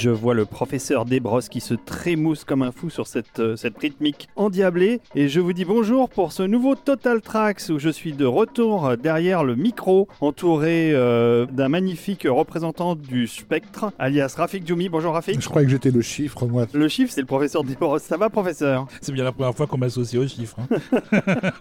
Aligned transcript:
Je 0.00 0.08
vois 0.08 0.32
le 0.32 0.46
professeur 0.46 1.04
Desbrosses 1.04 1.50
qui 1.50 1.60
se 1.60 1.74
trémousse 1.74 2.44
comme 2.44 2.62
un 2.62 2.72
fou 2.72 2.88
sur 2.88 3.06
cette, 3.06 3.38
euh, 3.38 3.54
cette 3.56 3.76
rythmique 3.76 4.30
endiablée. 4.34 5.02
Et 5.14 5.28
je 5.28 5.40
vous 5.40 5.52
dis 5.52 5.66
bonjour 5.66 6.08
pour 6.08 6.32
ce 6.32 6.42
nouveau 6.42 6.74
Total 6.74 7.20
Tracks 7.20 7.60
où 7.68 7.78
je 7.78 7.90
suis 7.90 8.14
de 8.14 8.24
retour 8.24 8.96
derrière 8.96 9.44
le 9.44 9.56
micro, 9.56 10.08
entouré 10.22 10.92
euh, 10.94 11.44
d'un 11.44 11.68
magnifique 11.68 12.26
représentant 12.26 12.94
du 12.94 13.26
spectre, 13.26 13.92
alias 13.98 14.32
Rafik 14.38 14.66
Djoumi. 14.66 14.88
Bonjour 14.88 15.12
Rafik. 15.12 15.38
Je 15.38 15.46
croyais 15.50 15.66
que 15.66 15.72
j'étais 15.72 15.90
le 15.90 16.00
chiffre, 16.00 16.46
moi. 16.46 16.64
Le 16.72 16.88
chiffre, 16.88 17.12
c'est 17.12 17.20
le 17.20 17.26
professeur 17.26 17.62
Desbrosses. 17.62 18.04
Ça 18.04 18.16
va, 18.16 18.30
professeur? 18.30 18.86
C'est 19.02 19.12
bien 19.12 19.24
la 19.24 19.32
première 19.32 19.54
fois 19.54 19.66
qu'on 19.66 19.76
m'associe 19.76 20.22
aux 20.22 20.26
chiffres. 20.26 20.56
hein. 21.12 21.20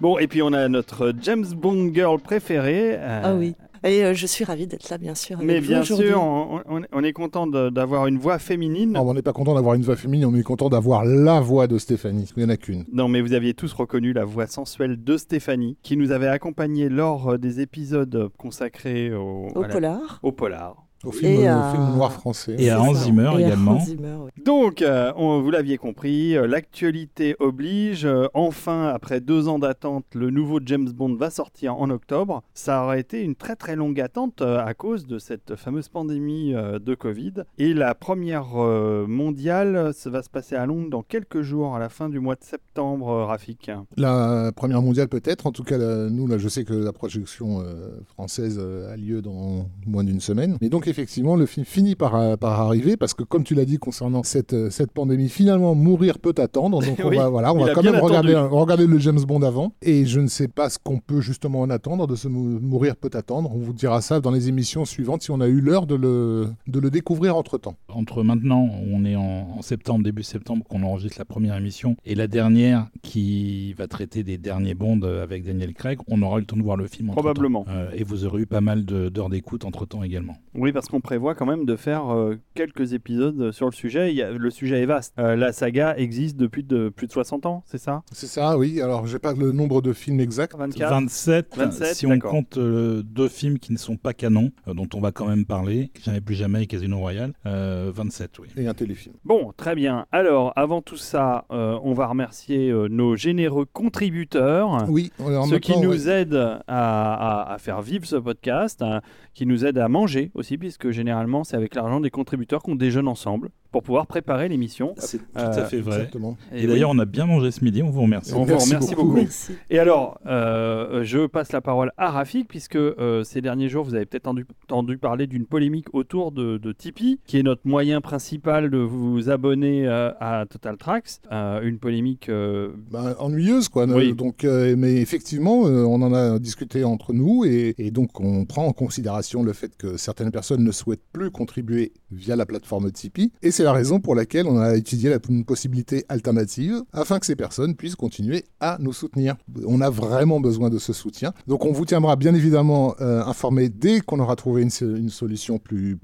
Bon, 0.00 0.18
et 0.18 0.26
puis 0.26 0.42
on 0.42 0.52
a 0.52 0.66
notre 0.68 1.12
James 1.22 1.46
Bond 1.54 1.92
girl 1.94 2.18
préférée. 2.18 2.96
euh, 2.98 3.20
Ah 3.22 3.34
oui. 3.36 3.54
Et 3.84 4.02
euh, 4.02 4.14
je 4.14 4.26
suis 4.26 4.44
ravie 4.44 4.66
d'être 4.66 4.88
là, 4.88 4.96
bien 4.98 5.14
sûr. 5.14 5.36
avec 5.36 5.46
Mais 5.46 5.60
vous 5.60 5.68
bien 5.68 5.82
sûr, 5.84 6.20
on, 6.20 6.60
on- 6.66 6.82
on 6.90 7.04
est 7.04 7.12
content 7.12 7.46
de- 7.46 7.68
d'avoir 7.68 8.06
une 8.06 8.18
voix 8.18 8.38
féminine. 8.38 8.92
Non, 8.92 9.02
on 9.02 9.12
n'est 9.14 9.20
pas 9.22 9.34
content 9.34 9.54
d'avoir 9.54 9.74
une 9.74 9.82
voix 9.82 9.96
féminine, 9.96 10.24
on 10.26 10.34
est 10.34 10.42
content 10.42 10.70
d'avoir 10.70 11.04
la 11.04 11.40
voix 11.40 11.66
de 11.66 11.76
Stéphanie. 11.76 12.30
Il 12.36 12.40
n'y 12.42 12.46
en 12.46 12.48
a 12.52 12.56
qu'une. 12.56 12.84
Non, 12.92 13.08
mais 13.08 13.20
vous 13.20 13.34
aviez 13.34 13.52
tous 13.52 13.72
reconnu 13.74 14.12
la 14.14 14.24
voix 14.24 14.46
sensuelle 14.46 15.02
de 15.04 15.16
Stéphanie, 15.18 15.76
qui 15.82 15.96
nous 15.98 16.12
avait 16.12 16.28
accompagnés 16.28 16.88
lors 16.88 17.32
euh, 17.32 17.36
des 17.38 17.60
épisodes 17.60 18.30
consacrés 18.38 19.12
au, 19.12 19.48
Au 19.54 19.62
à 19.62 19.68
la- 19.68 19.74
polar. 19.74 20.18
au 20.22 20.32
polar. 20.32 20.83
Au 21.04 21.12
film, 21.12 21.32
Et 21.32 21.48
au 21.48 21.52
à- 21.52 21.70
film 21.72 21.96
noir 21.96 22.12
français. 22.12 22.56
Et 22.58 22.70
à 22.70 22.80
Hans. 22.80 22.94
Zimmer 22.94 23.30
Et 23.38 23.42
également. 23.42 23.72
Hans 23.72 23.80
Zimmer, 23.84 24.16
oui. 24.24 24.30
Donc, 24.44 24.82
euh, 24.82 25.12
on, 25.16 25.40
vous 25.40 25.50
l'aviez 25.50 25.76
compris, 25.78 26.36
euh, 26.36 26.46
l'actualité 26.46 27.36
oblige. 27.40 28.04
Euh, 28.04 28.26
enfin, 28.34 28.88
après 28.88 29.20
deux 29.20 29.48
ans 29.48 29.58
d'attente, 29.58 30.04
le 30.14 30.30
nouveau 30.30 30.60
James 30.64 30.88
Bond 30.90 31.14
va 31.14 31.30
sortir 31.30 31.76
en 31.76 31.90
octobre. 31.90 32.42
Ça 32.54 32.84
aurait 32.84 33.00
été 33.00 33.22
une 33.22 33.34
très 33.34 33.56
très 33.56 33.76
longue 33.76 34.00
attente 34.00 34.42
euh, 34.42 34.64
à 34.64 34.74
cause 34.74 35.06
de 35.06 35.18
cette 35.18 35.56
fameuse 35.56 35.88
pandémie 35.88 36.54
euh, 36.54 36.78
de 36.78 36.94
Covid. 36.94 37.34
Et 37.58 37.74
la 37.74 37.94
première 37.94 38.48
euh, 38.56 39.06
mondiale, 39.06 39.92
ça 39.94 40.10
va 40.10 40.22
se 40.22 40.30
passer 40.30 40.54
à 40.56 40.66
Londres 40.66 40.88
dans 40.90 41.02
quelques 41.02 41.42
jours, 41.42 41.74
à 41.74 41.78
la 41.78 41.88
fin 41.88 42.08
du 42.08 42.20
mois 42.20 42.34
de 42.34 42.44
septembre, 42.44 43.08
euh, 43.10 43.24
Rafik. 43.24 43.70
La 43.96 44.52
première 44.54 44.82
mondiale 44.82 45.08
peut-être, 45.08 45.46
en 45.46 45.52
tout 45.52 45.64
cas 45.64 45.78
la- 45.78 46.08
nous 46.10 46.26
là 46.26 46.38
je 46.38 46.48
sais 46.48 46.64
que 46.64 46.74
la 46.74 46.92
projection 46.92 47.60
euh, 47.60 47.88
française 48.06 48.58
euh, 48.60 48.92
a 48.92 48.96
lieu 48.96 49.22
dans 49.22 49.66
moins 49.86 50.04
d'une 50.04 50.20
semaine. 50.20 50.56
Mais 50.60 50.68
donc 50.68 50.86
effectivement 50.94 51.34
le 51.34 51.46
film 51.46 51.66
finit 51.66 51.96
par, 51.96 52.14
euh, 52.14 52.36
par 52.36 52.60
arriver 52.60 52.96
parce 52.96 53.14
que 53.14 53.24
comme 53.24 53.42
tu 53.42 53.54
l'as 53.54 53.64
dit 53.64 53.78
concernant 53.78 54.22
cette, 54.22 54.52
euh, 54.54 54.70
cette 54.70 54.92
pandémie, 54.92 55.28
finalement 55.28 55.74
mourir 55.74 56.18
peut 56.20 56.34
attendre. 56.38 56.80
Donc 56.80 56.98
on 57.04 57.08
Oui, 57.08 57.16
va, 57.16 57.28
voilà, 57.28 57.52
on 57.52 57.58
va 57.64 57.70
a 57.72 57.74
quand 57.74 57.82
même 57.82 57.96
regarder, 57.96 58.86
le 58.86 58.98
James 59.00 59.20
Bond 59.26 59.42
avant. 59.42 59.72
Et 59.82 60.06
je 60.06 60.20
ne 60.20 60.28
sais 60.28 60.46
pas 60.48 60.70
ce 60.70 60.78
qu'on 60.82 60.98
peut 60.98 61.20
justement 61.20 61.60
en 61.62 61.70
attendre 61.70 62.06
de 62.06 62.14
ce 62.14 62.28
mou- 62.28 62.60
mourir 62.60 62.94
peut 62.96 63.10
attendre. 63.14 63.50
On 63.54 63.58
vous 63.58 63.72
dira 63.72 64.00
ça 64.00 64.20
dans 64.20 64.30
les 64.30 64.48
émissions 64.48 64.84
suivantes 64.84 65.22
si 65.22 65.30
on 65.32 65.40
a 65.40 65.48
eu 65.48 65.60
l'heure 65.60 65.86
de 65.86 65.96
le, 65.96 66.48
de 66.68 66.78
le 66.78 66.90
découvrir 66.90 67.36
entre 67.36 67.58
temps. 67.58 67.74
Entre 67.88 68.22
maintenant, 68.22 68.68
on 68.92 69.04
est 69.04 69.16
en, 69.16 69.56
en 69.58 69.62
septembre, 69.62 70.04
début 70.04 70.22
septembre, 70.22 70.64
qu'on 70.68 70.82
enregistre 70.84 71.18
la 71.18 71.24
première 71.24 71.56
émission, 71.56 71.96
et 72.04 72.14
la 72.14 72.26
dernière 72.28 72.86
qui 73.02 73.72
va 73.74 73.86
traiter 73.88 74.22
des 74.22 74.38
derniers 74.38 74.74
bonds 74.74 75.00
avec 75.02 75.44
Daniel 75.44 75.74
Craig, 75.74 75.98
on 76.08 76.22
aura 76.22 76.36
eu 76.38 76.40
le 76.40 76.46
temps 76.46 76.56
de 76.56 76.62
voir 76.62 76.76
le 76.76 76.86
film. 76.86 77.10
Probablement. 77.10 77.64
Euh, 77.68 77.90
et 77.94 78.04
vous 78.04 78.24
aurez 78.24 78.42
eu 78.42 78.46
pas 78.46 78.60
mal 78.60 78.84
d'heures 78.84 79.30
d'écoute 79.30 79.64
entre-temps 79.64 80.02
également. 80.02 80.34
Oui, 80.54 80.72
parce 80.72 80.83
qu'on 80.88 81.00
prévoit 81.00 81.34
quand 81.34 81.46
même 81.46 81.64
de 81.64 81.76
faire 81.76 82.12
euh, 82.14 82.38
quelques 82.54 82.92
épisodes 82.92 83.52
sur 83.52 83.66
le 83.66 83.72
sujet. 83.72 84.10
Il 84.12 84.16
y 84.16 84.22
a- 84.22 84.30
le 84.32 84.50
sujet 84.50 84.80
est 84.82 84.86
vaste. 84.86 85.14
Euh, 85.18 85.36
la 85.36 85.52
saga 85.52 85.94
existe 85.96 86.36
depuis 86.36 86.62
de, 86.64 86.88
plus 86.88 87.06
de 87.06 87.12
60 87.12 87.46
ans, 87.46 87.62
c'est 87.66 87.78
ça? 87.78 88.02
C'est 88.12 88.26
ça, 88.26 88.56
oui. 88.58 88.80
Alors 88.80 89.06
j'ai 89.06 89.18
pas 89.18 89.32
le 89.34 89.52
nombre 89.52 89.82
de 89.82 89.92
films 89.92 90.20
exact. 90.20 90.56
24 90.56 90.90
27, 90.90 91.56
27, 91.56 91.94
si 91.94 92.06
on 92.06 92.18
compte 92.18 92.58
euh, 92.58 93.02
deux 93.02 93.28
films 93.28 93.58
qui 93.58 93.72
ne 93.72 93.78
sont 93.78 93.96
pas 93.96 94.12
canons, 94.14 94.50
euh, 94.68 94.74
dont 94.74 94.88
on 94.94 95.00
va 95.00 95.12
quand 95.12 95.26
même 95.26 95.44
parler, 95.44 95.90
Jamais 96.02 96.20
plus 96.20 96.34
jamais 96.34 96.62
et 96.62 96.66
Casino 96.66 96.98
Royale, 96.98 97.32
euh, 97.46 97.90
27, 97.94 98.38
oui. 98.38 98.48
Et 98.56 98.66
un 98.66 98.74
téléfilm. 98.74 99.14
Bon, 99.24 99.52
très 99.56 99.74
bien. 99.74 100.06
Alors, 100.12 100.52
avant 100.56 100.82
tout 100.82 100.96
ça, 100.96 101.44
euh, 101.50 101.78
on 101.82 101.92
va 101.94 102.06
remercier 102.06 102.70
euh, 102.70 102.88
nos 102.88 103.16
généreux 103.16 103.66
contributeurs. 103.72 104.84
Oui, 104.88 105.10
Ceux 105.48 105.58
qui 105.58 105.78
nous 105.80 106.06
ouais. 106.06 106.20
aident 106.22 106.60
à, 106.66 107.42
à- 107.48 107.54
à 107.54 107.58
faire 107.58 107.82
vivre 107.82 108.06
ce 108.06 108.16
podcast, 108.16 108.82
hein, 108.82 109.00
qui 109.34 109.46
nous 109.46 109.64
aident 109.66 109.78
à 109.78 109.88
manger 109.88 110.30
aussi, 110.34 110.56
puisque 110.58 110.90
généralement 110.90 111.44
c'est 111.44 111.56
avec 111.56 111.74
l'argent 111.74 112.00
des 112.00 112.10
contributeurs 112.10 112.62
qu'on 112.62 112.74
déjeune 112.76 113.08
ensemble 113.08 113.50
pour 113.72 113.82
pouvoir 113.82 114.06
préparer 114.06 114.48
l'émission. 114.48 114.94
C'est 114.98 115.18
tout 115.18 115.24
Euh, 115.36 115.48
à 115.50 115.64
fait 115.64 115.80
vrai. 115.80 115.96
Exactement. 115.96 116.36
Et, 116.54 116.64
d'ailleurs, 116.68 116.90
on 116.90 116.98
a 117.00 117.04
bien 117.04 117.26
mangé 117.26 117.50
ce 117.50 117.64
midi, 117.64 117.82
on 117.82 117.90
vous 117.90 118.02
remercie. 118.02 118.32
On 118.32 118.44
vous 118.44 118.46
Merci 118.46 118.68
remercie 118.68 118.94
beaucoup. 118.94 119.06
beaucoup. 119.08 119.16
Merci. 119.20 119.52
Et 119.68 119.80
alors, 119.80 120.20
euh, 120.26 121.02
je 121.02 121.26
passe 121.26 121.50
la 121.50 121.60
parole 121.60 121.90
à 121.96 122.12
Rafik, 122.12 122.46
puisque 122.46 122.76
euh, 122.76 123.24
ces 123.24 123.40
derniers 123.40 123.68
jours, 123.68 123.84
vous 123.84 123.96
avez 123.96 124.06
peut-être 124.06 124.28
entendu, 124.28 124.46
entendu 124.68 124.96
parler 124.96 125.26
d'une 125.26 125.44
polémique 125.44 125.92
autour 125.92 126.30
de, 126.30 126.56
de 126.56 126.70
Tipeee, 126.72 127.18
qui 127.26 127.36
est 127.38 127.42
notre 127.42 127.62
moyen 127.64 128.00
principal 128.00 128.70
de 128.70 128.78
vous 128.78 129.28
abonner 129.28 129.88
euh, 129.88 130.12
à 130.20 130.44
Total 130.48 130.76
Tracks. 130.76 131.10
Euh, 131.32 131.60
une 131.62 131.78
polémique. 131.80 132.28
euh, 132.28 132.68
Bah, 132.92 133.16
ennuyeuse 133.18 133.68
quoi. 133.68 133.86
Oui. 133.86 134.14
Donc, 134.14 134.44
euh, 134.44 134.76
mais 134.78 134.94
effectivement, 134.98 135.66
euh, 135.66 135.82
on 135.82 136.00
en 136.02 136.14
a 136.14 136.38
discuté 136.38 136.84
entre 136.84 137.12
nous 137.12 137.44
et, 137.44 137.74
et 137.78 137.90
donc 137.90 138.20
on 138.20 138.44
prend 138.44 138.66
en 138.66 138.72
considération 138.72 139.23
le 139.32 139.52
fait 139.52 139.76
que 139.76 139.96
certaines 139.96 140.30
personnes 140.30 140.62
ne 140.62 140.72
souhaitent 140.72 141.04
plus 141.12 141.30
contribuer 141.30 141.92
via 142.10 142.36
la 142.36 142.46
plateforme 142.46 142.90
Tipeee 142.92 143.32
et 143.42 143.50
c'est 143.50 143.64
la 143.64 143.72
raison 143.72 144.00
pour 144.00 144.14
laquelle 144.14 144.46
on 144.46 144.58
a 144.58 144.76
étudié 144.76 145.10
la, 145.10 145.18
une 145.28 145.44
possibilité 145.44 146.04
alternative 146.08 146.82
afin 146.92 147.18
que 147.18 147.26
ces 147.26 147.36
personnes 147.36 147.74
puissent 147.74 147.96
continuer 147.96 148.44
à 148.60 148.76
nous 148.80 148.92
soutenir. 148.92 149.36
On 149.66 149.80
a 149.80 149.90
vraiment 149.90 150.40
besoin 150.40 150.70
de 150.70 150.78
ce 150.78 150.92
soutien. 150.92 151.32
Donc 151.46 151.64
on 151.64 151.72
vous 151.72 151.84
tiendra 151.84 152.16
bien 152.16 152.34
évidemment 152.34 152.94
euh, 153.00 153.22
informé 153.24 153.68
dès 153.68 154.00
qu'on 154.00 154.20
aura 154.20 154.36
trouvé 154.36 154.62
une, 154.62 154.70
so- 154.70 154.94
une 154.96 155.08
solution 155.10 155.58
plus 155.58 155.98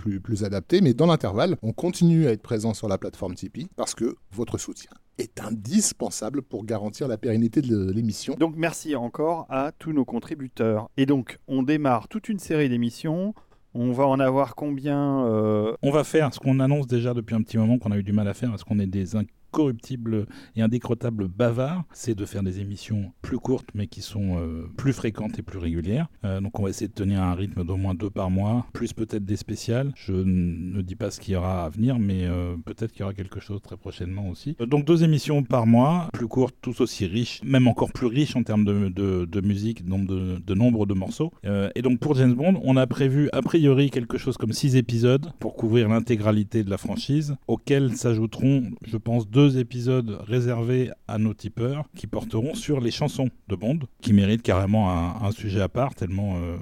adaptée, 0.44 0.80
mais 0.80 0.94
dans 0.94 1.06
l'intervalle, 1.06 1.56
on 1.62 1.72
continue 1.72 2.26
à 2.26 2.30
être 2.32 2.42
présent 2.42 2.74
sur 2.74 2.88
la 2.88 2.98
plateforme 2.98 3.34
Tipeee 3.34 3.68
parce 3.76 3.94
que 3.94 4.16
votre 4.32 4.58
soutien 4.58 4.90
est 5.20 5.40
indispensable 5.40 6.42
pour 6.42 6.64
garantir 6.64 7.08
la 7.08 7.18
pérennité 7.18 7.62
de 7.62 7.90
l'émission. 7.90 8.34
Donc 8.38 8.54
merci 8.56 8.96
encore 8.96 9.46
à 9.48 9.72
tous 9.78 9.92
nos 9.92 10.04
contributeurs. 10.04 10.90
Et 10.96 11.06
donc, 11.06 11.38
on 11.46 11.62
démarre 11.62 12.08
toute 12.08 12.28
une 12.28 12.38
série 12.38 12.68
d'émissions. 12.68 13.34
On 13.72 13.92
va 13.92 14.06
en 14.06 14.18
avoir 14.18 14.56
combien 14.56 15.24
euh, 15.26 15.74
On 15.82 15.92
va 15.92 16.02
faire 16.02 16.34
ce 16.34 16.40
qu'on 16.40 16.58
annonce 16.58 16.88
déjà 16.88 17.14
depuis 17.14 17.36
un 17.36 17.42
petit 17.42 17.56
moment 17.56 17.78
qu'on 17.78 17.92
a 17.92 17.98
eu 17.98 18.02
du 18.02 18.12
mal 18.12 18.26
à 18.26 18.34
faire 18.34 18.50
parce 18.50 18.64
qu'on 18.64 18.80
est 18.80 18.86
des 18.86 19.14
incorruptibles 19.50 20.26
et 20.56 20.62
indécrottables 20.62 21.28
bavards, 21.28 21.84
c'est 21.92 22.14
de 22.14 22.24
faire 22.24 22.42
des 22.42 22.60
émissions 22.60 23.12
plus 23.22 23.38
courtes 23.38 23.68
mais 23.74 23.86
qui 23.86 24.00
sont 24.00 24.38
euh, 24.38 24.68
plus 24.76 24.92
fréquentes 24.92 25.38
et 25.38 25.42
plus 25.42 25.58
régulières. 25.58 26.08
Euh, 26.24 26.40
donc 26.40 26.58
on 26.58 26.62
va 26.62 26.70
essayer 26.70 26.88
de 26.88 26.94
tenir 26.94 27.22
un 27.22 27.34
rythme 27.34 27.64
d'au 27.64 27.76
moins 27.76 27.94
deux 27.94 28.10
par 28.10 28.30
mois, 28.30 28.66
plus 28.72 28.92
peut-être 28.92 29.24
des 29.24 29.36
spéciales. 29.36 29.92
Je 29.96 30.12
ne 30.12 30.80
dis 30.82 30.96
pas 30.96 31.10
ce 31.10 31.20
qu'il 31.20 31.34
y 31.34 31.36
aura 31.36 31.64
à 31.64 31.68
venir, 31.68 31.98
mais 31.98 32.24
euh, 32.24 32.56
peut-être 32.64 32.92
qu'il 32.92 33.00
y 33.00 33.02
aura 33.02 33.14
quelque 33.14 33.40
chose 33.40 33.60
très 33.62 33.76
prochainement 33.76 34.28
aussi. 34.28 34.56
Donc 34.60 34.84
deux 34.84 35.04
émissions 35.04 35.42
par 35.42 35.66
mois, 35.66 36.08
plus 36.12 36.28
courtes, 36.28 36.54
tous 36.60 36.80
aussi 36.80 37.06
riches, 37.06 37.40
même 37.44 37.68
encore 37.68 37.92
plus 37.92 38.06
riches 38.06 38.36
en 38.36 38.42
termes 38.42 38.64
de, 38.64 39.40
musique, 39.40 39.84
de, 39.84 40.38
de 40.38 40.54
nombre 40.54 40.86
de 40.86 40.94
morceaux. 40.94 41.32
Et 41.74 41.82
donc 41.82 41.98
pour 41.98 42.14
James 42.14 42.34
Bond, 42.34 42.60
on 42.62 42.76
a 42.76 42.86
prévu 42.86 43.28
a 43.32 43.42
priori 43.42 43.90
quelque 43.90 44.18
chose 44.18 44.36
comme 44.36 44.52
six 44.52 44.76
épisodes 44.76 45.32
pour 45.38 45.56
couvrir 45.56 45.88
l'intégralité 45.88 46.62
de 46.62 46.70
la 46.70 46.78
franchise, 46.78 47.36
auxquels 47.48 47.96
s'ajouteront, 47.96 48.70
je 48.86 48.96
pense, 48.96 49.28
deux 49.28 49.39
épisodes 49.48 50.18
réservés 50.26 50.90
à 51.08 51.18
nos 51.18 51.34
tipeurs 51.34 51.84
qui 51.96 52.06
porteront 52.06 52.54
sur 52.54 52.80
les 52.80 52.90
chansons 52.90 53.28
de 53.48 53.56
Bond, 53.56 53.80
qui 54.00 54.12
méritent 54.12 54.42
carrément 54.42 54.90
un, 54.90 55.26
un 55.26 55.32
sujet 55.32 55.60
à 55.60 55.68
part, 55.68 55.94
tellement 55.94 56.36
euh, 56.36 56.56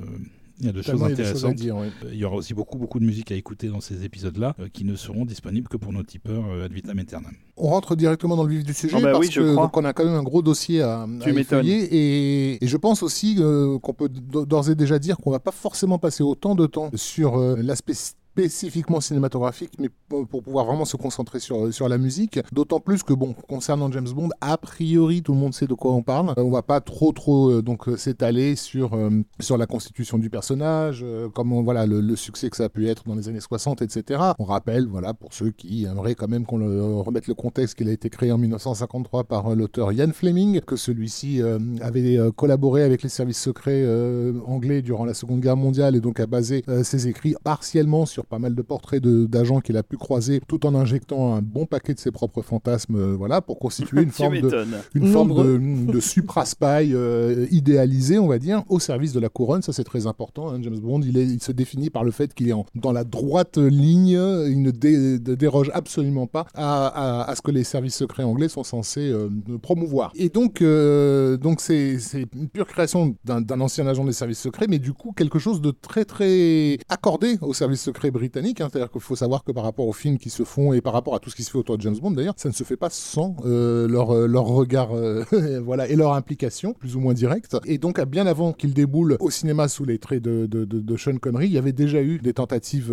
il 0.61 0.67
y 0.67 0.69
a 0.71 0.73
de 0.73 0.83
choses 0.83 1.01
intéressantes. 1.05 1.55
dire, 1.55 1.77
oui. 1.77 1.87
Il 2.11 2.17
y 2.19 2.25
aura 2.25 2.35
aussi 2.35 2.53
beaucoup, 2.53 2.79
beaucoup 2.79 2.99
de 2.99 3.05
musique 3.05 3.31
à 3.31 3.37
écouter 3.37 3.69
dans 3.69 3.81
ces 3.81 4.05
épisodes-là, 4.05 4.57
euh, 4.59 4.67
qui 4.73 4.85
ne 4.85 4.97
seront 4.97 5.25
disponibles 5.25 5.69
que 5.69 5.77
pour 5.77 5.93
nos 5.93 6.03
tipeurs 6.03 6.45
euh, 6.51 6.65
ad 6.65 6.73
vitam 6.73 6.99
aeternam. 6.99 7.33
On 7.57 7.69
rentre 7.69 7.95
directement 7.95 8.35
dans 8.35 8.43
le 8.43 8.55
vif 8.57 8.65
du 8.65 8.75
sujet 8.75 8.97
Oh 8.99 9.01
bah 9.01 9.13
parce 9.13 9.25
oui, 9.27 9.31
je 9.33 9.41
que 9.41 9.53
crois. 9.53 9.67
donc, 9.67 9.77
on 9.77 9.85
a 9.85 9.93
quand 9.93 10.05
même 10.05 10.15
un 10.15 10.23
gros 10.25 10.43
dossier 10.43 10.83
à, 10.83 11.07
Tu 11.23 11.29
à 11.31 11.33
m'étonnes. 11.33 11.39
effeuiller 11.65 11.85
et, 12.57 12.65
et 12.65 12.67
je 12.67 12.77
pense 12.77 13.05
aussi 13.05 13.37
euh, 13.39 13.79
qu'on 13.79 13.95
peut 13.95 14.09
d'ores 14.09 14.69
et 14.71 14.75
déjà 14.75 14.99
dire 14.99 15.17
qu'on 15.19 15.31
va 15.31 15.39
pas 15.41 15.53
forcément 15.53 15.99
passer 16.01 16.25
autant 16.25 16.57
de 16.57 16.67
temps 16.67 16.91
sur 16.95 17.37
euh, 17.39 17.57
l'aspect 17.63 17.95
spécifiquement 18.39 19.01
cinématographique, 19.01 19.73
mais 19.81 19.89
pour 20.09 20.43
pouvoir 20.45 20.67
vraiment 20.67 20.85
se 20.85 20.97
concentrer 20.97 21.41
sur, 21.41 21.75
sur 21.75 21.89
la 21.89 21.99
musique. 21.99 22.39
D'autant 22.53 22.79
plus 22.79 23.03
que, 23.03 23.13
bon, 23.13 23.35
concernant 23.49 23.91
James 23.91 24.09
Bond, 24.15 24.29
a 24.41 24.57
priori, 24.57 25.23
tout 25.23 25.33
le 25.33 25.39
monde 25.39 25.55
sait 25.55 25.67
de 25.67 25.75
quoi 25.75 25.93
on 25.93 26.03
parle. 26.03 26.35
Euh, 26.39 26.45
on 26.45 26.51
va 26.51 26.63
pas 26.63 26.81
trop, 26.81 27.11
trop 27.11 27.51
euh, 27.51 27.63
donc 27.63 27.89
euh, 27.89 27.97
s'étaler 27.97 28.55
sur, 28.55 28.97
sur 29.41 29.59
la 29.59 29.67
constitution 29.67 30.19
du 30.19 30.31
personnage, 30.31 31.05
comment, 31.35 31.63
voilà, 31.63 31.85
le, 31.87 32.01
le 32.01 32.15
succès 32.15 32.49
que 32.49 32.57
ça 32.57 32.65
a 32.65 32.69
pu 32.69 32.89
être 32.89 33.03
dans 33.07 33.17
les 33.17 33.29
années 33.29 33.41
60, 33.41 33.83
etc. 33.83 34.21
On 34.39 34.45
rappelle, 34.45 34.87
voilà, 34.87 35.15
pour 35.15 35.33
ceux 35.33 35.51
qui 35.51 35.85
aimeraient 35.85 36.15
quand 36.15 36.29
même 36.29 36.47
qu'on 36.47 37.03
remette 37.03 37.27
le 37.27 37.35
contexte 37.35 37.77
qu'il 37.77 37.89
a 37.89 37.93
été 37.93 38.09
créé 38.09 38.31
en 38.31 38.39
1953 38.39 39.25
par 39.25 39.55
l'auteur 39.57 39.93
Ian 39.93 40.13
Fleming, 40.13 40.61
que 40.61 40.77
celui-ci 40.77 41.43
avait 41.81 42.19
collaboré 42.37 42.85
avec 42.85 43.03
les 43.03 43.09
services 43.09 43.41
secrets 43.41 43.85
anglais 44.47 44.83
durant 44.83 45.05
la 45.05 45.15
Seconde 45.15 45.41
Guerre 45.41 45.57
mondiale 45.57 45.97
et 45.97 46.01
donc 46.01 46.21
a 46.21 46.27
basé 46.27 46.65
ses 46.85 47.09
écrits 47.09 47.35
partiellement 47.43 48.07
sur 48.07 48.28
pas 48.29 48.39
mal 48.39 48.55
de 48.55 48.63
portraits 48.63 49.03
d'agents 49.03 49.61
qu'il 49.61 49.77
a 49.77 49.83
pu 49.83 49.97
croiser, 49.97 50.41
tout 50.47 50.67
en 50.67 50.75
injectant 50.75 51.35
un 51.35 51.43
bon 51.43 51.67
paquet 51.67 51.95
de 51.95 51.99
ses 51.99 52.11
propres 52.11 52.43
fantasmes, 52.43 53.15
voilà, 53.15 53.41
pour 53.41 53.59
constituer 53.59 54.03
une 54.03 54.11
forme 54.13 54.41
de, 54.41 54.67
une 54.95 55.13
forme 55.13 55.35
de, 55.35 55.93
de 55.93 56.01
supra-spy 56.01 56.95
idéalisé, 57.51 58.19
on 58.19 58.29
va 58.29 58.39
dire, 58.39 58.63
au 58.69 58.79
service 58.79 59.13
de 59.13 59.21
la 59.21 59.29
couronne. 59.29 59.63
Ça, 59.63 59.73
c'est 59.73 59.85
très 59.85 60.07
important. 60.07 60.51
Hein. 60.51 60.61
James 60.63 60.79
Bond, 60.79 61.01
il, 61.03 61.19
est, 61.19 61.27
il, 61.27 61.43
se 61.43 61.53
définit 61.53 61.91
par 61.91 62.05
le 62.05 62.11
fait 62.11 62.35
qu'il 62.35 62.49
est 62.49 62.55
dans 62.75 62.93
la 62.93 63.05
droite 63.05 63.59
ligne, 63.59 64.11
il 64.49 64.63
ne 64.63 64.71
déroge 64.71 65.71
absolument 65.75 66.27
pas 66.27 66.47
à, 66.55 67.33
ce 67.37 67.43
que 67.43 67.51
les 67.51 67.65
services 67.65 67.97
secrets 67.97 68.23
anglais 68.23 68.49
sont 68.49 68.65
censés 68.65 69.13
promouvoir. 69.63 70.13
Et 70.15 70.29
donc, 70.29 70.63
donc 70.63 71.61
c'est 71.61 71.99
une 72.35 72.49
pure 72.49 72.67
création 72.67 73.17
d'un 73.25 73.61
ancien 73.61 73.87
agent 73.87 74.05
des 74.05 74.13
services 74.13 74.41
secrets, 74.41 74.67
mais 74.69 74.79
du 74.79 74.93
coup 74.93 75.13
quelque 75.13 75.39
chose 75.39 75.61
de 75.61 75.71
très 75.71 76.05
très 76.05 76.79
accordé 76.89 77.39
aux 77.41 77.55
services 77.55 77.83
secrets 77.83 78.08
britanniques. 78.11 78.61
Hein. 78.61 78.69
C'est-à-dire 78.71 78.91
qu'il 78.91 79.01
faut 79.01 79.17
savoir 79.17 79.45
que 79.45 79.53
par 79.53 79.65
rapport 79.65 79.87
aux 79.87 79.93
films 79.93 80.19
qui 80.19 80.31
se 80.31 80.45
font 80.45 80.73
et 80.73 80.81
par 80.81 80.93
rapport 80.93 81.15
à 81.15 81.19
tout 81.19 81.31
ce 81.31 81.37
qui 81.37 81.43
se 81.43 81.51
fait 81.51 81.59
autour 81.59 81.77
de 81.77 81.83
James 81.83 81.97
Bond, 82.01 82.13
d'ailleurs, 82.13 82.35
ça 82.37 82.49
ne 82.49 82.55
se 82.55 82.65
fait 82.65 82.77
pas 82.77 82.91
sans 82.91 83.37
euh, 83.45 83.89
leur, 83.89 84.11
euh, 84.11 84.27
leur 84.27 84.45
regard 84.45 84.93
euh, 84.93 85.25
voilà, 85.65 85.89
et 85.89 85.97
leur 85.97 86.15
implication, 86.15 86.73
plus 86.73 86.97
ou 86.97 87.01
moins 87.01 87.15
directe. 87.15 87.57
Et 87.67 87.79
donc, 87.79 88.01
bien 88.05 88.27
avant 88.27 88.53
qu'il 88.53 88.75
déboule 88.75 89.17
au 89.21 89.31
cinéma 89.31 89.69
sous 89.69 89.85
les 89.85 89.99
traits 89.99 90.23
de, 90.23 90.47
de, 90.47 90.65
de, 90.65 90.97
Sean 90.97 91.17
Connery, 91.19 91.47
il 91.47 91.53
y 91.53 91.59
avait 91.59 91.73
déjà 91.73 92.03
eu 92.03 92.19
des 92.19 92.33
tentatives 92.33 92.93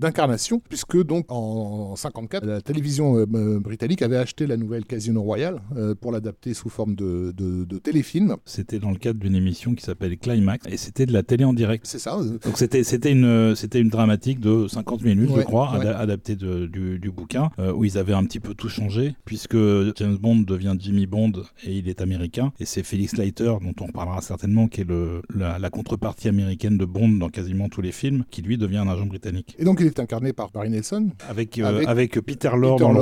d'incarnation, 0.00 0.60
puisque 0.68 1.02
donc 1.04 1.26
en 1.28 1.94
54, 1.96 2.44
la 2.44 2.60
télévision 2.60 3.24
britannique 3.60 4.02
avait 4.02 4.16
acheté 4.16 4.46
la 4.46 4.56
nouvelle 4.56 4.84
Casino 4.84 5.22
Royale 5.22 5.60
pour 6.00 6.12
l'adapter 6.12 6.54
sous 6.54 6.68
forme 6.68 6.94
de, 6.94 7.32
de 7.32 7.78
téléfilm. 7.78 8.36
C'était 8.44 8.78
dans 8.78 8.90
le 8.90 8.98
cadre 8.98 9.20
d'une 9.20 9.34
émission 9.34 9.74
qui 9.74 9.84
s'appelle 9.84 10.16
Climax 10.18 10.66
et 10.68 10.76
c'était 10.76 11.06
de 11.06 11.12
la 11.12 11.22
télé 11.22 11.44
en 11.44 11.52
direct. 11.52 11.86
C'est 11.86 11.98
ça. 11.98 12.18
Donc 12.44 12.58
c'était 12.58 13.12
une 13.12 13.54
c'était 13.54 13.80
une 13.80 13.90
dramatique 13.98 14.38
de 14.38 14.68
50 14.68 15.02
minutes, 15.02 15.30
je 15.34 15.40
crois, 15.42 15.74
adaptée 15.74 16.36
du, 16.36 16.98
du, 17.00 17.10
bouquin 17.10 17.50
euh, 17.58 17.72
où 17.72 17.84
ils 17.84 17.98
avaient 17.98 18.12
un 18.12 18.24
petit 18.24 18.38
peu 18.38 18.54
tout 18.54 18.68
changé 18.68 19.16
puisque 19.24 19.56
James 19.96 20.16
Bond 20.16 20.42
devient 20.46 20.76
Jimmy 20.78 21.06
Bond 21.06 21.32
et 21.64 21.78
il 21.78 21.88
est 21.88 22.00
américain 22.00 22.52
et 22.60 22.64
c'est 22.64 22.84
Felix 22.84 23.16
Leiter 23.16 23.54
dont 23.60 23.74
on 23.80 23.88
parlera 23.88 24.20
certainement 24.20 24.68
qui 24.68 24.82
est 24.82 24.88
le 24.88 25.22
la, 25.34 25.70
contrepartie 25.70 26.28
américaine 26.28 26.78
de 26.78 26.84
Bond 26.84 27.08
dans 27.08 27.28
quasiment 27.28 27.68
tous 27.68 27.80
les 27.80 27.90
films 27.90 28.24
qui 28.30 28.40
lui 28.40 28.56
devient 28.56 28.78
un 28.78 28.88
agent 28.88 29.06
britannique. 29.06 29.56
Et 29.58 29.64
donc 29.64 29.78
il 29.80 29.86
est 29.86 29.98
incarné 29.98 30.32
par 30.32 30.50
Barry 30.50 30.70
Nelson 30.70 31.10
avec 31.28 31.58
euh, 31.58 31.84
avec, 31.86 32.20
Peter 32.20 32.50
Lorre, 32.56 32.78
dans, 32.78 32.94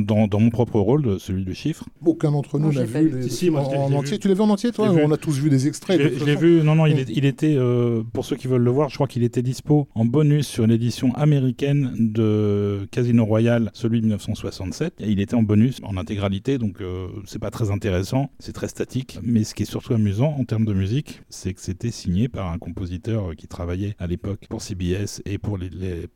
dans, 0.00 0.26
dans, 0.26 0.40
mon 0.40 0.50
propre 0.50 0.78
rôle, 0.80 1.18
celui 1.18 1.44
du 1.44 1.54
chiffre. 1.54 1.84
Aucun 2.04 2.30
d'entre 2.30 2.58
nous 2.58 2.72
n'a 2.72 2.84
vu 2.84 3.08
les... 3.08 3.50
en, 3.50 3.92
entier. 3.94 4.18
Tu 4.18 4.28
l'as 4.28 4.34
vu 4.34 4.42
en 4.42 4.50
entier 4.50 4.70
toi 4.70 4.90
On 4.90 5.10
a 5.12 5.16
tous 5.16 5.38
vu 5.38 5.48
des 5.48 5.66
extraits. 5.66 6.00
Je 6.18 6.24
l'ai 6.24 6.36
vu. 6.36 6.62
Non 6.62 6.74
non, 6.74 6.84
il, 6.84 7.06
il 7.08 7.24
était 7.24 7.54
euh, 7.56 8.02
pour 8.12 8.26
ceux 8.26 8.36
qui 8.36 8.48
veulent 8.48 8.62
le 8.62 8.70
voir, 8.70 8.90
je 8.90 8.96
crois 8.96 9.08
qu'il 9.08 9.22
était 9.22 9.42
dispo 9.42 9.88
en 9.94 10.04
bonus 10.04 10.41
sur 10.42 10.64
une 10.64 10.70
édition 10.70 11.14
américaine 11.14 11.94
de 11.98 12.86
Casino 12.90 13.24
Royale, 13.24 13.70
celui 13.74 14.00
de 14.00 14.06
1967. 14.06 14.94
Et 15.00 15.10
il 15.10 15.20
était 15.20 15.34
en 15.34 15.42
bonus 15.42 15.78
en 15.82 15.96
intégralité, 15.96 16.58
donc 16.58 16.80
euh, 16.80 17.08
c'est 17.24 17.38
pas 17.38 17.50
très 17.50 17.70
intéressant, 17.70 18.30
c'est 18.38 18.52
très 18.52 18.68
statique. 18.68 19.18
Mais 19.22 19.44
ce 19.44 19.54
qui 19.54 19.62
est 19.62 19.66
surtout 19.66 19.94
amusant 19.94 20.34
en 20.38 20.44
termes 20.44 20.64
de 20.64 20.74
musique, 20.74 21.22
c'est 21.28 21.54
que 21.54 21.60
c'était 21.60 21.90
signé 21.90 22.28
par 22.28 22.50
un 22.50 22.58
compositeur 22.58 23.34
qui 23.36 23.46
travaillait 23.46 23.94
à 23.98 24.06
l'époque 24.06 24.46
pour 24.48 24.62
CBS 24.62 25.22
et 25.24 25.38
pour, 25.38 25.58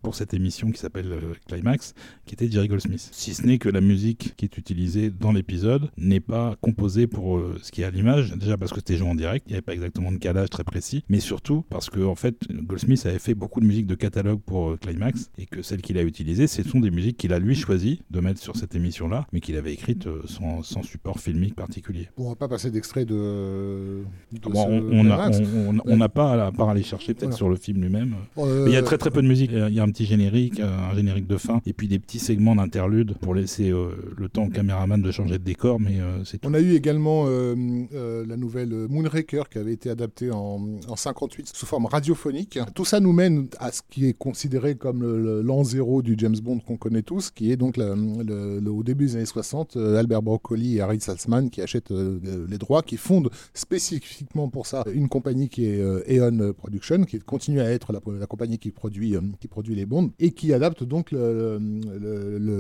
pour 0.03 0.15
cette 0.15 0.35
émission 0.35 0.71
qui 0.71 0.79
s'appelle 0.79 1.13
euh, 1.13 1.35
Climax, 1.49 1.95
qui 2.25 2.35
était 2.35 2.51
Jerry 2.51 2.69
Goldsmith. 2.69 3.09
Si 3.13 3.35
ce 3.35 3.47
n'est 3.47 3.59
que 3.59 3.69
la 3.69 3.81
musique 3.81 4.35
qui 4.37 4.45
est 4.45 4.59
utilisée 4.59 5.11
dans 5.11 5.33
l'épisode 5.33 5.91
n'est 5.97 6.21
pas 6.21 6.57
composée 6.61 7.07
pour 7.07 7.41
ce 7.63 7.71
qui 7.71 7.83
est 7.83 7.85
à 7.85 7.91
l'image, 7.91 8.33
déjà 8.37 8.57
parce 8.57 8.73
que 8.73 8.79
c'était 8.79 8.97
joué 8.97 9.09
en 9.09 9.15
direct, 9.15 9.45
il 9.47 9.51
n'y 9.51 9.55
avait 9.55 9.63
pas 9.63 9.75
exactement 9.75 10.11
de 10.11 10.19
calage 10.19 10.51
très 10.51 10.65
précis, 10.65 11.05
mais 11.09 11.21
surtout 11.21 11.65
parce 11.69 11.89
que 11.91 12.01
fait 12.17 12.37
Goldsmith 12.51 13.05
avait 13.07 13.19
fait 13.19 13.35
beaucoup 13.35 13.61
de 13.61 13.67
musique 13.67 13.87
de 13.87 13.95
catalogue 13.95 14.16
pour 14.25 14.71
euh, 14.71 14.77
Climax 14.77 15.31
et 15.39 15.47
que 15.47 15.63
celles 15.63 15.83
qu'il 15.83 15.99
a 15.99 16.03
utilisées, 16.03 16.47
ce 16.47 16.63
sont 16.63 16.81
des 16.81 16.91
musiques 16.91 17.17
qu'il 17.17 17.33
a 17.33 17.39
lui 17.39 17.55
choisi 17.55 18.03
de 18.11 18.21
mettre 18.21 18.41
sur 18.41 18.57
cette 18.57 18.75
émission-là, 18.75 19.27
mais 19.33 19.41
qu'il 19.41 19.57
avait 19.57 19.73
écrites 19.73 20.07
euh, 20.07 20.23
sans, 20.27 20.63
sans, 20.63 20.83
support 20.83 21.21
filmique 21.21 21.55
particulier. 21.55 22.09
on 22.17 22.29
va 22.31 22.37
pas 22.37 22.49
passer 22.49 22.71
d'extrait 22.71 23.05
de. 23.05 24.03
on 24.47 25.97
n'a 25.97 26.09
pas 26.09 26.47
à 26.47 26.53
part 26.53 26.69
aller 26.71 26.83
chercher 26.83 27.15
peut-être 27.15 27.35
sur 27.35 27.49
le 27.49 27.57
film 27.57 27.83
lui-même. 27.83 28.15
Il 28.37 28.73
y 28.73 28.77
a 28.77 28.83
très 28.83 28.99
très 28.99 29.11
peu 29.11 29.23
de 29.23 29.29
musique. 29.29 29.51
Il 29.53 29.75
y 29.75 29.81
a 29.81 29.83
un 29.83 29.91
petit 29.91 30.07
générique, 30.07 30.61
un 30.61 30.95
générique 30.95 31.27
de 31.27 31.37
fin, 31.37 31.61
et 31.67 31.73
puis 31.73 31.89
des 31.89 31.99
petits 31.99 32.19
segments 32.19 32.57
d'interlude 32.57 33.15
pour 33.19 33.35
laisser 33.35 33.71
euh, 33.71 33.91
le 34.17 34.29
temps 34.29 34.45
au 34.45 34.51
caméraman 34.51 35.01
de 35.01 35.11
changer 35.11 35.39
de 35.39 35.45
décor, 35.45 35.81
mais 35.81 35.99
c'est 36.25 36.45
On 36.47 36.55
a 36.55 36.61
eu 36.61 36.75
également 36.75 37.27
la 37.27 38.37
nouvelle 38.37 38.87
Moonraker 38.89 39.49
qui 39.51 39.59
avait 39.59 39.73
été 39.73 39.91
adaptée 39.91 40.31
en, 40.31 40.61
en 40.89 40.97
58 40.97 41.51
sous 41.53 41.67
forme 41.67 41.87
radiophonique. 41.87 42.59
Tout 42.75 42.85
ça 42.85 43.01
nous 43.01 43.13
mène 43.13 43.49
à 43.59 43.73
ce 43.73 43.83
qui 43.89 44.06
est 44.06 44.06
considéré 44.13 44.75
comme 44.75 45.05
l'an 45.41 45.65
zéro 45.65 46.03
du 46.03 46.15
James 46.19 46.37
Bond 46.43 46.61
qu'on 46.61 46.77
connaît 46.77 47.03
tous, 47.03 47.31
qui 47.31 47.51
est 47.51 47.57
donc 47.57 47.77
le, 47.77 48.69
au 48.69 48.83
début 48.83 49.07
des 49.07 49.17
années 49.17 49.27
60, 49.27 49.77
euh, 49.77 49.99
Albert 49.99 50.23
Broccoli 50.23 50.77
et 50.77 50.81
Harry 50.81 51.01
Salzman 51.01 51.51
qui 51.51 51.61
achètent 51.61 51.91
euh, 51.91 52.47
les 52.49 52.59
droits, 52.59 52.83
qui 52.83 52.97
fondent 52.97 53.31
spécifiquement 53.55 54.49
pour 54.49 54.67
ça 54.67 54.85
une 54.93 55.09
compagnie 55.09 55.49
qui 55.49 55.67
est 55.67 55.81
euh, 55.81 56.03
Eon 56.09 56.53
Production, 56.53 57.05
qui 57.05 57.19
continue 57.19 57.61
à 57.61 57.71
être 57.71 57.93
la, 57.93 58.27
compagnie 58.27 58.59
qui 58.59 58.71
produit, 58.71 59.15
qui 59.41 59.49
produit 59.49 59.75
les 59.75 59.87
Bonds, 59.87 60.11
et 60.19 60.33
qui 60.33 60.53
adapte 60.53 60.85
donc 60.85 61.13
le, 61.13 61.59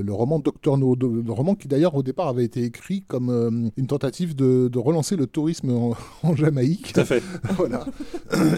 roman 0.08 0.38
Doctor 0.38 0.78
No, 0.78 0.94
le 0.94 1.32
roman 1.32 1.54
qui 1.54 1.68
d'ailleurs 1.68 1.94
au 1.94 2.02
départ 2.02 2.28
avait 2.28 2.44
été 2.44 2.62
écrit 2.62 3.02
comme 3.02 3.70
une 3.76 3.86
tentative 3.86 4.34
de, 4.34 4.70
relancer 4.76 5.16
le 5.16 5.26
tourisme 5.26 5.70
en, 5.70 5.96
en 6.22 6.36
Jamaïque. 6.36 6.92
Tout 6.92 7.00
à 7.00 7.04
fait. 7.04 7.22
voilà. 7.56 7.86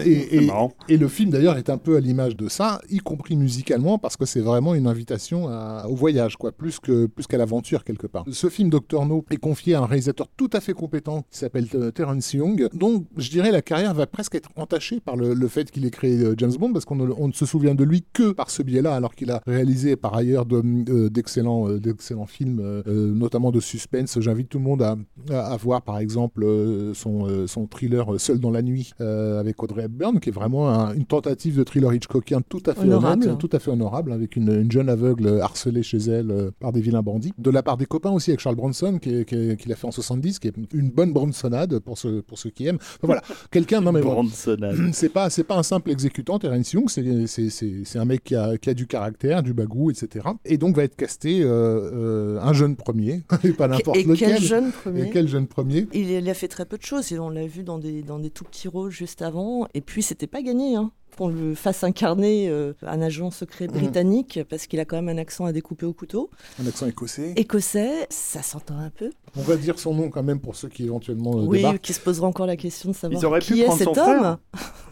Et, 0.05 0.47
et, 0.87 0.97
le 0.97 1.07
film 1.07 1.29
d'ailleurs 1.31 1.57
est 1.57 1.69
un 1.69 1.77
peu 1.77 1.95
à 1.95 1.99
l'image 1.99 2.35
de 2.35 2.49
ça, 2.49 2.78
y 2.89 2.99
compris 2.99 3.35
musicalement, 3.35 3.97
parce 3.97 4.17
que 4.17 4.25
c'est 4.25 4.41
vraiment 4.41 4.75
une 4.75 4.87
invitation 4.87 5.45
au 5.87 5.95
voyage, 5.95 6.37
quoi, 6.37 6.51
plus 6.51 6.79
que 6.79 7.05
plus 7.05 7.27
qu'à 7.27 7.37
l'aventure 7.37 7.83
quelque 7.83 8.07
part. 8.07 8.25
Ce 8.31 8.49
film 8.49 8.69
Doctor 8.69 9.05
No 9.05 9.25
est 9.29 9.37
confié 9.37 9.75
à 9.75 9.81
un 9.81 9.85
réalisateur 9.85 10.27
tout 10.37 10.49
à 10.53 10.59
fait 10.59 10.73
compétent 10.73 11.25
qui 11.29 11.37
s'appelle 11.37 11.67
euh, 11.75 11.91
Terence 11.91 12.33
Young, 12.33 12.69
dont 12.73 13.05
je 13.17 13.29
dirais 13.29 13.51
la 13.51 13.61
carrière 13.61 13.93
va 13.93 14.07
presque 14.07 14.35
être 14.35 14.49
entachée 14.55 14.99
par 14.99 15.15
le, 15.15 15.47
fait 15.47 15.71
qu'il 15.71 15.85
ait 15.85 15.91
créé 15.91 16.19
euh, 16.19 16.35
James 16.37 16.53
Bond, 16.59 16.73
parce 16.73 16.85
qu'on 16.85 16.95
ne, 16.95 17.31
se 17.33 17.45
souvient 17.45 17.75
de 17.75 17.83
lui 17.83 18.03
que 18.13 18.31
par 18.31 18.49
ce 18.49 18.61
biais-là, 18.63 18.95
alors 18.95 19.15
qu'il 19.15 19.31
a 19.31 19.41
réalisé 19.45 19.95
par 19.95 20.15
ailleurs 20.15 20.45
euh, 20.51 21.09
d'excellents 21.09 21.69
d'excellents 21.69 22.25
films, 22.25 22.83
notamment 22.87 23.51
de 23.51 23.59
suspense. 23.59 24.19
J'invite 24.19 24.49
tout 24.49 24.57
le 24.57 24.63
monde 24.63 24.81
à, 24.81 24.95
à, 25.29 25.57
voir 25.57 25.81
par 25.81 25.97
exemple 25.97 26.45
son, 26.93 27.47
son 27.47 27.67
thriller 27.67 28.19
Seul 28.19 28.39
dans 28.39 28.51
la 28.51 28.61
nuit 28.61 28.91
avec 28.99 29.61
Audrey 29.63 29.83
Hepburn, 29.83 30.19
qui 30.19 30.29
est 30.29 30.33
vraiment 30.33 30.69
une 30.93 31.05
tentative 31.05 31.57
de 31.57 31.63
thriller 31.63 31.93
Hitchcockien 31.93 32.41
tout 32.47 32.63
à 32.69 32.73
fait 32.73 32.81
honorable, 32.81 33.37
tout 33.37 33.49
à 33.51 33.59
fait 33.59 33.71
honorable, 33.71 34.11
avec 34.11 34.35
une, 34.35 34.71
jeune 34.71 34.89
aveugle 34.89 35.39
harcelée 35.41 35.83
chez 35.83 35.97
elle 35.97 36.31
euh, 36.31 36.51
par 36.59 36.71
des 36.71 36.81
vilains 36.81 37.01
bandits. 37.01 37.33
De 37.37 37.49
la 37.49 37.63
part 37.63 37.77
des 37.77 37.85
copains 37.85 38.11
aussi 38.11 38.31
avec 38.31 38.39
Charles 38.39 38.55
Bronson, 38.55 38.99
qui, 38.99 39.25
qui, 39.25 39.69
l'a 39.69 39.75
fait 39.75 39.87
en 39.87 39.91
70, 39.91 40.39
qui 40.39 40.47
est 40.47 40.53
une 40.73 40.89
bonne 40.89 41.13
Bronsonade 41.13 41.79
pour 41.79 41.97
ceux, 41.97 42.21
pour 42.21 42.37
ceux 42.37 42.49
qui 42.49 42.67
aiment. 42.67 42.79
voilà, 43.01 43.21
quelqu'un, 43.51 43.81
non 43.81 43.91
mais 43.91 44.01
c'est 44.93 45.09
pas, 45.09 45.29
c'est 45.29 45.43
pas 45.43 45.57
un 45.57 45.63
simple 45.63 45.91
exécutant, 45.91 46.39
Terence 46.39 46.73
Young, 46.73 46.89
c'est 46.89 47.97
un 47.99 48.05
mec 48.05 48.23
qui 48.23 48.35
a, 48.35 48.57
qui 48.57 48.69
a 48.69 48.73
du 48.73 48.87
caractère, 48.87 49.43
du 49.43 49.53
bagou, 49.53 49.91
etc. 49.91 50.27
Et 50.45 50.57
donc 50.57 50.75
va 50.75 50.83
être 50.83 50.95
casté 50.95 51.41
euh, 51.41 51.47
euh, 51.47 52.39
un 52.41 52.53
jeune 52.53 52.75
premier, 52.75 53.23
et 53.43 53.51
pas 53.51 53.67
n'importe 53.67 54.03
lequel. 54.03 54.35
Quel 54.35 54.41
jeune 54.41 54.71
premier 54.71 55.01
et 55.01 55.09
quel 55.09 55.27
jeune 55.27 55.47
premier 55.47 55.87
il, 55.93 56.09
il, 56.09 56.29
a 56.29 56.33
fait 56.33 56.47
très 56.47 56.65
peu 56.65 56.77
de 56.77 56.83
choses, 56.83 57.11
on 57.19 57.29
l'a 57.29 57.47
vu 57.47 57.63
dans 57.63 57.79
des, 57.79 58.03
dans 58.03 58.19
des 58.19 58.29
tout 58.29 58.43
petits 58.43 58.67
rôles 58.67 58.91
juste 58.91 59.21
avant, 59.21 59.67
et 59.73 59.81
puis 59.81 60.01
c'était 60.01 60.27
pas 60.27 60.41
gagné. 60.41 60.75
Hein 60.75 60.91
qu'on 61.17 61.27
le 61.27 61.55
fasse 61.55 61.83
incarner 61.83 62.49
euh, 62.49 62.73
un 62.85 63.01
agent 63.01 63.31
secret 63.31 63.67
mhm. 63.67 63.73
britannique, 63.73 64.39
parce 64.49 64.67
qu'il 64.67 64.79
a 64.79 64.85
quand 64.85 65.01
même 65.01 65.09
un 65.09 65.19
accent 65.19 65.45
à 65.45 65.51
découper 65.51 65.85
au 65.85 65.93
couteau. 65.93 66.29
Un 66.61 66.67
accent 66.67 66.87
écossais. 66.87 67.33
Écossais, 67.35 68.07
ça 68.09 68.41
s'entend 68.41 68.77
un 68.77 68.89
peu. 68.89 69.11
On 69.35 69.41
va 69.41 69.55
dire 69.57 69.79
son 69.79 69.93
nom 69.93 70.09
quand 70.09 70.23
même 70.23 70.39
pour 70.39 70.55
ceux 70.55 70.69
qui 70.69 70.85
éventuellement 70.85 71.37
euh, 71.37 71.45
oui, 71.45 71.63
qui 71.81 71.93
se 71.93 71.99
poseront 71.99 72.27
encore 72.27 72.47
la 72.47 72.57
question 72.57 72.91
de 72.91 72.95
savoir 72.95 73.39
qui 73.39 73.61
est 73.61 73.71
cet 73.71 73.97
homme. 73.97 74.37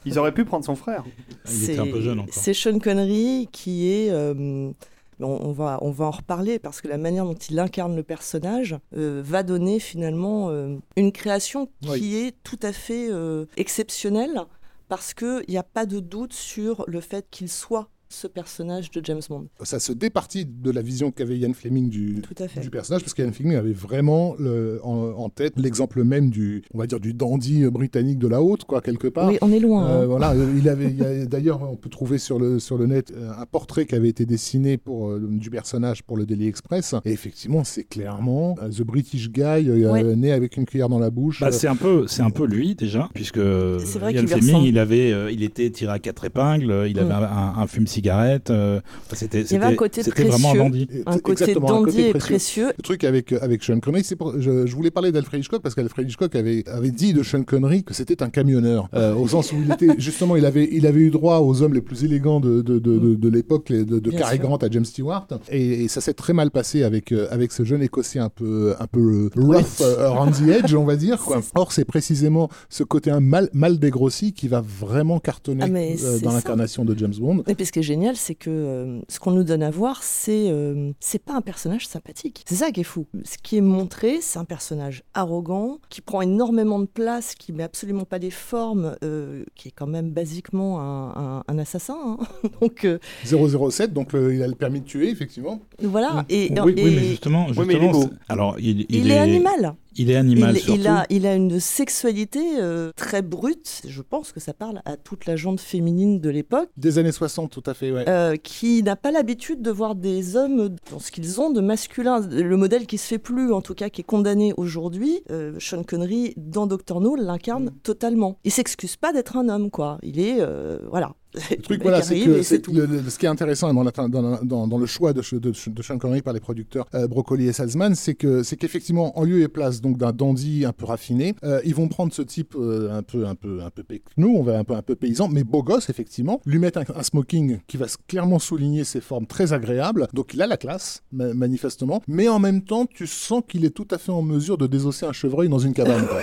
Ils 0.05 0.19
auraient 0.19 0.33
pu 0.33 0.45
prendre 0.45 0.65
son 0.65 0.75
frère. 0.75 1.03
Il 1.51 1.63
était 1.63 1.79
un 1.79 1.85
peu 1.85 2.01
jeune 2.01 2.19
encore. 2.19 2.33
C'est 2.33 2.53
Sean 2.53 2.79
Connery 2.79 3.49
qui 3.51 3.89
est... 3.89 4.09
Euh, 4.11 4.71
on, 5.19 5.51
va, 5.51 5.79
on 5.81 5.89
va 5.89 6.05
en 6.05 6.11
reparler 6.11 6.59
parce 6.59 6.79
que 6.79 6.87
la 6.87 6.99
manière 6.99 7.25
dont 7.25 7.33
il 7.33 7.57
incarne 7.57 7.95
le 7.95 8.03
personnage 8.03 8.77
va 8.91 9.41
donner 9.41 9.79
finalement 9.79 10.51
une 10.95 11.11
création 11.11 11.69
qui 11.81 12.17
est 12.17 12.35
tout 12.43 12.59
à 12.61 12.71
fait 12.71 13.09
exceptionnelle 13.57 14.45
parce 14.87 15.13
qu'il 15.13 15.45
n'y 15.47 15.57
a 15.57 15.63
pas 15.63 15.85
de 15.85 15.99
doute 15.99 16.33
sur 16.33 16.83
le 16.87 17.01
fait 17.01 17.27
qu'il 17.29 17.49
soit 17.49 17.89
ce 18.09 18.27
personnage 18.27 18.91
de 18.91 19.01
James 19.03 19.21
Bond. 19.29 19.47
Ça 19.63 19.79
se 19.79 19.91
départit 19.91 20.45
de 20.45 20.71
la 20.71 20.81
vision 20.81 21.11
qu'avait 21.11 21.37
Ian 21.37 21.53
Fleming 21.53 21.89
du, 21.89 22.21
du 22.61 22.69
personnage, 22.69 23.03
parce 23.03 23.13
qu'Ian 23.13 23.31
Fleming 23.31 23.55
avait 23.55 23.73
vraiment 23.73 24.35
le, 24.39 24.79
en, 24.83 25.29
tête 25.29 25.53
l'exemple 25.57 26.03
même 26.03 26.29
du, 26.29 26.63
on 26.73 26.77
va 26.77 26.87
dire, 26.87 26.99
du 26.99 27.13
dandy 27.13 27.65
britannique 27.65 28.17
de 28.17 28.27
la 28.27 28.41
haute, 28.41 28.63
quoi, 28.63 28.81
quelque 28.81 29.07
part. 29.07 29.29
Oui, 29.29 29.37
on 29.41 29.51
est 29.51 29.59
loin. 29.59 29.87
Euh, 29.87 30.03
hein. 30.03 30.05
Voilà, 30.05 30.33
il 30.57 30.69
avait, 30.69 31.25
d'ailleurs, 31.25 31.61
on 31.69 31.75
peut 31.75 31.89
trouver 31.89 32.17
sur 32.17 32.39
le, 32.39 32.59
sur 32.59 32.77
le 32.77 32.87
net 32.87 33.11
euh, 33.15 33.31
un 33.37 33.45
portrait 33.45 33.85
qui 33.85 33.95
avait 33.95 34.09
été 34.09 34.25
dessiné 34.25 34.77
pour, 34.77 35.09
euh, 35.09 35.27
du 35.29 35.49
personnage 35.49 36.03
pour 36.03 36.17
le 36.17 36.25
Daily 36.25 36.47
Express, 36.47 36.95
et 37.05 37.11
effectivement, 37.11 37.63
c'est 37.63 37.83
clairement 37.83 38.55
The 38.55 38.83
British 38.83 39.29
Guy 39.29 39.69
né 40.15 40.31
avec 40.31 40.57
une 40.57 40.65
cuillère 40.65 40.89
dans 40.89 40.99
la 40.99 41.09
bouche. 41.09 41.41
Bah, 41.41 41.51
c'est 41.51 41.67
un 41.67 41.75
peu, 41.75 42.07
c'est 42.07 42.21
un 42.21 42.29
peu 42.29 42.45
lui 42.45 42.75
déjà, 42.75 43.09
puisque 43.13 43.37
Ian 43.37 44.27
Fleming, 44.27 44.63
il 44.63 44.79
avait, 44.79 45.33
il 45.33 45.43
était 45.43 45.69
tiré 45.69 45.91
à 45.91 45.99
quatre 45.99 46.25
épingles, 46.25 46.85
il 46.89 46.99
avait 46.99 47.09
mm. 47.09 47.11
un, 47.11 47.53
un 47.57 47.67
film 47.67 47.85
cigarette. 48.01 48.49
euh, 48.49 48.79
c'était 49.13 49.41
Il 49.41 49.51
y 49.53 49.55
avait 49.55 49.65
un 49.65 49.75
côté 49.75 50.03
c'était 50.03 50.23
vraiment 50.23 50.51
un 50.51 50.53
précieux. 50.53 50.59
dandy. 50.63 50.87
Un 51.05 51.17
côté 51.19 51.53
dandy 51.55 51.83
côté 51.85 52.09
et 52.09 52.11
précieux. 52.11 52.19
précieux. 52.27 52.67
Le 52.77 52.83
truc 52.83 53.03
avec, 53.03 53.31
euh, 53.33 53.39
avec 53.41 53.63
Sean 53.63 53.79
Connery, 53.79 54.03
c'est 54.03 54.15
pour, 54.15 54.39
je, 54.39 54.65
je 54.67 54.75
voulais 54.75 54.91
parler 54.91 55.11
d'Alfred 55.11 55.39
Hitchcock 55.41 55.61
parce 55.61 55.75
qu'Alfred 55.75 56.07
Hitchcock 56.07 56.35
avait, 56.35 56.63
avait 56.67 56.91
dit 56.91 57.13
de 57.13 57.23
Sean 57.23 57.43
Connery 57.43 57.83
que 57.83 57.93
c'était 57.93 58.21
un 58.23 58.29
camionneur. 58.29 58.89
Euh, 58.93 59.15
au 59.15 59.27
sens 59.27 59.51
où 59.51 59.55
il 59.63 59.71
était, 59.71 59.89
justement, 59.97 60.35
il 60.35 60.45
avait, 60.45 60.69
il 60.71 60.85
avait 60.85 60.99
eu 61.01 61.09
droit 61.09 61.39
aux 61.39 61.61
hommes 61.61 61.73
les 61.73 61.81
plus 61.81 62.03
élégants 62.03 62.39
de, 62.39 62.61
de, 62.61 62.79
de, 62.79 62.97
de, 62.99 63.15
de 63.15 63.29
l'époque, 63.29 63.69
les- 63.69 63.85
de, 63.85 63.99
de 63.99 64.11
Cary. 64.11 64.37
Grant 64.39 64.57
à 64.57 64.69
James 64.69 64.85
Stewart. 64.85 65.27
Et, 65.51 65.83
et 65.85 65.87
ça 65.87 65.99
s'est 66.01 66.13
très 66.13 66.33
mal 66.33 66.51
passé 66.51 66.83
avec, 66.83 67.11
avec 67.11 67.51
ce 67.51 67.63
jeune 67.63 67.81
écossais 67.81 68.19
un 68.19 68.29
peu, 68.29 68.75
un 68.79 68.85
peu 68.87 69.29
rough 69.35 69.81
around 69.99 70.33
the 70.35 70.47
edge, 70.49 70.73
on 70.75 70.85
va 70.85 70.95
dire. 70.95 71.17
Quoi. 71.19 71.41
Or, 71.55 71.71
c'est 71.71 71.85
précisément 71.85 72.49
ce 72.69 72.83
côté 72.83 73.09
un 73.09 73.19
mal, 73.19 73.49
mal 73.53 73.79
dégrossi 73.79 74.33
qui 74.33 74.47
va 74.47 74.61
vraiment 74.61 75.19
cartonner 75.19 75.63
Ah, 75.65 75.75
euh, 75.75 76.19
dans 76.19 76.33
l'incarnation 76.33 76.85
de 76.85 76.95
James 76.97 77.13
Bond. 77.19 77.43
Et 77.47 77.55
génial, 77.87 78.15
c'est 78.15 78.35
que 78.35 78.49
euh, 78.49 78.99
ce 79.09 79.19
qu'on 79.19 79.31
nous 79.31 79.43
donne 79.43 79.63
à 79.63 79.71
voir, 79.71 80.03
c'est 80.03 80.49
euh, 80.49 80.91
c'est 80.99 81.23
pas 81.23 81.33
un 81.33 81.41
personnage 81.41 81.87
sympathique. 81.87 82.43
C'est 82.47 82.55
ça 82.55 82.71
qui 82.71 82.81
est 82.81 82.83
fou. 82.83 83.07
Ce 83.23 83.37
qui 83.41 83.57
est 83.57 83.61
montré, 83.61 84.19
c'est 84.21 84.37
un 84.39 84.45
personnage 84.45 85.03
arrogant, 85.13 85.79
qui 85.89 86.01
prend 86.01 86.21
énormément 86.21 86.79
de 86.79 86.85
place, 86.85 87.33
qui 87.35 87.53
met 87.53 87.63
absolument 87.63 88.05
pas 88.05 88.19
des 88.19 88.29
formes, 88.31 88.95
euh, 89.03 89.43
qui 89.55 89.69
est 89.69 89.71
quand 89.71 89.87
même 89.87 90.11
basiquement 90.11 90.79
un, 90.81 91.37
un- 91.39 91.43
un 91.47 91.57
assassin. 91.57 91.97
hein. 92.05 92.17
Donc 92.61 92.85
euh, 92.85 92.99
007, 93.25 93.93
donc 93.93 94.13
le- 94.13 94.33
il 94.35 94.43
a 94.43 94.47
le 94.47 94.55
permis 94.55 94.81
de 94.81 94.85
tuer, 94.85 95.09
effectivement. 95.09 95.61
voilà. 95.81 96.25
Et, 96.29 96.49
oui, 96.63 96.73
oui, 96.75 96.93
mais 96.95 97.03
justement, 97.03 97.47
Oui, 97.55 97.65
mais 97.65 97.73
il 97.73 97.77
est 97.77 97.81
justement, 97.81 97.91
beau. 97.91 98.01
c'est- 98.03 98.31
alors 98.33 98.55
il, 98.59 98.85
il, 98.89 99.09
est, 99.11 99.17
animal. 99.17 99.75
Il 99.97 100.11
est 100.11 100.15
animal 100.15 100.55
il, 100.55 100.61
surtout. 100.61 100.79
il 100.79 100.87
a, 100.87 101.05
il 101.09 101.25
a 101.25 101.35
une 101.35 101.59
sexualité 101.59 102.59
euh, 102.59 102.91
très 102.95 103.21
brute. 103.21 103.81
Je 103.87 104.01
pense 104.01 104.31
que 104.31 104.39
ça 104.39 104.53
parle 104.53 104.81
à 104.85 104.95
toute 104.97 105.25
la 105.25 105.35
gente 105.35 105.59
féminine 105.59 106.19
de 106.21 106.29
l'époque. 106.29 106.69
Des 106.77 106.97
années 106.99 107.11
60, 107.11 107.49
tout 107.51 107.63
à 107.65 107.73
fait, 107.73 107.91
ouais. 107.91 108.07
euh, 108.07 108.35
qui 108.35 108.83
n'a 108.83 108.95
pas 108.95 109.11
l'habitude 109.11 109.61
de 109.61 109.71
voir 109.71 109.95
des 109.95 110.35
hommes 110.35 110.75
dans 110.91 110.99
ce 110.99 111.11
qu'ils 111.11 111.41
ont 111.41 111.49
de 111.51 111.61
masculin. 111.61 112.21
Le 112.29 112.57
modèle 112.57 112.85
qui 112.85 112.97
se 112.97 113.07
fait 113.07 113.17
plus, 113.19 113.51
en 113.51 113.61
tout 113.61 113.73
cas, 113.73 113.89
qui 113.89 114.01
est 114.01 114.03
condamné 114.05 114.53
aujourd'hui, 114.57 115.21
euh, 115.31 115.53
Sean 115.59 115.83
Connery, 115.83 116.33
dans 116.37 116.67
Doctor 116.67 117.01
No, 117.01 117.15
l'incarne 117.15 117.65
Mm. 117.65 117.71
totalement. 117.83 118.37
Il 118.43 118.51
s'excuse 118.51 118.95
pas 118.97 119.11
d'être 119.13 119.35
un 119.37 119.49
homme, 119.49 119.71
quoi. 119.71 119.97
Il 120.03 120.19
est, 120.19 120.37
euh, 120.39 120.77
voilà. 120.89 121.13
Le 121.35 121.61
truc, 121.61 121.81
voilà, 121.81 122.01
c'est 122.01 122.19
que, 122.19 122.29
et 122.31 122.35
c'est 122.37 122.43
c'est 122.43 122.57
que 122.57 122.61
tout. 122.63 122.73
le- 122.73 122.85
le- 122.85 123.09
ce 123.09 123.19
qui 123.19 123.25
est 123.25 123.29
intéressant 123.29 123.73
dans, 123.73 123.83
la, 123.83 123.91
dans, 123.91 124.39
dans- 124.43 124.67
dans 124.67 124.77
le 124.77 124.85
choix 124.85 125.13
de, 125.13 125.21
de, 125.37 125.51
de 125.67 125.81
Sean 125.83 125.97
Connery 125.97 126.21
par 126.21 126.33
les 126.33 126.39
producteurs 126.39 126.87
euh, 126.95 127.07
Broccoli 127.07 127.47
et 127.47 127.53
Salzman, 127.53 127.93
c'est 127.95 128.15
que 128.15 128.41
c'est 128.43 128.55
qu'effectivement, 128.55 129.17
en 129.19 129.23
lieu 129.23 129.41
et 129.41 129.47
place 129.47 129.81
donc 129.81 129.97
d'un 129.97 130.11
dandy 130.13 130.65
un 130.65 130.71
peu 130.71 130.85
raffiné, 130.85 131.35
euh, 131.43 131.59
ils 131.65 131.75
vont 131.75 131.87
prendre 131.89 132.13
ce 132.13 132.21
type 132.21 132.55
euh, 132.57 132.91
un 132.97 133.03
peu 133.03 133.25
un 133.27 133.35
peu 133.35 133.59
un 133.61 133.69
peu 133.69 133.83
nous, 134.17 134.29
on 134.35 134.41
va 134.43 134.57
un 134.57 134.63
peu 134.63 134.73
un 134.75 134.81
peu 134.81 134.95
paysan, 134.95 135.27
mais 135.27 135.43
beau 135.43 135.61
gosse 135.63 135.89
effectivement, 135.89 136.41
lui 136.45 136.59
mettre 136.59 136.79
un, 136.79 136.83
un 136.95 137.03
smoking 137.03 137.59
qui 137.67 137.77
va 137.77 137.85
clairement 138.07 138.39
souligner 138.39 138.83
ses 138.83 139.01
formes 139.01 139.27
très 139.27 139.53
agréables. 139.53 140.07
Donc 140.13 140.33
il 140.33 140.41
a 140.41 140.47
la 140.47 140.57
classe 140.57 141.03
ma- 141.11 141.33
manifestement, 141.33 142.01
mais 142.07 142.27
en 142.29 142.39
même 142.39 142.61
temps, 142.63 142.85
tu 142.85 143.05
sens 143.05 143.43
qu'il 143.47 143.63
est 143.65 143.69
tout 143.71 143.87
à 143.91 143.97
fait 143.97 144.11
en 144.11 144.21
mesure 144.21 144.57
de 144.57 144.65
désosser 144.65 145.05
un 145.05 145.13
chevreuil 145.13 145.49
dans 145.49 145.59
une 145.59 145.73
cabane. 145.73 146.05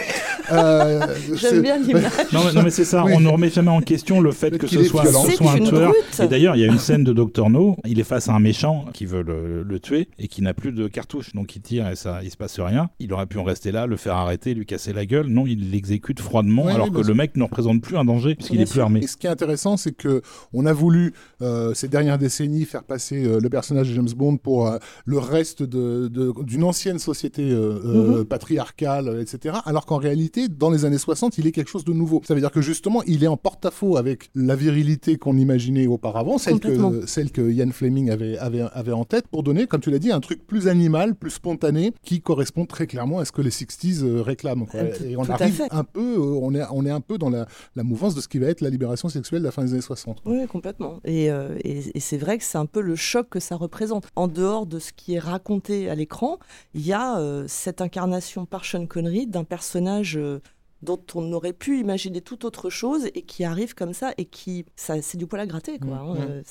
Euh, 0.53 1.01
J'aime 1.35 1.63
bien 1.63 1.79
l'image. 1.83 2.03
Non, 2.35 2.41
mais, 2.45 2.53
non, 2.53 2.63
mais 2.65 2.71
c'est 2.71 2.85
ça, 2.85 3.03
Oui. 3.03 3.13
on 3.17 3.21
ne 3.21 3.29
remet 3.29 3.49
jamais 3.49 3.71
en 3.71 3.81
question 3.81 4.21
le 4.21 4.31
fait 4.31 4.51
que 4.59 4.67
qu'il 4.67 4.85
ce 4.85 4.91
soit, 5.03 5.53
un 5.53 5.59
tueur. 5.59 5.91
brute. 5.91 6.21
Et 6.21 6.29
d'ailleurs, 6.29 6.57
il 6.57 6.61
y 6.61 6.65
a 6.65 6.69
une 6.69 6.79
scène 6.79 7.05
de 7.05 7.13
Doctor 7.13 7.51
No, 7.51 7.77
il 7.87 7.99
est 8.01 8.05
face 8.05 8.29
à 8.29 8.35
un 8.35 8.41
méchant 8.41 8.87
qui 8.93 9.07
veut 9.07 9.23
le, 9.23 9.63
le 9.63 9.81
tuer 9.81 10.09
et 10.19 10.29
qui 10.29 10.43
n'a 10.43 10.55
plus 10.55 10.73
de 10.73 10.89
cartouche, 10.89 11.33
donc 11.35 11.55
il 11.57 11.63
tire 11.63 11.89
et 11.89 11.97
ça, 11.97 12.21
il 12.23 12.31
se 12.31 12.37
passe 12.37 12.59
rien. 12.61 12.91
Il 13.01 13.13
aurait 13.13 13.27
pu 13.27 13.39
en 13.39 13.45
rester 13.45 13.73
là, 13.73 13.87
le 13.87 13.97
faire 13.97 14.15
arrêter, 14.17 14.55
lui 14.55 14.67
casser 14.67 14.93
la 14.93 15.07
gueule. 15.07 15.27
Non, 15.27 15.47
il 15.47 15.71
l'exécute 15.71 16.21
froidement, 16.21 16.65
Ouais, 16.67 16.73
alors 16.73 16.89
oui, 16.93 17.03
que 17.03 17.07
le 17.07 17.15
mec 17.15 17.37
ne 17.37 17.43
représente 17.43 17.81
plus 17.83 17.97
un 17.97 18.05
danger 18.05 18.35
puisqu'il 18.35 18.61
est 18.61 18.71
plus 18.71 18.81
armé. 18.81 19.01
Et 19.03 19.07
ce 19.07 19.17
qui 19.17 19.27
est 19.27 19.31
intéressant, 19.31 19.77
c'est 19.77 19.93
que 19.93 20.23
on 20.53 20.67
a 20.67 20.73
voulu 20.73 21.13
euh, 21.43 21.75
ces 21.75 21.89
dernières 21.89 22.19
décennies 22.19 22.65
faire 22.65 22.85
passer 22.85 23.25
euh, 23.25 23.39
le 23.41 23.49
personnage 23.51 23.89
de 23.89 23.95
James 23.95 24.09
Bond 24.17 24.37
pour 24.37 24.67
euh, 24.69 24.79
le 25.05 25.19
reste 25.19 25.63
de- 25.63 26.09
de- 26.09 26.33
d'une 26.43 26.65
ancienne 26.65 26.99
société 26.99 27.43
Mhm. 27.45 28.25
patriarcale, 28.25 29.19
etc. 29.21 29.57
Alors 29.65 29.87
qu'en 29.87 29.97
réalité, 29.97 30.49
dans 30.49 30.71
les 30.71 30.85
années 30.85 30.99
60, 30.99 31.39
il 31.39 31.47
est 31.47 31.53
quelque 31.53 31.71
chose 31.71 31.85
de 31.85 31.93
nouveau. 31.93 32.23
Ça 32.27 32.35
veut 32.35 32.41
dire 32.41 32.51
que 32.51 32.61
justement, 32.61 33.03
il 33.05 33.25
est 33.25 33.27
en 33.29 33.37
porte-à-faux 33.37 33.97
avec 33.97 34.31
la 34.35 34.55
virilité 34.57 34.84
qu'on 35.21 35.37
imaginait 35.37 35.87
auparavant, 35.87 36.39
celle 36.39 36.55
que, 36.61 37.07
celle 37.07 37.31
que 37.31 37.51
Ian 37.51 37.71
Fleming 37.71 38.11
avait, 38.11 38.39
avait, 38.39 38.63
avait 38.73 38.93
en 38.93 39.05
tête, 39.05 39.27
pour 39.29 39.43
donner, 39.43 39.67
comme 39.67 39.81
tu 39.81 39.91
l'as 39.91 39.99
dit, 39.99 40.13
un 40.13 40.21
truc 40.21 40.47
plus 40.47 40.69
animal, 40.69 41.15
plus 41.15 41.31
spontané, 41.31 41.93
qui 42.03 42.21
correspond 42.21 42.67
très 42.67 42.87
clairement 42.87 43.19
à 43.19 43.25
ce 43.25 43.33
que 43.33 43.43
les 43.43 43.51
60s 43.51 44.03
euh, 44.05 44.23
réclament. 44.23 44.67
quoi. 44.67 44.85
Tout- 44.85 45.05
Et 45.05 45.17
on 45.17 45.25
arrive 45.25 45.63
un 45.71 45.85
peu, 45.85 46.15
euh, 46.17 46.39
on 46.43 46.55
est, 46.55 46.63
on 46.73 46.85
est 46.87 46.91
un 46.91 47.01
peu 47.01 47.19
dans 47.19 47.31
la, 47.31 47.47
la 47.77 47.83
mouvance 47.83 48.15
de 48.15 48.21
ce 48.21 48.29
qui 48.29 48.39
va 48.39 48.47
être 48.47 48.61
la 48.61 48.71
libération 48.71 49.09
sexuelle 49.09 49.41
de 49.41 49.47
la 49.47 49.53
fin 49.53 49.65
des 49.65 49.73
années 49.73 49.81
60. 49.81 50.21
quoi. 50.23 50.33
Oui, 50.33 50.47
complètement. 50.47 51.01
Et, 51.05 51.31
euh, 51.31 51.57
et- 51.65 51.97
et 51.97 52.01
c'est 52.01 52.19
vrai 52.19 52.39
que 52.39 52.45
c'est 52.45 52.59
un 52.59 52.67
peu 52.67 52.81
le 52.81 52.97
choc 52.97 53.29
que 53.31 53.41
ça 53.41 53.57
représente. 53.57 54.07
En 54.17 54.29
dehors 54.29 54.67
de 54.67 54.79
ce 54.79 54.93
qui 54.93 55.15
est 55.15 55.19
raconté 55.19 55.89
à 55.91 55.95
l'écran, 55.95 56.39
il 56.75 56.87
y 56.87 56.93
a 56.93 57.19
euh, 57.19 57.45
cette 57.49 57.81
incarnation 57.81 58.47
par 58.47 58.65
Sean 58.65 58.87
Connery 58.87 59.27
d'un 59.27 59.45
personnage 59.45 60.17
euh, 60.17 60.41
dont 60.85 61.01
on 61.15 61.33
aurait 61.33 61.53
pu 61.53 61.81
imaginer 61.81 62.21
tout 62.21 62.45
autre 62.47 62.71
chose 62.71 63.07
et 63.15 63.23
qui 63.23 63.45
arrive 63.45 63.75
comme 63.75 63.93
ça 63.95 64.13
et 64.19 64.25
qui, 64.27 64.65
ça, 64.77 65.01
c'est 65.03 65.19
du 65.19 65.27
poil 65.27 65.41
à 65.41 65.47
gratter. 65.47 65.79
Quoi, 65.79 65.97
hein. 65.97 66.17
Euh, 66.21 66.43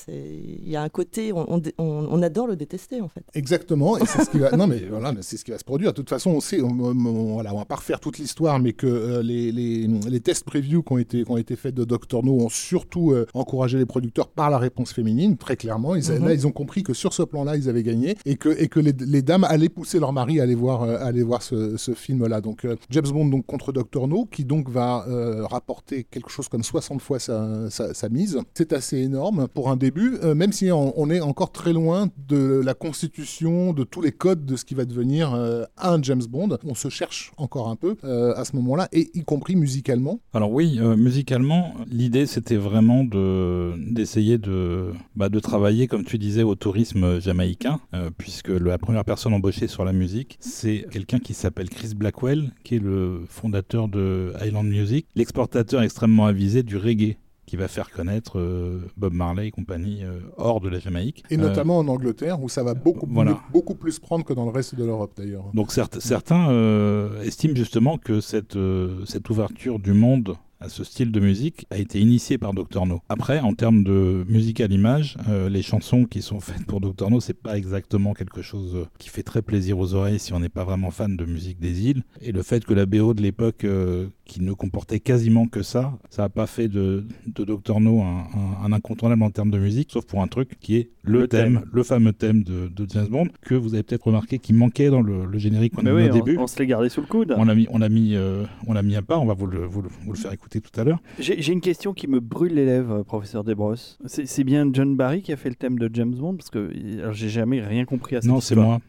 Il 0.64 0.70
y 0.70 0.76
a 0.76 0.82
un 0.82 0.90
côté, 0.90 1.32
on, 1.34 2.22
adore 2.22 2.48
le 2.48 2.56
détester 2.56 3.02
en 3.02 3.08
fait. 3.08 3.24
Exactement, 3.34 3.98
et 3.98 4.06
c'est 4.06 4.24
ce 4.24 4.30
qui 4.30 4.40
va. 4.40 4.52
Non, 4.58 4.68
mais 4.68 4.84
voilà, 4.90 5.12
mais 5.14 5.22
c'est 5.22 5.38
ce 5.38 5.44
qui 5.46 5.52
va 5.52 5.58
se 5.58 5.64
produire. 5.64 5.92
De 5.92 5.96
toute 5.98 6.10
façon, 6.10 6.32
on 6.32 6.40
sait, 6.42 6.62
on, 6.62 6.68
on- 6.70 7.06
on- 7.06 7.34
voilà, 7.34 7.54
on 7.54 7.58
va 7.58 7.66
pas 7.66 7.76
refaire 7.76 8.00
toute 8.00 8.18
l'histoire, 8.18 8.60
mais 8.60 8.74
que 8.74 8.88
euh, 8.88 9.22
les, 9.24 9.52
les, 9.52 9.88
les 9.88 10.20
tests 10.20 10.44
preview 10.46 10.84
qui 10.84 10.94
ont 10.94 10.98
été, 10.98 11.24
qui 11.24 11.32
ont 11.32 11.38
été 11.38 11.56
faits 11.56 11.74
de 11.76 11.84
Doctor 11.84 12.24
No 12.24 12.34
ont 12.34 12.50
surtout 12.50 13.12
euh, 13.12 13.26
encouragé 13.34 13.78
les 13.78 13.86
producteurs 13.86 14.28
par 14.30 14.50
la 14.50 14.58
réponse 14.58 14.94
féminine, 14.94 15.38
très 15.38 15.56
clairement. 15.58 15.96
Ils, 15.96 16.04
Mhm. 16.14 16.26
Là, 16.26 16.34
ils 16.34 16.46
ont 16.48 16.52
compris 16.52 16.84
que 16.84 16.94
sur 16.94 17.14
ce 17.14 17.24
plan-là, 17.24 17.56
ils 17.58 17.70
avaient 17.70 17.82
gagné 17.84 18.16
et 18.26 18.36
que, 18.36 18.50
et 18.62 18.68
que 18.68 18.80
les, 18.80 18.92
les 18.94 19.22
dames 19.22 19.44
allaient 19.46 19.70
pousser 19.70 20.00
leur 20.00 20.14
mari 20.14 20.40
à 20.40 20.44
aller 20.44 20.54
voir, 20.56 20.84
euh, 20.84 20.98
aller 21.00 21.24
voir 21.24 21.42
ce, 21.42 21.76
ce 21.78 21.94
film-là. 21.94 22.40
Donc, 22.42 22.68
James 22.90 23.08
Bond 23.08 23.28
donc, 23.28 23.46
contre 23.46 23.72
Doctor 23.72 24.08
No, 24.08 24.23
qui 24.26 24.46
donc 24.46 24.70
va 24.70 25.06
euh, 25.08 25.46
rapporter 25.46 26.04
quelque 26.04 26.30
chose 26.30 26.48
comme 26.48 26.64
60 26.64 27.02
fois 27.02 27.20
sa, 27.20 28.10
mise. 28.10 28.40
C'est 28.54 28.74
assez 28.74 28.98
énorme 28.98 29.48
pour 29.48 29.70
un 29.70 29.76
début, 29.76 30.18
euh, 30.24 30.36
même 30.36 30.52
si 30.52 30.72
on, 30.72 31.10
est 31.10 31.22
encore 31.22 31.52
très 31.52 31.74
loin 31.74 32.08
de 32.28 32.62
la 32.64 32.74
constitution, 32.74 33.74
de 33.74 33.84
tous 33.84 34.02
les 34.02 34.12
codes 34.12 34.46
de 34.46 34.56
ce 34.56 34.66
qui 34.66 34.76
va 34.76 34.86
devenir 34.86 35.34
euh, 35.34 35.64
un 35.78 36.02
James 36.02 36.24
Bond. 36.30 36.58
On 36.66 36.76
se 36.76 36.90
cherche 36.90 37.32
encore 37.38 37.70
un 37.70 37.76
peu 37.76 37.96
à 38.04 38.46
ce 38.46 38.56
moment-là, 38.56 38.88
et 38.92 39.10
y 39.14 39.24
compris 39.24 39.56
musicalement. 39.56 40.20
Alors 40.34 40.52
oui, 40.52 40.80
musicalement, 40.98 41.74
l'idée 41.88 42.26
c'était 42.26 42.58
vraiment 42.58 43.04
de 43.04 43.74
d'essayer 43.92 44.38
de 44.38 44.92
bah, 45.16 45.30
de 45.30 45.40
travailler, 45.40 45.88
comme 45.88 46.04
tu 46.04 46.18
disais, 46.18 46.44
au 46.44 46.56
tourisme 46.56 47.20
jamaïcain, 47.20 47.80
puisque 48.18 48.50
la 48.50 48.78
première 48.78 49.06
personne 49.06 49.34
embauchée 49.34 49.68
sur 49.68 49.86
la 49.86 49.94
musique, 49.94 50.38
c'est 50.40 50.86
quelqu'un 50.92 51.20
qui 51.20 51.34
s'appelle 51.34 51.70
Chris 51.70 51.94
Blackwell, 51.96 52.52
qui 52.64 52.76
est 52.76 52.80
le 52.80 53.24
fondateur 53.28 53.88
de 53.88 54.13
Island 54.44 54.68
Music, 54.68 55.08
l'exportateur 55.16 55.82
extrêmement 55.82 56.26
avisé 56.26 56.64
du 56.64 56.78
reggae 56.78 57.18
qui 57.46 57.58
va 57.58 57.68
faire 57.68 57.92
connaître 57.92 58.40
euh, 58.40 58.80
Bob 58.96 59.14
Marley 59.14 59.48
et 59.48 59.52
compagnie 59.52 60.00
euh, 60.04 60.20
hors 60.38 60.62
de 60.62 60.70
la 60.70 60.80
Jamaïque. 60.80 61.24
Et 61.30 61.36
Euh, 61.38 61.42
notamment 61.42 61.78
en 61.78 61.88
Angleterre, 61.90 62.42
où 62.42 62.48
ça 62.48 62.64
va 62.64 62.74
beaucoup, 62.74 63.06
voilà. 63.12 63.32
mieux- 63.32 63.38
beaucoup 63.52 63.76
plus 63.76 64.00
prendre 64.00 64.24
que 64.24 64.32
dans 64.34 64.46
le 64.46 64.52
reste 64.52 64.76
de 64.76 64.86
l'Europe 64.86 65.12
d'ailleurs. 65.18 65.46
Donc 65.54 65.72
certes- 65.74 66.00
certains 66.00 66.50
euh, 66.52 67.22
estiment 67.24 67.54
justement 67.56 67.98
que 67.98 68.22
cette, 68.22 68.56
euh, 68.56 69.04
cette 69.06 69.30
ouverture 69.30 69.78
du 69.80 69.92
monde 69.94 70.36
à 70.64 70.70
ce 70.70 70.84
style 70.86 71.12
de 71.12 71.20
musique 71.20 71.66
a 71.72 71.78
été 71.78 72.00
initiée 72.00 72.38
par 72.38 72.54
Dr 72.54 72.86
No. 72.86 73.02
Après, 73.10 73.40
en 73.42 73.54
termes 73.54 73.84
de 73.84 74.26
musique 74.30 74.62
à 74.62 74.68
l'image, 74.68 75.18
euh, 75.30 75.50
les 75.50 75.62
chansons 75.62 76.06
qui 76.06 76.22
sont 76.22 76.40
faites 76.40 76.66
pour 76.66 76.80
Dr 76.80 77.10
No, 77.12 77.20
c'est 77.20 77.34
pas 77.34 77.58
exactement 77.58 78.14
quelque 78.14 78.42
chose 78.42 78.76
euh, 78.76 78.86
qui 78.98 79.10
fait 79.10 79.24
très 79.24 79.42
plaisir 79.42 79.78
aux 79.78 79.94
oreilles 79.94 80.20
si 80.20 80.32
on 80.34 80.40
n'est 80.40 80.48
pas 80.50 80.64
vraiment 80.64 80.90
fan 80.90 81.18
de 81.18 81.26
musique 81.26 81.60
des 81.60 81.88
îles. 81.90 82.04
Et 82.22 82.32
le 82.32 82.42
fait 82.44 82.64
que 82.64 82.74
la 82.74 82.86
BO 82.86 83.14
de 83.14 83.22
l'époque, 83.22 83.66
euh, 83.66 84.08
qui 84.26 84.42
ne 84.42 84.54
comportait 84.54 85.02
quasiment 85.02 85.48
que 85.48 85.64
ça, 85.64 85.98
ça 86.10 86.22
n'a 86.24 86.30
pas 86.30 86.48
fait 86.48 86.70
de, 86.70 87.06
de 87.28 87.44
Dr 87.44 87.82
No 87.82 88.02
un, 88.02 88.20
un- 88.34 88.66
un 88.66 88.72
incontournable 88.72 89.24
en 89.24 89.32
termes 89.32 89.52
de 89.52 89.60
musique, 89.60 89.90
sauf 89.92 90.06
pour 90.06 90.22
un 90.22 90.28
truc 90.28 90.58
qui 90.62 90.78
est 90.78 90.90
le, 91.04 91.22
Le 91.22 91.28
thème, 91.28 91.56
thème. 91.60 91.70
le 91.74 91.84
fameux 91.84 92.14
thème 92.14 92.44
de, 92.44 92.70
de 92.70 92.88
James 92.90 93.08
Bond, 93.10 93.28
que 93.42 93.56
vous 93.56 93.74
avez 93.74 93.84
peut-être 93.84 94.08
remarqué 94.08 94.40
qui 94.40 94.54
manquait 94.54 94.90
dans 94.90 95.02
le, 95.02 95.26
le 95.26 95.38
générique 95.40 95.74
qu'on 95.76 95.86
a 95.86 95.92
mis 95.92 96.04
oui, 96.04 96.10
au 96.10 96.14
début. 96.14 96.38
on, 96.38 96.44
on 96.44 96.48
se 96.48 96.58
l'est 96.58 96.68
gardé 96.68 96.88
sous 96.88 97.02
le 97.02 97.08
coude. 97.08 97.36
On 97.38 97.44
l'a 97.44 97.54
mis, 97.54 97.68
on 97.70 97.80
l'a 97.80 97.90
mis, 97.90 98.16
euh, 98.16 98.46
on 98.66 98.72
l'a 98.74 98.82
mis 98.82 98.96
à 98.96 99.02
part. 99.02 99.22
On 99.22 99.26
va 99.26 99.34
vous 99.34 99.48
le, 99.48 99.66
vous 99.66 99.82
le, 99.82 99.90
vous 100.06 100.14
le 100.14 100.18
faire 100.18 100.32
écouter 100.32 100.53
tout 100.62 100.80
à 100.80 100.84
l'heure. 100.84 101.00
J'ai 101.20 101.52
une 101.52 101.62
question 101.62 101.94
qui 101.94 102.08
me 102.08 102.20
brûle 102.20 102.54
les 102.54 102.66
lèvres, 102.66 103.00
euh, 103.00 103.04
professeur 103.04 103.44
Desbrosses. 103.44 103.98
C'est 104.06 104.44
bien 104.44 104.70
John 104.72 104.96
Barry 104.96 105.22
qui 105.22 105.32
a 105.32 105.38
fait 105.38 105.50
le 105.50 105.56
thème 105.56 105.80
de 105.80 105.90
James 105.94 106.14
Bond? 106.14 106.36
Parce 106.36 106.50
que 106.50 106.72
j'ai 107.12 107.30
jamais 107.30 107.62
rien 107.62 107.86
compris 107.86 108.16
à 108.16 108.22
cette 108.22 108.30
Non, 108.30 108.42
c'est 108.42 108.56
moi. 108.56 108.80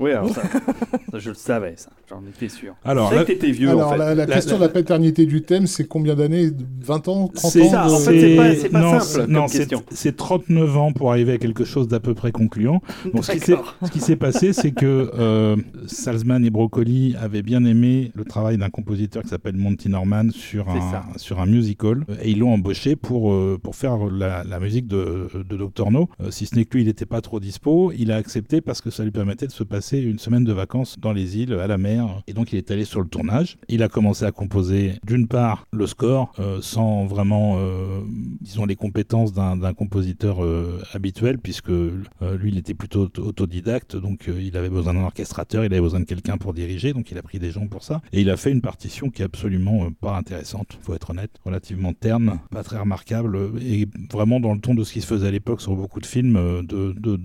Oui, 0.00 0.10
alors 0.10 0.28
ça, 0.34 0.42
ça, 0.42 1.18
je 1.18 1.28
le 1.30 1.34
savais, 1.34 1.74
ça. 1.76 1.90
J'en 2.10 2.20
étais 2.28 2.48
sûr. 2.48 2.74
Alors, 2.84 3.12
je 3.12 3.22
que 3.22 3.46
vieux, 3.46 3.70
Alors, 3.70 3.88
en 3.88 3.92
fait. 3.92 3.98
la, 3.98 4.14
la 4.14 4.26
La- 4.26 4.34
question 4.34 4.54
la- 4.58 4.62
de 4.62 4.64
la 4.64 4.68
paternité 4.68 5.24
du 5.24 5.42
thème, 5.42 5.66
c'est 5.66 5.86
combien 5.86 6.14
d'années 6.14 6.50
20 6.80 7.08
ans 7.08 7.28
30 7.28 7.52
C'est 7.52 7.62
ans 7.62 7.70
ça, 7.70 7.86
de- 7.86 7.92
en 7.92 7.98
fait, 7.98 8.20
c'est 8.20 8.36
pas- 8.36 8.54
c'est 8.56 8.68
pas 8.70 8.80
non, 8.80 9.00
simple 9.00 9.30
non, 9.30 9.48
c'est- 9.48 9.58
question. 9.58 9.82
C'est 9.90 10.16
39 10.16 10.76
ans 10.76 10.92
pour 10.92 11.10
arriver 11.12 11.32
à 11.34 11.38
quelque 11.38 11.64
chose 11.64 11.88
d'à 11.88 12.00
peu 12.00 12.12
près 12.14 12.32
concluant. 12.32 12.82
Donc, 13.12 13.24
ce 13.24 13.32
qui 13.32 14.00
s'est- 14.00 14.16
passé, 14.16 14.52
c'est 14.52 14.72
que 14.72 15.10
euh, 15.18 15.56
Salzman 15.86 16.44
et 16.44 16.50
Broccoli 16.50 17.14
avaient 17.20 17.42
bien 17.42 17.64
aimé 17.64 18.10
le 18.14 18.24
travail 18.24 18.58
d'un 18.58 18.70
compositeur 18.70 19.22
qui 19.22 19.28
s'appelle 19.28 19.56
Monty 19.56 19.88
Norman 19.88 20.30
sur 20.30 20.68
un, 20.68 20.80
ça. 20.90 21.04
sur 21.16 21.40
un 21.40 21.46
musical. 21.46 22.04
Et 22.22 22.30
ils 22.32 22.38
l'ont 22.40 22.52
embauché 22.52 22.96
pour, 22.96 23.32
euh, 23.32 23.58
pour 23.62 23.76
faire 23.76 23.96
la, 24.10 24.44
la 24.44 24.58
musique 24.60 24.86
de, 24.88 25.28
de 25.48 25.56
Dr. 25.56 25.90
No. 25.90 26.08
Euh, 26.20 26.30
si 26.30 26.46
ce 26.46 26.56
n'est 26.56 26.64
que 26.64 26.76
lui, 26.76 26.82
il 26.84 26.86
n'était 26.86 27.06
pas 27.06 27.20
trop 27.20 27.38
dispo. 27.40 27.92
Il 27.96 28.10
a 28.12 28.16
accepté 28.16 28.60
parce 28.60 28.80
que 28.80 28.90
ça 28.90 29.04
lui 29.04 29.10
permettait 29.10 29.46
de 29.46 29.52
se 29.52 29.62
passer 29.64 29.83
une 29.92 30.18
semaine 30.18 30.44
de 30.44 30.52
vacances 30.52 30.98
dans 30.98 31.12
les 31.12 31.38
îles, 31.38 31.54
à 31.54 31.66
la 31.66 31.78
mer. 31.78 32.22
Et 32.26 32.32
donc, 32.32 32.52
il 32.52 32.56
est 32.56 32.70
allé 32.70 32.84
sur 32.84 33.00
le 33.00 33.08
tournage. 33.08 33.56
Il 33.68 33.82
a 33.82 33.88
commencé 33.88 34.24
à 34.24 34.32
composer, 34.32 34.94
d'une 35.04 35.28
part, 35.28 35.66
le 35.72 35.86
score, 35.86 36.32
euh, 36.38 36.58
sans 36.60 37.06
vraiment, 37.06 37.56
euh, 37.58 38.00
disons, 38.40 38.66
les 38.66 38.76
compétences 38.76 39.32
d'un 39.32 39.74
compositeur 39.74 40.44
euh, 40.44 40.82
habituel, 40.92 41.38
puisque 41.38 41.68
lui, 41.68 42.50
il 42.50 42.58
était 42.58 42.74
plutôt 42.74 43.02
auto- 43.02 43.22
autodidacte. 43.24 43.96
Donc, 43.96 44.28
il 44.28 44.56
avait 44.56 44.70
besoin 44.70 44.94
d'un 44.94 45.04
orchestrateur, 45.04 45.64
il 45.64 45.72
avait 45.72 45.80
besoin 45.80 46.00
de 46.00 46.04
quelqu'un 46.04 46.36
pour 46.36 46.54
diriger. 46.54 46.92
Donc, 46.92 47.10
il 47.10 47.18
a 47.18 47.22
pris 47.22 47.38
des 47.38 47.50
gens 47.50 47.66
pour 47.66 47.82
ça. 47.82 48.00
Et 48.12 48.20
il 48.20 48.30
a 48.30 48.36
fait 48.36 48.50
une 48.50 48.60
partition 48.62 49.10
qui 49.10 49.22
est 49.22 49.24
absolument 49.24 49.90
pas 50.00 50.16
intéressante, 50.16 50.78
faut 50.82 50.94
être 50.94 51.10
honnête, 51.10 51.30
relativement 51.44 51.92
terne, 51.92 52.38
pas 52.50 52.62
très 52.62 52.78
remarquable, 52.78 53.38
et 53.60 53.86
vraiment 54.12 54.40
dans 54.40 54.54
le 54.54 54.60
ton 54.60 54.74
de 54.74 54.84
ce 54.84 54.92
qui 54.92 55.00
se 55.00 55.06
faisait 55.06 55.28
à 55.28 55.30
l'époque 55.30 55.60
sur 55.60 55.74
beaucoup 55.76 56.00
de 56.00 56.06
films 56.06 56.36
euh, 56.36 56.62
de, 56.62 56.94
de, 56.98 57.18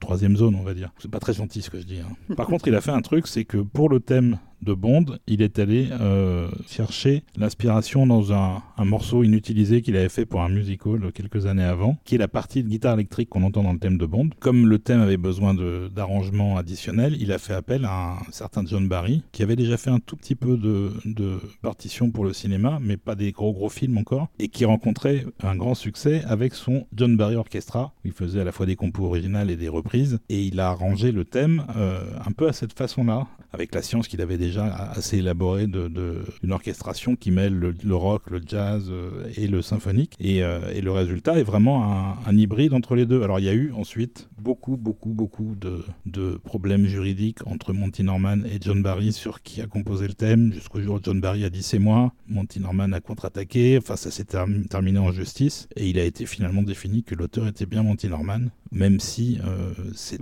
troisième 0.00 0.36
zone, 0.36 0.54
on 0.54 0.62
va 0.62 0.74
dire. 0.74 0.92
C'est 0.98 1.10
pas 1.10 1.20
très 1.20 1.34
gentil 1.34 1.62
ce 1.62 1.70
que 1.70 1.80
je 1.80 1.86
dis. 1.86 1.98
Par 2.36 2.46
contre, 2.46 2.68
il 2.68 2.74
a 2.74 2.80
fait 2.80 2.90
un 2.90 3.02
truc, 3.02 3.26
c'est 3.26 3.44
que 3.44 3.58
pour 3.58 3.88
le 3.88 4.00
thème 4.00 4.38
de 4.62 4.74
Bond, 4.74 5.04
il 5.26 5.42
est 5.42 5.58
allé 5.58 5.88
euh, 5.92 6.48
chercher 6.66 7.22
l'inspiration 7.36 8.06
dans 8.06 8.32
un, 8.32 8.62
morceau 8.78 9.24
inutilisé 9.24 9.82
qu'il 9.82 9.96
avait 9.96 10.08
fait 10.08 10.26
pour 10.26 10.42
un 10.42 10.48
musical 10.48 11.10
quelques 11.12 11.46
années 11.46 11.64
avant, 11.64 11.98
qui 12.04 12.14
est 12.14 12.18
la 12.18 12.28
partie 12.28 12.62
de 12.62 12.68
guitare 12.68 12.94
électrique 12.94 13.28
qu'on 13.28 13.42
entend 13.42 13.62
dans 13.62 13.72
le 13.72 13.78
thème 13.78 13.98
de 13.98 14.06
Bond. 14.06 14.30
Comme 14.38 14.66
le 14.66 14.78
thème 14.78 15.00
avait 15.00 15.16
besoin 15.16 15.54
d'arrangements 15.54 16.56
additionnels, 16.56 17.16
il 17.20 17.32
a 17.32 17.38
fait 17.38 17.54
appel 17.54 17.84
à 17.84 18.12
un 18.12 18.32
certain 18.32 18.64
John 18.64 18.86
Barry, 18.86 19.22
qui 19.32 19.42
avait 19.42 19.56
déjà 19.56 19.76
fait 19.76 19.90
un 19.90 19.98
tout 19.98 20.16
petit 20.16 20.34
peu 20.34 20.56
de, 20.56 20.92
de 21.04 21.38
partition 21.62 22.10
pour 22.10 22.24
le 22.24 22.32
cinéma, 22.32 22.78
mais 22.80 22.96
pas 22.96 23.14
des 23.14 23.32
gros 23.32 23.52
gros 23.52 23.68
films 23.68 23.98
encore, 23.98 24.28
et 24.38 24.48
qui 24.48 24.64
rencontrait 24.64 25.26
un 25.42 25.56
grand 25.56 25.74
succès 25.74 26.22
avec 26.26 26.54
son 26.54 26.86
John 26.94 27.16
Barry 27.16 27.36
Orchestra, 27.36 27.92
où 28.04 28.08
il 28.08 28.12
faisait 28.12 28.40
à 28.40 28.44
la 28.44 28.52
fois 28.52 28.66
des 28.66 28.76
compos 28.76 29.06
originales 29.06 29.50
et 29.50 29.56
des 29.56 29.68
reprises, 29.68 30.18
et 30.28 30.42
il 30.42 30.60
a 30.60 30.68
arrangé 30.68 31.12
le 31.12 31.24
thème 31.24 31.64
euh, 31.76 32.00
un 32.24 32.32
peu 32.32 32.48
à 32.48 32.52
cette 32.52 32.72
façon-là, 32.72 33.26
avec 33.52 33.74
la 33.74 33.82
science 33.82 34.08
qu'il 34.08 34.20
avait 34.20 34.38
déjà 34.38 34.45
assez 34.54 35.18
élaborée 35.18 35.66
de, 35.66 35.88
de- 35.88 36.22
d'une 36.42 36.52
orchestration 36.52 37.16
qui 37.16 37.30
mêle 37.30 37.54
le, 37.54 37.74
le 37.82 37.94
rock, 37.96 38.30
le 38.30 38.40
jazz 38.46 38.86
euh, 38.90 39.10
et 39.36 39.46
le 39.46 39.62
symphonique. 39.62 40.14
Et, 40.20 40.42
euh, 40.42 40.60
et 40.74 40.80
le 40.80 40.90
résultat 40.92 41.38
est 41.38 41.42
vraiment 41.42 41.92
un, 41.92 42.16
un 42.26 42.36
hybride 42.36 42.72
entre 42.72 42.94
les 42.94 43.06
deux. 43.06 43.22
Alors 43.22 43.38
il 43.38 43.44
y 43.44 43.48
a 43.48 43.54
eu 43.54 43.72
ensuite 43.72 44.28
beaucoup, 44.38 44.76
beaucoup, 44.76 45.10
beaucoup 45.10 45.54
de, 45.60 45.84
de 46.06 46.38
problèmes 46.44 46.86
juridiques 46.86 47.46
entre 47.46 47.72
Monty 47.72 48.02
Norman 48.04 48.38
et 48.44 48.58
John 48.60 48.82
Barry 48.82 49.12
sur 49.12 49.42
qui 49.42 49.60
a 49.60 49.66
composé 49.66 50.06
le 50.06 50.14
thème, 50.14 50.52
jusqu'au 50.52 50.80
jour 50.80 50.96
où 50.96 51.00
John 51.02 51.20
Barry 51.20 51.44
a 51.44 51.50
dit 51.50 51.62
c'est 51.62 51.78
moi, 51.78 52.12
Monty 52.28 52.60
Norman 52.60 52.92
a 52.92 53.00
contre-attaqué, 53.00 53.78
enfin 53.78 53.96
ça 53.96 54.10
s'est 54.10 54.24
term- 54.24 54.66
terminé 54.66 54.98
en 54.98 55.10
justice, 55.12 55.68
et 55.76 55.88
il 55.88 55.98
a 55.98 56.04
été 56.04 56.26
finalement 56.26 56.62
défini 56.62 57.02
que 57.02 57.14
l'auteur 57.14 57.46
était 57.48 57.66
bien 57.66 57.82
Monty 57.82 58.08
Norman, 58.08 58.40
même 58.72 59.00
si 59.00 59.38
euh, 59.44 59.72
c'est 59.94 60.20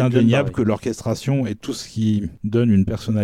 indéniable 0.00 0.50
que 0.52 0.62
l'orchestration 0.62 1.46
et 1.46 1.54
tout 1.54 1.72
ce 1.72 1.88
qui 1.88 2.22
donne 2.44 2.70
une 2.70 2.84
personnalité 2.84 3.23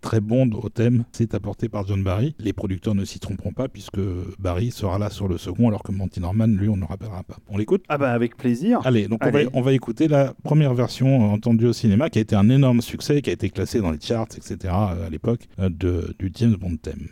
très 0.00 0.20
bonde 0.20 0.54
au 0.54 0.68
thème, 0.68 1.04
c'est 1.12 1.34
apporté 1.34 1.68
par 1.68 1.86
John 1.86 2.02
Barry. 2.02 2.34
Les 2.38 2.52
producteurs 2.52 2.94
ne 2.94 3.04
s'y 3.04 3.18
tromperont 3.18 3.52
pas 3.52 3.68
puisque 3.68 4.00
Barry 4.38 4.70
sera 4.70 4.98
là 4.98 5.10
sur 5.10 5.28
le 5.28 5.38
second 5.38 5.68
alors 5.68 5.82
que 5.82 5.92
Monty 5.92 6.20
Norman, 6.20 6.46
lui, 6.46 6.68
on 6.68 6.76
ne 6.76 6.80
le 6.80 6.86
rappellera 6.86 7.22
pas. 7.22 7.36
On 7.48 7.56
l'écoute? 7.56 7.84
Ah 7.88 7.98
bah 7.98 8.12
avec 8.12 8.36
plaisir. 8.36 8.80
Allez, 8.84 9.08
donc 9.08 9.20
on 9.24 9.30
va, 9.30 9.40
on 9.52 9.62
va 9.62 9.72
écouter 9.72 10.08
la 10.08 10.34
première 10.42 10.74
version 10.74 11.22
euh, 11.22 11.34
entendue 11.34 11.66
au 11.66 11.72
cinéma 11.72 12.10
qui 12.10 12.18
a 12.18 12.22
été 12.22 12.36
un 12.36 12.48
énorme 12.48 12.80
succès, 12.80 13.22
qui 13.22 13.30
a 13.30 13.32
été 13.32 13.50
classé 13.50 13.80
dans 13.80 13.90
les 13.90 14.00
charts, 14.00 14.28
etc. 14.36 14.56
euh, 14.64 15.06
à 15.06 15.10
l'époque, 15.10 15.48
euh, 15.58 15.68
de, 15.68 16.14
du 16.18 16.30
James 16.34 16.56
Bond 16.56 16.76
thème. 16.76 17.08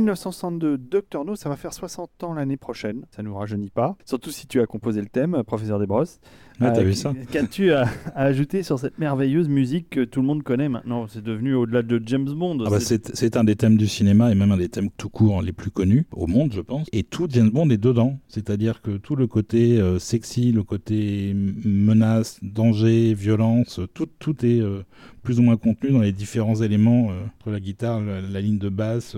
1962, 0.00 0.76
Doctor 0.78 1.24
No, 1.24 1.36
ça 1.36 1.48
va 1.48 1.56
faire 1.56 1.72
60 1.72 2.22
ans 2.24 2.34
l'année 2.34 2.56
prochaine. 2.58 3.06
Ça 3.14 3.22
nous 3.22 3.34
rajeunit 3.34 3.70
pas. 3.70 3.96
Surtout 4.04 4.30
si 4.30 4.46
tu 4.46 4.60
as 4.60 4.66
composé 4.66 5.00
le 5.00 5.06
thème, 5.08 5.42
professeur 5.46 5.78
Desbrosses. 5.78 6.20
Ouais, 6.60 6.72
t'as 6.72 6.82
Euh, 6.82 6.92
ça 6.92 7.12
Qu'as-tu 7.32 7.72
à, 7.72 7.86
à 8.14 8.24
ajouter 8.24 8.62
sur 8.62 8.78
cette 8.78 8.98
merveilleuse 8.98 9.48
musique 9.48 9.90
que 9.90 10.04
tout 10.04 10.20
le 10.20 10.26
monde 10.26 10.42
connaît 10.42 10.68
maintenant? 10.68 11.06
C'est 11.06 11.22
devenu 11.22 11.54
au-delà 11.54 11.82
de 11.82 12.00
James 12.06 12.28
Bond. 12.30 12.58
Ah 12.66 12.70
bah, 12.70 12.80
c'est- 12.80 13.36
un 13.36 13.44
des 13.44 13.56
thèmes 13.56 13.76
du 13.76 13.86
cinéma 13.86 14.30
et 14.30 14.34
même 14.34 14.52
un 14.52 14.56
des 14.56 14.68
thèmes 14.68 14.88
tout 14.96 15.08
court 15.10 15.42
les 15.42 15.52
plus 15.52 15.70
connus 15.70 16.06
au 16.12 16.26
monde, 16.26 16.52
je 16.54 16.60
pense. 16.60 16.86
Et 16.92 17.02
tout 17.02 17.26
James 17.30 17.50
Bond 17.50 17.68
est 17.70 17.76
dedans. 17.78 18.18
C'est-à-dire 18.28 18.80
que 18.82 18.96
tout 18.98 19.16
le 19.16 19.26
côté 19.26 19.78
euh, 19.80 19.98
sexy, 19.98 20.52
le 20.52 20.62
côté 20.62 21.32
menace, 21.34 22.38
danger, 22.42 23.14
violence, 23.14 23.80
tout, 23.94 24.06
tout 24.18 24.44
est 24.46 24.60
euh, 24.60 24.82
plus 25.22 25.38
ou 25.38 25.42
moins 25.42 25.56
contenu 25.56 25.90
dans 25.90 26.00
les 26.00 26.12
différents 26.12 26.56
éléments 26.62 27.10
euh, 27.10 27.24
entre 27.40 27.50
la 27.50 27.60
guitare, 27.60 28.00
la, 28.00 28.20
la 28.20 28.40
ligne 28.40 28.58
de 28.58 28.68
basse. 28.68 29.16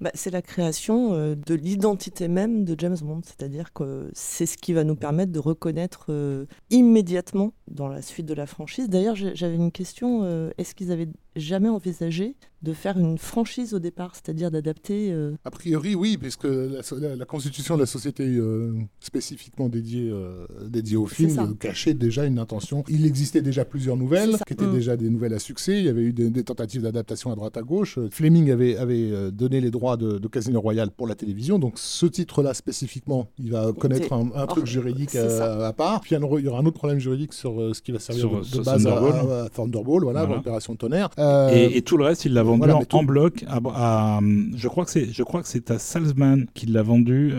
Bah, 0.00 0.10
c'est 0.14 0.30
la 0.30 0.40
création 0.40 1.12
euh, 1.12 1.34
de 1.34 1.54
l'identité 1.54 2.28
même 2.28 2.64
de 2.64 2.74
James 2.78 2.96
Bond, 3.02 3.20
c'est-à-dire 3.22 3.74
que 3.74 4.10
c'est 4.14 4.46
ce 4.46 4.56
qui 4.56 4.72
va 4.72 4.82
nous 4.82 4.96
permettre 4.96 5.30
de 5.30 5.38
reconnaître 5.38 6.06
euh, 6.08 6.46
immédiatement 6.70 7.52
dans 7.68 7.86
la 7.86 8.00
suite 8.00 8.24
de 8.24 8.32
la 8.32 8.46
franchise. 8.46 8.88
D'ailleurs, 8.88 9.14
j'avais 9.14 9.56
une 9.56 9.72
question, 9.72 10.20
euh, 10.22 10.50
est-ce 10.56 10.74
qu'ils 10.74 10.90
avaient 10.90 11.08
jamais 11.36 11.68
envisagé 11.68 12.36
de 12.62 12.74
faire 12.74 12.98
une 12.98 13.16
franchise 13.16 13.72
au 13.72 13.78
départ, 13.78 14.14
c'est-à-dire 14.14 14.50
d'adapter. 14.50 15.10
Euh, 15.12 15.32
a 15.44 15.50
priori, 15.50 15.94
oui, 15.94 16.18
puisque 16.18 16.44
la, 16.44 17.24
constitution 17.24 17.76
de 17.76 17.80
la 17.80 17.86
société 17.86 18.24
euh, 18.26 18.74
spécifiquement 19.00 19.68
dédiée, 19.68 20.10
euh, 20.10 20.46
dédiée 20.66 20.98
au 20.98 21.06
film 21.06 21.56
cachait 21.56 21.94
déjà 21.94 22.26
une 22.26 22.38
intention. 22.38 22.84
Il 22.88 23.06
existait 23.06 23.40
déjà 23.40 23.64
plusieurs 23.64 23.96
nouvelles, 23.96 24.36
qui 24.46 24.52
étaient 24.52 24.66
mm. 24.66 24.72
déjà 24.72 24.96
des 24.96 25.08
nouvelles 25.08 25.32
à 25.32 25.38
succès. 25.38 25.78
Il 25.78 25.84
y 25.84 25.88
avait 25.88 26.02
eu 26.02 26.12
des, 26.12 26.44
tentatives 26.44 26.82
d'adaptation 26.82 27.32
à 27.32 27.34
droite 27.34 27.56
à 27.56 27.62
gauche. 27.62 27.98
Fleming 28.10 28.50
avait, 28.50 28.76
avait 28.76 29.30
donné 29.30 29.60
les 29.60 29.70
droits 29.70 29.96
de, 29.96 30.18
Casino 30.30 30.60
Royale 30.60 30.92
pour 30.92 31.08
la 31.08 31.16
télévision, 31.16 31.58
donc 31.58 31.72
ce 31.76 32.06
titre-là 32.06 32.54
spécifiquement, 32.54 33.26
il 33.36 33.50
va 33.50 33.72
connaître 33.72 34.12
un, 34.12 34.46
truc 34.46 34.66
juridique 34.66 35.16
à, 35.16 35.72
part. 35.72 36.00
Puis 36.02 36.14
il 36.14 36.44
y 36.44 36.48
aura 36.48 36.60
un 36.60 36.66
autre 36.66 36.78
problème 36.78 37.00
juridique 37.00 37.32
sur 37.32 37.74
ce 37.74 37.82
qui 37.82 37.90
va 37.90 37.98
servir 37.98 38.28
de, 38.28 38.62
base 38.62 38.86
à, 38.86 39.48
Thunderbolt, 39.52 40.04
voilà, 40.04 40.26
l'opération 40.26 40.76
Tonnerre. 40.76 41.10
Et, 41.52 41.76
et, 41.76 41.82
tout 41.82 41.96
le 41.96 42.04
reste, 42.04 42.24
il 42.24 42.32
l'a 42.34 42.42
vendu 42.42 42.70
en, 42.70 43.04
bloc. 43.04 43.44
À, 43.48 44.20
je 44.56 44.68
crois 44.68 44.84
que 44.84 44.90
c'est, 44.90 45.12
je 45.12 45.22
crois 45.22 45.42
que 45.42 45.48
c'est 45.48 45.70
à 45.70 45.78
Salzman 45.78 46.46
qui 46.54 46.66
l'a 46.66 46.82
vendu. 46.82 47.32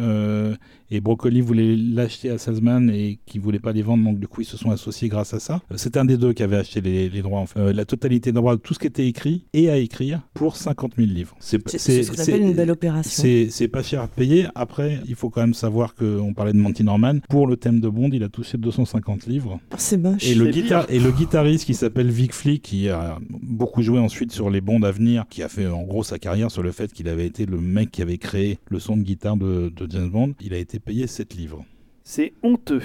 Et 0.94 1.00
Broccoli 1.00 1.40
voulait 1.40 1.78
l'acheter 1.78 2.30
à 2.30 2.38
Salzman 2.38 2.90
et 2.90 3.18
qui 3.26 3.40
voulait 3.40 3.60
pas 3.60 3.72
les 3.72 3.82
vendre, 3.82 4.04
donc 4.04 4.20
du 4.20 4.28
coup 4.28 4.42
ils 4.42 4.46
se 4.46 4.58
sont 4.58 4.72
associés 4.72 5.08
grâce 5.08 5.34
à 5.34 5.40
ça. 5.40 5.62
Euh, 5.72 5.76
c'était 5.78 6.00
un 6.00 6.06
des 6.06 6.18
deux 6.18 6.34
qui 6.34 6.44
avait 6.44 6.58
acheté 6.58 6.82
les, 6.82 7.22
droits, 7.22 7.46
euh, 7.56 7.72
la 7.72 7.86
totalité 7.86 8.32
des 8.32 8.36
droits 8.36 8.58
de 8.58 8.62
tout 8.62 8.74
ce 8.74 8.80
qui 8.80 8.88
était 8.88 9.08
écrit 9.08 9.46
et 9.54 9.70
à 9.70 9.78
écrire 9.78 10.22
pour 10.34 10.58
50 10.58 10.96
000 10.98 11.08
livres. 11.08 11.36
C'est 11.40 11.66
ce 11.70 12.12
qu'on 12.12 12.36
une 12.36 12.54
belle 12.54 12.72
opération. 12.72 13.24
C'est 13.50 13.68
pas 13.70 13.84
cher 13.84 14.02
à 14.02 14.08
payer. 14.10 14.48
Après, 14.54 15.00
il 15.08 15.16
faut 15.16 15.30
quand 15.30 15.42
même 15.42 15.54
savoir 15.54 15.96
qu'on 15.96 16.34
parlait 16.34 16.52
de 16.52 16.58
Monty 16.58 16.84
Norman. 16.84 17.20
Pour 17.30 17.48
le 17.48 17.56
thème 17.56 17.80
de 17.80 17.88
Bond, 17.88 18.10
il 18.12 18.24
a 18.24 18.30
touché 18.30 18.58
250 18.58 19.28
livres. 19.28 19.62
Oh, 19.72 19.76
c'est 19.78 19.98
moche. 19.98 20.28
Et 20.28 20.36
le, 20.36 20.50
guitar 20.50 20.86
et 20.90 21.00
le 21.00 21.12
guitariste 21.12 21.66
qui 21.66 21.74
s'appelle 21.74 22.10
Vic 22.10 22.34
Flick, 22.34 22.64
qui 22.64 22.90
a 22.90 23.18
beaucoup 23.30 23.82
joué 23.82 24.00
ensuite 24.00 24.34
sur 24.34 24.50
les 24.50 24.60
Bonds 24.60 24.84
à 24.84 24.92
venir, 24.92 25.26
qui 25.30 25.42
a 25.42 25.48
fait 25.48 25.68
en 25.68 25.84
gros 25.84 26.04
sa 26.04 26.20
carrière 26.20 26.52
sur 26.52 26.64
le 26.64 26.72
fait 26.72 26.92
qu'il 26.92 27.08
avait 27.08 27.26
été 27.26 27.46
le 27.46 27.62
mec 27.62 27.92
qui 27.92 28.02
avait 28.02 28.18
créé 28.18 28.60
le 28.70 28.80
son 28.80 28.98
de 28.98 29.04
guitare 29.04 29.38
de, 29.38 29.72
de 29.74 29.90
James 29.90 30.10
Bond, 30.10 30.34
il 30.42 30.54
a 30.54 30.58
été 30.58 30.81
payé 30.82 31.08
7 31.08 31.34
livres. 31.36 31.66
C'est 32.04 32.34
honteux. 32.44 32.82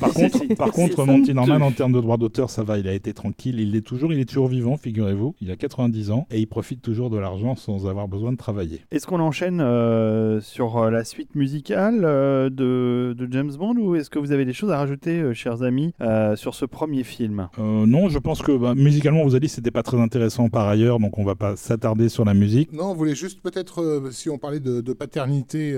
par 0.00 0.12
contre, 0.12 0.54
par 0.56 0.70
contre 0.72 1.04
Monty 1.04 1.32
Norman, 1.32 1.66
en 1.66 1.72
termes 1.72 1.92
de 1.92 2.00
droit 2.00 2.16
d'auteur, 2.16 2.50
ça 2.50 2.62
va, 2.62 2.78
il 2.78 2.88
a 2.88 2.92
été 2.92 3.12
tranquille. 3.12 3.60
Il 3.60 3.76
est 3.76 3.82
toujours, 3.82 4.12
il 4.12 4.18
est 4.18 4.24
toujours 4.24 4.48
vivant, 4.48 4.76
figurez-vous. 4.76 5.34
Il 5.40 5.50
a 5.50 5.56
90 5.56 6.10
ans 6.10 6.26
et 6.30 6.40
il 6.40 6.46
profite 6.46 6.82
toujours 6.82 7.10
de 7.10 7.18
l'argent 7.18 7.54
sans 7.54 7.86
avoir 7.86 8.08
besoin 8.08 8.32
de 8.32 8.36
travailler. 8.36 8.80
Est-ce 8.90 9.06
qu'on 9.06 9.20
enchaîne 9.20 9.60
euh, 9.60 10.40
sur 10.40 10.78
euh, 10.78 10.90
la 10.90 11.04
suite 11.04 11.34
musicale 11.34 12.02
euh, 12.04 12.50
de, 12.50 13.14
de, 13.16 13.28
James 13.30 13.52
Bond 13.56 13.76
ou 13.76 13.94
est-ce 13.94 14.10
que 14.10 14.18
vous 14.18 14.32
avez 14.32 14.44
des 14.44 14.52
choses 14.52 14.70
à 14.70 14.78
rajouter, 14.78 15.34
chers 15.34 15.62
amis, 15.62 15.94
sur 16.34 16.54
ce 16.54 16.64
premier 16.64 17.04
film? 17.04 17.48
Non, 17.58 18.08
je 18.08 18.18
pense 18.18 18.42
que 18.42 18.56
bah, 18.56 18.74
musicalement, 18.74 19.24
vous 19.24 19.34
avez 19.34 19.40
dit, 19.40 19.48
c'était 19.48 19.70
pas 19.70 19.82
très 19.82 19.98
intéressant 19.98 20.48
par 20.48 20.66
ailleurs, 20.68 20.98
donc 20.98 21.18
on 21.18 21.24
va 21.24 21.34
pas 21.34 21.56
s'attarder 21.56 22.08
sur 22.08 22.24
la 22.24 22.34
musique. 22.34 22.72
Non, 22.72 22.90
on 22.90 22.94
voulait 22.94 23.14
juste 23.14 23.40
peut-être, 23.40 24.08
si 24.10 24.30
on 24.30 24.38
parlait 24.38 24.60
de, 24.60 24.92
paternité 24.92 25.72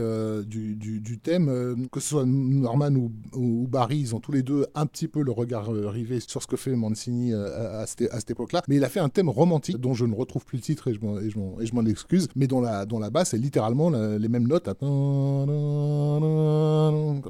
du, 0.47 0.75
du, 0.77 1.19
thème, 1.19 1.77
que 1.93 2.01
ce 2.01 2.09
soit 2.09 2.25
Norman 2.77 3.11
ou, 3.35 3.67
Barry, 3.69 3.99
ils 3.99 4.15
ont 4.15 4.21
tous 4.21 4.33
les 4.33 4.43
deux 4.43 4.67
un 4.75 4.87
petit 4.87 5.09
peu 5.09 5.23
le 5.23 5.33
regard 5.33 5.73
euh, 5.73 5.89
rivé 5.89 6.21
sur 6.21 6.43
ce 6.43 6.47
que 6.47 6.57
fait 6.57 6.75
Mancini 6.75 7.33
euh, 7.33 7.83
à, 7.83 7.87
cette, 7.87 8.31
époque-là. 8.31 8.63
Mais 8.69 8.77
il 8.77 8.85
a 8.85 8.89
fait 8.89 9.01
un 9.01 9.09
thème 9.09 9.29
romantique 9.29 9.79
dont 9.79 9.95
je 9.95 10.05
ne 10.05 10.15
retrouve 10.15 10.45
plus 10.45 10.59
le 10.59 10.63
titre 10.63 10.89
et 10.89 10.95
je 10.95 11.75
m'en 11.75 11.87
excuse, 11.87 12.29
mais 12.37 12.47
dont 12.47 12.61
la, 12.61 12.87
dont 12.87 12.99
la 12.99 13.11
basse 13.11 13.35
est 13.35 13.39
littéralement 13.39 13.91
les 13.91 14.29
mêmes 14.29 14.47
notes. 14.47 14.69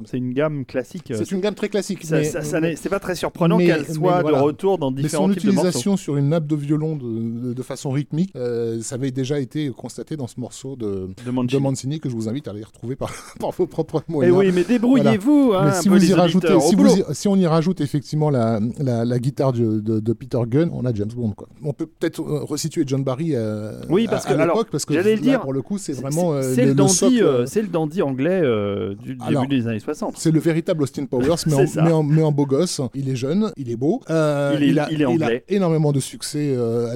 C'est 0.05 0.17
une 0.17 0.33
gamme 0.33 0.65
classique. 0.65 1.13
C'est 1.15 1.31
une 1.31 1.41
gamme 1.41 1.55
très 1.55 1.69
classique. 1.69 2.03
c'est 2.05 2.89
pas 2.89 2.99
très 2.99 3.15
surprenant 3.15 3.57
qu'elle 3.57 3.87
soit 3.87 4.23
de 4.23 4.31
retour 4.31 4.77
dans 4.77 4.91
différents 4.91 5.27
mais 5.27 5.33
son 5.33 5.39
utilisation 5.39 5.97
sur 5.97 6.17
une 6.17 6.29
nappe 6.29 6.47
de 6.47 6.55
violon 6.55 6.95
de, 6.95 7.61
façon 7.61 7.91
rythmique, 7.91 8.31
euh, 8.35 8.81
ça 8.81 8.95
avait 8.95 9.11
déjà 9.11 9.39
été 9.39 9.69
constaté 9.69 10.17
dans 10.17 10.27
ce 10.27 10.39
morceau 10.39 10.75
de, 10.75 11.09
de, 11.25 11.57
Mancini. 11.59 11.99
que 11.99 12.09
je 12.09 12.15
vous 12.15 12.27
invite 12.27 12.47
à 12.47 12.51
aller 12.51 12.63
retrouver 12.63 12.95
par, 12.95 13.11
vos 13.39 13.67
propres 13.67 14.03
moyens. 14.07 14.35
Et 14.35 14.35
eh 14.35 14.47
oui, 14.47 14.51
mais 14.53 14.63
débrouillez-vous 14.63 15.30
Hein, 15.53 15.71
si, 15.73 15.89
vous 15.89 16.09
y 16.09 16.13
rajoutez, 16.13 16.47
si, 17.13 17.27
on 17.27 17.35
y 17.35 17.45
rajoute 17.45 17.81
effectivement 17.81 18.29
la, 18.29 18.59
la, 18.79 19.19
guitare 19.19 19.53
de, 19.53 19.79
de, 19.79 20.13
Peter 20.13 20.39
Gunn, 20.47 20.69
on 20.73 20.85
a 20.85 20.93
James 20.93 21.11
Bond. 21.15 21.31
Quoi. 21.31 21.47
On 21.63 21.73
peut 21.73 21.85
peut-être 21.85 22.21
euh, 22.21 22.43
resituer 22.43 22.83
John 22.85 23.03
Barry 23.03 23.31
euh, 23.33 23.81
oui, 23.89 24.07
parce 24.09 24.25
à, 24.25 24.33
que, 24.33 24.39
l'époque, 24.39 24.67
parce 24.71 24.85
que 24.85 24.93
j'allais 24.93 25.15
le 25.15 25.21
dire, 25.21 25.41
pour 25.41 25.53
le 25.53 25.61
coup, 25.61 25.77
c'est 25.77 25.93
vraiment 25.93 26.33
euh, 26.33 26.41
c'est 26.55 26.65
le, 26.65 26.73
dandy, 26.73 27.21
c'est 27.45 27.61
le 27.61 27.67
dandy 27.67 28.01
anglais 28.01 28.41
du 29.01 29.15
début 29.15 29.47
des 29.47 29.67
années 29.67 29.79
60. 29.79 30.15
C'est 30.17 30.31
le 30.31 30.39
véritable 30.39 30.83
Austin 30.83 31.05
Powers, 31.05 31.35
mais, 31.47 31.91
en, 31.91 32.03
mais, 32.03 32.23
en, 32.23 32.31
beau 32.31 32.45
gosse. 32.45 32.81
Il 32.93 33.09
est 33.09 33.15
jeune, 33.15 33.51
il 33.57 33.69
est 33.69 33.75
beau, 33.75 34.01
il, 34.09 34.13
est, 34.13 34.67
il, 34.67 34.79
a, 34.79 34.91
il, 34.91 35.23
a, 35.23 35.29
énormément 35.49 35.91
de 35.91 35.99
succès 35.99 36.55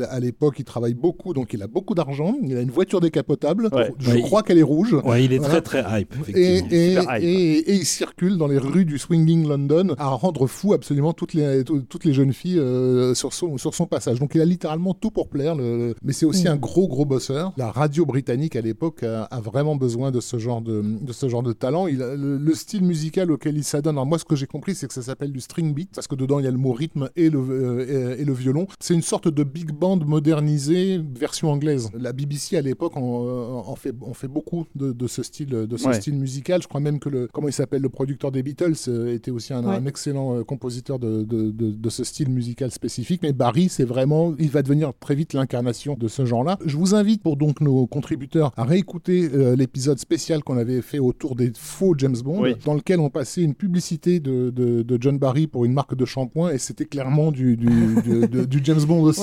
à, 0.09 0.19
l'époque. 0.19 0.55
Il 0.59 0.65
travaille 0.65 0.93
beaucoup, 0.93 1.33
donc 1.33 1.53
il 1.53 1.61
a 1.61 1.67
beaucoup 1.67 1.95
d'argent. 1.95 2.35
Il 2.43 2.57
a 2.57 2.61
une 2.61 2.71
voiture 2.71 3.01
décapotable. 3.01 3.69
Je 3.99 4.17
crois 4.19 4.43
qu'elle 4.43 4.57
est 4.57 4.63
rouge. 4.63 4.95
Ouais, 5.05 5.23
il 5.23 5.33
est 5.33 5.39
très 5.39 5.61
très 5.61 5.83
hype. 5.89 6.13
Et, 6.35 6.61
et, 6.71 7.75
il 7.75 7.85
circule 7.85 8.24
dans 8.31 8.47
les 8.47 8.57
rues 8.57 8.85
du 8.85 8.97
swinging 8.97 9.47
London 9.47 9.95
à 9.97 10.07
rendre 10.07 10.47
fou 10.47 10.73
absolument 10.73 11.13
toutes 11.13 11.33
les, 11.33 11.63
toutes 11.63 12.05
les 12.05 12.13
jeunes 12.13 12.33
filles 12.33 12.59
euh, 12.59 13.13
sur, 13.13 13.33
son, 13.33 13.57
sur 13.57 13.73
son 13.73 13.85
passage. 13.85 14.19
Donc 14.19 14.35
il 14.35 14.41
a 14.41 14.45
littéralement 14.45 14.93
tout 14.93 15.11
pour 15.11 15.29
plaire, 15.29 15.55
mais 15.55 16.13
c'est 16.13 16.25
aussi 16.25 16.45
mm. 16.45 16.51
un 16.51 16.55
gros 16.55 16.87
gros 16.87 17.05
bosseur. 17.05 17.53
La 17.57 17.71
radio 17.71 18.05
britannique 18.05 18.55
à 18.55 18.61
l'époque 18.61 19.03
a, 19.03 19.27
vraiment 19.41 19.75
besoin 19.75 20.11
de 20.11 20.19
ce 20.19 20.39
genre 20.39 20.61
de, 20.61 20.81
de 20.81 21.13
ce 21.13 21.29
genre 21.29 21.43
de 21.43 21.53
talent. 21.53 21.87
Il 21.87 21.97
le, 21.97 22.53
style 22.55 22.83
musical 22.83 23.31
auquel 23.31 23.57
il 23.57 23.63
s'adonne, 23.63 23.95
moi 24.05 24.17
ce 24.17 24.25
que 24.25 24.35
j'ai 24.35 24.47
compris 24.47 24.75
c'est 24.75 24.87
que 24.87 24.93
ça 24.93 25.01
s'appelle 25.01 25.31
du 25.31 25.41
string 25.41 25.73
beat 25.73 25.89
parce 25.93 26.07
que 26.07 26.15
dedans 26.15 26.39
il 26.39 26.45
y 26.45 26.47
a 26.47 26.51
le 26.51 26.57
mot 26.57 26.71
rythme 26.71 27.09
et 27.15 27.29
le, 27.29 27.39
euh, 27.39 28.15
et, 28.17 28.23
le 28.23 28.33
violon. 28.33 28.67
C'est 28.79 28.93
une 28.93 29.01
sorte 29.01 29.27
de 29.27 29.43
big 29.43 29.71
band 29.71 29.97
modernisé 29.97 31.01
version 31.13 31.51
anglaise. 31.51 31.89
La 31.97 32.13
BBC 32.13 32.57
à 32.57 32.61
l'époque 32.61 32.95
en, 32.95 33.01
en, 33.01 33.75
fait, 33.75 33.93
en 34.01 34.13
fait 34.13 34.27
beaucoup 34.27 34.65
de, 34.75 34.93
de 34.93 35.07
ce 35.07 35.21
style 35.21 35.49
de 35.49 35.77
ce 35.77 35.91
style 35.93 36.15
musical. 36.15 36.61
Je 36.61 36.67
crois 36.67 36.79
même 36.81 36.99
que 36.99 37.09
le 37.09 37.27
comment 37.31 37.47
il 37.47 37.53
s'appelle 37.53 37.81
le 37.81 37.89
producteur 37.89 38.14
des 38.31 38.43
Beatles 38.43 38.73
euh, 38.87 39.13
était 39.13 39.31
aussi 39.31 39.53
un, 39.53 39.85
excellent 39.85 40.37
euh, 40.37 40.43
compositeur 40.43 40.99
de, 40.99 41.23
de, 41.23 41.89
ce 41.89 42.03
style 42.03 42.29
musical 42.29 42.71
spécifique. 42.71 43.21
Mais 43.23 43.33
Barry, 43.33 43.69
c'est 43.69 43.83
vraiment, 43.83 44.33
il 44.39 44.49
va 44.49 44.61
devenir 44.61 44.91
très 44.99 45.15
vite 45.15 45.33
l'incarnation 45.33 45.95
de 45.95 46.07
ce 46.07 46.25
genre-là. 46.25 46.57
Je 46.65 46.77
vous 46.77 46.95
invite 46.95 47.21
pour 47.21 47.37
donc 47.37 47.61
nos 47.61 47.87
contributeurs 47.87 48.51
à 48.57 48.63
réécouter 48.63 49.29
euh, 49.33 49.55
l'épisode 49.55 49.99
spécial 49.99 50.43
qu'on 50.43 50.57
avait 50.57 50.81
fait 50.81 50.99
autour 50.99 51.35
des 51.35 51.51
faux 51.55 51.93
James 51.97 52.17
Bond, 52.23 52.55
dans 52.65 52.73
lequel 52.73 52.99
on 52.99 53.09
passait 53.09 53.41
une 53.41 53.55
publicité 53.55 54.19
de, 54.19 54.53
John 54.99 55.17
Barry 55.17 55.47
pour 55.47 55.65
une 55.65 55.73
marque 55.73 55.95
de 55.95 56.05
shampoing 56.05 56.51
et 56.51 56.57
c'était 56.57 56.85
clairement 56.85 57.31
du, 57.31 57.57
du, 57.57 57.67
James 58.63 58.83
Bond 58.85 59.03
aussi. 59.03 59.21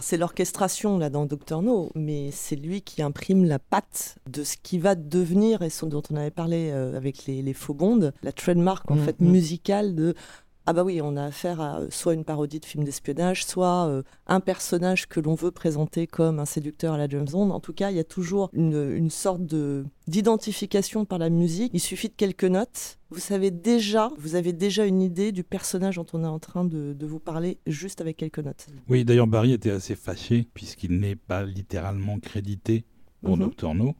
c'est 0.00 0.16
l'orchestration 0.16 0.98
là 0.98 1.10
dans 1.10 1.24
Doctor 1.26 1.62
No, 1.62 1.90
mais 1.94 2.30
c'est 2.30 2.56
lui 2.56 2.82
qui 2.82 3.02
imprime 3.02 3.44
la 3.44 3.58
patte 3.58 4.16
de 4.30 4.44
ce 4.44 4.56
qui 4.62 4.78
va 4.78 4.94
devenir 4.94 5.62
et 5.62 5.70
ce 5.70 5.86
dont 5.86 6.02
on 6.10 6.16
avait 6.16 6.30
parlé 6.30 6.70
avec 6.70 7.26
les, 7.26 7.42
les 7.42 7.54
faux 7.54 7.74
Bond, 7.74 8.12
la 8.22 8.32
trademark 8.32 8.90
en 8.90 8.96
mm, 8.96 9.04
fait 9.04 9.20
mm. 9.20 9.30
musicale 9.30 9.94
de 9.94 10.14
ah 10.70 10.74
bah 10.74 10.84
oui, 10.84 11.00
on 11.02 11.16
a 11.16 11.24
affaire 11.24 11.62
à 11.62 11.80
soit 11.88 12.12
une 12.12 12.26
parodie 12.26 12.60
de 12.60 12.66
film 12.66 12.84
d'espionnage, 12.84 13.46
soit 13.46 13.86
euh, 13.88 14.02
un 14.26 14.40
personnage 14.40 15.08
que 15.08 15.18
l'on 15.18 15.34
veut 15.34 15.50
présenter 15.50 16.06
comme 16.06 16.38
un 16.38 16.44
séducteur 16.44 16.92
à 16.92 16.98
la 16.98 17.08
James 17.08 17.24
Bond. 17.24 17.48
En 17.52 17.58
tout 17.58 17.72
cas, 17.72 17.90
il 17.90 17.96
y 17.96 18.00
a 18.00 18.04
toujours 18.04 18.50
une, 18.52 19.08
sorte 19.08 19.46
de 19.46 19.86
d'identification 20.08 21.06
par 21.06 21.18
la 21.18 21.30
musique. 21.30 21.70
Il 21.72 21.80
suffit 21.80 22.08
de 22.08 22.14
quelques 22.14 22.44
notes. 22.44 22.98
Vous 23.08 23.18
savez 23.18 23.50
déjà, 23.50 24.10
vous 24.18 24.34
avez 24.34 24.52
déjà 24.52 24.84
une 24.84 25.00
idée 25.00 25.32
du 25.32 25.42
personnage 25.42 25.96
dont 25.96 26.04
on 26.12 26.22
est 26.22 26.26
en 26.26 26.38
train 26.38 26.66
de, 26.66 26.94
vous 27.00 27.18
parler 27.18 27.56
juste 27.66 28.02
avec 28.02 28.18
quelques 28.18 28.40
notes. 28.40 28.66
Oui, 28.90 29.06
d'ailleurs 29.06 29.26
Barry 29.26 29.54
était 29.54 29.70
assez 29.70 29.94
fâché 29.94 30.46
puisqu'il 30.52 31.00
n'est 31.00 31.16
pas 31.16 31.44
littéralement 31.44 32.18
crédité 32.18 32.84
pour 33.22 33.38
mm 33.38 33.52
No. 33.72 33.94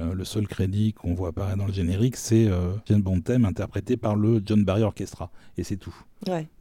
Euh, 0.00 0.12
le 0.12 0.24
seul 0.24 0.48
crédit 0.48 0.92
qu'on 0.92 1.14
voit 1.14 1.28
apparaître 1.28 1.58
dans 1.58 1.66
le 1.66 1.72
générique, 1.72 2.16
c'est 2.16 2.48
euh, 2.48 2.72
Jane 2.86 3.00
Bond 3.00 3.20
thème 3.20 3.44
interprété 3.44 3.96
par 3.96 4.16
le 4.16 4.42
John 4.44 4.64
Barry 4.64 4.82
Orchestra. 4.82 5.30
Et 5.56 5.62
c'est 5.62 5.76
tout. 5.76 5.94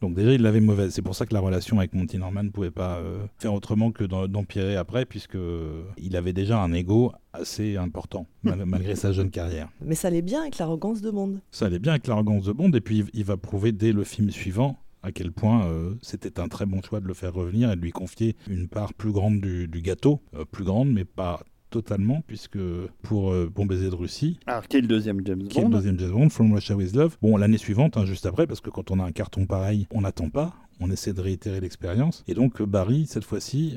Donc 0.02 0.14
déjà, 0.14 0.34
il 0.34 0.42
l'avait 0.42 0.60
mauvaise. 0.60 0.94
C'est 0.94 1.02
pour 1.02 1.16
ça 1.16 1.26
que 1.26 1.34
la 1.34 1.40
relation 1.40 1.80
avec 1.80 1.94
Monty 1.94 2.18
Norman 2.18 2.44
ne 2.44 2.50
pouvait 2.50 2.70
pas 2.70 2.98
euh, 2.98 3.26
faire 3.40 3.54
autrement 3.54 3.92
que 3.92 4.04
d'empirer 4.04 4.76
après, 4.76 5.06
puisque 5.06 5.38
il 5.98 6.18
avait 6.18 6.34
déjà 6.34 6.62
un 6.62 6.74
ego 6.74 7.14
assez 7.32 7.78
important, 7.78 8.28
malgré 8.44 8.96
sa 8.96 9.14
jeune 9.14 9.32
carrière. 9.32 9.70
Mais 9.82 9.96
ça 9.96 10.10
allait 10.10 10.22
bien 10.22 10.42
avec 10.42 10.58
l'arrogance 10.58 11.02
de 11.02 11.10
Bond. 11.10 11.40
Ça 11.50 11.68
allait 11.68 11.80
bien 11.80 11.94
avec 11.94 12.08
l'arrogance 12.08 12.44
de 12.44 12.52
Bond, 12.52 12.72
et 12.72 12.82
puis 12.82 13.06
il 13.14 13.24
va 13.24 13.38
prouver 13.38 13.72
dès 13.72 13.94
le 13.94 14.04
film 14.04 14.30
suivant 14.32 14.78
à 15.02 15.12
quel 15.12 15.32
point 15.32 15.70
c'était 16.02 16.40
un 16.40 16.48
très 16.48 16.66
bon 16.66 16.82
choix 16.82 17.02
de 17.02 17.08
le 17.08 17.14
faire 17.14 17.34
revenir 17.34 17.72
et 17.72 17.76
de 17.76 17.82
lui 17.82 17.92
confier 17.92 18.38
une 18.48 18.70
part 18.70 18.94
plus 18.94 19.12
grande 19.12 19.42
du, 19.42 19.82
gâteau, 19.82 20.22
plus 20.52 20.64
grande 20.64 20.92
mais 20.92 21.04
pas 21.04 21.42
totalement, 21.74 22.22
puisque 22.28 22.60
pour 23.02 23.32
euh, 23.32 23.52
Bon 23.54 23.66
baiser 23.66 23.90
de 23.90 23.96
Russie. 23.96 24.40
Alors, 24.46 24.68
qui 24.68 24.78
est 24.78 24.82
le 24.82 24.88
deuxième 24.88 25.26
James 25.26 25.40
Bond 25.40 25.48
Qui 25.48 25.60
est 25.60 25.64
le 25.64 25.70
deuxième 25.70 26.00
James 26.00 26.12
Bond, 26.12 26.30
From 26.30 26.54
Russia 26.54 26.76
with 26.76 26.96
Love. 26.96 27.18
Bon, 27.22 27.36
l'année 27.36 27.58
suivante, 27.58 27.98
hein, 27.98 28.06
juste 28.06 28.28
après, 28.28 28.46
parce 28.46 28.62
que 28.62 28.70
quand 28.70 28.92
on 28.92 29.00
a 29.00 29.04
un 29.04 29.12
carton 29.12 29.48
pareil, 29.48 29.88
on 29.92 30.02
n'attend 30.02 30.30
pas 30.30 30.54
on 30.84 30.92
essaie 30.92 31.14
de 31.14 31.22
réitérer 31.22 31.60
l'expérience. 31.60 32.24
Et 32.28 32.34
donc 32.34 32.62
Barry, 32.62 33.06
cette 33.08 33.24
fois-ci, 33.24 33.76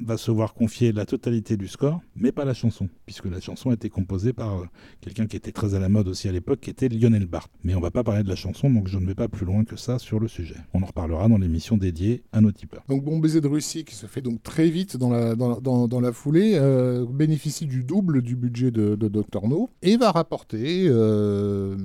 va 0.00 0.16
se 0.16 0.30
voir 0.30 0.54
confier 0.54 0.92
la 0.92 1.06
totalité 1.06 1.56
du 1.56 1.68
score, 1.68 2.00
mais 2.16 2.32
pas 2.32 2.44
la 2.44 2.54
chanson, 2.54 2.88
puisque 3.06 3.26
la 3.26 3.40
chanson 3.40 3.70
a 3.70 3.74
été 3.74 3.88
composée 3.88 4.32
par 4.32 4.62
quelqu'un 5.00 5.26
qui 5.26 5.36
était 5.36 5.52
très 5.52 5.74
à 5.74 5.78
la 5.78 5.88
mode 5.88 6.08
aussi 6.08 6.28
à 6.28 6.32
l'époque, 6.32 6.60
qui 6.60 6.70
était 6.70 6.88
Lionel 6.88 7.26
Bart. 7.26 7.48
Mais 7.64 7.74
on 7.74 7.80
va 7.80 7.90
pas 7.90 8.04
parler 8.04 8.22
de 8.22 8.28
la 8.28 8.36
chanson, 8.36 8.70
donc 8.70 8.88
je 8.88 8.98
ne 8.98 9.06
vais 9.06 9.14
pas 9.14 9.28
plus 9.28 9.46
loin 9.46 9.64
que 9.64 9.76
ça 9.76 9.98
sur 9.98 10.20
le 10.20 10.28
sujet. 10.28 10.56
On 10.74 10.82
en 10.82 10.86
reparlera 10.86 11.28
dans 11.28 11.38
l'émission 11.38 11.76
dédiée 11.76 12.22
à 12.32 12.40
nos 12.40 12.52
tipeurs. 12.52 12.84
Donc 12.88 13.04
Bon 13.04 13.18
baiser 13.18 13.40
de 13.40 13.48
Russie, 13.48 13.84
qui 13.84 13.94
se 13.94 14.06
fait 14.06 14.20
donc 14.20 14.42
très 14.42 14.68
vite 14.68 14.96
dans 14.96 15.10
la, 15.10 15.34
dans, 15.34 15.88
dans, 15.88 16.00
la 16.00 16.12
foulée, 16.12 16.52
euh, 16.54 17.06
bénéficie 17.08 17.66
du 17.66 17.84
double 17.84 18.22
du 18.22 18.36
budget 18.36 18.70
de, 18.70 18.96
de 18.96 19.08
Dr 19.08 19.48
No 19.48 19.70
et 19.82 19.96
va 19.96 20.10
rapporter, 20.10 20.86
euh, 20.88 21.76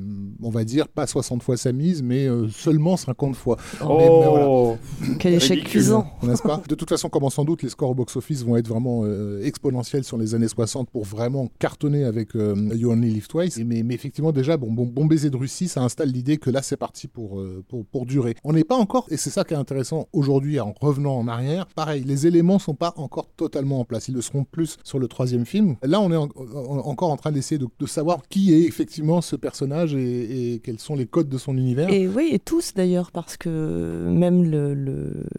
on 0.41 0.49
va 0.49 0.63
dire, 0.63 0.87
pas 0.87 1.07
60 1.07 1.43
fois 1.43 1.57
sa 1.57 1.71
mise, 1.71 2.03
mais 2.03 2.27
euh, 2.27 2.47
seulement 2.49 2.97
50 2.97 3.35
fois. 3.35 3.57
Oh, 3.81 4.32
Quel 5.19 5.33
échec 5.33 5.63
cuisant 5.63 6.07
N'est-ce 6.23 6.41
pas 6.41 6.61
De 6.67 6.75
toute 6.75 6.89
façon, 6.89 7.09
comme 7.09 7.29
sans 7.29 7.45
doute, 7.45 7.63
les 7.63 7.69
scores 7.69 7.91
au 7.91 7.95
box-office 7.95 8.43
vont 8.43 8.57
être 8.57 8.67
vraiment 8.67 9.03
exponentiels 9.41 10.03
sur 10.03 10.17
les 10.17 10.35
années 10.35 10.47
60 10.47 10.89
pour 10.89 11.03
vraiment 11.05 11.49
cartonner 11.59 12.03
avec 12.03 12.33
You 12.33 12.91
Only 12.91 13.09
Live 13.09 13.27
Twice. 13.27 13.57
mais, 13.59 13.83
mais, 13.83 13.93
effectivement, 13.93 14.31
déjà, 14.31 14.57
bon, 14.57 14.71
bon, 14.71 14.85
bon 14.85 15.05
baiser 15.05 15.29
de 15.29 15.37
Russie, 15.37 15.67
ça 15.67 15.81
installe 15.81 16.09
l'idée 16.09 16.37
que 16.37 16.49
là, 16.49 16.61
c'est 16.61 16.77
parti 16.77 17.07
pour, 17.07 17.41
pour, 17.67 17.85
pour 17.85 18.05
durer. 18.05 18.35
On 18.43 18.53
n'est 18.53 18.63
pas 18.63 18.75
encore, 18.75 19.07
et 19.09 19.17
c'est 19.17 19.29
ça 19.29 19.43
qui 19.43 19.53
est 19.53 19.57
intéressant 19.57 20.07
aujourd'hui 20.13 20.59
en 20.59 20.73
revenant 20.81 21.17
en 21.17 21.27
arrière, 21.27 21.67
pareil, 21.67 22.03
les 22.05 22.27
éléments 22.27 22.59
sont 22.59 22.75
pas 22.75 22.93
encore 22.97 23.27
totalement 23.35 23.79
en 23.79 23.85
place. 23.85 24.07
Ils 24.07 24.15
le 24.15 24.21
seront 24.21 24.43
plus 24.43 24.77
sur 24.83 24.99
le 24.99 25.07
troisième 25.07 25.45
film. 25.45 25.75
Là, 25.83 25.99
on 26.01 26.11
est 26.11 26.15
encore 26.15 27.11
en 27.11 27.17
train 27.17 27.31
d'essayer 27.31 27.59
de, 27.59 27.67
savoir 27.85 28.21
qui 28.29 28.53
est 28.53 28.63
effectivement 28.63 29.21
ce 29.21 29.35
personnage 29.35 29.93
et, 29.93 30.61
quels 30.63 30.79
sont 30.79 30.95
les 30.95 31.05
codes 31.05 31.29
de 31.29 31.37
son 31.37 31.57
univers. 31.57 31.89
Et 31.89 32.07
oui, 32.07 32.29
et 32.31 32.39
tous 32.39 32.73
d'ailleurs, 32.73 33.11
parce 33.11 33.37
que 33.37 34.12
même 34.13 34.43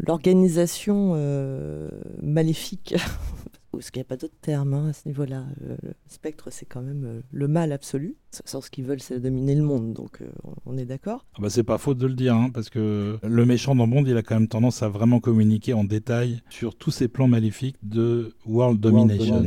l'organisation 0.06 1.12
euh, 1.14 1.88
maléfique 2.22 2.94
parce 3.76 3.90
qu'il 3.90 4.00
n'y 4.00 4.06
a 4.06 4.08
pas 4.08 4.16
d'autre 4.16 4.34
terme 4.40 4.74
hein, 4.74 4.88
à 4.88 4.92
ce 4.92 5.06
niveau-là? 5.06 5.44
Euh, 5.62 5.76
le 5.82 5.94
spectre, 6.08 6.48
c'est 6.50 6.66
quand 6.66 6.82
même 6.82 7.04
euh, 7.04 7.20
le 7.30 7.48
mal 7.48 7.72
absolu. 7.72 8.16
Sans 8.44 8.60
ce 8.60 8.70
qu'ils 8.70 8.84
veulent, 8.84 9.00
c'est 9.00 9.20
dominer 9.20 9.54
le 9.54 9.62
monde, 9.62 9.92
donc 9.92 10.20
euh, 10.20 10.26
on 10.66 10.76
est 10.76 10.84
d'accord. 10.84 11.24
Ah 11.34 11.42
bah 11.42 11.50
c'est 11.50 11.62
pas 11.62 11.78
faute 11.78 11.98
de 11.98 12.06
le 12.06 12.14
dire, 12.14 12.34
hein, 12.34 12.50
parce 12.52 12.68
que 12.68 13.18
le 13.22 13.46
méchant 13.46 13.76
dans 13.76 13.86
Bond, 13.86 14.04
il 14.04 14.16
a 14.16 14.22
quand 14.22 14.34
même 14.34 14.48
tendance 14.48 14.82
à 14.82 14.88
vraiment 14.88 15.20
communiquer 15.20 15.72
en 15.72 15.84
détail 15.84 16.42
sur 16.50 16.74
tous 16.74 16.90
ses 16.90 17.06
plans 17.06 17.28
maléfiques 17.28 17.76
de 17.82 18.34
World 18.44 18.80
Domination. 18.80 19.44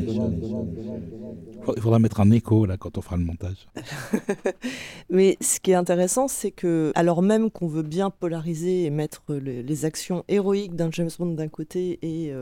Il 1.76 1.82
faudra 1.82 2.00
mettre 2.00 2.22
un 2.22 2.32
écho 2.32 2.66
là 2.66 2.78
quand 2.78 2.98
on 2.98 3.02
fera 3.02 3.18
le 3.18 3.26
montage. 3.26 3.68
Mais 5.10 5.38
ce 5.42 5.60
qui 5.60 5.72
est 5.72 5.76
intéressant, 5.76 6.30
c'est 6.30 6.52
que, 6.52 6.94
alors 6.96 7.22
même 7.22 7.52
qu'on 7.52 7.68
veut 7.68 7.84
bien 7.84 8.10
polariser 8.10 8.86
et 8.86 8.90
mettre 8.90 9.34
les, 9.34 9.86
actions 9.86 10.24
héroïques 10.30 10.76
d'un 10.76 10.90
James 10.92 11.10
Bond 11.20 11.34
d'un 11.34 11.50
côté 11.50 12.00
et 12.02 12.34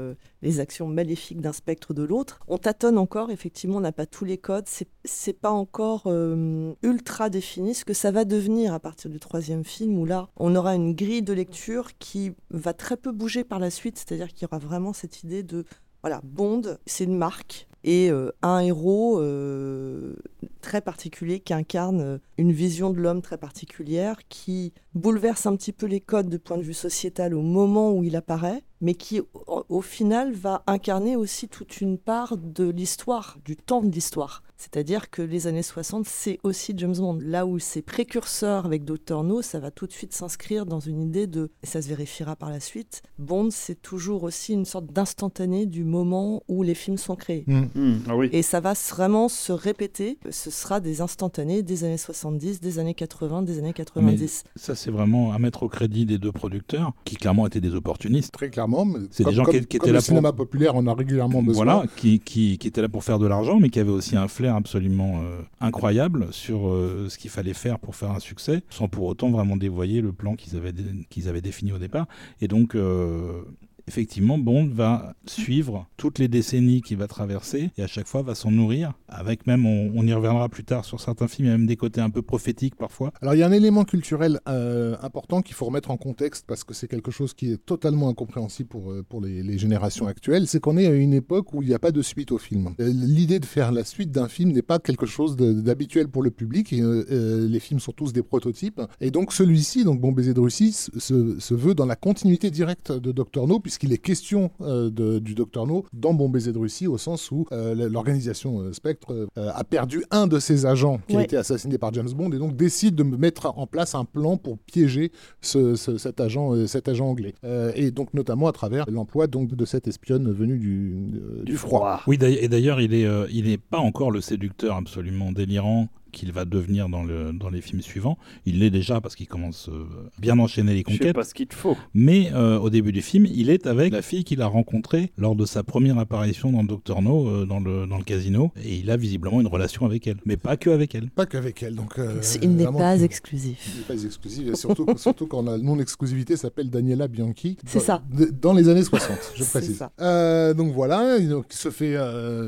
les 0.45 0.59
actions 0.59 0.87
maléfiques 0.87 1.41
d'un 1.41 1.51
spectre 1.51 1.93
de 1.93 2.03
l'autre. 2.03 2.39
On 2.47 2.57
tâtonne 2.57 2.97
encore, 2.97 3.31
effectivement, 3.31 3.77
on 3.77 3.81
n'a 3.81 3.91
pas 3.91 4.05
tous 4.05 4.25
les 4.25 4.37
codes, 4.37 4.67
c'est 5.03 5.33
pas 5.33 5.49
encore 5.49 6.03
euh, 6.05 6.73
ultra 6.83 7.29
défini 7.29 7.73
ce 7.73 7.83
que 7.83 7.93
ça 7.93 8.11
va 8.11 8.25
devenir 8.25 8.73
à 8.73 8.79
partir 8.79 9.09
du 9.09 9.19
troisième 9.19 9.63
film, 9.63 9.97
où 9.97 10.05
là, 10.05 10.29
on 10.37 10.55
aura 10.55 10.75
une 10.75 10.93
grille 10.93 11.23
de 11.23 11.33
lecture 11.33 11.97
qui 11.97 12.33
va 12.51 12.73
très 12.73 12.95
peu 12.95 13.11
bouger 13.11 13.43
par 13.43 13.59
la 13.59 13.71
suite, 13.71 13.97
c'est-à-dire 13.97 14.27
qu'il 14.27 14.43
y 14.43 14.45
aura 14.45 14.59
vraiment 14.59 14.93
cette 14.93 15.23
idée 15.23 15.43
de 15.43 15.65
voilà, 16.01 16.21
Bond, 16.23 16.77
c'est 16.85 17.05
une 17.05 17.17
marque. 17.17 17.67
Et 17.83 18.11
euh, 18.11 18.31
un 18.43 18.59
héros 18.59 19.19
euh, 19.19 20.15
très 20.61 20.81
particulier 20.81 21.39
qui 21.39 21.53
incarne 21.53 22.19
une 22.37 22.51
vision 22.51 22.91
de 22.91 22.99
l'homme 22.99 23.23
très 23.23 23.39
particulière, 23.39 24.17
qui 24.29 24.73
bouleverse 24.93 25.47
un 25.47 25.55
petit 25.55 25.71
peu 25.71 25.87
les 25.87 26.01
codes 26.01 26.29
de 26.29 26.37
point 26.37 26.57
de 26.57 26.63
vue 26.63 26.75
sociétal 26.75 27.33
au 27.33 27.41
moment 27.41 27.91
où 27.91 28.03
il 28.03 28.15
apparaît, 28.15 28.63
mais 28.81 28.95
qui 28.95 29.21
au 29.69 29.81
final 29.81 30.33
va 30.33 30.63
incarner 30.67 31.15
aussi 31.15 31.47
toute 31.47 31.81
une 31.81 31.97
part 31.97 32.37
de 32.37 32.69
l'histoire, 32.69 33.37
du 33.45 33.55
temps 33.55 33.81
de 33.81 33.91
l'histoire. 33.91 34.43
C'est-à-dire 34.57 35.09
que 35.09 35.21
les 35.21 35.47
années 35.47 35.61
60, 35.61 36.05
c'est 36.05 36.39
aussi 36.43 36.73
James 36.77 36.95
Bond. 36.95 37.19
Là 37.21 37.45
où 37.45 37.59
c'est 37.59 37.81
précurseur 37.81 38.65
avec 38.65 38.85
Dr. 38.85 39.23
No, 39.23 39.41
ça 39.41 39.59
va 39.59 39.69
tout 39.69 39.85
de 39.85 39.91
suite 39.91 40.13
s'inscrire 40.13 40.65
dans 40.65 40.79
une 40.79 41.01
idée 41.01 41.27
de, 41.27 41.51
et 41.61 41.67
ça 41.67 41.81
se 41.81 41.89
vérifiera 41.89 42.35
par 42.35 42.49
la 42.49 42.59
suite, 42.59 43.01
Bond, 43.19 43.49
c'est 43.51 43.81
toujours 43.81 44.23
aussi 44.23 44.53
une 44.53 44.65
sorte 44.65 44.87
d'instantané 44.87 45.65
du 45.65 45.83
moment 45.83 46.41
où 46.47 46.63
les 46.63 46.73
films 46.73 46.97
sont 46.97 47.15
créés. 47.15 47.43
Mmh. 47.47 47.63
Mmh. 47.75 47.93
Ah 48.07 48.15
oui. 48.15 48.29
Et 48.31 48.41
ça 48.41 48.59
va 48.59 48.73
vraiment 48.89 49.27
se 49.27 49.51
répéter. 49.51 50.19
Ce 50.29 50.49
sera 50.51 50.79
des 50.79 51.01
instantanés 51.01 51.61
des 51.61 51.83
années 51.83 51.97
70, 51.97 52.61
des 52.61 52.79
années 52.79 52.93
80, 52.93 53.43
des 53.43 53.59
années 53.59 53.73
90. 53.73 54.43
ça, 54.55 54.75
c'est 54.75 54.91
vraiment 54.91 55.33
à 55.33 55.39
mettre 55.39 55.63
au 55.63 55.69
crédit 55.69 56.05
des 56.05 56.17
deux 56.17 56.31
producteurs, 56.31 56.93
qui 57.03 57.15
clairement 57.17 57.45
étaient 57.45 57.61
des 57.61 57.75
opportunistes. 57.75 58.31
Très 58.31 58.49
clairement. 58.49 58.74
C'est 59.11 59.23
des 59.23 59.33
gens 59.33 59.45
qui, 59.45 59.57
étaient 59.57 59.77
là 59.79 59.85
le 59.87 59.93
pour... 59.93 60.01
cinéma 60.01 60.33
populaire, 60.33 60.75
on 60.75 60.85
a 60.87 60.93
régulièrement 60.93 61.41
besoin. 61.41 61.65
Voilà, 61.65 61.83
qui, 61.95 62.19
qui, 62.19 62.57
qui 62.57 62.67
étaient 62.67 62.81
là 62.81 62.89
pour 62.89 63.03
faire 63.03 63.19
de 63.19 63.27
l'argent, 63.27 63.59
mais 63.59 63.69
qui 63.69 63.79
avaient 63.79 63.91
aussi 63.91 64.15
un 64.15 64.27
flair 64.27 64.55
absolument 64.55 65.21
euh, 65.21 65.41
incroyable 65.61 66.27
sur 66.31 66.67
euh, 66.67 67.07
ce 67.09 67.17
qu'il 67.17 67.29
fallait 67.29 67.53
faire 67.53 67.79
pour 67.79 67.95
faire 67.95 68.11
un 68.11 68.19
succès, 68.19 68.63
sans 68.69 68.87
pour 68.87 69.05
autant 69.05 69.29
vraiment 69.29 69.57
dévoyer 69.57 70.01
le 70.01 70.11
plan 70.11 70.35
qu'ils 70.35 70.57
avaient, 70.57 70.73
qu'ils 71.09 71.27
avaient 71.27 71.41
défini 71.41 71.71
au 71.71 71.77
départ. 71.77 72.07
Et 72.41 72.47
donc, 72.47 72.75
euh, 72.75 73.41
effectivement, 73.87 74.37
Bond 74.37 74.69
va 74.71 75.15
suivre 75.25 75.87
toutes 75.97 76.19
les 76.19 76.27
décennies 76.27 76.81
qu'il 76.81 76.97
va 76.97 77.07
traverser 77.07 77.71
et 77.77 77.83
à 77.83 77.87
chaque 77.87 78.07
fois 78.07 78.21
va 78.21 78.35
s'en 78.35 78.51
nourrir. 78.51 78.93
Avec 79.07 79.47
même, 79.47 79.65
on, 79.65 80.05
y 80.05 80.13
reviendra 80.13 80.49
plus 80.49 80.63
tard 80.63 80.85
sur 80.85 80.99
certains 80.99 81.27
films, 81.27 81.47
il 81.47 81.51
y 81.51 81.53
a 81.53 81.57
même 81.57 81.67
des 81.67 81.77
côtés 81.77 82.01
un 82.01 82.09
peu 82.09 82.21
prophétiques 82.21 82.75
parfois. 82.75 83.11
Alors 83.21 83.33
il 83.33 83.39
y 83.39 83.43
a 83.43 83.47
un 83.47 83.51
élément 83.51 83.83
culturel 83.83 84.39
euh, 84.47 84.95
important 85.01 85.41
qu'il 85.41 85.55
faut 85.55 85.65
remettre 85.65 85.91
en 85.91 85.97
contexte 85.97 86.45
parce 86.47 86.63
que 86.63 86.73
c'est 86.73 86.87
quelque 86.87 87.11
chose 87.11 87.33
qui 87.33 87.51
est 87.51 87.57
totalement 87.57 88.09
incompréhensible 88.09 88.69
pour, 88.69 88.91
euh, 88.91 89.03
pour 89.07 89.21
les, 89.21 89.57
générations 89.57 90.07
actuelles. 90.07 90.47
C'est 90.47 90.59
qu'on 90.59 90.77
est 90.77 90.85
à 90.85 90.93
une 90.93 91.13
époque 91.13 91.53
où 91.53 91.61
il 91.61 91.69
n'y 91.69 91.73
a 91.73 91.79
pas 91.79 91.91
de 91.91 92.01
suite 92.01 92.31
au 92.31 92.37
film. 92.37 92.75
Euh, 92.79 92.91
l'idée 92.93 93.39
de 93.39 93.45
faire 93.45 93.71
la 93.71 93.83
suite 93.83 94.11
d'un 94.11 94.27
film 94.27 94.51
n'est 94.51 94.61
pas 94.61 94.79
quelque 94.79 95.05
chose 95.05 95.37
d'habituel 95.37 96.09
pour 96.09 96.23
le 96.23 96.31
public. 96.31 96.71
Les 96.71 97.59
films 97.59 97.79
sont 97.79 97.93
tous 97.93 98.11
des 98.11 98.21
prototypes. 98.21 98.81
Et 98.99 99.11
donc 99.11 99.31
celui-ci, 99.31 99.83
donc 99.83 100.01
Bon 100.01 100.11
baiser 100.11 100.33
de 100.33 100.39
Russie, 100.39 100.73
se, 100.73 101.39
se, 101.39 101.53
veut 101.53 101.73
dans 101.73 101.85
la 101.85 101.95
continuité 101.95 102.51
directe 102.51 102.91
de 102.91 103.11
Doctor 103.11 103.47
No 103.47 103.59
puisqu'il 103.75 103.93
est 103.93 103.97
question 103.97 104.51
de, 104.59 105.19
du 105.19 105.35
Docteur 105.35 105.67
No 105.67 105.85
dans 105.91 106.13
Bon 106.13 106.29
baiser 106.29 106.53
de 106.53 106.57
Russie, 106.57 106.87
au 106.87 106.97
sens 106.97 107.29
où 107.31 107.45
euh, 107.51 107.89
l'organisation 107.89 108.61
euh, 108.61 108.71
Spectre 108.71 109.27
euh, 109.37 109.51
a 109.53 109.63
perdu 109.65 110.03
un 110.11 110.27
de 110.27 110.39
ses 110.39 110.65
agents 110.65 110.99
qui 111.09 111.17
a 111.17 111.23
été 111.23 111.35
assassiné 111.35 111.77
par 111.77 111.93
James 111.93 112.09
Bond 112.15 112.31
et 112.31 112.37
donc 112.37 112.55
décide 112.55 112.95
de 112.95 113.03
mettre 113.03 113.51
en 113.57 113.67
place 113.67 113.93
un 113.93 114.05
plan 114.05 114.37
pour 114.37 114.57
piéger 114.59 115.11
cet, 115.41 116.21
agent, 116.21 116.67
cet 116.67 116.87
agent 116.87 117.05
anglais. 117.05 117.35
et 117.75 117.91
donc 117.91 118.13
notamment 118.13 118.47
à 118.47 118.53
travers 118.53 118.89
l'emploi 118.89 119.27
donc 119.27 119.53
de 119.53 119.65
cette 119.65 119.87
espionne 119.87 120.31
venue 120.31 120.57
du, 120.57 120.95
du 121.43 121.57
froid. 121.57 122.01
Oui, 122.07 122.17
et 122.21 122.47
d'ailleurs, 122.47 122.79
il 122.79 122.91
n'est 122.91 123.27
il 123.31 123.49
est 123.49 123.57
pas 123.57 123.79
encore 123.79 124.11
le 124.11 124.21
séducteur 124.21 124.77
absolument 124.77 125.31
délirant 125.31 125.89
qu'il 126.15 126.31
va 126.31 126.45
devenir 126.45 126.89
dans, 126.89 127.03
le, 127.03 127.33
dans 127.33 127.49
les 127.49 127.61
films 127.61 127.81
suivants. 127.81 128.17
Il 128.45 128.59
l'est 128.59 128.69
déjà 128.69 129.01
parce 129.01 129.15
qu'il 129.15 129.27
commence 129.27 129.69
euh, 129.69 129.85
bien 130.17 130.39
enchaîner 130.39 130.73
les 130.73 130.83
conquêtes. 130.83 131.01
Je 131.01 131.07
sais 131.07 131.13
pas 131.13 131.23
ce 131.23 131.33
qu'il 131.33 131.51
faut. 131.51 131.75
Mais 131.93 132.31
euh, 132.33 132.57
au 132.57 132.69
début 132.69 132.93
du 132.93 133.01
film, 133.01 133.25
il 133.25 133.49
est 133.49 133.67
avec 133.67 133.91
la 133.91 134.01
fille 134.01 134.23
qu'il 134.23 134.41
a 134.41 134.47
rencontrée 134.47 135.11
lors 135.17 135.35
de 135.35 135.45
sa 135.45 135.63
première 135.63 135.99
apparition 135.99 136.51
dans 136.51 136.63
Doctor 136.63 137.01
No, 137.01 137.27
euh, 137.27 137.45
dans, 137.45 137.59
le, 137.59 137.85
dans 137.85 137.97
le 137.97 138.03
casino. 138.03 138.51
Et 138.63 138.77
il 138.77 138.89
a 138.89 138.97
visiblement 138.97 139.41
une 139.41 139.47
relation 139.47 139.85
avec 139.85 140.07
elle. 140.07 140.17
Mais 140.25 140.37
pas 140.37 140.55
que 140.55 140.69
avec 140.69 140.95
elle. 140.95 141.09
Pas 141.09 141.25
qu'avec 141.25 141.61
elle. 141.61 141.75
Donc, 141.75 141.99
il 142.41 142.55
n'est 142.55 142.65
pas 142.65 143.01
exclusif. 143.01 143.69
Il 143.73 143.79
n'est 143.79 143.85
pas 143.85 144.03
exclusif. 144.03 144.53
surtout, 144.55 144.87
surtout 144.97 145.27
quand 145.27 145.41
la 145.41 145.57
non-exclusivité 145.57 146.37
s'appelle 146.37 146.69
Daniela 146.69 147.09
Bianchi. 147.09 147.57
C'est 147.67 147.81
ça. 147.81 148.01
Dans 148.41 148.53
les 148.53 148.69
années 148.69 148.83
60, 148.83 149.33
je 149.35 149.43
précise. 149.43 149.77
Ça. 149.77 150.53
donc 150.53 150.73
voilà, 150.73 151.17
il, 151.17 151.29
se 151.49 151.69
fait, 151.69 151.97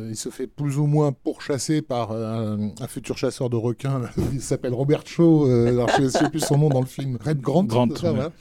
il 0.09 0.15
se 0.15 0.29
fait 0.29 0.47
plus 0.47 0.77
ou 0.77 0.85
moins 0.85 1.11
pourchasser 1.11 1.81
par 1.81 2.13
un, 2.13 2.71
un 2.79 2.87
futur 2.87 3.17
chasseur 3.17 3.49
de 3.49 3.56
requin, 3.57 4.01
il 4.33 4.41
s'appelle 4.41 4.73
Robert 4.73 5.05
Shaw, 5.05 5.47
euh, 5.47 5.67
alors 5.67 5.89
je 5.97 6.03
ne 6.03 6.09
sais 6.09 6.29
plus 6.29 6.39
son 6.39 6.57
nom 6.57 6.69
dans 6.69 6.81
le 6.81 6.85
film, 6.85 7.17
Red 7.23 7.41
Grant. 7.41 7.67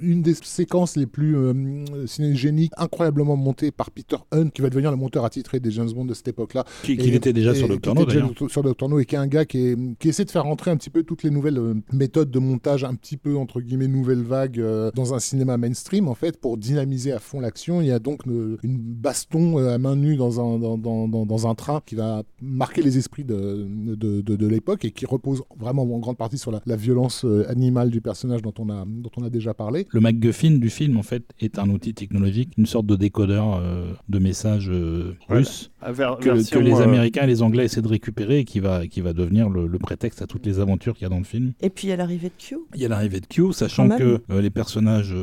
Une 0.00 0.22
des 0.22 0.34
séquences 0.34 0.96
les 0.96 1.06
plus 1.06 1.36
euh, 1.36 2.06
cinégéniques, 2.06 2.72
incroyablement 2.76 3.36
montée 3.36 3.70
par 3.70 3.90
Peter 3.90 4.16
Hunt, 4.32 4.48
qui 4.48 4.62
va 4.62 4.70
devenir 4.70 4.90
le 4.90 4.96
monteur 4.96 5.24
attitré 5.24 5.60
des 5.60 5.70
James 5.70 5.90
Bond 5.90 6.04
de 6.04 6.14
cette 6.14 6.28
époque-là. 6.28 6.64
Qui, 6.82 6.92
était 6.92 7.32
déjà 7.32 7.54
sur 7.54 7.68
Doctor 7.68 7.94
No, 7.94 8.04
d'ailleurs. 8.04 8.30
Sur 8.48 8.62
Doctor 8.62 8.88
No, 8.88 8.98
et 8.98 9.04
qui 9.04 9.14
est 9.14 9.18
un 9.18 9.26
gars 9.26 9.44
qui, 9.44 9.76
essaie 10.04 10.24
de 10.24 10.30
faire 10.30 10.44
rentrer 10.44 10.70
un 10.70 10.76
petit 10.76 10.90
peu 10.90 11.02
toutes 11.02 11.22
les 11.22 11.30
nouvelles 11.30 11.58
euh, 11.58 11.74
méthodes 11.92 12.30
de 12.30 12.38
montage, 12.38 12.84
un 12.84 12.94
petit 12.94 13.16
peu, 13.16 13.36
entre 13.36 13.60
guillemets, 13.60 13.88
nouvelle 13.88 14.22
vague, 14.22 14.62
dans 14.94 15.14
un 15.14 15.18
cinéma 15.18 15.56
mainstream, 15.56 16.08
en 16.08 16.14
fait, 16.14 16.38
pour 16.40 16.56
dynamiser 16.56 17.12
à 17.12 17.18
fond 17.18 17.40
l'action. 17.40 17.80
Il 17.80 17.88
y 17.88 17.92
a 17.92 17.98
donc 17.98 18.26
une, 18.26 18.56
baston 18.62 19.58
à 19.58 19.78
main 19.78 19.96
nue 19.96 20.16
dans 20.16 20.40
un, 20.40 20.58
dans, 20.58 20.78
dans, 20.78 21.08
dans, 21.08 21.46
un 21.46 21.54
train 21.54 21.80
qui 21.84 21.94
va 21.94 22.22
marquer 22.40 22.82
les 22.82 22.98
esprits 22.98 23.24
de, 23.24 23.66
de, 23.68 24.20
de, 24.20 24.36
de 24.36 24.46
l'époque 24.46 24.84
et 24.84 24.90
qui 24.90 25.05
repose 25.06 25.42
vraiment 25.58 25.82
en 25.82 25.98
grande 25.98 26.16
partie 26.16 26.38
sur 26.38 26.50
la, 26.50 26.76
violence 26.76 27.24
euh, 27.24 27.48
animale 27.48 27.90
du 27.90 28.00
personnage 28.00 28.42
dont 28.42 28.52
on, 28.58 28.68
a, 28.68 28.84
dont 28.86 29.10
on 29.16 29.24
a 29.24 29.30
déjà 29.30 29.54
parlé. 29.54 29.86
Le 29.90 30.00
MacGuffin 30.00 30.58
du 30.58 30.70
film, 30.70 30.96
en 30.96 31.02
fait, 31.02 31.24
est 31.40 31.58
un 31.58 31.70
outil 31.70 31.94
technologique, 31.94 32.52
une 32.58 32.66
sorte 32.66 32.86
de 32.86 32.96
décodeur 32.96 33.54
euh, 33.54 33.92
de 34.08 34.18
messages 34.18 34.70
euh, 34.70 35.16
russes 35.28 35.70
que, 35.92 36.58
les 36.58 36.80
Américains 36.80 37.24
et 37.24 37.26
les 37.26 37.42
Anglais 37.42 37.64
essaient 37.64 37.82
de 37.82 37.88
récupérer 37.88 38.40
et 38.40 38.44
qui 38.44 38.60
va, 38.60 38.86
qui 38.86 39.00
va 39.00 39.12
devenir 39.12 39.48
le, 39.48 39.68
prétexte 39.78 40.22
à 40.22 40.26
toutes 40.26 40.46
les 40.46 40.58
aventures 40.58 40.94
qu'il 40.94 41.02
y 41.02 41.06
a 41.06 41.10
dans 41.10 41.18
le 41.18 41.24
film. 41.24 41.52
Et 41.60 41.70
puis 41.70 41.86
il 41.86 41.90
y 41.90 41.92
a 41.92 41.96
l'arrivée 41.96 42.28
de 42.28 42.42
Q. 42.42 42.56
Il 42.74 42.80
y 42.80 42.84
a 42.84 42.88
l'arrivée 42.88 43.20
de 43.20 43.26
Q, 43.26 43.52
sachant 43.52 43.88
que 43.88 44.20
les 44.28 44.50
personnages 44.50 45.14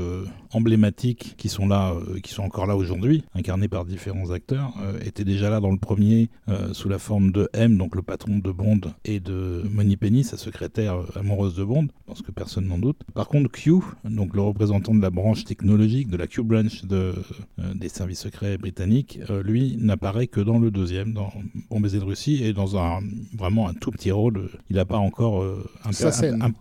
emblématiques 0.53 1.35
qui 1.37 1.49
sont 1.49 1.67
là, 1.67 1.93
qui 2.21 2.31
sont 2.31 2.43
encore 2.43 2.67
là 2.67 2.75
aujourd'hui, 2.75 3.23
incarnés 3.33 3.67
par 3.67 3.85
différents 3.85 4.31
acteurs, 4.31 4.73
étaient 5.05 5.25
déjà 5.25 5.49
là 5.49 5.59
dans 5.59 5.71
le 5.71 5.77
premier 5.77 6.29
sous 6.71 6.87
la 6.87 6.99
forme 6.99 7.31
de 7.31 7.49
M, 7.53 7.77
donc 7.77 7.95
le 7.95 8.01
patron 8.01 8.37
de 8.37 8.51
Bond, 8.51 8.81
et 9.05 9.19
de 9.19 9.63
Penny, 9.99 10.23
sa 10.23 10.37
secrétaire 10.37 10.97
amoureuse 11.15 11.55
de 11.55 11.63
Bond, 11.63 11.87
parce 12.05 12.21
que 12.21 12.31
personne 12.31 12.67
n'en 12.67 12.77
doute. 12.77 13.01
Par 13.13 13.27
contre, 13.27 13.51
Q, 13.51 13.75
donc 14.03 14.35
le 14.35 14.41
représentant 14.41 14.93
de 14.93 15.01
la 15.01 15.09
branche 15.09 15.45
technologique, 15.45 16.09
de 16.09 16.17
la 16.17 16.27
Q 16.27 16.43
branch 16.43 16.85
de, 16.85 17.13
euh, 17.59 17.73
des 17.73 17.89
services 17.89 18.19
secrets 18.19 18.57
britanniques, 18.57 19.19
euh, 19.29 19.41
lui 19.43 19.77
n'apparaît 19.79 20.27
que 20.27 20.41
dans 20.41 20.52
le 20.59 20.71
deuxième, 20.71 21.13
dans 21.13 21.31
Bon 21.69 21.79
baiser 21.79 21.99
de 21.99 22.03
Russie, 22.03 22.43
et 22.43 22.53
dans 22.53 22.77
un 22.77 23.01
vraiment 23.37 23.67
un 23.67 23.73
tout 23.73 23.91
petit 23.91 24.11
rôle. 24.11 24.49
Il 24.69 24.75
n'a 24.75 24.85
pas 24.85 24.97
encore 24.97 25.41
euh, 25.41 25.63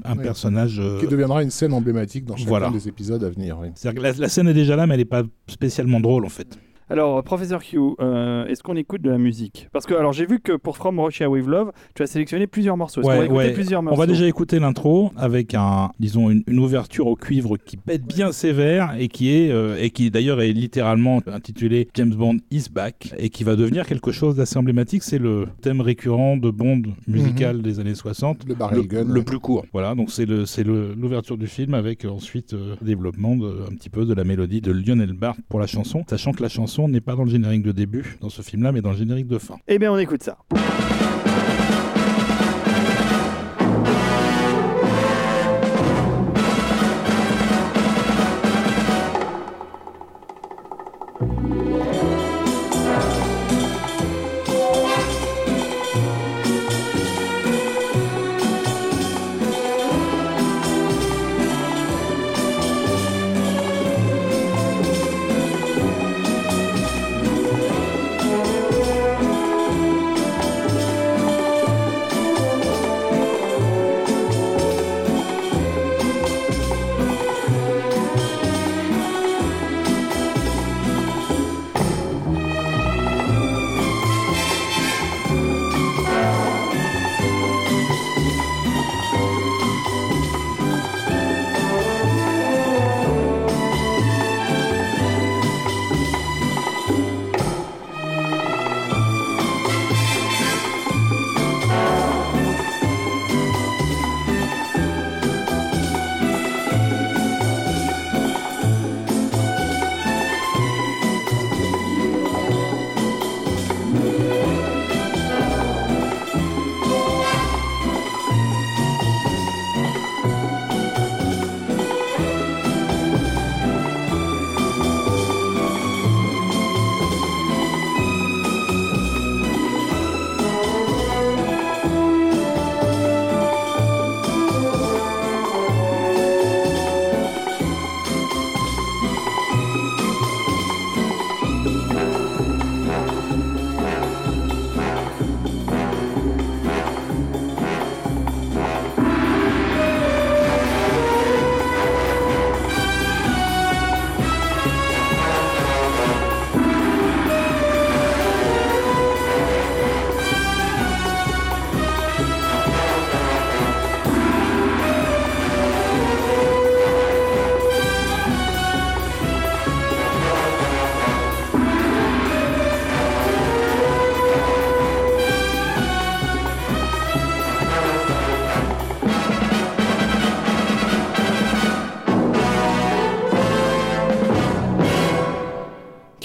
un, 0.05 0.17
personnage 0.17 0.81
qui 1.01 1.07
deviendra 1.07 1.43
une 1.43 1.51
scène 1.51 1.73
emblématique 1.73 2.25
dans 2.25 2.37
chacun 2.37 2.71
des 2.71 2.89
épisodes 2.89 3.23
à 3.25 3.31
venir. 3.31 3.59
la 3.85 4.29
scène 4.29 4.49
est 4.49 4.55
déjà 4.55 4.77
là, 4.77 4.87
mais 4.87 4.95
elle 4.95 5.01
n'est 5.01 5.05
pas 5.05 5.23
spécialement 5.49 6.01
drôle 6.01 6.25
en 6.25 6.31
fait. 6.31 6.59
Alors, 6.93 7.25
professeur 7.25 7.63
Q, 7.63 7.79
euh, 8.01 8.45
est-ce 8.45 8.63
qu'on 8.63 8.77
écoute 8.77 9.01
de 9.01 9.09
la 9.09 9.17
musique? 9.17 9.67
Parce 9.73 9.87
que 9.87 9.95
alors 9.95 10.13
j'ai 10.13 10.27
vu 10.27 10.41
que 10.41 10.53
pour 10.53 10.77
From 10.77 11.01
Russia 11.01 11.31
with 11.31 11.47
Love, 11.47 11.73
tu 11.95 12.03
as 12.03 12.07
sélectionné 12.07 12.47
plusieurs 12.47 12.77
morceaux. 12.77 13.01
on 13.03 13.09
va 13.09 13.25
écouter 13.25 13.53
plusieurs 13.53 13.83
morceaux 13.83 13.97
On 13.97 13.99
va 13.99 14.07
déjà 14.07 14.27
écouter 14.27 14.59
l'intro 14.59 15.11
avec 15.17 15.55
un, 15.55 15.91
disons, 15.99 16.29
une, 16.29 16.59
ouverture 16.59 17.07
au 17.07 17.17
cuivre 17.17 17.57
qui 17.57 17.79
pète 17.79 18.05
bien 18.05 18.31
sévère 18.31 18.95
et 18.99 19.09
qui 19.09 19.31
est, 19.31 19.51
euh, 19.51 19.79
et 19.81 19.89
qui 19.89 20.11
d'ailleurs 20.11 20.43
est 20.43 20.53
littéralement 20.53 21.23
intitulé 21.29 21.89
James 21.95 22.15
Bond 22.15 22.37
is 22.51 22.67
back 22.71 23.15
et 23.17 23.31
qui 23.31 23.43
va 23.43 23.57
devenir 23.57 23.87
quelque 23.87 24.13
chose 24.13 24.37
d'assez 24.37 24.59
emblématique. 24.59 25.03
C'est 25.03 25.19
le 25.19 25.47
thème 25.63 25.81
récurrent 25.81 26.37
de 26.37 26.51
Bond 26.51 26.83
musical 27.07 27.57
mhm. 27.57 27.63
des 27.63 27.81
années 27.81 27.95
60, 27.95 28.45
le, 28.47 28.55
le, 28.55 29.03
le 29.03 29.23
plus 29.23 29.39
court. 29.39 29.65
Voilà, 29.73 29.95
donc 29.95 30.11
c'est 30.11 30.27
le, 30.27 30.45
c'est 30.45 30.63
l'ouverture 30.63 31.39
du 31.39 31.47
film 31.47 31.73
avec 31.73 32.05
ensuite 32.05 32.53
euh, 32.53 32.77
développement 32.83 33.35
de, 33.35 33.63
un 33.67 33.75
petit 33.77 33.89
peu 33.89 34.05
de 34.05 34.13
la 34.13 34.25
mélodie 34.25 34.61
de 34.61 34.73
Lionel 34.73 35.15
Bart 35.15 35.37
pour 35.49 35.59
la 35.59 35.67
chanson, 35.67 36.05
sachant 36.07 36.33
que 36.33 36.43
la 36.43 36.51
chanson 36.51 36.82
n'est 36.89 37.01
pas 37.01 37.15
dans 37.15 37.25
le 37.25 37.31
générique 37.31 37.63
de 37.63 37.73
début 37.73 38.17
dans 38.21 38.31
ce 38.31 38.43
film-là, 38.43 38.73
mais 38.73 38.81
dans 38.81 38.91
le 38.91 38.97
générique 38.97 39.29
de 39.29 39.39
fin. 39.39 39.57
Eh 39.69 39.79
bien, 39.79 39.93
on 39.93 39.99
écoute 39.99 40.23
ça. 40.23 40.39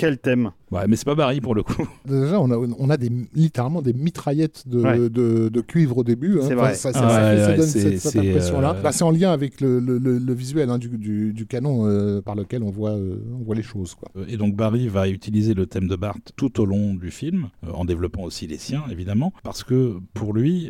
Quel 0.07 0.19
thème? 0.19 0.53
Ouais, 0.69 0.85
mais 0.87 0.97
c'est 0.97 1.05
pas 1.05 1.15
Barry 1.15 1.39
pour 1.39 1.55
le 1.55 1.63
coup. 1.63 1.87
Déjà, 2.05 2.41
on 2.41 2.51
a, 2.51 2.57
on 2.57 2.89
a 2.89 2.97
des, 2.97 3.09
littéralement 3.33 3.81
des 3.81 3.93
mitraillettes 3.93 4.67
de, 4.67 5.07
de, 5.07 5.61
cuivre 5.61 5.99
au 5.99 6.03
début. 6.03 6.39
Hein. 6.39 6.45
C'est 6.47 6.55
vrai. 6.55 6.73
Ça, 6.73 6.91
donne 6.91 7.65
cette, 7.65 8.15
impression-là. 8.15 8.75
Euh, 8.75 8.81
bah, 8.81 8.91
c'est 8.91 9.03
en 9.03 9.11
lien 9.11 9.31
avec 9.31 9.61
le, 9.61 9.79
le, 9.79 10.33
visuel 10.33 10.69
hein, 10.69 10.77
du, 10.77 10.89
du, 11.33 11.45
canon 11.45 11.87
euh, 11.87 12.21
par 12.21 12.35
lequel 12.35 12.63
on 12.63 12.69
voit, 12.69 12.91
euh, 12.91 13.17
on 13.39 13.43
voit 13.43 13.55
les 13.55 13.63
choses. 13.63 13.95
Quoi. 13.95 14.09
Et 14.27 14.37
donc 14.37 14.55
Barry 14.55 14.87
va 14.87 15.07
utiliser 15.07 15.53
le 15.53 15.65
thème 15.65 15.87
de 15.87 15.95
Bart 15.95 16.17
tout 16.35 16.59
au 16.59 16.65
long 16.65 16.93
du 16.93 17.11
film, 17.11 17.49
en 17.73 17.85
développant 17.85 18.23
aussi 18.23 18.47
les 18.47 18.57
siens, 18.57 18.83
évidemment, 18.91 19.33
parce 19.43 19.63
que 19.63 19.99
pour 20.13 20.33
lui, 20.33 20.69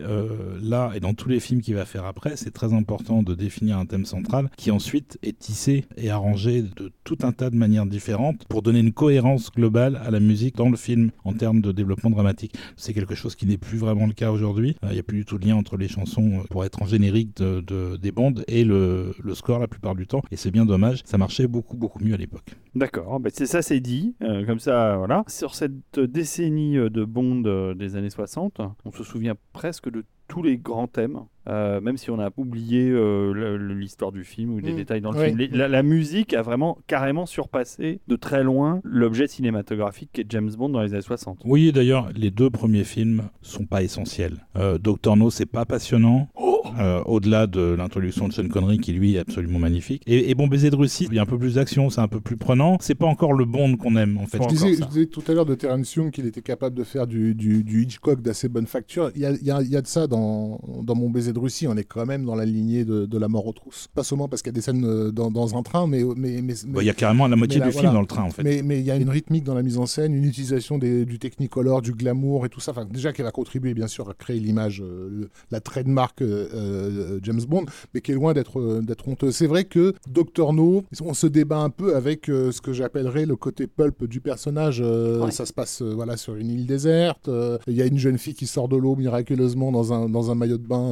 là 0.62 0.92
et 0.96 1.00
dans 1.00 1.14
tous 1.14 1.30
les 1.30 1.40
films 1.40 1.62
qu'il 1.62 1.76
va 1.76 1.86
faire 1.86 2.06
après, 2.06 2.36
c'est 2.36 2.52
très 2.52 2.74
important 2.74 3.24
de 3.24 3.34
définir 3.34 3.78
un 3.78 3.86
thème 3.86 4.06
central 4.06 4.50
qui 4.58 4.72
ensuite 4.72 5.18
est 5.24 5.38
tissé 5.38 5.86
et 5.98 6.10
arrangé 6.10 6.62
de 6.62 6.92
tout 7.04 7.18
un 7.24 7.32
tas 7.32 7.50
de 7.50 7.56
manières 7.56 7.86
différentes 7.86 8.46
pour 8.48 8.62
donner 8.62 8.80
une 8.80 8.94
cohérence 8.94 9.52
globale 9.52 9.87
à 9.96 10.12
la 10.12 10.20
musique 10.20 10.56
dans 10.56 10.70
le 10.70 10.78
film 10.78 11.12
en 11.24 11.34
termes 11.34 11.62
de 11.62 11.72
développement 11.72 12.10
dramatique. 12.10 12.54
C'est 12.76 12.94
quelque 12.94 13.16
chose 13.16 13.36
qui 13.36 13.46
n'est 13.46 13.58
plus 13.58 13.78
vraiment 13.78 14.06
le 14.06 14.14
cas 14.14 14.32
aujourd'hui. 14.32 14.76
Il 14.84 14.90
n'y 14.90 15.00
a 15.00 15.04
plus 15.04 15.18
du 15.18 15.26
tout 15.26 15.38
de 15.38 15.46
lien 15.48 15.56
entre 15.56 15.78
les 15.78 15.88
chansons 15.88 16.40
euh, 16.40 16.44
pour 16.50 16.66
être 16.66 16.82
en 16.82 16.86
générique 16.86 17.36
de, 17.38 17.96
des 17.98 18.12
bandes 18.12 18.44
et 18.48 18.64
le, 18.64 19.14
le, 19.24 19.36
score 19.36 19.60
la 19.60 19.68
plupart 19.68 19.96
du 19.96 20.08
temps. 20.08 20.22
Et 20.32 20.36
c'est 20.36 20.52
bien 20.52 20.66
dommage. 20.66 21.02
Ça 21.06 21.18
marchait 21.18 21.48
beaucoup, 21.48 21.78
beaucoup 21.78 22.04
mieux 22.04 22.14
à 22.14 22.18
l'époque. 22.18 22.56
D'accord. 22.76 23.20
Ben 23.20 23.32
c'est 23.34 23.46
ça, 23.46 23.62
c'est 23.62 23.80
dit. 23.80 24.16
Euh, 24.22 24.46
comme 24.46 24.60
ça, 24.60 24.98
voilà. 24.98 25.24
Sur 25.28 25.56
cette 25.56 26.00
décennie 26.00 26.78
euh, 26.78 26.90
de 26.90 27.06
Bond 27.06 27.74
des 27.76 27.96
années 27.96 28.10
60, 28.10 28.62
on 28.86 28.92
se 28.92 29.04
souvient 29.04 29.36
presque 29.54 29.90
de 29.90 30.04
tous 30.28 30.44
les 30.44 30.58
grands 30.58 30.88
thèmes, 30.88 31.22
euh, 31.48 31.80
même 31.82 31.98
si 31.98 32.12
on 32.12 32.20
a 32.20 32.30
oublié 32.38 32.90
euh, 32.90 33.58
l'histoire 33.58 34.12
du 34.12 34.24
film 34.24 34.54
ou 34.54 34.62
des 34.62 34.74
mm. 34.74 34.76
détails 34.76 35.02
dans 35.02 35.12
le 35.12 35.24
film. 35.24 35.38
la, 35.52 35.84
musique 35.84 36.34
a 36.34 36.42
vraiment 36.42 36.78
carrément 36.88 37.26
surpassé 37.26 38.02
de 38.08 38.16
très 38.16 38.44
loin 38.44 38.82
l'objet 38.84 39.28
cinématographique 39.28 40.10
qu'est 40.14 40.26
James 40.30 40.52
Bond 40.58 40.70
dans 40.70 40.82
les 40.82 40.94
années 40.94 41.02
60. 41.02 41.40
Oui, 41.46 41.72
d'ailleurs, 41.72 42.10
les 42.16 42.32
deux 42.32 42.50
premiers 42.50 42.84
films 42.84 43.30
sont 43.42 43.66
pas 43.66 43.84
essentiels. 43.84 44.46
Euh, 44.58 44.78
Doctor 44.78 45.16
No, 45.16 45.30
c'est 45.30 45.46
pas 45.46 45.66
passionnant. 45.66 46.28
Oh 46.36 46.58
euh, 46.80 47.02
au-delà 47.06 47.48
de 47.48 47.76
l'introduction 47.78 48.28
de 48.28 48.34
Sean 48.34 48.48
Connery 48.48 48.78
qui 48.78 48.94
lui 48.94 49.16
est 49.16 49.20
absolument 49.20 49.60
magnifique. 49.60 50.04
Et, 50.06 50.36
Bon 50.38 50.48
baiser 50.48 50.70
de 50.70 50.76
Russie, 50.76 51.08
il 51.10 51.16
y 51.16 51.20
a 51.20 51.24
un 51.24 51.26
peu 51.26 51.40
plus 51.40 51.56
d'action, 51.56 51.90
c'est 51.90 52.02
un 52.02 52.08
peu 52.08 52.20
plus 52.20 52.38
prenant. 52.38 52.78
C'est 52.80 52.94
pas 52.94 53.08
encore 53.08 53.34
le 53.34 53.46
Bond 53.46 53.76
qu'on 53.78 53.96
aime 53.96 54.20
en 54.20 54.28
fait. 54.28 54.38
Je 54.44 54.48
disais, 54.48 55.06
tout 55.08 55.24
à 55.28 55.34
l'heure 55.34 55.48
de 55.48 55.56
Terence 55.56 55.96
Young 55.96 56.12
qu'il 56.12 56.28
était 56.28 56.44
capable 56.44 56.76
de 56.76 56.84
faire 56.84 57.08
du, 57.08 57.34
du, 57.34 57.84
Hitchcock 57.84 58.22
d'assez 58.22 58.50
bonne 58.50 58.68
facture. 58.68 59.10
Il 59.16 59.22
y 59.22 59.26
a, 59.26 59.32
il 59.32 59.70
y 59.70 59.76
a, 59.76 59.82
de 59.82 59.88
ça 59.88 60.06
dans, 60.06 60.60
dans 60.84 60.94
Mon 60.94 61.10
baiser 61.10 61.34
de 61.34 61.37
Russie. 61.38 61.68
On 61.68 61.76
est 61.78 61.84
quand 61.84 62.06
même 62.06 62.26
dans 62.26 62.36
la 62.36 62.46
lignée 62.46 62.86
de, 62.86 63.06
de 63.06 63.18
la 63.18 63.28
mort 63.28 63.48
aux 63.48 63.54
trousses. 63.54 63.88
Pas 63.94 64.04
seulement 64.04 64.28
parce 64.28 64.42
qu'il 64.42 64.50
y 64.50 64.56
a 64.56 64.58
des 64.58 64.62
scènes 64.62 64.86
euh, 64.86 65.12
dans, 65.12 65.32
dans 65.32 65.58
un 65.58 65.64
train, 65.64 65.88
mais 65.88 66.04
mais, 66.16 66.42
mais, 66.42 66.54
il 66.82 66.86
y 66.86 66.90
a 66.90 66.94
carrément 66.94 67.28
la 67.28 67.36
moitié 67.36 67.60
du 67.60 67.72
film 67.72 67.94
dans 67.94 68.02
le 68.02 68.08
train 68.08 68.24
en 68.24 68.30
fait. 68.32 68.44
Mais, 68.44 68.62
mais 68.64 68.80
il 68.80 68.86
y 68.86 68.92
a 68.92 68.96
une 68.96 69.10
rythmique 69.10 69.44
dans 69.44 69.54
la 69.54 69.64
mise 69.64 69.78
en 69.78 69.86
scène, 69.86 70.14
une 70.14 70.26
utilisation 70.26 70.78
des, 70.78 71.06
du 71.06 71.20
technicolor, 71.20 71.82
du 71.82 71.94
glamour 71.94 72.46
et 72.46 72.50
tout 72.50 72.60
ça. 72.60 72.72
Enfin, 72.72 72.86
déjà 72.86 73.14
qu'elle 73.14 73.26
a 73.28 73.32
contribué 73.32 73.74
bien 73.74 73.88
sûr 73.88 74.10
à 74.10 74.14
créer 74.14 74.40
l'image, 74.40 74.82
euh, 74.82 75.30
la 75.52 75.60
trademark 75.60 76.22
euh, 76.22 77.20
James 77.24 77.42
Bond, 77.48 77.66
mais 77.94 78.02
qui 78.02 78.12
est 78.12 78.16
loin 78.16 78.34
d'être 78.34 78.82
d'être 78.82 79.08
honteuse. 79.08 79.36
C'est 79.36 79.48
vrai 79.48 79.66
que 79.66 79.94
Doctor 80.10 80.54
No, 80.54 80.84
on 81.02 81.14
se 81.14 81.28
débat 81.28 81.60
un 81.60 81.70
peu 81.70 81.96
avec 81.96 82.26
ce 82.26 82.62
que 82.62 82.74
j'appellerais 82.74 83.26
le 83.26 83.36
côté 83.36 83.68
pulp 83.68 84.06
du 84.06 84.22
personnage. 84.22 84.84
Ça 85.32 85.46
se 85.46 85.54
passe 85.54 85.82
voilà 85.82 86.18
sur 86.18 86.36
une 86.36 86.50
île 86.50 86.66
déserte. 86.66 87.30
Il 87.68 87.74
y 87.74 87.82
a 87.82 87.86
une 87.86 87.98
jeune 87.98 88.18
fille 88.18 88.34
qui 88.34 88.48
sort 88.48 88.68
de 88.68 88.76
l'eau 88.76 88.96
miraculeusement 88.96 89.72
dans 89.72 89.94
un 89.94 90.10
dans 90.10 90.32
un 90.32 90.36
maillot 90.36 90.58
de 90.58 90.68
bain 90.68 90.92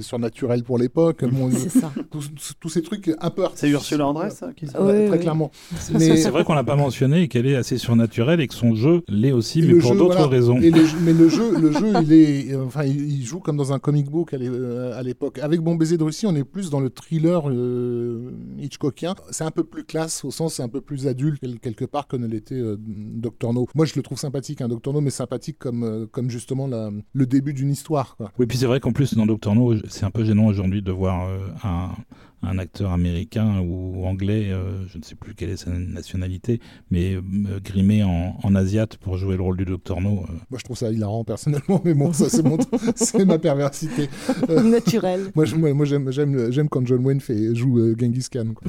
surnaturel 0.00 0.62
pour 0.62 0.78
l'époque. 0.78 1.24
c'est 1.52 1.80
ça. 1.80 1.92
Tous, 2.10 2.68
ces 2.68 2.82
trucs 2.82 3.10
un 3.20 3.30
peu 3.30 3.44
C'est 3.54 3.68
Ursula 3.68 4.06
Andress 4.06 4.44
qui 4.56 4.66
très 4.66 5.18
clairement. 5.18 5.50
Mais 5.92 6.16
c'est 6.16 6.30
vrai 6.30 6.44
qu'on 6.44 6.54
l'a 6.54 6.64
pas 6.64 6.76
mentionné 6.76 7.28
qu'elle 7.28 7.46
est 7.46 7.56
assez 7.56 7.78
surnaturelle 7.78 8.40
et 8.40 8.48
que 8.48 8.54
son 8.54 8.74
jeu 8.74 9.02
l'est 9.08 9.32
aussi, 9.32 9.62
mais 9.62 9.74
pour 9.74 9.94
d'autres 9.94 10.26
raisons. 10.26 10.58
mais 11.04 11.12
le 11.12 11.28
jeu, 11.28 11.58
le 11.58 11.72
jeu, 11.72 11.92
il 12.02 12.12
est, 12.12 12.56
enfin, 12.56 12.84
il 12.84 13.24
joue 13.24 13.40
comme 13.40 13.56
dans 13.56 13.72
un 13.72 13.78
comic 13.78 14.10
book 14.10 14.34
à 14.34 15.02
l'époque. 15.02 15.38
Avec 15.38 15.60
Bon 15.60 15.74
baiser 15.74 15.96
de 15.96 16.04
Russie, 16.04 16.26
on 16.26 16.34
est 16.34 16.44
plus 16.44 16.70
dans 16.70 16.80
le 16.80 16.90
thriller 16.90 17.48
euh, 17.48 18.32
Hitchcockien. 18.58 19.14
C'est 19.30 19.44
un 19.44 19.50
peu 19.50 19.64
plus 19.64 19.84
classe 19.84 20.24
au 20.24 20.30
sens, 20.30 20.54
c'est 20.54 20.62
un 20.62 20.68
peu 20.68 20.80
plus 20.80 21.06
adulte 21.06 21.42
quelque 21.60 21.84
part 21.84 22.06
que 22.06 22.16
ne 22.16 22.26
l'était 22.26 22.54
euh, 22.54 22.76
Doctor 22.78 23.52
No. 23.52 23.66
Moi, 23.74 23.86
je 23.86 23.94
le 23.96 24.02
trouve 24.02 24.18
sympathique, 24.18 24.60
un 24.60 24.66
hein, 24.66 24.68
Doctor 24.68 24.92
No, 24.92 25.00
mais 25.00 25.10
sympathique 25.10 25.58
comme, 25.58 25.84
euh, 25.84 26.06
comme 26.10 26.30
justement 26.30 26.68
le 27.12 27.26
début 27.26 27.52
d'une 27.54 27.70
histoire. 27.70 28.16
Quoi. 28.16 28.32
Oui, 28.38 28.46
puis 28.46 28.58
c'est 28.58 28.66
vrai 28.66 28.80
qu'en 28.80 28.92
plus 28.92 29.14
dans 29.14 29.26
Doctor 29.26 29.54
No, 29.54 29.63
c'est 29.88 30.04
un 30.04 30.10
peu 30.10 30.24
gênant 30.24 30.46
aujourd'hui 30.46 30.82
de 30.82 30.92
voir 30.92 31.28
un 31.62 31.90
un 32.46 32.58
acteur 32.58 32.92
américain 32.92 33.60
ou 33.60 34.04
anglais, 34.06 34.50
euh, 34.50 34.86
je 34.88 34.98
ne 34.98 35.02
sais 35.02 35.14
plus 35.14 35.34
quelle 35.34 35.50
est 35.50 35.56
sa 35.56 35.70
nationalité, 35.70 36.60
mais 36.90 37.14
euh, 37.14 37.60
grimé 37.62 38.02
en, 38.02 38.36
en 38.42 38.54
asiate 38.54 38.96
pour 38.96 39.16
jouer 39.16 39.36
le 39.36 39.42
rôle 39.42 39.56
du 39.56 39.64
Docteur 39.64 40.00
No. 40.00 40.10
Euh. 40.10 40.32
Moi, 40.50 40.58
je 40.58 40.64
trouve 40.64 40.76
ça 40.76 40.90
hilarant 40.90 41.24
personnellement, 41.24 41.80
mais 41.84 41.94
bon, 41.94 42.12
ça, 42.12 42.26
c'est 42.28 43.24
ma 43.24 43.38
perversité. 43.38 44.08
Naturel. 44.48 45.30
moi, 45.34 45.44
moi, 45.74 45.86
j'aime, 45.86 46.10
j'aime, 46.10 46.68
quand 46.68 46.86
John 46.86 47.04
Wayne 47.04 47.20
fait, 47.20 47.54
joue 47.54 47.94
Genghis 47.98 48.26
Khan. 48.30 48.54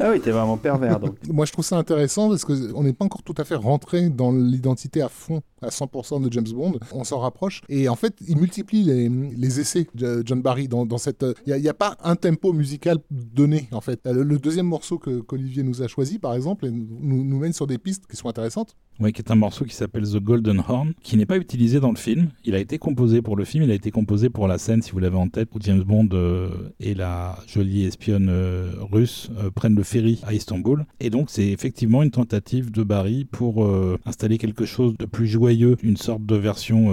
ah 0.00 0.10
oui, 0.10 0.20
t'es 0.20 0.30
vraiment 0.30 0.56
pervers. 0.56 1.00
Donc. 1.00 1.16
moi, 1.28 1.44
je 1.46 1.52
trouve 1.52 1.64
ça 1.64 1.76
intéressant 1.76 2.28
parce 2.28 2.44
qu'on 2.44 2.82
n'est 2.82 2.92
pas 2.92 3.04
encore 3.04 3.22
tout 3.22 3.34
à 3.38 3.44
fait 3.44 3.54
rentré 3.54 4.08
dans 4.10 4.32
l'identité 4.32 5.02
à 5.02 5.08
fond, 5.08 5.42
à 5.62 5.68
100% 5.68 6.22
de 6.22 6.32
James 6.32 6.48
Bond. 6.52 6.78
On 6.92 7.04
s'en 7.04 7.18
rapproche. 7.18 7.62
Et 7.68 7.88
en 7.88 7.96
fait, 7.96 8.14
il 8.26 8.36
multiplie 8.38 8.84
les, 8.84 9.08
les 9.08 9.60
essais, 9.60 9.86
de 9.94 10.22
John 10.24 10.42
Barry, 10.42 10.68
dans, 10.68 10.86
dans 10.86 10.98
cette. 10.98 11.24
Il 11.46 11.54
n'y 11.54 11.68
a, 11.68 11.70
a, 11.70 11.74
pas 11.74 11.96
un 12.02 12.07
tempo 12.16 12.52
musical 12.52 12.98
donné, 13.10 13.68
en 13.72 13.80
fait. 13.80 14.00
Le, 14.06 14.38
deuxième 14.38 14.66
morceau 14.66 14.98
que 14.98 15.20
qu'Olivier 15.20 15.62
nous 15.62 15.82
a 15.82 15.88
choisi, 15.88 16.18
par 16.18 16.34
exemple, 16.34 16.68
nous, 16.68 17.38
mène 17.38 17.52
sur 17.52 17.66
des 17.66 17.78
pistes 17.78 18.06
qui 18.06 18.16
sont 18.16 18.28
intéressantes. 18.28 18.76
Oui, 19.00 19.12
qui 19.12 19.22
est 19.22 19.30
un 19.30 19.36
morceau 19.36 19.64
qui 19.64 19.76
s'appelle 19.76 20.02
The 20.02 20.16
Golden 20.16 20.60
Horn, 20.66 20.92
qui 21.02 21.16
n'est 21.16 21.26
pas 21.26 21.36
utilisé 21.36 21.78
dans 21.78 21.90
le 21.90 21.96
film. 21.96 22.30
Il 22.44 22.56
a 22.56 22.58
été 22.58 22.78
composé 22.78 23.22
pour 23.22 23.36
le 23.36 23.44
film, 23.44 23.62
il 23.62 23.70
a 23.70 23.74
été 23.74 23.92
composé 23.92 24.28
pour 24.28 24.48
la 24.48 24.58
scène, 24.58 24.82
si 24.82 24.90
vous 24.90 24.98
l'avez 24.98 25.16
en 25.16 25.28
tête, 25.28 25.50
où 25.54 25.58
James 25.60 25.82
Bond 25.84 26.08
euh, 26.14 26.48
et 26.80 26.94
la 26.94 27.38
jolie 27.46 27.84
espionne 27.84 28.28
euh, 28.28 28.72
russe 28.90 29.30
euh, 29.38 29.50
prennent 29.52 29.76
le 29.76 29.84
ferry 29.84 30.20
à 30.24 30.34
Istanbul. 30.34 30.84
Et 30.98 31.10
donc, 31.10 31.30
c'est 31.30 31.46
effectivement 31.46 32.02
une 32.02 32.10
tentative 32.10 32.72
de 32.72 32.82
Barry 32.82 33.24
pour 33.24 33.68
installer 34.04 34.38
quelque 34.38 34.64
chose 34.64 34.96
de 34.98 35.04
plus 35.04 35.26
joyeux, 35.26 35.76
une 35.82 35.96
sorte 35.96 36.24
de 36.24 36.34
version 36.34 36.92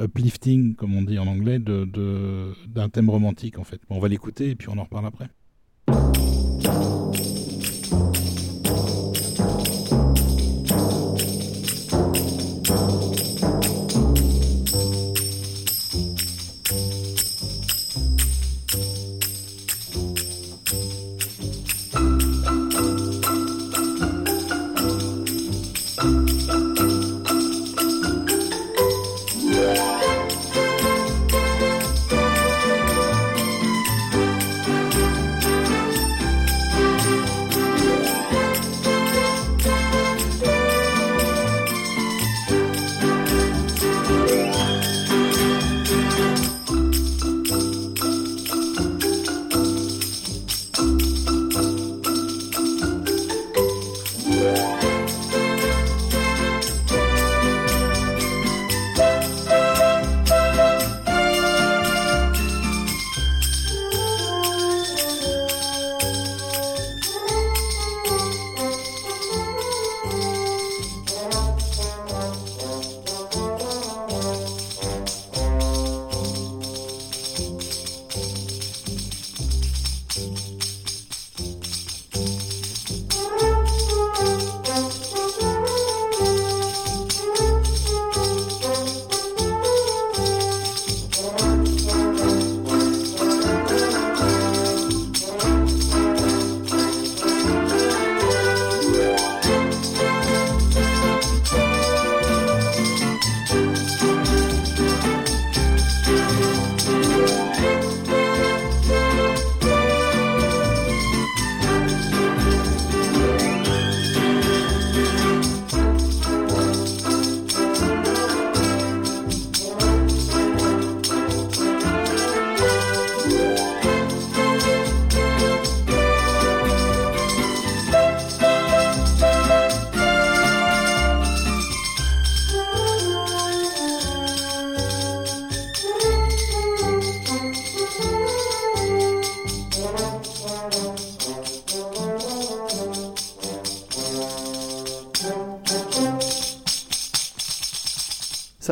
uplifting, 0.00 0.74
comme 0.74 0.94
on 0.94 1.02
dit 1.02 1.18
en 1.18 1.26
anglais, 1.26 1.58
d'un 1.58 1.86
de, 1.86 2.52
d'un 2.68 2.88
thème 2.88 3.08
romantique, 3.08 3.58
en 3.58 3.64
fait. 3.64 3.80
on 3.88 3.98
va 3.98 4.08
l'écouter 4.08 4.55
puis 4.56 4.68
on 4.68 4.78
en 4.78 4.84
reparle 4.84 5.06
après. 5.06 5.28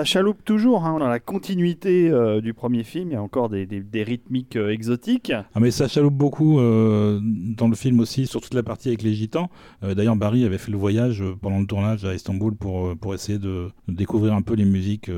Ça 0.05 0.19
chaloupe 0.19 0.45
toujours 0.45 0.85
hein, 0.85 0.99
dans 0.99 1.09
la 1.09 1.19
continuité 1.19 2.11
euh, 2.11 2.43
du 2.43 2.53
premier 2.53 2.85
film. 2.85 3.09
Il 3.09 3.15
y 3.15 3.17
a 3.17 3.23
encore 3.23 3.49
des, 3.49 3.67
rythmiques 3.95 4.57
euh, 4.57 4.69
exotiques. 4.69 5.33
Ah 5.33 5.61
mais 5.61 5.71
ça 5.71 5.89
chaloupe 5.89 6.13
beaucoup 6.13 6.61
euh, 6.61 7.19
dans 7.23 7.69
le 7.69 7.75
film 7.75 8.01
aussi, 8.01 8.27
sur 8.27 8.43
toute 8.43 8.53
la 8.53 8.63
partie 8.63 8.89
avec 8.89 9.01
les 9.01 9.15
gitans. 9.15 9.49
D'ailleurs, 9.81 10.17
Barry 10.17 10.45
avait 10.45 10.59
fait 10.59 10.71
le 10.71 10.77
voyage 10.77 11.25
pendant 11.41 11.59
le 11.59 11.65
tournage 11.65 12.05
à 12.05 12.15
Istanbul 12.15 12.55
pour, 12.55 12.95
pour 12.99 13.15
essayer 13.15 13.39
de, 13.39 13.71
découvrir 13.89 14.35
un 14.35 14.43
peu 14.43 14.53
les 14.53 14.67
musiques, 14.67 15.11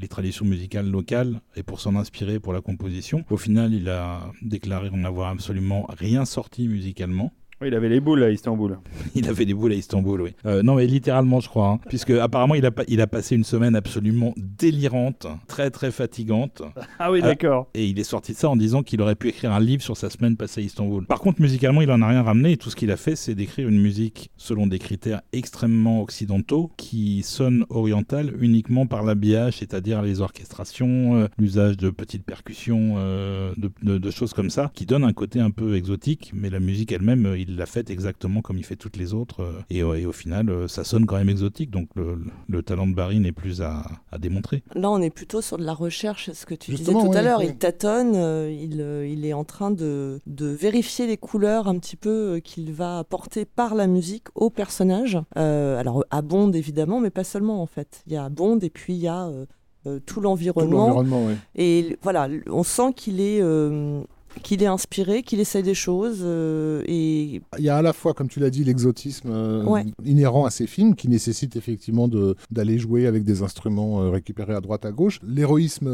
les 0.00 0.08
traditions 0.08 0.46
musicales 0.46 0.90
locales 0.90 1.42
et 1.54 1.62
pour 1.62 1.80
s'en 1.80 1.94
inspirer 1.94 2.40
pour 2.40 2.54
la 2.54 2.62
composition. 2.62 3.24
Au 3.28 3.36
final, 3.36 3.74
il 3.74 3.90
a 3.90 4.32
déclaré 4.40 4.88
en 4.88 5.04
avoir 5.04 5.28
absolument 5.28 5.86
rien 5.98 6.24
sorti 6.24 6.66
musicalement. 6.66 7.34
Oui, 7.64 7.70
il 7.70 7.74
avait 7.74 7.88
les 7.88 8.00
boules 8.00 8.22
à 8.22 8.30
Istanbul. 8.30 8.78
Il 9.14 9.26
avait 9.28 9.46
des 9.46 9.54
boules 9.54 9.72
à 9.72 9.74
Istanbul, 9.74 10.20
oui. 10.20 10.30
Euh, 10.44 10.62
non, 10.62 10.74
mais 10.74 10.86
littéralement, 10.86 11.40
je 11.40 11.48
crois. 11.48 11.68
hein. 11.68 11.80
puisque 11.88 12.10
apparemment, 12.10 12.54
il 12.54 12.66
a, 12.66 12.70
il 12.88 13.00
a 13.00 13.06
passé 13.06 13.36
une 13.36 13.44
semaine 13.44 13.74
absolument 13.74 14.34
délirante, 14.36 15.26
très 15.48 15.70
très 15.70 15.90
fatigante. 15.90 16.62
Ah 16.98 17.10
oui, 17.10 17.20
Ah. 17.22 17.26
d'accord. 17.28 17.68
Et 17.74 17.86
il 17.86 17.98
est 17.98 18.04
sorti 18.04 18.32
de 18.32 18.36
ça 18.36 18.48
en 18.50 18.56
disant 18.56 18.82
qu'il 18.82 19.00
aurait 19.00 19.14
pu 19.14 19.28
écrire 19.28 19.52
un 19.52 19.60
livre 19.60 19.82
sur 19.82 19.96
sa 19.96 20.10
semaine 20.10 20.36
passée 20.36 20.60
à 20.60 20.64
Istanbul. 20.64 21.06
Par 21.06 21.20
contre, 21.20 21.40
musicalement, 21.40 21.80
il 21.80 21.90
en 21.90 22.02
a 22.02 22.08
rien 22.08 22.22
ramené. 22.22 22.52
Et 22.52 22.56
tout 22.56 22.70
ce 22.70 22.76
qu'il 22.76 22.90
a 22.90 22.96
fait, 22.96 23.16
c'est 23.16 23.34
d'écrire 23.34 23.68
une 23.68 23.80
musique 23.80 24.30
selon 24.36 24.66
des 24.66 24.78
critères 24.78 25.22
extrêmement 25.32 26.02
occidentaux 26.02 26.70
qui 26.76 27.22
sonne 27.22 27.64
orientale 27.70 28.32
uniquement 28.40 28.86
par 28.86 29.02
l'habillage, 29.02 29.58
c'est-à-dire 29.58 30.02
les 30.02 30.20
orchestrations, 30.20 31.16
euh, 31.16 31.28
l'usage 31.38 31.76
de 31.76 31.90
petites 31.90 32.24
percussions, 32.24 32.94
euh, 32.98 33.52
de, 33.56 33.70
de- 33.82 33.98
de 33.98 34.10
choses 34.10 34.32
comme 34.34 34.50
ça, 34.50 34.70
qui 34.74 34.86
donnent 34.86 35.04
un 35.04 35.12
côté 35.12 35.40
un 35.40 35.50
peu 35.50 35.76
exotique. 35.76 36.32
Mais 36.34 36.50
la 36.50 36.60
musique 36.60 36.92
elle-même, 36.92 37.26
euh, 37.26 37.38
il 37.54 37.58
l'a 37.58 37.66
faite 37.66 37.88
exactement 37.88 38.42
comme 38.42 38.58
il 38.58 38.64
fait 38.64 38.74
toutes 38.76 38.96
les 38.96 39.14
autres. 39.14 39.40
euh, 39.42 39.60
et, 39.70 39.82
euh, 39.82 39.94
et 39.94 40.06
au 40.06 40.12
final, 40.12 40.50
euh, 40.50 40.66
ça 40.68 40.82
sonne 40.82 41.06
quand 41.06 41.16
même 41.16 41.28
exotique. 41.28 41.70
Donc 41.70 41.88
le, 41.94 42.18
le 42.48 42.62
talent 42.62 42.86
de 42.88 42.94
Barry 42.94 43.20
n'est 43.20 43.32
plus 43.32 43.62
à, 43.62 43.84
à 44.10 44.18
démontrer. 44.18 44.62
Là, 44.74 44.90
on 44.90 45.00
est 45.00 45.10
plutôt 45.10 45.40
sur 45.40 45.56
de 45.56 45.64
la 45.64 45.72
recherche, 45.74 46.30
ce 46.32 46.44
que 46.46 46.54
tu 46.54 46.72
Justement, 46.72 46.98
disais 47.00 47.10
tout 47.12 47.16
à 47.18 47.22
l'heure. 47.22 47.38
oui. 47.38 47.46
Il 47.50 47.56
tâtonne, 47.56 48.14
il, 48.50 48.80
il 49.08 49.24
est 49.24 49.32
en 49.32 49.44
train 49.44 49.70
de, 49.70 50.18
de 50.26 50.46
vérifier 50.46 51.06
les 51.06 51.16
couleurs 51.16 51.68
un 51.68 51.78
petit 51.78 51.96
peu 51.96 52.40
qu'il 52.42 52.72
va 52.72 52.98
apporter 52.98 53.44
par 53.44 53.74
la 53.74 53.86
musique 53.86 54.26
au 54.34 54.50
personnage. 54.50 55.18
Euh, 55.38 55.78
alors, 55.78 56.04
à 56.10 56.22
Bond, 56.22 56.50
évidemment, 56.52 56.98
mais 57.00 57.10
pas 57.10 57.24
seulement, 57.24 57.62
en 57.62 57.66
fait. 57.66 58.02
Il 58.06 58.12
y 58.12 58.16
a 58.16 58.28
Bond 58.28 58.58
et 58.60 58.70
puis 58.70 58.94
il 58.94 59.00
y 59.00 59.08
a 59.08 59.26
euh, 59.26 59.46
tout 59.84 60.14
Tout 60.14 60.20
l'environnement. 60.22 60.88
l'environnement, 60.88 61.26
oui. 61.26 61.34
Et 61.56 61.98
voilà, 62.02 62.28
on 62.48 62.62
sent 62.62 62.92
qu'il 62.96 63.20
est, 63.20 63.40
euh, 63.42 64.02
qu'il 64.42 64.62
est 64.62 64.66
inspiré, 64.66 65.22
qu'il 65.22 65.40
essaye 65.40 65.62
des 65.62 65.74
choses. 65.74 66.18
euh, 66.22 66.82
et 66.86 67.40
Il 67.58 67.64
y 67.64 67.68
a 67.68 67.76
à 67.76 67.82
la 67.82 67.92
fois, 67.92 68.14
comme 68.14 68.28
tu 68.28 68.40
l'as 68.40 68.50
dit, 68.50 68.64
l'exotisme 68.64 69.28
euh, 69.30 69.64
Ouais. 69.64 69.84
inhérent 70.04 70.44
à 70.44 70.50
ces 70.50 70.66
films 70.66 70.94
qui 70.94 71.08
nécessite 71.08 71.56
effectivement 71.56 72.08
d'aller 72.50 72.78
jouer 72.78 73.06
avec 73.06 73.24
des 73.24 73.42
instruments 73.42 74.02
euh, 74.02 74.10
récupérés 74.10 74.54
à 74.54 74.60
droite 74.60 74.84
à 74.84 74.92
gauche. 74.92 75.20
L'héroïsme 75.26 75.88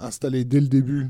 installé 0.00 0.44
dès 0.44 0.60
le 0.60 0.66
début, 0.68 1.06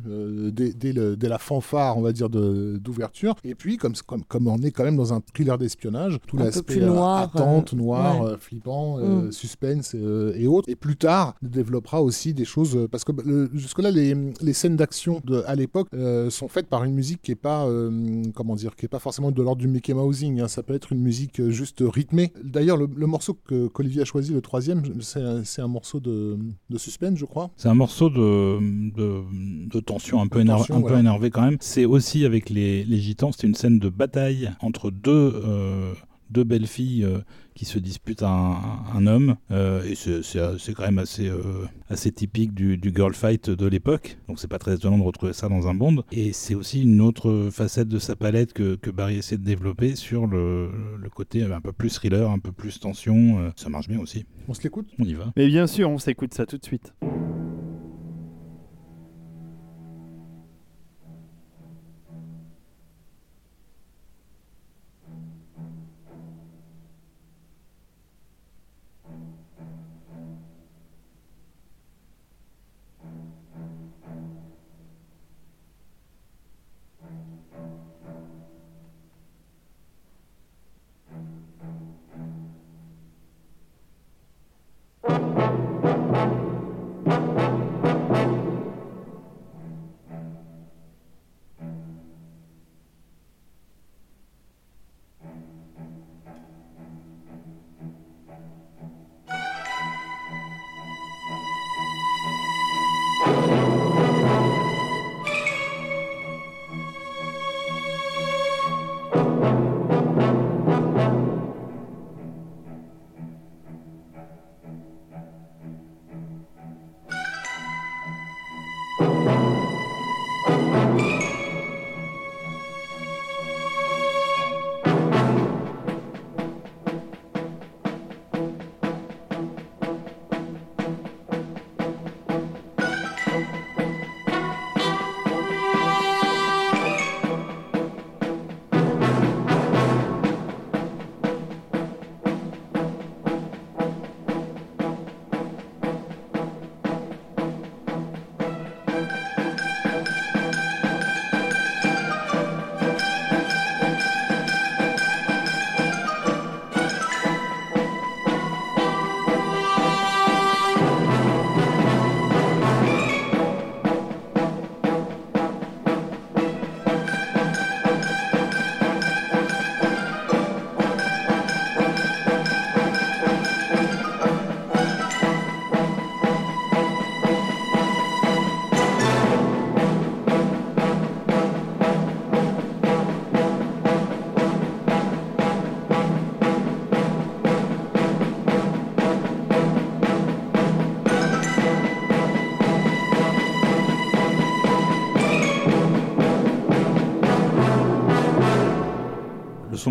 dès, 0.53 0.73
dès 0.73 0.93
le- 0.93 1.17
dès 1.17 1.29
la 1.29 1.39
fanfare, 1.39 1.97
on 1.99 2.03
va 2.03 2.13
dire, 2.13 2.29
d'ouverture. 2.29 3.35
Et 3.45 3.55
puis, 3.55 3.77
comme, 3.77 3.95
comme, 4.07 4.23
comme 4.25 4.47
on 4.47 4.59
est 4.59 4.71
quand 4.71 4.85
même 4.85 4.97
dans 4.97 5.13
un 5.13 5.21
thriller 5.35 5.59
d'espionnage, 5.59 6.19
tout 6.27 6.37
l'aspect 6.37 6.77
noir, 6.81 7.23
attente, 7.35 7.73
noir, 7.73 8.23
ouais. 8.25 8.33
flippant, 8.39 8.99
Mm. 8.99 9.33
suspense 9.33 9.95
et 9.95 10.47
autres. 10.47 10.69
Et 10.69 10.77
plus 10.77 10.97
tard, 10.97 11.35
développera 11.43 12.03
aussi 12.03 12.35
des 12.35 12.45
choses. 12.45 12.79
Parce 12.91 13.05
que 13.05 13.13
le- 13.25 13.51
jusque-là, 13.55 13.91
les, 13.91 14.15
les 14.41 14.53
scènes 14.53 14.77
d'action 14.77 15.21
à 15.47 15.55
l'époque 15.55 15.89
euh, 15.95 16.31
sont 16.43 16.49
faites 16.49 16.67
par 16.67 16.83
une 16.85 16.93
musique 16.93 17.23
qui 17.23 17.31
est 17.31 17.37
pas, 17.37 17.67
euh, 17.67 18.23
comment 18.35 18.57
dire, 18.57 18.75
qui 18.75 18.87
est 18.87 18.89
pas 18.89 18.99
forcément 18.99 19.31
de 19.31 19.43
l'ordre 19.43 19.61
du 19.61 19.69
Mickey 19.69 19.95
Mousing. 19.95 20.41
hein. 20.41 20.49
Ça 20.49 20.63
peut 20.63 20.75
être 20.75 20.93
une 20.93 21.01
musique 21.01 21.41
euh, 21.41 21.51
juste 21.51 21.85
rythmée. 21.87 22.33
D'ailleurs, 22.43 22.77
le, 22.77 22.89
le 22.95 23.07
morceau 23.07 23.35
que 23.35 23.69
qu'Olivier 23.69 24.03
a 24.03 24.05
choisi, 24.05 24.33
le 24.33 24.41
troisième, 24.41 24.83
c'est 25.01 25.63
un, 25.63 25.69
morceau 25.69 26.01
de, 26.01 26.37
de 26.69 26.79
suspense, 26.79 27.17
je 27.19 27.25
crois. 27.27 27.51
C'est 27.57 27.69
un 27.69 27.75
morceau 27.75 28.11
de, 28.11 28.59
de, 28.93 29.23
de 29.69 29.81
tension 29.81 30.21
un 30.21 30.27
peu, 30.27 30.45
tension, 30.45 30.77
un 30.77 30.83
peu 30.83 30.99
énervé 30.99 31.31
quand 31.31 31.43
même. 31.43 31.59
C'est 31.61 31.85
aussi 31.85 32.25
avec 32.25 32.51
les, 32.51 32.85
les 32.85 32.99
gitans, 32.99 33.31
c'est 33.33 33.47
une 33.47 33.55
scène 33.55 33.79
de 33.79 33.89
bataille 33.89 34.51
entre 34.61 34.91
deux, 34.91 35.33
euh, 35.45 35.93
deux 36.33 36.45
belles 36.45 36.67
filles 36.67 37.05
euh, 37.05 37.19
qui 37.55 37.65
se 37.65 37.79
disputent 37.79 38.23
un, 38.23 38.57
un 38.95 39.07
homme. 39.07 39.37
Euh, 39.51 39.85
et 39.85 39.95
c'est- 39.95 40.73
quand 40.75 40.85
même 40.85 40.99
assez, 40.99 41.29
euh, 41.29 41.67
assez 41.91 42.11
typique 42.11 42.55
du, 42.55 42.79
du 42.79 42.93
girl 42.95 43.13
fight 43.15 43.51
de 43.51 43.67
l'époque. 43.67 44.17
Donc 44.29 44.39
c'est 44.41 44.49
pas 44.49 44.59
très 44.59 44.75
étonnant 44.75 44.99
de 44.99 45.03
retrouver 45.03 45.33
ça 45.35 45.49
dans 45.49 45.69
un 45.69 45.75
Bond. 45.75 46.03
Et 46.13 46.33
c'est 46.33 46.55
aussi 46.55 46.83
une 46.83 47.01
autre 47.01 47.49
facette 47.53 47.89
de 47.89 47.99
sa 47.99 48.17
palette 48.17 48.53
que, 48.55 48.77
que 48.77 48.91
Barry 48.91 49.17
essaie 49.19 49.37
de 49.37 49.45
développer 49.45 49.95
sur 49.97 50.27
le, 50.27 50.71
le 50.99 51.11
côté 51.11 51.43
un 51.43 51.61
peu 51.61 51.73
plus 51.73 51.91
thriller, 51.91 52.31
un 52.31 52.39
peu 52.39 52.53
plus 52.53 52.81
tension. 52.81 53.39
Euh, 53.41 53.51
Ça 53.57 53.69
marche 53.69 53.89
bien 53.89 54.01
aussi. 54.01 54.25
On 54.49 54.55
se 54.55 54.63
l'écoute? 54.63 54.89
On 54.99 55.05
y 55.05 55.15
va. 55.15 55.33
Mais 55.37 55.47
bien 55.47 55.67
sûr, 55.67 55.91
on 55.91 55.99
s'écoute 55.99 56.33
ça 56.35 56.47
tout 56.47 56.57
de 56.59 56.65
suite. 56.65 56.95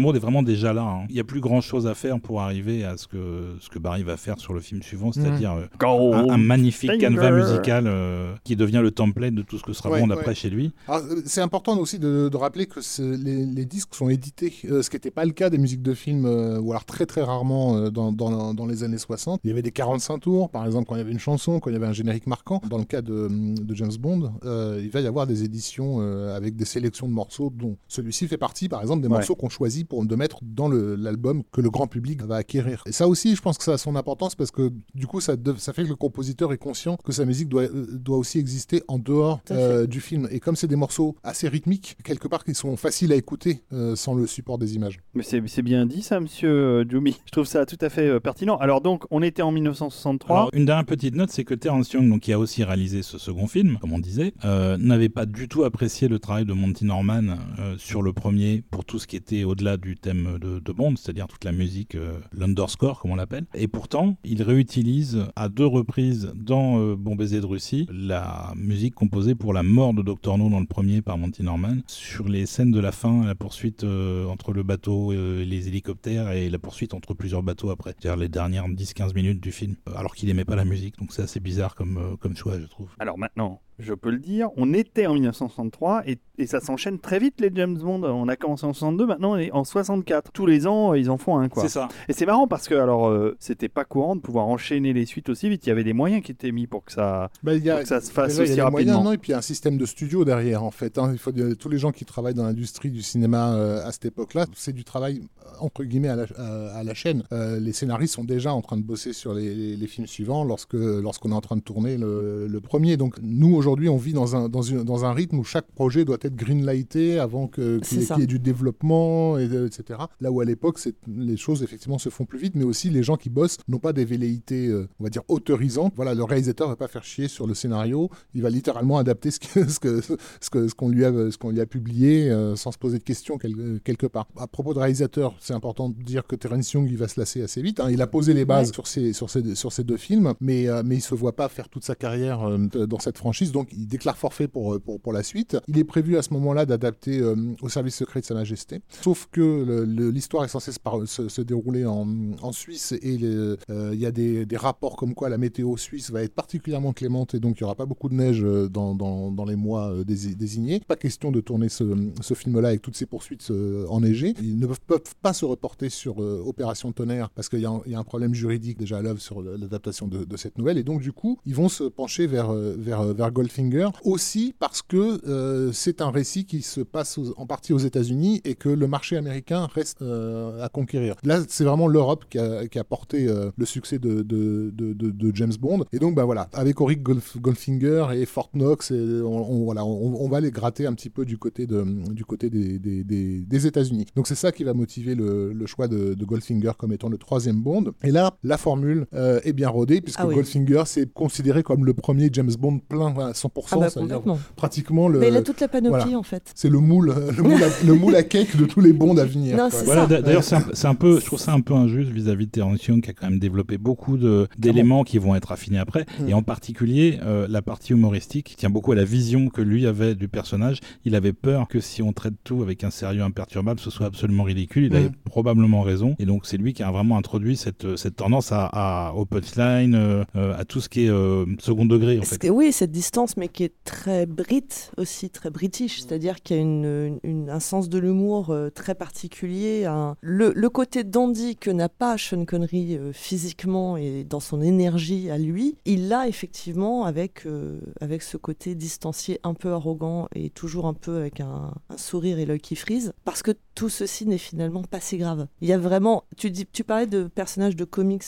Bond 0.02 0.14
est 0.14 0.20
vraiment 0.20 0.44
déjà 0.44 0.74
là. 0.74 0.82
hein. 0.84 1.06
Il 1.10 1.14
n'y 1.16 1.20
a 1.22 1.24
plus 1.24 1.40
grand 1.42 1.62
chose 1.62 1.88
à 1.88 1.94
faire 1.96 2.20
pour 2.20 2.42
arriver 2.42 2.84
à 2.84 2.98
ce 2.98 3.08
que, 3.08 3.41
ce 3.62 3.70
que 3.70 3.80
Barry 3.80 4.04
va 4.04 4.18
faire 4.18 4.40
sur 4.40 4.54
le 4.54 4.60
film 4.60 4.82
suivant, 4.82 5.12
c'est-à-dire 5.12 5.54
euh, 5.54 5.68
un, 5.82 6.30
un 6.30 6.38
magnifique 6.38 6.90
Finger. 6.92 7.06
canevas 7.06 7.32
musical 7.32 7.86
euh, 7.88 8.34
qui 8.44 8.56
devient 8.56 8.80
le 8.82 8.92
template 8.92 9.34
de 9.36 9.42
tout 9.42 9.58
ce 9.58 9.64
que 9.64 9.74
sera 9.74 9.90
Ouais, 9.92 10.00
Bond 10.02 10.10
après 10.10 10.28
ouais. 10.30 10.36
chez 10.36 10.50
lui. 10.50 10.74
Euh, 10.90 11.22
C'est 11.26 11.42
important 11.42 11.78
aussi 11.78 12.00
de, 12.00 12.28
de 12.30 12.38
rappeler 12.38 12.66
que 12.66 12.80
les, 13.02 13.46
les 13.46 13.66
disques 13.66 13.94
sont 13.96 14.10
édités, 14.10 14.54
euh, 14.66 14.82
ce 14.82 14.90
qui 14.90 14.96
n'était 14.96 15.12
pas 15.12 15.26
le 15.26 15.32
cas 15.32 15.50
des 15.50 15.58
musiques 15.58 15.82
de 15.84 15.94
films, 15.94 16.26
euh, 16.26 16.60
ou 16.60 16.72
alors 16.72 16.86
très 16.86 17.06
très 17.06 17.22
rarement 17.22 17.76
euh, 17.78 17.90
dans, 17.92 18.12
dans, 18.12 18.54
dans 18.54 18.66
les 18.66 18.84
années 18.84 18.98
60. 18.98 19.42
Il 19.44 19.50
y 19.50 19.52
avait 19.52 19.62
des 19.62 19.72
45 19.72 20.20
tours, 20.20 20.50
par 20.50 20.66
exemple, 20.66 20.88
quand 20.88 20.96
il 20.96 21.00
y 21.00 21.02
avait 21.02 21.12
une 21.12 21.20
chanson, 21.20 21.60
quand 21.60 21.70
il 21.70 21.74
y 21.74 21.76
avait 21.78 21.88
un 21.88 21.94
générique 21.94 22.28
marquant. 22.28 22.62
Dans 22.70 22.78
le 22.80 22.86
cas 22.86 23.02
de, 23.02 23.28
de 23.30 23.76
James 23.76 23.92
Bond, 24.00 24.34
euh, 24.46 24.80
il 24.84 24.90
va 24.90 25.02
y 25.02 25.08
avoir 25.08 25.28
des 25.28 25.44
éditions 25.44 25.98
euh, 26.00 26.36
avec 26.36 26.56
des 26.56 26.66
sélections 26.66 27.08
de 27.08 27.14
morceaux, 27.14 27.52
dont 27.54 27.78
celui-ci 27.88 28.28
fait 28.28 28.38
partie, 28.38 28.70
par 28.70 28.82
exemple, 28.82 29.02
des 29.02 29.08
Ouais. 29.12 29.18
morceaux 29.18 29.36
qu'on 29.36 29.50
choisit 29.50 29.88
pour 29.88 30.06
de 30.06 30.16
mettre 30.16 30.40
dans 30.42 30.70
l'album 30.70 31.44
que 31.52 31.60
le 31.62 31.70
grand 31.70 31.88
public 31.88 32.24
va 32.24 32.38
acquérir. 32.38 32.82
Et 32.86 32.92
ça 32.92 33.08
aussi, 33.08 33.36
je 33.36 33.42
pense 33.42 33.51
que 33.58 33.64
ça 33.64 33.74
a 33.74 33.78
son 33.78 33.96
importance 33.96 34.36
parce 34.36 34.52
que 34.52 34.72
du 34.96 35.08
coup, 35.08 35.22
ça, 35.22 35.36
de- 35.36 35.56
ça 35.56 35.74
fait 35.74 35.84
que 35.84 35.90
le 35.90 35.96
compositeur 35.96 36.54
est 36.54 36.58
conscient 36.58 36.98
que 36.98 37.12
sa 37.12 37.26
musique 37.26 37.50
doit, 37.50 37.68
doit 37.68 38.18
aussi 38.18 38.40
exister 38.40 38.84
en 38.88 39.00
dehors 39.00 39.42
euh, 39.52 39.86
du 39.88 40.02
film. 40.02 40.28
Et 40.32 40.40
comme 40.40 40.56
c'est 40.56 40.68
des 40.68 40.76
morceaux 40.76 41.16
assez 41.24 41.48
rythmiques, 41.48 41.98
quelque 42.04 42.28
part 42.28 42.44
qui 42.44 42.54
sont 42.56 42.76
faciles 42.78 43.12
à 43.12 43.16
écouter 43.16 43.62
euh, 43.74 43.96
sans 43.96 44.14
le 44.14 44.28
support 44.28 44.58
des 44.58 44.76
images. 44.76 45.00
Mais 45.14 45.24
c'est 45.24 45.62
bien 45.62 45.86
dit 45.86 46.02
ça, 46.02 46.20
monsieur 46.20 46.50
euh, 46.50 46.86
Jumi. 46.90 47.18
Je 47.26 47.32
trouve 47.32 47.46
ça 47.46 47.66
tout 47.66 47.78
à 47.82 47.90
fait 47.90 48.08
euh, 48.08 48.20
pertinent. 48.20 48.58
Alors 48.58 48.82
donc, 48.82 49.04
on 49.12 49.22
était 49.22 49.42
en 49.42 49.52
1963. 49.52 50.36
Alors, 50.36 50.50
une 50.54 50.66
dernière 50.66 50.86
petite 50.86 51.16
note, 51.16 51.30
c'est 51.32 51.44
que 51.44 51.54
Terence 51.54 51.92
Young, 51.94 52.10
donc, 52.10 52.22
qui 52.22 52.34
a 52.34 52.40
aussi 52.40 52.64
réalisé 52.64 53.02
ce 53.04 53.18
second 53.18 53.48
film, 53.48 53.78
comme 53.80 53.94
on 53.94 54.00
disait, 54.00 54.34
euh, 54.46 54.78
n'avait 54.78 55.10
pas 55.10 55.26
du 55.26 55.48
tout 55.48 55.64
apprécié 55.64 56.08
le 56.08 56.20
travail 56.20 56.46
de 56.46 56.54
Monty 56.54 56.86
Norman 56.86 57.36
euh, 57.60 57.76
sur 57.78 58.02
le 58.02 58.14
premier 58.14 58.64
pour 58.72 58.86
tout 58.86 59.00
ce 59.00 59.08
qui 59.08 59.16
était 59.16 59.44
au-delà 59.44 59.78
du 59.78 59.96
thème 59.96 60.38
de, 60.40 60.60
de 60.60 60.72
Bond, 60.72 60.96
c'est-à-dire 60.96 61.28
toute 61.28 61.44
la 61.44 61.52
musique, 61.52 61.96
euh, 61.96 62.20
l'underscore, 62.34 63.00
comme 63.00 63.12
on 63.12 63.16
l'appelle. 63.16 63.41
Et 63.54 63.68
pourtant, 63.68 64.18
il 64.24 64.44
réutilise 64.44 65.26
à 65.36 65.50
deux 65.50 65.66
reprises 65.66 66.32
dans 66.36 66.80
euh, 66.80 66.96
Bon 66.96 67.16
baiser 67.16 67.42
de 67.42 67.46
Russie 67.46 67.88
la 67.92 68.54
musique 68.56 68.96
composée 68.96 69.36
pour 69.36 69.54
la 69.54 69.64
mort 69.64 69.94
de 69.94 70.02
Dr. 70.02 70.38
No 70.38 70.50
dans 70.50 70.60
le 70.60 70.66
premier 70.66 71.02
par 71.02 71.18
Monty 71.18 71.44
Norman 71.44 71.78
sur 71.88 72.28
les 72.28 72.46
scènes 72.46 72.72
de 72.72 72.80
la 72.80 72.92
fin, 72.92 73.26
la 73.26 73.36
poursuite 73.36 73.84
euh, 73.84 74.26
entre 74.28 74.54
le 74.54 74.64
bateau 74.64 75.14
et 75.14 75.46
les 75.46 75.68
hélicoptères 75.68 76.32
et 76.32 76.50
la 76.50 76.60
poursuite 76.60 76.94
entre 76.94 77.14
plusieurs 77.14 77.44
bateaux 77.44 77.70
après. 77.70 77.94
C'est-à-dire 77.98 78.20
les 78.20 78.30
dernières 78.30 78.68
10-15 78.68 79.14
minutes 79.14 79.42
du 79.42 79.52
film, 79.52 79.76
euh, 79.88 79.94
alors 79.96 80.16
qu'il 80.16 80.30
aimait 80.30 80.46
pas 80.46 80.56
la 80.56 80.66
musique. 80.66 80.98
Donc 80.98 81.14
c'est 81.14 81.22
assez 81.22 81.40
bizarre 81.40 81.76
comme, 81.76 81.98
euh, 81.98 82.16
comme 82.18 82.36
choix, 82.36 82.60
je 82.60 82.66
trouve. 82.66 82.90
Alors 83.00 83.18
maintenant, 83.18 83.62
je 83.80 83.94
peux 83.94 84.12
le 84.12 84.20
dire, 84.20 84.50
on 84.58 84.74
était 84.74 85.08
en 85.08 85.14
1963 85.16 86.04
et, 86.08 86.20
et 86.38 86.46
ça 86.48 86.60
s'enchaîne 86.60 87.00
très 87.00 87.20
vite 87.20 87.42
les 87.42 87.50
James 87.56 87.78
Bond. 87.78 88.04
On 88.04 88.28
a 88.28 88.36
commencé 88.36 88.66
en 88.66 88.74
62, 88.74 89.06
maintenant 89.08 89.34
on 89.34 89.38
est 89.38 89.52
en 89.52 89.64
64. 89.64 90.32
Tous 90.32 90.46
les 90.46 90.68
ans, 90.68 90.92
euh, 90.94 91.00
ils 91.00 91.10
en 91.10 91.18
font 91.18 91.38
un 91.40 91.50
quoi. 91.50 91.64
C'est 91.64 91.70
ça. 91.70 91.88
Et 92.08 92.14
c'est 92.14 92.26
marrant 92.26 92.48
parce 92.48 92.68
que 92.68 92.76
alors 92.76 93.08
euh, 93.10 93.36
c'était 93.40 93.70
pas 93.70 93.84
courant 93.86 94.16
de 94.16 94.22
pouvoir 94.22 94.48
enchaîner 94.48 94.94
les 94.94 95.06
suites 95.06 95.30
aussi 95.30 95.50
vite. 95.50 95.66
Il 95.66 95.70
y 95.70 95.72
avait 95.72 95.84
des 95.84 95.94
moyens 95.94 96.24
qui 96.24 96.32
étaient 96.32 96.52
mis 96.52 96.68
pour 96.68 96.86
que 96.86 96.92
ça, 96.92 97.30
Bah, 97.44 97.54
il 97.56 97.64
y 97.64 97.70
a, 97.70 97.76
pour 97.76 97.82
que 97.84 97.88
ça 97.90 98.02
se 98.02 98.12
fasse 98.12 98.38
Déjà, 98.38 98.44
il 98.44 98.48
y 98.48 98.52
a 98.52 98.54
aussi 98.54 98.62
rapidement. 98.62 98.94
moyens, 98.94 99.04
non, 99.06 99.12
et 99.14 99.18
puis 99.18 99.30
il 99.30 99.32
y 99.32 99.36
a 99.36 99.40
un 99.40 99.42
système 99.42 99.78
de 99.78 99.86
studio 99.86 100.26
derrière, 100.26 100.64
en 100.64 100.72
fait. 100.72 100.98
hein. 100.98 101.10
Il 101.12 101.18
faut 101.20 101.32
dire, 101.32 101.48
tous 101.58 101.70
les 101.70 101.78
gens 101.78 101.92
qui 101.92 102.06
travaillent 102.06 102.34
dans 102.36 102.44
l'industrie 102.46 102.92
du 102.92 103.02
cinéma 103.02 103.54
euh, 103.56 103.86
à 103.86 103.92
cette 103.92 104.06
époque-là, 104.06 104.46
c'est 104.56 104.74
du 104.74 104.84
travail 104.84 105.22
euh, 105.42 105.50
entre 105.60 105.84
guillemets 105.84 106.10
à 106.10 106.16
la, 106.16 106.26
à- 106.38 106.78
à 106.80 106.84
la 106.84 106.94
chaîne. 106.94 107.24
Euh, 107.32 107.60
les 107.60 107.74
scénaristes 107.74 108.14
sont 108.16 108.24
déjà 108.24 108.54
en 108.54 108.62
train 108.62 108.78
de 108.78 108.84
bosser 108.84 109.14
sur 109.14 109.34
les, 109.34 109.54
les- 109.56 109.76
les 109.76 109.88
films 109.88 110.08
suivants 110.08 110.44
lorsque 110.44 110.74
lorsqu'on 110.74 111.32
est 111.32 111.36
en 111.36 111.42
train 111.42 111.56
de 111.56 111.62
tourner 111.62 111.98
le, 111.98 112.48
le 112.48 112.62
premier. 112.62 112.98
Donc 112.98 113.16
nous 113.22 113.61
aujourd'hui, 113.62 113.90
on 113.90 113.98
vit 113.98 114.14
dans 114.14 114.36
un 114.36 114.50
dans, 114.50 114.62
une- 114.64 114.84
dans 114.84 115.06
un 115.06 115.14
rythme 115.14 115.38
où 115.40 115.44
chaque 115.44 115.70
projet 115.72 116.04
doit 116.06 116.18
être 116.22 116.36
greenlighté 116.36 117.20
avant 117.20 117.48
qu'il 117.48 117.78
y, 117.78 118.06
qu'il 118.06 118.20
y 118.20 118.24
ait 118.24 118.26
du 118.26 118.40
développement, 118.40 119.38
et, 119.38 119.48
euh, 119.52 119.68
etc. 119.68 120.00
Là 120.20 120.32
où 120.32 120.42
à 120.42 120.46
l'époque, 120.46 120.80
les 121.08 121.38
choses 121.38 121.62
effectivement 121.64 121.98
se 122.00 122.10
font 122.10 122.26
plus 122.26 122.40
vite, 122.40 122.56
mais 122.56 122.64
aussi 122.64 122.90
les 122.90 123.04
gens 123.04 123.18
qui 123.18 123.30
bossent 123.30 123.58
n'ont 123.68 123.80
pas 123.80 123.94
des 123.94 124.06
velléités, 124.06 124.68
euh, 124.68 124.88
on 125.00 125.04
va 125.04 125.10
dire, 125.10 125.22
autorisantes. 125.28 125.94
Voilà, 125.96 126.14
le 126.16 126.24
réalisateur 126.24 126.68
va 126.68 126.76
pas 126.76 126.88
faire 126.88 127.04
chier 127.04 127.28
sur 127.28 127.46
le 127.48 127.54
scénario, 127.54 128.10
il 128.34 128.42
va 128.42 128.50
littéralement 128.50 128.98
adapter 128.98 129.32
ce 129.32 129.40
que 129.40 129.68
ce 129.76 129.80
que 129.80 130.02
ce 130.02 130.50
que 130.50 130.68
ce 130.68 130.76
qu'on 130.76 130.90
lui 130.90 131.06
a 131.06 131.12
ce 131.32 131.38
qu'on 131.38 131.52
lui 131.52 131.62
a 131.62 131.66
publié 131.66 132.30
euh, 132.32 132.56
sans 132.56 132.72
se 132.72 132.78
poser 132.78 132.98
de 132.98 133.04
questions 133.04 133.38
quel- 133.38 133.80
quelque 133.84 134.08
part. 134.08 134.28
À 134.38 134.48
propos 134.48 134.74
de 134.74 134.80
réalisateur, 134.80 135.36
c'est 135.40 135.54
important 135.54 135.90
de 135.90 136.02
dire 136.04 136.26
que 136.28 136.36
Terence 136.36 136.72
Young 136.74 136.88
il 136.90 136.98
va 136.98 137.08
se 137.08 137.20
lasser 137.20 137.42
assez 137.42 137.62
vite. 137.62 137.80
hein. 137.80 137.90
Il 137.92 138.02
a 138.02 138.08
posé 138.08 138.34
les 138.34 138.46
bases 138.46 138.68
Ouais. 138.70 138.74
sur 138.74 138.88
ces 138.88 139.14
sur 139.14 139.30
ces 139.30 139.56
sur 139.56 139.72
ces 139.72 139.84
deux 139.84 139.98
films, 139.98 140.34
mais 140.42 140.68
euh, 140.68 140.82
mais 140.86 140.96
il 140.96 141.02
se 141.02 141.16
voit 141.16 141.36
pas 141.36 141.48
faire 141.50 141.70
toute 141.70 141.84
sa 141.84 141.96
carrière 141.96 142.48
dans 142.88 143.00
cette 143.00 143.18
franchise, 143.18 143.51
donc 143.52 143.70
il 143.74 143.88
déclare 143.88 144.18
forfait 144.18 144.48
pour 144.48 144.76
euh, 144.76 144.80
pour 144.80 145.00
pour 145.00 145.14
la 145.14 145.24
suite. 145.24 145.58
Il 145.68 145.78
est 145.78 145.84
prévu 145.84 146.18
à 146.18 146.22
ce 146.22 146.34
moment-là 146.34 146.66
d'adapter 146.66 147.20
euh, 147.20 147.36
au 147.62 147.70
service 147.70 147.96
secret 147.96 148.22
de 148.22 148.26
Sa 148.26 148.34
Majesté, 148.34 148.82
sauf 149.02 149.28
que 149.32 149.86
l'histoire 150.12 150.44
est 150.44 150.48
censée 150.48 150.72
se, 150.72 151.42
dérouler 151.42 151.86
en, 151.86 152.52
Suisse 152.52 152.92
et 152.92 153.18
euh, 153.24 153.56
il 153.94 154.00
y 154.00 154.06
a 154.06 154.12
des, 154.12 154.46
rapports 154.56 154.98
comme 154.98 155.14
quoi 155.16 155.30
la 155.30 155.38
météo 155.38 155.78
suisse 155.78 156.12
va 156.12 156.22
être 156.22 156.34
particulièrement 156.34 156.92
clémente 156.92 157.34
et 157.34 157.40
donc 157.40 157.60
il 157.60 157.64
n'y 157.64 157.66
aura 157.66 157.76
pas 157.76 157.86
beaucoup 157.86 158.10
de 158.10 158.14
neige 158.14 158.42
dans, 158.42 159.46
les 159.48 159.56
mois 159.56 159.94
dési- 160.04 160.36
désignés. 160.36 160.82
Pas 160.86 160.98
question 160.98 161.32
de 161.32 161.40
tourner 161.40 161.70
ce, 161.70 161.86
film-là 162.34 162.70
avec 162.70 162.82
toutes 162.82 162.98
ces 162.98 163.06
poursuites 163.06 163.52
enneigées. 163.90 164.34
Ils 164.42 164.60
ne 164.60 164.68
peuvent, 164.68 165.02
pas 165.22 165.34
se 165.34 165.46
reporter 165.46 165.90
sur 165.90 166.20
Opération 166.20 166.92
Tonnerre 166.92 167.30
parce 167.30 167.50
qu'il 167.50 167.60
y, 167.60 167.66
a 167.66 167.72
un- 167.72 168.04
problème 168.04 168.34
juridique 168.34 168.78
déjà 168.78 168.98
à 168.98 169.02
l'œuvre 169.02 169.22
sur 169.22 169.42
l'adaptation 169.42 170.08
de, 170.08 170.38
cette 170.38 170.58
nouvelle 170.58 170.78
et 170.78 170.84
donc 170.84 171.02
du 171.02 171.14
coup 171.14 171.40
ils 171.46 171.56
vont 171.56 171.70
se 171.70 171.84
pencher 171.84 172.28
vers, 172.28 172.52
vers, 172.54 173.02
euh, 173.02 173.14
vers 173.14 173.32
Goldfinger 173.42 173.90
aussi 174.06 174.54
parce 174.60 174.82
que 174.82 175.20
euh, 175.28 175.72
c'est 175.74 176.02
un 176.02 176.12
récit 176.12 176.46
qui 176.46 176.62
se 176.62 176.82
passe 176.82 177.18
aux- 177.18 177.34
en 177.38 177.46
partie 177.46 177.74
aux 177.74 177.80
États-Unis 177.80 178.42
et 178.46 178.56
que 178.56 178.70
le 178.70 178.88
marché 178.88 179.18
américain 179.18 179.68
reste 179.74 180.02
euh, 180.02 180.64
à 180.64 180.70
conquérir. 180.70 181.16
Là, 181.24 181.40
c'est 181.48 181.64
vraiment 181.64 181.88
l'Europe 181.88 182.26
qui 182.30 182.38
a, 182.40 182.68
qui 182.68 182.78
a 182.80 182.84
porté 182.84 183.28
euh, 183.28 183.50
le 183.58 183.66
succès 183.66 183.98
de, 184.00 184.22
de, 184.22 184.72
de, 184.74 184.94
de- 184.94 185.10
de 185.12 185.36
James 185.36 185.54
Bond. 185.60 185.86
Et 185.92 186.00
donc, 186.00 186.16
bah 186.16 186.26
voilà, 186.26 186.50
avec 186.54 186.80
Auric 186.82 187.02
Golf- 187.02 187.38
Goldfinger 187.40 188.08
et 188.14 188.26
Fort 188.26 188.50
Knox, 188.54 188.92
et 188.92 189.22
on, 189.24 189.52
on- 189.52 189.64
voilà, 189.66 189.84
on, 189.86 190.24
on 190.24 190.30
va 190.30 190.40
les 190.40 190.52
gratter 190.52 190.86
un 190.86 190.94
petit 190.94 191.10
peu 191.10 191.26
du 191.26 191.38
côté, 191.38 191.66
de, 191.68 191.84
du 192.14 192.26
côté 192.26 192.50
des, 192.50 192.78
des, 192.80 193.04
des- 193.04 193.40
des 193.42 193.68
États-Unis. 193.68 194.06
Donc, 194.16 194.28
c'est 194.28 194.36
ça 194.36 194.52
qui 194.52 194.64
va 194.64 194.74
motiver 194.74 195.16
le, 195.16 195.52
le 195.54 195.66
choix 195.66 195.88
de, 195.88 196.16
Goldfinger 196.22 196.72
comme 196.78 196.94
étant 196.94 197.10
le 197.10 197.18
troisième 197.18 197.62
Bond. 197.62 197.86
Et 198.04 198.12
là, 198.12 198.36
la 198.44 198.58
formule 198.58 199.08
est 199.44 199.54
bien 199.54 199.70
rodée 199.70 200.02
puisque 200.02 200.20
Ah 200.20 200.28
oui. 200.28 200.36
Goldfinger, 200.36 200.84
c'est 200.86 201.12
considéré 201.12 201.64
comme 201.64 201.86
le 201.86 201.94
premier 201.94 202.30
James 202.32 202.52
Bond 202.60 202.80
plein 202.80 203.10
à 203.32 203.34
100%, 203.34 203.48
Ah 203.72 203.78
bah, 203.78 203.90
c'est-à-dire 203.90 204.18
complètement. 204.18 204.40
pratiquement 204.56 205.08
le. 205.08 205.20
Mais 205.20 205.30
il 205.30 205.36
a 205.38 205.42
toute 205.42 205.60
la 205.62 205.68
panoplie 205.68 206.02
voilà. 206.04 206.18
en 206.20 206.24
fait. 206.24 206.52
C'est 206.56 206.70
le 206.70 206.80
moule, 206.80 207.10
euh, 207.10 207.32
le 207.36 207.44
moule, 207.44 207.64
à, 207.64 207.68
le 207.86 207.94
moule 207.94 208.16
à 208.16 208.24
cake 208.24 208.56
de 208.58 208.66
tous 208.66 208.82
les 208.82 208.94
bonds 208.94 209.18
à 209.18 209.26
venir. 209.26 209.58
Non, 209.58 209.70
quoi. 209.70 209.80
c'est 209.80 209.86
Voilà, 209.86 210.02
ça. 210.02 210.08
d'a- 210.08 210.22
d'ailleurs, 210.22 210.44
c'est 210.44 210.56
un, 210.56 210.66
c'est 210.74 210.88
un 210.88 210.96
peu, 210.96 211.20
je 211.20 211.26
trouve 211.26 211.40
ça 211.40 211.54
un 211.54 211.62
peu 211.62 211.74
injuste 211.74 212.10
vis-à-vis 212.12 212.46
de 212.46 212.52
Terence 212.52 212.86
Young 212.86 213.02
qui 213.02 213.10
a 213.10 213.14
quand 213.14 213.30
même 213.30 213.40
développé 213.40 213.78
beaucoup 213.78 214.18
de- 214.18 214.48
d'éléments 214.58 215.04
qui 215.04 215.18
vont 215.18 215.36
être 215.36 215.52
affinés 215.52 215.80
après, 215.80 216.06
Mm. 216.20 216.30
et 216.30 216.34
en 216.34 216.44
particulier 216.44 217.20
euh, 217.24 217.48
la 217.50 217.62
partie 217.62 217.94
humoristique 217.94 218.46
qui 218.48 218.56
tient 218.56 218.70
beaucoup 218.70 218.92
à 218.92 218.96
la 218.96 219.04
vision 219.04 219.50
que 219.50 219.62
lui 219.62 219.86
avait 219.88 220.16
du 220.16 220.28
personnage. 220.28 220.80
Il 221.06 221.16
avait 221.16 221.34
peur 221.34 221.68
que 221.68 221.80
si 221.80 222.02
on 222.02 222.14
traite 222.14 222.34
tout 222.44 222.62
avec 222.62 222.84
un 222.84 222.90
sérieux 222.92 223.22
imperturbable, 223.24 223.80
ce 223.80 223.90
soit 223.90 224.06
absolument 224.08 224.44
ridicule. 224.44 224.84
Il 224.86 224.92
Mm. 224.92 224.96
avait 224.96 225.12
probablement 225.26 225.82
raison, 225.82 226.16
et 226.20 226.26
donc 226.26 226.46
c'est 226.46 226.58
lui 226.58 226.74
qui 226.74 226.84
a 226.84 226.92
vraiment 226.92 227.18
introduit 227.18 227.56
cette, 227.56 227.96
cette 227.96 228.16
tendance 228.16 228.52
à, 228.52 228.66
à 228.72 229.14
au 229.14 229.26
punchline, 229.26 229.96
euh, 229.96 230.24
euh, 230.36 230.54
à 230.58 230.66
tout 230.66 230.82
ce 230.82 230.90
qui 230.90 231.06
est 231.06 231.10
euh, 231.10 231.46
second 231.60 231.86
degré 231.86 232.20
en 232.20 232.24
fait. 232.24 232.50
Oui, 232.50 232.72
cette 232.72 232.92
distance, 232.92 233.21
mais 233.38 233.48
qui 233.48 233.64
est 233.64 233.74
très 233.84 234.26
brit 234.26 234.64
aussi, 234.98 235.30
très 235.30 235.50
british, 235.50 236.02
c'est-à-dire 236.02 236.42
qu'il 236.42 236.56
y 236.56 236.60
a 236.60 236.62
une, 236.64 237.20
une- 237.24 237.50
un 237.50 237.60
sens 237.60 237.90
de 237.90 237.98
l'humour 238.00 238.50
euh, 238.52 238.70
très 238.70 238.96
particulier. 238.96 239.86
un- 239.86 240.16
Le, 240.22 240.52
le 240.56 240.70
côté 240.70 241.04
dandy 241.04 241.56
que 241.56 241.70
n'a 241.72 241.90
pas 241.90 242.18
Sean 242.18 242.46
Connery 242.46 242.98
euh, 242.98 243.12
physiquement 243.14 243.98
et 243.98 244.24
dans 244.24 244.40
son 244.40 244.62
énergie 244.62 245.30
à 245.30 245.38
lui, 245.38 245.78
il 245.86 246.08
l'a 246.08 246.28
effectivement 246.28 247.06
avec, 247.06 247.46
euh, 247.46 247.80
avec 248.00 248.22
ce 248.24 248.38
côté 248.38 248.76
distancié, 248.76 249.40
un 249.44 249.54
peu 249.54 249.72
arrogant 249.72 250.28
et 250.36 250.50
toujours 250.50 250.86
un 250.88 250.94
peu 250.94 251.18
avec 251.18 251.40
un, 251.40 251.74
un 251.90 251.98
sourire 251.98 252.40
et 252.40 252.46
l'œil 252.46 252.60
qui 252.60 252.76
frise, 252.76 253.14
parce 253.26 253.42
que 253.44 253.52
tout 253.76 253.90
ceci 253.90 254.26
n'est 254.26 254.38
finalement 254.38 254.84
pas 254.84 255.00
si 255.00 255.18
grave. 255.18 255.48
Il 255.62 255.68
y 255.68 255.74
a 255.74 255.78
vraiment, 255.78 256.24
tu, 256.38 256.52
dis, 256.52 256.66
tu 256.72 256.84
parlais 256.84 257.08
de 257.08 257.24
personnages 257.24 257.76
de 257.76 257.86
comics 257.86 258.24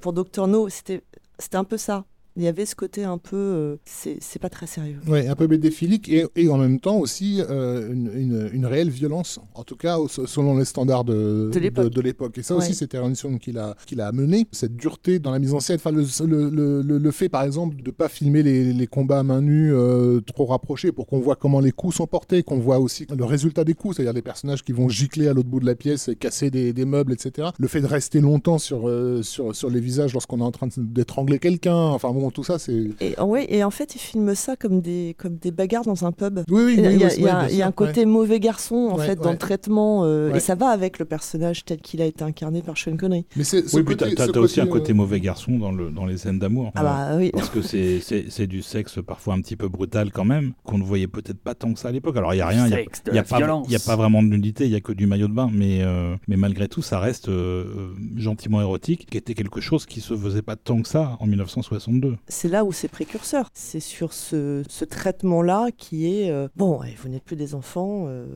pour 0.00 0.12
Dr. 0.12 0.46
No, 0.46 0.68
c'était 0.68 1.02
c'était 1.38 1.56
un 1.58 1.64
peu 1.64 1.76
ça. 1.76 2.04
Il 2.36 2.42
y 2.42 2.48
avait 2.48 2.66
ce 2.66 2.74
côté 2.74 3.04
un 3.04 3.18
peu, 3.18 3.36
euh, 3.36 3.76
c'est 3.84 4.38
pas 4.40 4.50
très 4.50 4.66
sérieux. 4.66 4.98
Ouais, 5.08 5.26
un 5.28 5.34
peu 5.34 5.46
bédéphilique 5.46 6.08
et, 6.08 6.26
et 6.36 6.48
en 6.50 6.58
même 6.58 6.80
temps 6.80 6.96
aussi 6.98 7.40
euh, 7.48 7.92
une, 7.92 8.10
une- 8.14 8.50
une 8.52 8.66
réelle 8.66 8.90
violence, 8.90 9.40
en 9.54 9.64
tout 9.64 9.76
cas 9.76 9.96
selon 10.08 10.58
les 10.58 10.64
standards 10.66 11.04
de, 11.04 11.50
De 11.52 12.00
l'époque. 12.00 12.36
Et 12.38 12.42
ça 12.42 12.54
Ouais. 12.54 12.62
aussi, 12.62 12.74
c'était 12.74 12.98
Terence 12.98 13.22
Young 13.22 13.38
qui 13.38 13.52
l'a 13.52 13.74
qui 13.86 13.94
l'a 13.94 14.06
amené, 14.08 14.46
cette 14.52 14.76
dureté 14.76 15.18
dans 15.18 15.30
la 15.30 15.38
mise 15.38 15.54
en 15.54 15.60
scène. 15.60 15.76
Enfin, 15.76 15.90
le, 15.92 16.02
le, 16.50 16.82
le- 16.98 17.10
fait, 17.10 17.28
par 17.28 17.42
exemple, 17.44 17.82
de 17.82 17.90
pas 17.90 18.08
filmer 18.08 18.42
les, 18.42 18.72
les 18.72 18.86
combats 18.86 19.20
à 19.20 19.22
main 19.22 19.40
nue 19.40 19.72
euh, 19.72 20.20
trop 20.20 20.44
rapprochés 20.46 20.92
pour 20.92 21.06
qu'on 21.06 21.20
voit 21.20 21.36
comment 21.36 21.60
les 21.60 21.72
coups 21.72 21.96
sont 21.96 22.06
portés, 22.06 22.42
qu'on 22.42 22.58
voit 22.58 22.78
aussi 22.78 23.06
le 23.16 23.24
résultat 23.24 23.64
des 23.64 23.74
coups, 23.74 23.96
c'est-à-dire 23.96 24.12
des 24.14 24.22
personnages 24.22 24.62
qui 24.62 24.72
vont 24.72 24.88
gicler 24.88 25.28
à 25.28 25.32
l'autre 25.32 25.48
bout 25.48 25.60
de 25.60 25.66
la 25.66 25.74
pièce 25.74 26.08
et 26.08 26.16
casser 26.16 26.50
des, 26.50 26.72
des 26.74 26.84
meubles, 26.84 27.12
etc. 27.12 27.48
Le 27.58 27.68
fait 27.68 27.80
de 27.80 27.86
rester 27.86 28.20
longtemps 28.20 28.58
sur, 28.58 28.88
euh, 28.88 29.22
sur, 29.22 29.54
sur 29.56 29.70
les 29.70 29.80
visages 29.80 30.12
lorsqu'on 30.12 30.40
est 30.40 30.42
en 30.42 30.50
train 30.52 30.68
d'étrangler 30.76 31.38
quelqu'un. 31.38 31.74
Enfin 31.76 32.10
bon, 32.12 32.25
bon, 32.26 32.30
tout 32.30 32.44
ça, 32.44 32.58
c'est. 32.58 32.88
Et, 33.00 33.14
ouais, 33.20 33.46
et 33.48 33.62
en 33.64 33.70
fait, 33.70 33.94
il 33.94 33.98
filme 33.98 34.34
ça 34.34 34.56
comme 34.56 34.80
des, 34.80 35.14
comme 35.18 35.36
des 35.36 35.50
bagarres 35.50 35.84
dans 35.84 36.04
un 36.04 36.12
pub. 36.12 36.40
Oui, 36.50 36.62
oui, 36.66 36.74
Il 36.78 36.82
y 36.82 36.86
a, 36.86 36.90
oui, 36.90 36.94
il 36.96 37.00
y 37.00 37.04
a- 37.04 37.08
oui, 37.08 37.14
il 37.18 37.22
y 37.24 37.28
a- 37.28 37.38
bien 37.40 37.48
il 37.48 37.56
y 37.56 37.62
a 37.62 37.64
sûr, 37.64 37.66
un 37.66 37.72
côté 37.72 38.04
mauvais 38.06 38.40
garçon, 38.40 38.74
en 38.92 38.98
Ouais, 38.98 39.06
fait, 39.06 39.16
dans 39.16 39.32
le 39.32 39.38
traitement. 39.38 40.04
euh, 40.04 40.30
Ouais. 40.30 40.36
Et 40.38 40.40
ça 40.40 40.54
va 40.54 40.68
avec 40.70 40.98
le 40.98 41.04
personnage 41.04 41.64
tel 41.64 41.78
qu'il 41.80 42.02
a 42.02 42.04
été 42.06 42.24
incarné 42.24 42.62
par 42.62 42.76
Sean 42.76 42.96
Connery. 42.96 43.26
Mais 43.36 43.44
c'est 43.44 43.68
ce 43.68 43.76
Oui, 43.76 43.82
puis 43.84 43.96
t'as 43.96 44.06
aussi 44.38 44.60
un 44.60 44.64
euh, 44.66 44.68
côté 44.68 44.92
mauvais 44.92 45.20
garçon 45.20 45.58
dans, 45.58 45.72
le, 45.72 45.90
dans 45.90 46.04
les 46.06 46.16
scènes 46.18 46.38
d'amour. 46.38 46.72
Ah 46.74 46.82
bah 46.82 47.16
oui. 47.16 47.30
Parce 47.32 47.48
que 47.50 47.62
c'est- 47.62 48.00
c'est 48.00 48.26
c'est 48.28 48.46
du 48.46 48.62
sexe 48.62 48.98
parfois 49.06 49.34
un 49.34 49.40
petit 49.40 49.56
peu 49.56 49.68
brutal 49.68 50.10
quand 50.12 50.24
même, 50.24 50.52
qu'on 50.64 50.78
ne 50.78 50.84
voyait 50.84 51.06
peut-être 51.06 51.38
pas 51.38 51.54
tant 51.54 51.72
que 51.72 51.78
ça 51.78 51.88
à 51.88 51.92
l'époque. 51.92 52.16
Alors 52.16 52.32
il 52.34 52.36
n'y 52.36 52.42
a 52.42 52.46
rien, 52.48 52.66
il 52.66 52.70
n'y 52.72 52.76
a, 52.76 53.12
la 53.12 53.22
pas- 53.22 53.36
violence. 53.38 53.66
il 53.68 53.72
y 53.72 53.76
a 53.76 53.80
pas 53.80 53.96
vraiment 53.96 54.22
de 54.22 54.28
nudité, 54.28 54.64
il 54.64 54.70
n'y 54.70 54.76
a 54.76 54.80
que 54.80 54.92
du 54.92 55.06
maillot 55.06 55.28
de 55.28 55.32
bain, 55.32 55.48
mais, 55.52 55.78
euh, 55.82 56.16
mais 56.28 56.36
malgré 56.36 56.66
tout, 56.68 56.82
ça 56.82 56.98
reste 56.98 57.28
euh, 57.28 57.64
euh, 57.66 57.88
gentiment 58.16 58.60
érotique, 58.60 59.06
qui 59.10 59.16
était 59.16 59.34
quelque 59.34 59.60
chose 59.60 59.86
qui 59.86 60.00
se 60.00 60.16
faisait 60.16 60.42
pas 60.42 60.56
tant 60.56 60.82
que 60.82 60.88
ça 60.88 61.16
en 61.20 61.26
1962. 61.26 62.15
C'est 62.28 62.48
là 62.48 62.64
où 62.64 62.72
c'est 62.72 62.88
précurseur. 62.88 63.48
C'est 63.54 63.80
sur 63.80 64.12
ce, 64.12 64.62
traitement-là 64.84 65.68
qui 65.76 66.06
est 66.06 66.30
euh, 66.30 66.48
bon, 66.56 66.80
ouais, 66.80 66.94
vous 67.02 67.08
n'êtes 67.08 67.24
plus 67.24 67.36
des 67.36 67.54
enfants, 67.54 68.06
euh, 68.08 68.26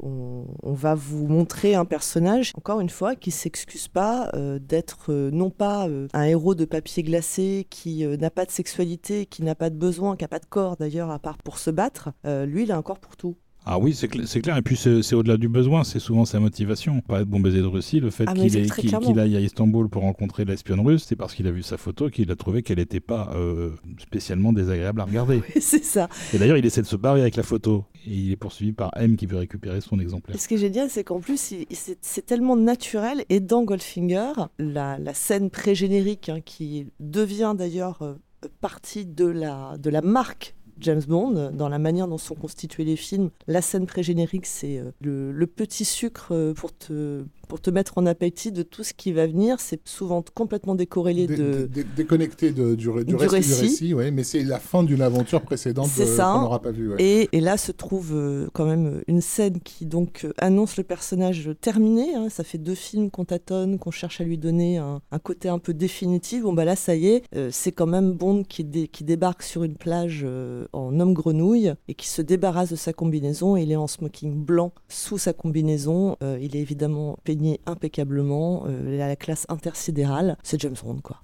on, 0.00 0.46
va 0.72 0.94
vous 0.94 1.26
montrer 1.26 1.74
un 1.74 1.84
personnage, 1.84 2.52
encore 2.56 2.80
une 2.80 2.90
fois, 2.90 3.16
qui 3.16 3.30
s'excuse 3.30 3.88
pas 3.88 4.30
euh, 4.34 4.58
d'être 4.60 5.12
non 5.12 5.50
pas 5.50 5.88
un 6.12 6.22
héros 6.22 6.54
de 6.54 6.64
papier 6.64 7.02
glacé 7.02 7.66
qui 7.68 8.06
n'a 8.06 8.30
pas 8.30 8.44
de 8.44 8.50
sexualité, 8.50 9.26
qui 9.26 9.42
n'a 9.42 9.54
pas 9.54 9.70
de 9.70 9.76
besoin, 9.76 10.16
qui 10.16 10.24
n'a 10.24 10.28
pas 10.28 10.38
de 10.38 10.46
corps 10.46 10.76
d'ailleurs, 10.76 11.10
à 11.10 11.18
part 11.18 11.38
pour 11.38 11.58
se 11.58 11.70
battre. 11.70 12.10
Lui, 12.24 12.64
il 12.64 12.72
a 12.72 12.76
un 12.76 12.82
corps 12.82 13.00
pour 13.00 13.16
tout. 13.16 13.36
Ah 13.66 13.78
oui, 13.78 13.92
c'est 13.94 14.10
cl- 14.10 14.24
c'est 14.26 14.40
clair. 14.40 14.56
Et 14.56 14.62
puis 14.62 14.76
c'est 14.76 15.14
au-delà 15.14 15.36
du 15.36 15.48
besoin, 15.48 15.84
c'est 15.84 15.98
souvent 15.98 16.24
sa 16.24 16.40
motivation. 16.40 17.00
Pas 17.02 17.20
être 17.20 17.28
bon 17.28 17.38
baiser 17.40 17.60
de 17.60 17.66
Russie, 17.66 18.00
le 18.00 18.08
fait 18.10 18.24
Ah, 18.26 18.32
qu'il 18.32 19.18
aille 19.20 19.36
à 19.36 19.40
Istanbul 19.40 19.88
pour 19.90 20.02
rencontrer 20.02 20.44
l'espionne 20.46 20.80
russe, 20.80 21.04
c'est 21.06 21.16
parce 21.16 21.34
qu'il 21.34 21.46
a 21.46 21.50
vu 21.50 21.62
sa 21.62 21.76
photo 21.76 22.08
qu'il 22.08 22.30
a 22.30 22.36
trouvé 22.36 22.62
qu'elle 22.62 22.78
n'était 22.78 23.00
pas 23.00 23.30
euh, 23.34 23.72
spécialement 23.98 24.52
désagréable 24.54 25.00
à 25.02 25.04
regarder. 25.04 25.42
c'est 25.60 25.84
ça. 25.84 26.08
Et 26.32 26.38
d'ailleurs, 26.38 26.56
il 26.56 26.64
essaie 26.64 26.80
de 26.80 26.86
se 26.86 26.96
barrer 26.96 27.20
avec 27.20 27.36
la 27.36 27.42
photo. 27.42 27.84
Et 28.06 28.14
il 28.14 28.32
est 28.32 28.36
poursuivi 28.36 28.72
par 28.72 28.90
M 28.96 29.16
qui 29.16 29.26
veut 29.26 29.36
récupérer 29.36 29.82
son 29.82 29.98
exemplaire. 30.00 30.34
Et 30.34 30.38
ce 30.38 30.48
qui 30.48 30.54
est 30.54 30.58
génial, 30.58 30.88
c'est 30.88 31.04
qu'en 31.04 31.20
plus, 31.20 31.38
c'est 31.38 31.66
c'est 32.00 32.24
tellement 32.24 32.56
naturel. 32.56 33.24
Et 33.28 33.40
dans 33.40 33.64
Goldfinger, 33.64 34.32
la, 34.58 34.98
la 34.98 35.12
scène 35.14 35.50
pré-générique, 35.50 36.30
hein, 36.30 36.40
qui 36.42 36.86
devient 37.00 37.54
d'ailleurs 37.58 38.00
euh, 38.02 38.14
partie 38.60 39.04
de 39.04 39.26
la, 39.26 39.76
de 39.78 39.90
la 39.90 40.00
marque 40.00 40.54
James 40.80 41.02
Bond, 41.06 41.50
dans 41.52 41.68
la 41.68 41.78
manière 41.78 42.08
dont 42.08 42.18
sont 42.18 42.34
constitués 42.34 42.84
les 42.84 42.96
films, 42.96 43.30
la 43.46 43.62
scène 43.62 43.86
pré-générique, 43.86 44.46
c'est 44.46 44.78
euh, 44.78 44.90
le, 45.00 45.32
le 45.32 45.46
petit 45.46 45.84
sucre 45.84 46.28
euh, 46.32 46.54
pour 46.54 46.76
te, 46.76 47.24
pour 47.48 47.60
te 47.60 47.70
mettre 47.70 47.98
en 47.98 48.06
appétit 48.06 48.52
de 48.52 48.62
tout 48.62 48.84
ce 48.84 48.92
qui 48.94 49.12
va 49.12 49.26
venir. 49.26 49.58
C'est 49.60 49.80
souvent 49.88 50.22
complètement 50.34 50.74
décorrélé 50.74 51.26
dé- 51.26 51.36
de... 51.36 51.66
dé- 51.66 51.84
déconnecté 51.96 52.52
de- 52.52 52.74
du, 52.74 52.88
ré- 52.88 53.04
du 53.04 53.12
du 53.12 53.16
reste 53.16 53.32
récit. 53.32 53.54
du 53.54 53.60
récit, 53.62 53.94
ouais, 53.94 54.10
mais 54.10 54.22
c'est 54.24 54.44
la 54.44 54.58
fin 54.58 54.82
d'une 54.82 55.02
aventure 55.02 55.40
précédente 55.42 55.88
euh, 55.98 56.16
qu'on 56.16 56.40
n'aura 56.42 56.60
pas 56.62 56.70
vue. 56.70 56.90
ouais. 56.90 56.96
Et, 57.02 57.28
et 57.32 57.40
là 57.40 57.56
se 57.56 57.72
trouve 57.72 58.12
euh, 58.14 58.48
quand 58.52 58.66
même 58.66 59.02
une 59.08 59.20
scène 59.20 59.60
qui 59.60 59.86
donc 59.86 60.24
euh, 60.24 60.32
annonce 60.38 60.76
le 60.76 60.84
personnage 60.84 61.50
terminé. 61.60 62.14
hein. 62.14 62.28
Ça 62.28 62.44
fait 62.44 62.58
deux 62.58 62.74
films 62.74 63.10
qu'on 63.10 63.24
tâtonne, 63.24 63.78
qu'on 63.78 63.90
cherche 63.90 64.20
à 64.20 64.24
lui 64.24 64.38
donner 64.38 64.76
un, 64.78 65.00
un 65.10 65.18
côté 65.18 65.48
un 65.48 65.58
peu 65.58 65.72
définitif. 65.74 66.42
Bon 66.42 66.52
bah 66.52 66.64
là 66.64 66.76
ça 66.76 66.94
y 66.94 67.06
est, 67.08 67.22
euh, 67.34 67.48
c'est 67.52 67.72
quand 67.72 67.86
même 67.86 68.12
Bond 68.12 68.42
qui, 68.44 68.64
dé- 68.64 68.88
qui 68.88 69.04
débarque 69.04 69.42
sur 69.42 69.64
une 69.64 69.76
plage 69.76 70.22
euh, 70.24 70.66
en 70.72 70.98
homme 71.00 71.14
grenouille 71.14 71.72
et 71.88 71.94
qui 71.94 72.08
se 72.08 72.22
débarrasse 72.22 72.70
de 72.70 72.76
sa 72.76 72.92
combinaison. 72.92 73.56
Il 73.56 73.72
est 73.72 73.76
en 73.76 73.86
smoking 73.86 74.44
blanc 74.44 74.72
sous 74.88 75.18
sa 75.18 75.32
combinaison. 75.32 76.16
Euh, 76.22 76.38
il 76.40 76.56
est 76.56 76.60
évidemment 76.60 77.18
peigné 77.38 77.60
impeccablement. 77.66 78.64
Euh, 78.66 78.96
la 78.96 79.16
classe 79.16 79.46
intersidérale. 79.48 80.36
C'est 80.42 80.60
James 80.60 80.76
Bond 80.82 81.00
quoi. 81.02 81.22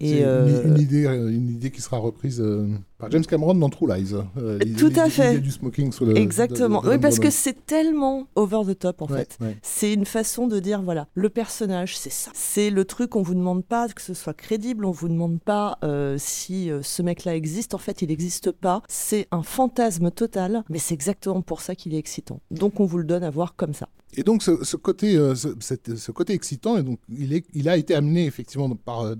C'est 0.00 0.06
Et, 0.08 0.24
euh, 0.24 0.64
une, 0.64 0.72
une 0.72 0.80
idée, 0.80 1.06
une 1.06 1.50
idée 1.50 1.70
qui 1.70 1.80
sera 1.80 1.98
reprise 1.98 2.40
euh, 2.40 2.68
par 3.02 3.10
James 3.10 3.26
Cameron 3.26 3.54
dans 3.56 3.68
True 3.68 3.88
Lies. 3.88 4.14
euh, 4.38 4.58
Tout 4.78 4.92
à 4.96 5.10
fait. 5.10 5.38
du 5.40 5.50
smoking 5.50 5.90
sous 5.92 6.04
le. 6.06 6.16
Exactement. 6.16 6.80
de- 6.80 6.84
de- 6.86 6.90
de 6.90 6.94
oui, 6.96 7.00
parce 7.00 7.18
que 7.18 7.30
c'est 7.30 7.66
tellement 7.66 8.28
over 8.36 8.60
the 8.72 8.78
top 8.78 9.02
en 9.02 9.06
Ouais, 9.06 9.18
fait. 9.18 9.36
ouais. 9.40 9.56
C'est 9.60 9.92
une 9.92 10.04
façon 10.06 10.46
de 10.46 10.60
dire 10.60 10.80
voilà, 10.82 11.08
le 11.14 11.28
personnage, 11.28 11.98
c'est 11.98 12.12
ça. 12.12 12.30
C'est 12.34 12.70
le 12.70 12.84
truc, 12.84 13.16
on 13.16 13.22
vous 13.22 13.34
demande 13.34 13.64
pas 13.64 13.88
que 13.88 14.00
ce 14.00 14.14
soit 14.14 14.34
crédible, 14.34 14.84
on 14.84 14.92
vous 14.92 15.08
demande 15.08 15.40
pas 15.40 15.78
euh, 15.82 16.14
si 16.18 16.70
euh, 16.70 16.80
ce 16.82 17.02
mec-là 17.02 17.34
existe. 17.34 17.74
En 17.74 17.78
fait, 17.78 18.02
il 18.02 18.08
n'existe 18.08 18.52
pas. 18.52 18.82
C'est 18.88 19.26
un 19.32 19.42
fantasme 19.42 20.10
total, 20.12 20.62
mais 20.70 20.78
c'est 20.78 20.94
exactement 20.94 21.42
pour 21.42 21.60
ça 21.60 21.74
qu'il 21.74 21.94
est 21.94 21.98
excitant. 21.98 22.40
Donc, 22.52 22.78
on 22.78 22.84
vous 22.84 22.98
le 22.98 23.04
donne 23.04 23.24
à 23.24 23.30
voir 23.30 23.56
comme 23.56 23.74
ça. 23.74 23.88
Et 24.14 24.24
donc 24.24 24.42
ce, 24.42 24.62
ce 24.62 24.76
côté, 24.76 25.16
euh, 25.16 25.34
ce, 25.34 25.48
cette- 25.60 25.96
ce 25.96 26.12
côté 26.12 26.34
excitant, 26.34 26.76
et 26.76 26.82
donc 26.82 26.98
il, 27.08 27.32
est, 27.32 27.46
il 27.54 27.66
a 27.66 27.78
été 27.78 27.94
amené 27.94 28.26
effectivement 28.26 28.68
par, 28.68 29.06
euh, 29.06 29.14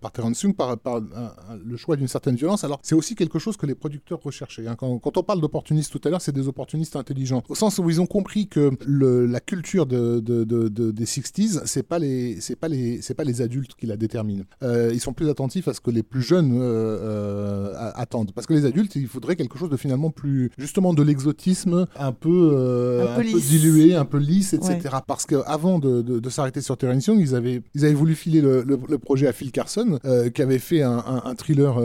par 0.00 0.12
Terence 0.12 0.40
Young, 0.42 0.54
par, 0.54 0.76
le 1.64 1.76
choix 1.76 1.96
d'une 1.96 2.06
certaine 2.06 2.36
violence. 2.36 2.62
Alors 2.62 2.78
c'est 2.84 2.94
aussi 2.94 3.16
quelque 3.18 3.38
chose 3.38 3.56
que 3.56 3.66
les 3.66 3.74
producteurs 3.74 4.20
recherchaient. 4.22 4.66
hein. 4.66 4.76
Quand, 4.78 4.98
quand 4.98 5.16
on 5.18 5.22
parle 5.22 5.40
d'opportunistes 5.40 5.92
tout 5.92 6.00
à 6.04 6.10
l'heure, 6.10 6.22
c'est 6.22 6.32
des 6.34 6.46
opportunistes 6.48 6.96
intelligents, 6.96 7.42
au 7.48 7.54
sens 7.54 7.78
où 7.78 7.90
ils 7.90 8.00
ont 8.00 8.06
compris 8.06 8.46
que 8.48 8.70
le, 8.86 9.26
la 9.26 9.40
culture 9.40 9.84
de, 9.86 10.20
de- 10.20 10.44
de- 10.44 10.68
de- 10.68 10.90
des 10.92 11.04
60s, 11.04 11.62
c'est 11.66 11.82
pas 11.82 11.98
les, 11.98 12.40
c'est 12.40 12.56
pas 12.56 12.68
les, 12.68 13.02
c'est 13.02 13.14
pas 13.14 13.24
les 13.24 13.42
adultes 13.42 13.72
qui 13.78 13.86
la 13.86 13.96
déterminent. 13.96 14.44
Euh, 14.62 14.90
ils 14.94 15.00
sont 15.00 15.12
plus 15.12 15.28
attentifs 15.28 15.68
à 15.68 15.74
ce 15.74 15.80
que 15.80 15.90
les 15.90 16.02
plus 16.02 16.22
jeunes 16.22 16.52
euh, 16.56 16.62
euh, 16.62 17.90
attendent, 17.94 18.32
parce 18.32 18.46
que 18.46 18.54
les 18.54 18.64
adultes, 18.64 18.94
il 18.96 19.06
faudrait 19.08 19.36
quelque 19.36 19.58
chose 19.58 19.70
de 19.70 19.76
finalement 19.76 20.10
plus, 20.10 20.50
justement, 20.56 20.94
de 20.94 21.02
l'exotisme, 21.02 21.86
un 21.98 22.12
peu, 22.12 23.06
Un 23.10 23.16
peu 23.16 23.22
lisse. 23.22 23.48
dilué, 23.48 23.94
un 23.94 24.04
peu 24.04 24.18
lisse, 24.18 24.52
etc. 24.54 24.78
Ouais. 24.84 24.90
Parce 25.06 25.26
qu'avant 25.26 25.78
de, 25.78 26.02
de, 26.02 26.30
s'arrêter 26.30 26.60
sur 26.60 26.76
Terence 26.76 27.06
Young, 27.06 27.18
ils 27.20 27.34
avaient, 27.34 27.62
ils 27.74 27.84
avaient 27.84 27.94
voulu 27.94 28.14
filer 28.14 28.40
le, 28.40 28.62
le- 28.62 28.78
le 28.88 28.98
projet 28.98 29.26
à 29.26 29.32
Phil 29.32 29.50
Carson, 29.50 29.98
qui 30.34 30.42
avait 30.42 30.58
fait 30.58 30.82
un, 30.82 30.98
un- 30.98 31.22
un 31.24 31.34
thriller 31.34 31.78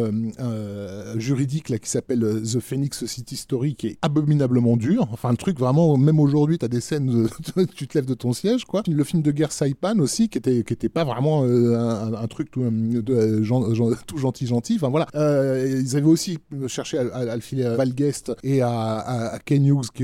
juridique 1.23 1.69
là, 1.69 1.79
qui 1.79 1.89
s'appelle 1.89 2.23
euh, 2.23 2.41
The 2.41 2.59
Phoenix 2.59 3.05
City 3.05 3.35
Story, 3.35 3.75
qui 3.75 3.87
est 3.87 3.97
abominablement 4.01 4.77
dur. 4.77 5.07
Enfin, 5.11 5.31
le 5.31 5.37
truc 5.37 5.57
vraiment, 5.59 5.97
même 5.97 6.19
aujourd'hui, 6.19 6.57
tu 6.59 6.65
as 6.65 6.67
des 6.67 6.81
scènes, 6.81 7.27
tu 7.75 7.87
te 7.87 7.97
lèves 7.97 8.05
de 8.05 8.13
ton 8.13 8.33
siège, 8.33 8.65
quoi. 8.65 8.83
Le 8.87 9.03
film 9.03 9.21
de 9.21 9.31
guerre 9.31 9.51
Saipan 9.51 9.97
aussi, 9.99 10.29
qui 10.29 10.37
était, 10.37 10.63
qui 10.63 10.73
était 10.73 10.89
pas 10.89 11.03
vraiment 11.03 11.43
euh, 11.45 11.75
un, 12.15 12.27
truc 12.27 12.51
tout, 12.51 12.61
euh, 12.63 13.41
tout 14.07 14.17
gentil, 14.17 14.45
gentil. 14.47 14.75
Enfin 14.75 14.89
voilà. 14.89 15.07
Ils 15.65 15.95
avaient 15.95 16.05
aussi 16.05 16.37
cherché 16.67 16.97
à, 16.97 17.01
à- 17.13 17.31
à 17.31 17.35
le 17.35 17.41
filer 17.41 17.63
à 17.65 17.77
et 18.43 18.61
à- 18.61 18.69
à 19.33 19.39
Ken 19.39 19.65
Hughes, 19.65 19.89
qui 19.93 20.03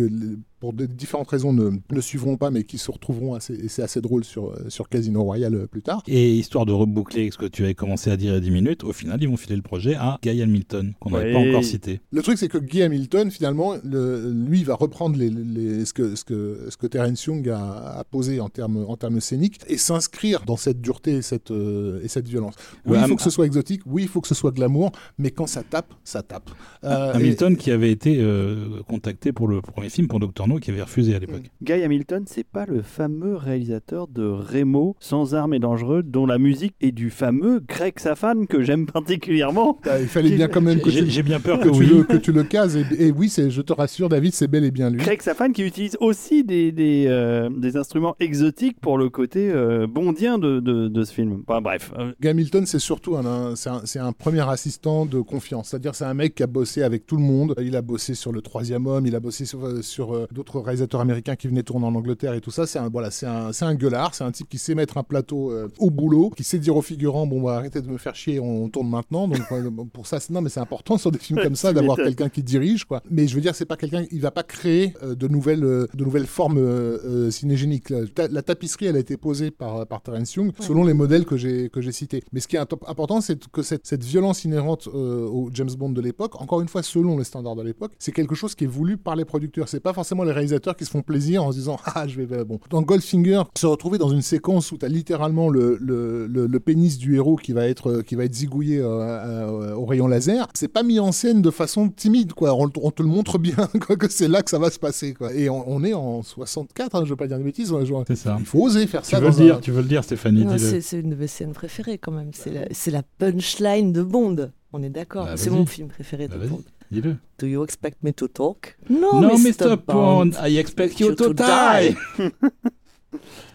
pour 0.60 0.74
de 0.74 0.86
différentes 0.86 1.30
raisons 1.30 1.53
ne, 1.53 1.72
ne 1.91 2.01
suivront 2.01 2.38
pas, 2.38 2.51
mais 2.51 2.64
qui 2.64 2.78
se 2.78 2.91
retrouveront 2.91 3.34
assez, 3.34 3.53
et 3.53 3.68
c'est 3.70 3.82
assez 3.82 4.01
drôle 4.01 4.24
sur, 4.24 4.49
euh, 4.49 4.66
sur 4.70 4.89
Casino 4.89 5.24
Royale 5.24 5.55
euh, 5.55 5.68
plus 5.68 5.82
tard. 5.82 6.03
Et 6.07 6.34
histoire 6.36 6.66
de 6.66 6.72
reboucler 6.74 7.30
ce 7.32 7.38
que 7.38 7.45
tu 7.45 7.64
avais 7.64 7.74
commencé 7.76 8.10
à 8.12 8.18
dire 8.18 8.32
il 8.32 8.36
y 8.36 8.38
a 8.38 8.41
10 8.41 8.51
minutes, 8.51 8.84
au 8.84 8.93
final, 8.93 9.22
ils 9.22 9.30
vont 9.30 9.38
filer 9.38 9.55
le 9.55 9.62
projet 9.62 9.95
à 9.95 10.20
Guy 10.22 10.41
Hamilton, 10.41 10.93
qu'on 10.99 11.12
n'avait 11.12 11.32
pas 11.34 11.39
encore 11.39 11.64
cité. 11.64 12.01
Le 12.12 12.22
truc, 12.22 12.38
c'est 12.38 12.47
que 12.49 12.57
Guy 12.57 12.82
Hamilton, 12.84 13.32
finalement, 13.32 13.76
le- 13.84 14.32
lui, 14.32 14.64
va 14.64 14.76
reprendre 14.76 15.18
les, 15.18 15.30
les- 15.30 15.86
ce, 15.86 15.93
que, 15.93 16.16
ce, 16.16 16.24
que, 16.24 16.68
ce 16.70 16.78
que 16.78 16.88
Terence 16.88 17.24
Young 17.26 17.47
a, 17.49 17.99
a 17.99 18.03
posé 18.03 18.39
en 18.39 18.49
termes, 18.49 18.86
en 18.88 18.97
termes 18.97 19.22
scéniques 19.22 19.60
et 19.68 19.78
s'inscrire 19.78 20.43
dans 20.45 20.57
cette 20.57 20.82
dureté 20.82 21.14
et 21.18 21.22
cette, 21.22 21.51
euh, 21.51 22.01
et 22.03 22.07
cette 22.07 22.28
violence. 22.28 22.55
Oui, 22.86 22.93
Ouais, 22.97 22.99
il 23.03 23.07
faut 23.07 23.16
que 23.16 23.22
ce 23.22 23.30
soit 23.30 23.45
exotique, 23.45 23.82
oui, 23.86 24.01
il 24.03 24.07
faut 24.10 24.20
que 24.22 24.28
ce 24.28 24.36
soit 24.36 24.51
glamour, 24.51 24.91
mais 25.18 25.32
quand 25.32 25.47
ça 25.47 25.64
tape, 25.64 25.93
ça 26.03 26.22
tape. 26.22 26.49
Euh, 26.84 27.14
Hamilton 27.14 27.55
qui 27.55 27.72
avait 27.72 27.91
été 27.91 28.18
euh, 28.20 28.82
contacté 28.88 29.32
pour 29.32 29.47
le 29.47 29.62
premier 29.62 29.89
film 29.89 30.07
pour 30.07 30.20
Doctor 30.20 30.47
Qui 30.58 30.72
avait 30.72 30.82
refusé 30.82 31.14
à 31.16 31.20
l'époque. 31.20 31.43
Guy 31.62 31.74
Hamilton, 31.74 32.24
c'est 32.26 32.43
pas 32.45 32.66
le 32.66 32.82
fameux 32.82 33.36
réalisateur 33.36 34.08
de 34.08 34.24
Remo, 34.26 34.95
Sans 35.00 35.36
armes 35.36 35.54
et 35.54 35.60
dangereux, 35.60 36.02
dont 36.02 36.26
la 36.26 36.38
musique 36.39 36.74
est 36.82 36.91
du 36.91 37.10
fameux 37.12 37.60
Greg 37.68 38.00
Safan 38.00 38.45
que 38.47 38.62
j'aime 38.64 38.86
particulièrement. 38.88 39.78
euh, 39.88 40.00
il 40.02 40.08
fallait 40.08 40.32
bien 40.32 40.47
quand 40.47 40.62
même 40.62 40.82
que 40.82 40.89
J'ai 40.89 41.04
tu, 41.04 41.10
j'ai 41.12 41.24
bien 41.24 41.39
peur 41.39 41.60
que 41.60 41.70
que 41.70 41.74
tu 41.78 41.84
le, 41.84 42.04
que 42.04 42.18
tu 42.18 42.32
le 42.32 42.43
cases. 42.43 42.76
Et, 42.76 43.08
et 43.08 43.12
oui, 43.12 43.30
c'est- 43.30 43.50
je 43.52 43.62
te 43.62 43.74
rassure, 43.74 44.10
David, 44.10 44.34
c'est 44.34 44.47
bel 44.47 44.64
et 44.64 44.72
bien 44.72 44.89
lui. 44.89 44.97
Greg 45.00 45.22
Safan 45.22 45.52
qui 45.52 45.64
utilise 45.64 45.97
aussi 46.00 46.43
des, 46.43 46.72
des, 46.72 47.06
euh, 47.08 47.50
des 47.50 47.78
instruments 47.78 48.16
exotiques 48.20 48.80
pour 48.80 48.97
le 48.97 49.10
côté 49.10 49.52
euh, 49.52 49.88
bondien 49.88 50.38
de, 50.38 50.60
de, 50.60 50.88
de 50.88 51.04
ce 51.04 51.14
film. 51.14 51.43
Enfin, 51.47 51.62
bref, 51.62 51.91
Guy 52.22 52.30
Hamilton, 52.30 52.66
c'est 52.66 52.80
surtout 52.80 53.18
un, 53.18 53.26
un- 53.26 53.56
c'est 53.56 53.70
un, 53.70 53.82
c'est 53.86 54.00
un 54.00 54.12
premier 54.14 54.47
assistant 54.50 55.06
de 55.06 55.20
confiance. 55.22 55.70
C'est-à-dire, 55.70 55.95
c'est 55.95 56.06
un 56.06 56.14
mec 56.14 56.36
qui 56.36 56.43
a 56.43 56.47
bossé 56.47 56.84
avec 56.84 57.06
tout 57.06 57.18
le 57.18 57.24
monde. 57.24 57.54
Il 57.62 57.76
a 57.76 57.82
bossé 57.82 58.14
sur 58.14 58.32
Le 58.32 58.41
Troisième 58.41 58.86
Homme, 58.88 59.06
il 59.06 59.16
a 59.16 59.20
bossé 59.20 59.45
sur, 59.45 59.84
sur, 59.84 60.16
euh, 60.16 60.28
d'autres 60.40 60.60
réalisateurs 60.62 61.02
américains 61.02 61.36
qui 61.36 61.48
venaient 61.48 61.64
tourner 61.64 61.86
en 61.86 61.94
Angleterre 61.96 62.34
et 62.34 62.40
tout 62.42 62.52
ça. 62.52 62.66
C'est 62.66 62.80
un, 62.80 62.90
voilà, 62.90 63.12
c'est 63.12 63.26
un, 63.26 63.52
c'est 63.52 63.66
un 63.66 63.76
gueulard. 63.76 64.16
C'est 64.16 64.24
un 64.24 64.32
type 64.32 64.48
qui 64.50 64.58
sait 64.58 64.74
mettre 64.74 64.98
un 64.98 65.04
plateau 65.04 65.52
euh, 65.52 65.68
au 65.80 65.90
boulot, 65.90 66.30
qui 66.30 66.44
sait 66.44 66.60
dire 66.60 66.76
aux 66.78 66.82
figurants 66.82 67.28
Bon, 67.28 67.42
bah, 67.42 67.58
arrêtez 67.58 67.82
de 67.82 67.88
me 67.90 67.98
faire 67.98 68.16
chier, 68.16 68.40
on 68.40 68.70
tourne 68.70 68.90
maintenant. 68.90 69.28
Donc, 69.28 69.42
pour 69.94 70.08
ça, 70.08 70.20
c'est- 70.20 70.32
non, 70.34 70.42
mais 70.42 70.50
c'est 70.50 70.60
important 70.62 70.98
sur 70.98 71.12
des 71.12 71.20
films 71.20 71.40
comme 71.44 71.56
ça 71.56 71.74
d'avoir 71.74 71.98
quelqu'un 71.98 72.30
qui 72.30 72.42
dirige, 72.44 72.86
quoi. 72.86 73.02
Mais 73.12 73.28
je 73.28 73.36
veux 73.36 73.42
dire, 73.42 73.54
c'est 73.56 73.66
pas 73.66 73.76
quelqu'un, 73.78 74.06
il 74.12 74.22
va 74.22 74.32
pas 74.32 74.44
créer 74.44 74.94
euh, 75.04 75.14
de 75.16 75.28
nouvelles, 75.28 75.64
euh, 75.66 75.88
de 75.94 76.04
nouvelles 76.06 76.26
formes 76.28 76.58
euh, 76.58 76.98
euh, 77.06 77.32
cinégéniques. 77.32 77.90
La, 77.90 78.08
ta- 78.08 78.28
la 78.30 78.42
tapisserie, 78.42 78.86
elle 78.86 78.96
a 78.96 79.00
été 79.00 79.18
posée 79.18 79.52
par, 79.52 79.86
par 79.88 80.02
Terence 80.02 80.34
Young 80.36 80.52
selon 80.62 80.86
les 80.86 80.94
modèles 80.94 81.26
que 81.26 81.36
j'ai 81.38 81.70
que 81.70 81.82
j'ai 81.82 81.92
cités. 81.92 82.24
Mais 82.32 82.40
ce 82.40 82.48
qui 82.48 82.56
est 82.56 82.60
important, 82.88 83.20
c'est 83.22 83.48
que 83.52 83.62
cette, 83.62 83.86
cette 83.86 84.04
violence 84.04 84.46
inhérente 84.46 84.88
euh, 84.94 85.28
au 85.28 85.50
James 85.54 85.70
Bond 85.78 85.90
de 85.90 86.02
l'époque, 86.02 86.40
encore 86.42 86.62
une 86.62 86.68
fois 86.70 86.84
selon 86.84 87.18
les 87.18 87.24
standards 87.26 87.56
de 87.58 87.64
l'époque, 87.64 87.92
c'est 88.00 88.12
quelque 88.12 88.36
chose 88.36 88.56
qui 88.56 88.64
est 88.64 88.68
voulu 88.68 88.98
par 88.98 89.16
les 89.16 89.26
producteurs. 89.26 89.68
C'est 89.68 89.80
pas 89.80 89.94
forcément 89.94 90.24
les 90.30 90.34
réalisateurs 90.34 90.76
qui 90.76 90.86
se 90.86 90.92
font 90.92 91.02
plaisir 91.02 91.44
en 91.44 91.52
se 91.52 91.58
disant 91.58 91.78
ah 91.86 92.08
je 92.08 92.18
vais 92.18 92.26
bah, 92.26 92.44
bon. 92.44 92.60
Dans 92.70 92.82
Goldfinger, 92.82 93.44
se 93.58 93.66
retrouver 93.66 93.98
dans 93.98 94.10
une 94.10 94.22
séquence 94.22 94.72
où 94.72 94.78
tu 94.78 94.86
as 94.86 94.90
littéralement 94.90 95.50
le, 95.50 95.78
le, 95.82 96.28
le, 96.28 96.60
pénis 96.60 96.98
du 96.98 97.16
héros 97.16 97.36
qui 97.36 97.54
va 97.54 97.68
être 97.68 98.02
qui 98.02 98.16
va 98.16 98.26
être 98.26 98.36
zigouillé 98.36 98.82
au 98.82 99.86
rayon 99.86 100.08
laser, 100.08 100.48
c'est 100.54 100.68
pas 100.68 100.84
mis 100.84 101.00
en 101.00 101.12
scène 101.12 101.42
de 101.42 101.52
façon 101.52 101.90
timide 101.90 102.34
quoi. 102.34 102.54
On, 102.54 102.92
te 102.92 103.02
le 103.02 103.10
montre 103.10 103.38
bien 103.38 103.56
quoi, 103.86 103.96
que 103.96 104.10
c'est 104.10 104.28
là 104.28 104.42
que 104.42 104.50
ça 104.50 104.60
va 104.60 104.70
se 104.70 104.80
passer 104.80 105.14
quoi. 105.14 105.34
Et 105.34 105.50
on, 105.50 105.84
est 105.84 105.94
en 105.94 106.22
64, 106.22 106.96
hein, 106.96 107.02
je 107.06 107.10
veux 107.10 107.16
pas 107.16 107.28
dire 107.28 107.40
de 107.40 107.44
bêtises. 107.44 107.74
C'est 108.08 108.16
ça. 108.16 108.38
Il 108.40 108.46
faut 108.46 108.60
oser 108.60 108.88
faire 108.88 109.02
tu 109.02 109.12
ça. 109.12 109.20
Veux 109.20 109.30
le 109.30 109.34
dire, 109.34 109.62
Tu 109.62 109.72
veux 109.72 109.82
le 109.82 109.88
dire, 109.88 110.04
Stéphanie 110.04 110.46
C'est 110.58 111.00
une 111.00 111.12
de 111.12 111.16
mes 111.16 111.28
scènes 111.28 111.54
préférées 111.54 111.98
quand 111.98 112.12
même. 112.12 112.32
C'est 112.34 112.52
la, 112.52 112.98
la 113.00 113.04
punchline 113.04 113.92
de 113.92 114.04
Bond. 114.04 114.52
On 114.72 114.84
est 114.84 114.90
d'accord. 114.90 115.26
Bah, 115.26 115.38
c'est 115.38 115.50
mon 115.50 115.66
film 115.66 115.88
préféré 115.88 116.28
de 116.28 116.38
bah, 116.38 116.46
Bond. 116.48 116.64
Dis-le. 116.92 117.18
Do 117.38 117.48
you 117.48 117.64
expect 117.64 118.04
me 118.04 118.12
to 118.14 118.28
talk? 118.28 118.76
No, 118.90 119.20
no 119.20 119.38
Mr. 119.38 119.78
Bond. 119.78 120.36
I 120.38 120.58
expect 120.58 121.00
you, 121.00 121.16
to, 121.16 121.34
die. 121.34 121.96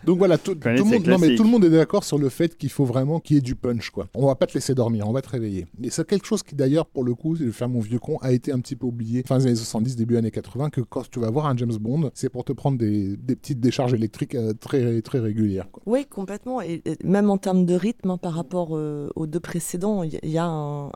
Donc 0.05 0.19
voilà, 0.19 0.37
tout, 0.37 0.55
le 0.65 0.83
monde, 0.83 1.07
non, 1.07 1.19
mais 1.19 1.35
tout 1.35 1.45
le 1.45 1.49
monde 1.49 1.65
est 1.65 1.71
d'accord 1.71 2.05
sur 2.05 2.19
le 2.19 2.29
fait 2.29 2.57
qu'il 2.57 2.71
faut 2.71 2.85
vraiment 2.85 3.21
qu'il 3.21 3.37
y 3.37 3.39
ait 3.39 3.43
du 3.43 3.55
punch. 3.55 3.91
Quoi. 3.91 4.09
On 4.15 4.27
va 4.27 4.35
pas 4.35 4.47
te 4.47 4.55
laisser 4.55 4.75
dormir, 4.75 5.09
on 5.09 5.13
va 5.13 5.23
te 5.23 5.31
réveiller. 5.31 5.67
Et 5.83 5.91
c'est 5.91 6.07
quelque 6.07 6.27
chose 6.27 6.43
qui 6.43 6.55
d'ailleurs, 6.55 6.87
pour 6.87 7.05
le 7.05 7.15
coup, 7.15 7.37
je 7.37 7.45
vais 7.45 7.53
faire 7.53 7.69
mon 7.69 7.81
vieux 7.81 7.99
con, 7.99 8.19
a 8.21 8.33
été 8.33 8.53
un 8.53 8.59
petit 8.59 8.77
peu 8.77 8.87
oublié 8.87 9.23
fin 9.27 9.39
des 9.39 9.47
années 9.47 9.57
70, 9.57 9.97
début 9.97 10.17
années 10.17 10.31
80, 10.31 10.71
que 10.71 10.81
quand 10.81 11.09
tu 11.11 11.21
vas 11.21 11.31
voir 11.31 11.47
un 11.47 11.57
James 11.57 11.77
Bond, 11.81 12.11
c'est 12.15 12.29
pour 12.29 12.45
te 12.45 12.53
prendre 12.53 12.79
des, 12.79 13.17
des, 13.17 13.37
petites 13.37 13.61
décharges 13.61 13.95
électriques 13.95 14.35
euh, 14.35 14.53
très, 14.53 15.01
très 15.03 15.21
régulières. 15.21 15.71
Quoi. 15.71 15.83
Oui, 15.87 16.07
complètement. 16.07 16.61
Et, 16.61 16.83
même 17.03 17.31
en 17.31 17.39
termes 17.39 17.65
de 17.65 17.75
rythme, 17.75 18.11
hein, 18.11 18.19
par 18.19 18.35
rapport 18.35 18.71
euh, 18.73 19.09
aux 19.15 19.27
deux 19.27 19.41
précédents, 19.41 20.03
il 20.03 20.19
y, 20.23 20.39
a 20.39 20.47
un, 20.47 20.91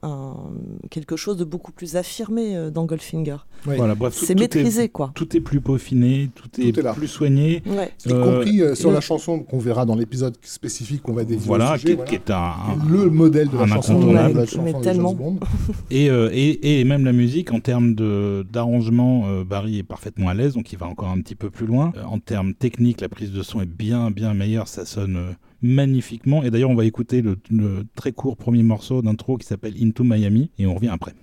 quelque 0.91 1.17
chose 1.17 1.37
de 1.37 1.45
beaucoup 1.45 1.73
plus 1.73 1.97
affirmé 1.97 2.57
euh, 2.57 2.71
dans 2.71 2.85
Goldfinger. 2.85 3.39
Voilà, 3.65 3.95
bref, 3.95 4.15
c'est 4.15 4.39
maîtrisé, 4.39 4.89
quoi. 4.89 5.13
Tout 5.15 5.37
est 5.37 5.41
plus 5.41 5.61
peaufiné, 5.61 6.31
tout 6.35 6.49
est, 6.61 6.73
plus 6.95 7.09
soigné. 7.09 7.63
Compris 8.51 8.77
sur 8.77 8.91
la 8.91 9.01
chanson 9.01 9.41
qu'on 9.41 9.59
verra 9.59 9.85
dans 9.85 9.97
l'épisode 9.97 10.37
spécifique 10.43 11.03
qu'on 11.03 11.13
va 11.13 11.25
dédier 11.25 11.47
voilà, 11.47 11.75
au 11.75 11.79
sujet, 11.79 11.89
qui, 11.89 11.95
voilà. 11.95 12.09
qui, 12.11 12.15
est 12.17 12.31
un, 12.31 12.55
le 12.89 13.11
modèle 13.11 13.49
de 13.49 13.59
la 13.59 13.67
chanson, 13.67 13.99
de 14.01 14.13
la 14.13 14.47
chanson 14.47 14.81
tellement. 14.81 15.17
et, 15.91 16.11
euh, 16.11 16.31
et, 16.33 16.81
et, 16.81 16.85
même 16.85 17.05
la 17.05 17.13
musique 17.13 17.53
en 17.53 17.61
termes 17.61 17.95
d'arrangement, 18.45 19.25
euh, 19.27 19.45
Barry 19.45 19.79
est 19.79 19.83
parfaitement 19.83 20.29
à 20.29 20.35
l'aise, 20.35 20.55
donc 20.55 20.73
il 20.73 20.79
va 20.79 20.87
encore 20.87 21.09
un 21.09 21.21
petit 21.21 21.35
peu 21.35 21.51
plus 21.51 21.67
loin. 21.67 21.93
Euh, 21.97 22.05
en 22.05 22.19
termes 22.19 22.55
techniques, 22.55 23.01
la 23.01 23.09
prise 23.09 23.33
de 23.33 23.43
son 23.43 23.61
est 23.61 23.67
bien 23.67 24.11
bien 24.11 24.35
meilleure, 24.35 24.69
ça 24.69 24.85
sonne 24.85 25.17
euh, 25.17 25.33
magnifiquement. 25.63 26.43
Et 26.43 26.51
d'ailleurs, 26.51 26.71
on 26.71 26.75
va 26.75 26.85
écouter 26.85 27.23
le, 27.23 27.37
le 27.51 27.85
très 27.95 28.13
court 28.13 28.37
premier 28.37 28.63
morceau 28.63 29.03
d'intro 29.03 29.37
qui 29.37 29.47
s'appelle 29.47 29.75
Into 29.81 30.05
Miami, 30.05 30.51
et 30.59 30.67
on 30.67 30.75
revient 30.75 30.89
après. 30.89 31.15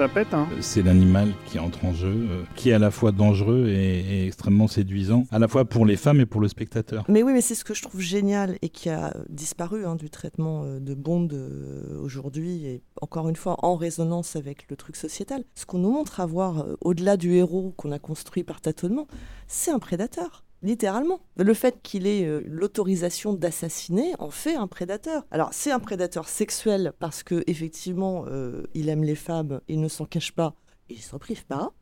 Hein. 0.00 0.46
C'est 0.60 0.82
l'animal 0.82 1.32
qui 1.46 1.58
entre 1.58 1.84
en 1.84 1.92
jeu, 1.92 2.28
euh, 2.30 2.42
qui 2.54 2.70
est 2.70 2.72
à 2.72 2.78
la 2.78 2.92
fois 2.92 3.10
dangereux 3.10 3.66
et, 3.68 4.26
extrêmement 4.26 4.68
séduisant, 4.68 5.24
à 5.32 5.40
la 5.40 5.48
fois 5.48 5.64
pour 5.64 5.84
les 5.84 5.96
femmes 5.96 6.20
et 6.20 6.26
pour 6.26 6.40
le 6.40 6.46
spectateur. 6.46 7.04
Mais 7.08 7.24
oui, 7.24 7.32
mais 7.32 7.40
c'est 7.40 7.56
ce 7.56 7.64
que 7.64 7.74
je 7.74 7.82
trouve 7.82 8.00
génial 8.00 8.58
et 8.62 8.68
qui 8.68 8.90
a 8.90 9.14
disparu 9.28 9.86
hein, 9.86 9.96
du 9.96 10.08
traitement 10.08 10.62
euh, 10.64 10.78
de 10.78 10.94
Bond 10.94 11.28
euh, 11.32 12.00
aujourd'hui, 12.00 12.66
et 12.66 12.82
encore 13.02 13.28
une 13.28 13.36
fois 13.36 13.56
en 13.64 13.74
résonance 13.74 14.36
avec 14.36 14.70
le 14.70 14.76
truc 14.76 14.94
sociétal. 14.94 15.42
Ce 15.56 15.66
qu'on 15.66 15.78
nous 15.78 15.90
montre 15.90 16.20
avoir 16.20 16.66
au-delà 16.80 17.16
du 17.16 17.32
héros 17.34 17.74
qu'on 17.76 17.90
a 17.90 17.98
construit 17.98 18.44
par 18.44 18.60
tâtonnement, 18.60 19.08
c'est 19.48 19.72
un 19.72 19.80
prédateur 19.80 20.44
littéralement. 20.62 21.20
Le 21.36 21.54
fait 21.54 21.80
qu'il 21.82 22.06
ait 22.06 22.24
euh, 22.24 22.42
l'autorisation 22.46 23.32
d'assassiner 23.32 24.12
en 24.18 24.30
fait 24.30 24.54
un 24.54 24.66
prédateur. 24.66 25.24
Alors 25.30 25.50
c'est 25.52 25.70
un 25.70 25.80
prédateur 25.80 26.28
sexuel 26.28 26.92
parce 26.98 27.22
que 27.22 27.44
effectivement 27.46 28.24
euh, 28.28 28.64
il 28.74 28.88
aime 28.88 29.04
les 29.04 29.14
femmes, 29.14 29.60
il 29.68 29.80
ne 29.80 29.88
s'en 29.88 30.04
cache 30.04 30.32
pas, 30.32 30.54
il 30.88 31.00
s'en 31.00 31.18
prive 31.18 31.44
pas 31.46 31.72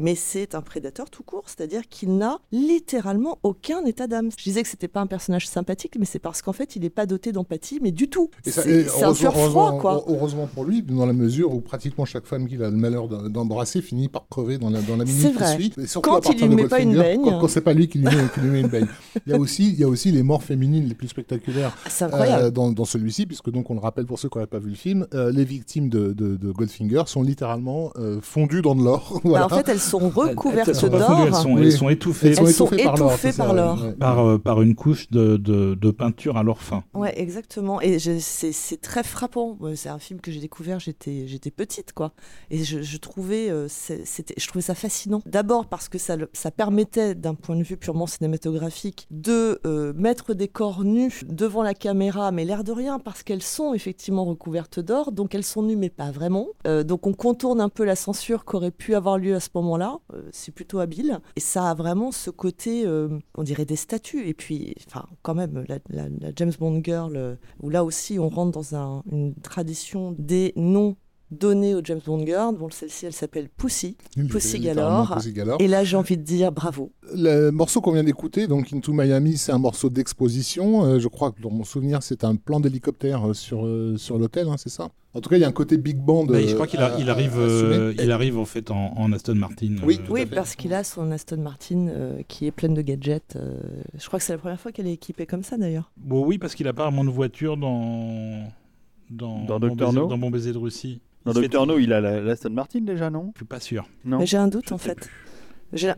mais 0.00 0.14
c'est 0.14 0.54
un 0.54 0.62
prédateur 0.62 1.10
tout 1.10 1.22
court, 1.22 1.44
c'est-à-dire 1.46 1.88
qu'il 1.88 2.16
n'a 2.16 2.38
littéralement 2.52 3.38
aucun 3.42 3.84
état 3.84 4.06
d'âme. 4.06 4.30
Je 4.36 4.42
disais 4.42 4.62
que 4.62 4.68
c'était 4.68 4.88
pas 4.88 5.00
un 5.00 5.06
personnage 5.06 5.46
sympathique, 5.46 5.96
mais 5.98 6.06
c'est 6.06 6.18
parce 6.18 6.42
qu'en 6.42 6.52
fait, 6.52 6.76
il 6.76 6.82
n'est 6.82 6.90
pas 6.90 7.06
doté 7.06 7.32
d'empathie, 7.32 7.78
mais 7.82 7.90
du 7.90 8.08
tout. 8.08 8.30
C'est 8.44 9.02
un 9.02 9.14
cœur 9.14 9.34
froid, 9.34 9.78
quoi. 9.78 10.04
Heureusement 10.06 10.46
pour 10.46 10.64
lui, 10.64 10.82
dans 10.82 11.06
la 11.06 11.12
mesure 11.12 11.54
où 11.54 11.60
pratiquement 11.60 12.04
chaque 12.04 12.26
femme 12.26 12.48
qu'il 12.48 12.62
a 12.62 12.70
le 12.70 12.76
malheur 12.76 13.08
d'embrasser 13.08 13.82
finit 13.82 14.08
par 14.08 14.26
crever 14.28 14.58
dans 14.58 14.70
la, 14.70 14.80
dans 14.80 14.96
la 14.96 15.04
minute 15.04 15.36
qui 15.36 15.46
suit. 15.46 15.86
Surtout 15.86 16.10
quand 16.10 16.30
il 16.30 16.46
lui 16.46 16.54
met 16.54 16.68
pas 16.68 16.80
une 16.80 16.96
baigne. 16.96 17.22
Quand, 17.22 17.48
c'est 17.48 17.60
pas 17.60 17.72
lui 17.72 17.88
qui 17.88 17.98
lui 17.98 18.06
met, 18.06 18.60
une 18.60 18.68
baigne. 18.68 18.86
Il 19.26 19.32
y, 19.32 19.34
a 19.34 19.38
aussi, 19.38 19.68
il 19.68 19.78
y 19.78 19.84
a 19.84 19.88
aussi 19.88 20.10
les 20.10 20.22
morts 20.22 20.42
féminines 20.42 20.86
les 20.86 20.94
plus 20.94 21.08
spectaculaires 21.08 21.76
ah, 22.00 22.04
euh, 22.12 22.50
dans, 22.50 22.70
dans 22.70 22.84
celui-ci, 22.84 23.26
puisque 23.26 23.50
donc 23.50 23.70
on 23.70 23.74
le 23.74 23.80
rappelle 23.80 24.06
pour 24.06 24.18
ceux 24.18 24.28
qui 24.28 24.38
n'auraient 24.38 24.46
pas 24.46 24.58
vu 24.58 24.70
le 24.70 24.76
film, 24.76 25.06
euh, 25.14 25.30
les 25.32 25.44
victimes 25.44 25.88
de, 25.88 26.12
de, 26.12 26.52
Goldfinger 26.52 27.04
sont 27.06 27.22
littéralement 27.22 27.92
euh, 27.96 28.20
fondues 28.20 28.62
dans 28.62 28.74
de 28.74 28.82
l'or. 28.82 29.20
Bah, 29.30 29.46
en 29.46 29.48
fait, 29.48 29.68
elles 29.68 29.80
sont 29.90 30.08
recouvertes 30.08 30.84
d'or. 30.86 31.26
Elles, 31.26 31.34
sont, 31.34 31.58
elles 31.58 31.72
sont 31.72 31.88
étouffées, 31.88 32.28
elles 32.28 32.52
sont 32.52 32.66
étouffées, 32.66 33.32
par 33.32 33.54
l'or. 33.54 33.78
Par, 33.98 34.18
euh, 34.20 34.38
par, 34.38 34.62
une 34.62 34.74
couche 34.74 35.10
de, 35.10 35.36
de, 35.36 35.74
de, 35.74 35.90
peinture 35.90 36.36
à 36.36 36.42
l'or 36.42 36.60
fin. 36.60 36.84
Ouais, 36.94 37.18
exactement. 37.20 37.80
Et 37.80 37.98
c'est 37.98 38.80
très 38.80 39.02
frappant. 39.02 39.58
C'est 39.74 39.88
un 39.88 39.98
film 39.98 40.20
que 40.20 40.30
j'ai 40.30 40.40
découvert, 40.40 40.78
j'étais 40.80 41.50
petite, 41.50 41.92
quoi. 41.92 42.12
Et 42.50 42.64
je, 42.64 42.82
je 42.82 42.96
trouvais, 42.98 43.50
euh, 43.50 43.68
je 43.68 44.46
trouvais 44.46 44.62
ça 44.62 44.74
fascinant. 44.74 45.22
D'abord 45.26 45.66
parce 45.66 45.88
que 45.88 45.98
ça, 45.98 46.16
ça 46.32 46.50
permettait, 46.50 47.14
d'un 47.14 47.34
point 47.34 47.56
de 47.56 47.62
vue 47.62 47.76
purement 47.76 48.06
cinématographique, 48.06 49.06
de 49.10 49.60
euh, 49.66 49.92
mettre 49.94 50.34
des 50.34 50.48
corps 50.48 50.84
nus 50.84 51.24
devant 51.28 51.62
la 51.62 51.74
caméra, 51.74 52.30
mais 52.30 52.44
l'air 52.44 52.64
de 52.64 52.72
rien, 52.72 52.98
parce 52.98 53.22
qu'elles 53.22 53.42
sont 53.42 53.74
effectivement 53.74 54.24
recouvertes 54.24 54.80
d'or. 54.80 55.12
Donc 55.12 55.34
elles 55.34 55.44
sont 55.44 55.62
nues, 55.62 55.76
mais 55.76 55.90
pas 55.90 56.10
vraiment. 56.10 56.48
donc 56.84 57.06
on 57.06 57.12
contourne 57.12 57.60
un 57.60 57.68
peu 57.68 57.84
la 57.84 57.96
censure 57.96 58.44
qu'aurait 58.44 58.70
pu 58.70 58.94
avoir 58.94 59.18
lieu 59.18 59.34
à 59.34 59.40
ce 59.40 59.48
moment-là. 59.54 59.79
Euh, 60.12 60.28
c'est 60.32 60.52
plutôt 60.52 60.78
habile. 60.78 61.20
Et 61.36 61.40
ça 61.40 61.70
a 61.70 61.74
vraiment 61.74 62.12
ce 62.12 62.30
côté, 62.30 62.86
euh, 62.86 63.18
on 63.34 63.42
dirait 63.42 63.64
des 63.64 63.76
statues. 63.76 64.26
Et 64.26 64.34
puis, 64.34 64.74
enfin, 64.86 65.06
quand 65.22 65.34
même, 65.34 65.64
la, 65.68 65.78
James 66.36 66.52
Bond 66.58 66.80
Girl, 66.84 67.16
euh, 67.16 67.36
où 67.62 67.70
là 67.70 67.84
aussi 67.84 68.18
on 68.18 68.28
rentre 68.28 68.52
dans 68.52 68.74
une 69.10 69.34
tradition 69.42 70.14
des 70.18 70.52
noms 70.56 70.96
donnée 71.30 71.74
au 71.74 71.80
James 71.84 72.00
Bond 72.04 72.24
Girl. 72.26 72.56
Bon, 72.56 72.68
celle-ci, 72.70 73.06
elle 73.06 73.12
s'appelle 73.12 73.48
Pussy, 73.48 73.96
Pussy 74.28 74.60
Galore. 74.60 75.18
Et 75.58 75.68
là, 75.68 75.84
j'ai 75.84 75.96
envie 75.96 76.16
de 76.16 76.22
dire 76.22 76.52
bravo. 76.52 76.92
Le 77.14 77.50
morceau 77.50 77.80
qu'on 77.80 77.92
vient 77.92 78.04
d'écouter, 78.04 78.46
donc 78.46 78.72
Into 78.72 78.92
Miami, 78.92 79.36
c'est 79.36 79.52
un 79.52 79.58
morceau 79.58 79.90
d'exposition. 79.90 80.84
Euh, 80.84 80.98
je 80.98 81.08
crois 81.08 81.32
que 81.32 81.40
dans 81.40 81.50
mon 81.50 81.64
souvenir, 81.64 82.02
c'est 82.02 82.24
un 82.24 82.36
plan 82.36 82.60
d'hélicoptère 82.60 83.30
euh, 83.30 83.34
sur, 83.34 83.66
euh, 83.66 83.96
sur 83.96 84.18
l'hôtel, 84.18 84.48
hein, 84.48 84.56
c'est 84.58 84.68
ça? 84.68 84.90
En 85.12 85.20
tout 85.20 85.28
cas, 85.28 85.36
il 85.36 85.40
y 85.40 85.44
a 85.44 85.48
un 85.48 85.52
côté 85.52 85.76
big 85.76 85.96
band. 85.96 86.26
Je 86.28 86.54
crois 86.54 86.68
qu'il 86.68 86.78
il 87.00 87.10
arrive, 87.10 87.94
il 87.98 88.12
arrive 88.12 88.38
en 88.38 88.44
fait 88.44 88.70
en, 88.70 89.12
Aston 89.12 89.34
Martin. 89.34 89.74
Oui, 89.82 89.98
oui 90.08 90.24
parce 90.24 90.54
qu'il 90.54 90.72
a 90.72 90.84
son 90.84 91.10
Aston 91.10 91.38
Martin 91.38 91.88
qui 92.28 92.46
est 92.46 92.52
pleine 92.52 92.74
de 92.74 92.82
gadgets. 92.82 93.36
je 93.98 94.06
crois 94.06 94.20
que 94.20 94.24
c'est 94.24 94.34
la 94.34 94.38
première 94.38 94.60
fois 94.60 94.70
qu'elle 94.70 94.86
est 94.86 94.92
équipée 94.92 95.26
comme 95.26 95.42
ça 95.42 95.56
d'ailleurs. 95.56 95.90
Bon, 95.96 96.24
oui, 96.24 96.38
parce 96.38 96.54
qu'il 96.54 96.68
a 96.68 96.72
pas 96.72 96.84
vraiment 96.84 97.02
de 97.02 97.10
voiture 97.10 97.56
dans 97.56 98.48
dans, 99.10 99.44
dans, 99.44 99.58
dans 99.58 100.18
Bon 100.18 100.30
baiser 100.30 100.52
de 100.52 100.58
Russie. 100.58 101.00
Dans 101.24 101.32
Docteur 101.32 101.66
No, 101.66 101.78
il 101.78 101.92
a 101.92 102.00
l'Aston 102.00 102.50
Martin 102.50 102.80
déjà, 102.80 103.10
non? 103.10 103.32
Je 103.34 103.40
suis 103.40 103.46
pas 103.46 103.60
sûr. 103.60 103.86
Non. 104.04 104.24
J'ai 104.24 104.38
un 104.38 104.48
doute 104.48 104.72
en 104.72 104.78
fait. 104.78 105.08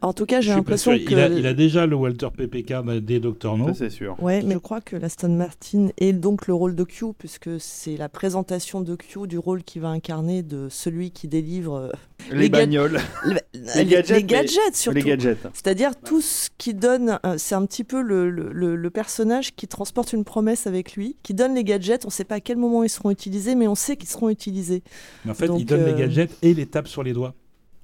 En 0.02 0.12
tout 0.12 0.26
cas, 0.26 0.40
j'ai 0.40 0.50
l'impression 0.50 0.92
que. 0.92 1.38
Il 1.38 1.46
a, 1.46 1.54
déjà 1.54 1.86
le 1.86 1.96
Walter 1.96 2.28
PPK 2.36 2.74
des 3.00 3.20
Dr. 3.20 3.56
No. 3.56 3.72
c'est 3.74 3.90
sûr. 3.90 4.16
Ouais, 4.22 4.42
mais 4.42 4.54
je 4.54 4.58
crois 4.58 4.80
que 4.80 4.96
l'Aston 4.96 5.30
Martin 5.30 5.88
est 5.98 6.12
donc 6.12 6.46
le 6.46 6.54
rôle 6.54 6.74
de 6.74 6.84
Q, 6.84 7.12
puisque 7.16 7.58
c'est 7.58 7.96
la 7.96 8.08
présentation 8.08 8.80
de 8.80 8.94
Q 8.96 9.26
du 9.26 9.38
rôle 9.38 9.62
qu'il 9.62 9.82
va 9.82 9.88
incarner 9.88 10.42
de 10.42 10.68
celui 10.68 11.10
qui 11.10 11.28
délivre. 11.28 11.76
Euh, 11.76 11.90
les, 12.32 12.48
bagnoles. 12.48 13.00
les, 13.24 13.86
gadgets, 13.86 14.16
les 14.16 14.24
gadgets 14.24 14.76
surtout. 14.76 14.96
Les 14.96 15.02
gadgets. 15.02 15.46
C'est-à-dire 15.54 15.92
tout 15.96 16.20
ce 16.20 16.50
qui 16.58 16.74
donne. 16.74 17.18
C'est 17.38 17.54
un 17.54 17.64
petit 17.66 17.84
peu 17.84 18.02
le, 18.02 18.30
le, 18.30 18.76
le, 18.76 18.90
personnage 18.90 19.54
qui 19.54 19.66
transporte 19.66 20.12
une 20.12 20.24
promesse 20.24 20.66
avec 20.66 20.94
lui, 20.94 21.16
qui 21.22 21.34
donne 21.34 21.54
les 21.54 21.64
gadgets. 21.64 22.04
On 22.04 22.08
ne 22.08 22.12
sait 22.12 22.24
pas 22.24 22.36
à 22.36 22.40
quel 22.40 22.58
moment 22.58 22.82
ils 22.84 22.90
seront 22.90 23.10
utilisés, 23.10 23.54
mais 23.54 23.66
on 23.66 23.74
sait 23.74 23.96
qu'ils 23.96 24.08
seront 24.08 24.28
utilisés. 24.28 24.82
Mais 25.24 25.30
en 25.30 25.34
fait, 25.34 25.50
il 25.56 25.64
donne 25.64 25.84
les 25.86 25.92
euh, 25.92 25.98
gadgets 25.98 26.36
et 26.42 26.52
les 26.52 26.66
tape 26.66 26.88
sur 26.88 27.02
les 27.02 27.12
doigts. 27.12 27.34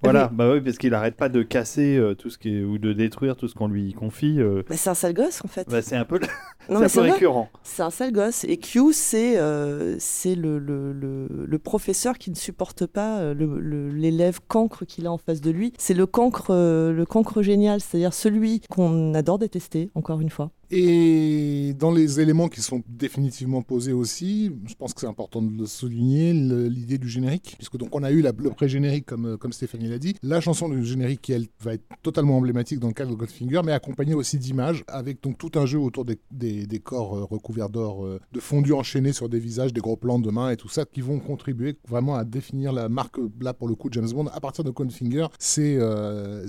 Voilà, 0.02 0.28
bah 0.32 0.52
oui, 0.52 0.60
parce 0.60 0.78
qu'il 0.78 0.94
arrête 0.94 1.16
pas 1.16 1.28
de 1.28 1.42
casser 1.42 1.96
euh, 1.96 2.14
tout 2.14 2.30
ce 2.30 2.38
qui 2.38 2.56
est, 2.56 2.62
ou 2.62 2.78
de 2.78 2.92
détruire 2.92 3.36
tout 3.36 3.48
ce 3.48 3.54
qu'on 3.54 3.68
lui 3.68 3.92
confie. 3.92 4.40
Euh. 4.40 4.62
Bah, 4.68 4.76
c'est 4.76 4.90
un 4.90 4.94
sale 4.94 5.14
gosse 5.14 5.44
en 5.44 5.48
fait. 5.48 5.68
Bah, 5.68 5.82
c'est 5.82 5.96
un 5.96 6.04
peu, 6.04 6.20
un 6.68 6.88
peu 6.88 7.00
récurrent. 7.00 7.48
C'est 7.62 7.82
un 7.82 7.90
sale 7.90 8.12
gosse. 8.12 8.44
Et 8.44 8.58
Q, 8.58 8.92
c'est 8.92 9.38
euh, 9.38 9.96
c'est 9.98 10.34
le, 10.34 10.58
le, 10.58 10.92
le, 10.92 11.58
professeur 11.58 12.18
qui 12.18 12.30
ne 12.30 12.36
supporte 12.36 12.86
pas 12.86 13.34
l'élève 13.34 14.38
cancre 14.46 14.84
qu'il 14.84 15.06
a 15.06 15.12
en 15.12 15.18
face 15.18 15.40
de 15.40 15.50
lui. 15.50 15.72
C'est 15.78 15.94
le 15.94 16.06
cancre, 16.06 16.52
le 16.52 17.04
cancre 17.04 17.42
génial, 17.42 17.80
c'est-à-dire 17.80 18.14
celui 18.14 18.60
qu'on 18.70 19.14
adore 19.14 19.38
détester, 19.38 19.90
encore 19.94 20.20
une 20.20 20.30
fois. 20.30 20.50
Et 20.70 21.72
dans 21.78 21.90
les 21.90 22.20
éléments 22.20 22.48
qui 22.48 22.60
sont 22.60 22.82
définitivement 22.88 23.62
posés 23.62 23.92
aussi, 23.92 24.52
je 24.66 24.74
pense 24.74 24.92
que 24.92 25.00
c'est 25.00 25.06
important 25.06 25.40
de 25.40 25.56
le 25.56 25.66
souligner, 25.66 26.34
l'idée 26.34 26.98
du 26.98 27.08
générique, 27.08 27.54
puisque 27.56 27.78
donc 27.78 27.94
on 27.94 28.02
a 28.02 28.10
eu 28.10 28.20
la, 28.20 28.32
le 28.36 28.50
pré-générique 28.50 29.06
comme, 29.06 29.38
comme 29.38 29.52
Stéphanie 29.52 29.88
l'a 29.88 29.98
dit, 29.98 30.14
la 30.22 30.40
chanson 30.42 30.68
du 30.68 30.84
générique 30.84 31.22
qui 31.22 31.32
elle 31.32 31.46
va 31.60 31.74
être 31.74 31.84
totalement 32.02 32.36
emblématique 32.36 32.80
dans 32.80 32.88
le 32.88 32.92
cadre 32.92 33.12
de 33.12 33.16
Goldfinger, 33.16 33.62
mais 33.64 33.72
accompagnée 33.72 34.14
aussi 34.14 34.38
d'images, 34.38 34.84
avec 34.88 35.22
donc 35.22 35.38
tout 35.38 35.52
un 35.54 35.64
jeu 35.64 35.78
autour 35.78 36.04
des, 36.04 36.18
des, 36.30 36.80
corps 36.80 37.16
euh, 37.16 37.24
recouverts 37.24 37.70
d'or, 37.70 38.04
euh, 38.04 38.20
de 38.32 38.40
fondus 38.40 38.74
enchaînés 38.74 39.12
sur 39.12 39.30
des 39.30 39.38
visages, 39.38 39.72
des 39.72 39.80
gros 39.80 39.96
plans 39.96 40.18
de 40.18 40.30
mains 40.30 40.50
et 40.50 40.56
tout 40.56 40.68
ça, 40.68 40.84
qui 40.84 41.00
vont 41.00 41.18
contribuer 41.18 41.78
vraiment 41.88 42.16
à 42.16 42.24
définir 42.24 42.72
la 42.72 42.90
marque, 42.90 43.16
là 43.40 43.54
pour 43.54 43.68
le 43.68 43.74
coup, 43.74 43.88
James 43.90 44.10
Bond, 44.10 44.26
à 44.26 44.40
partir 44.40 44.64
de 44.64 44.70
Goldfinger, 44.70 45.28
c'est 45.38 45.76
euh, 45.78 46.46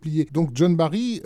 plié. 0.00 0.28
Donc 0.32 0.50
John 0.52 0.76
Barry, 0.76 1.22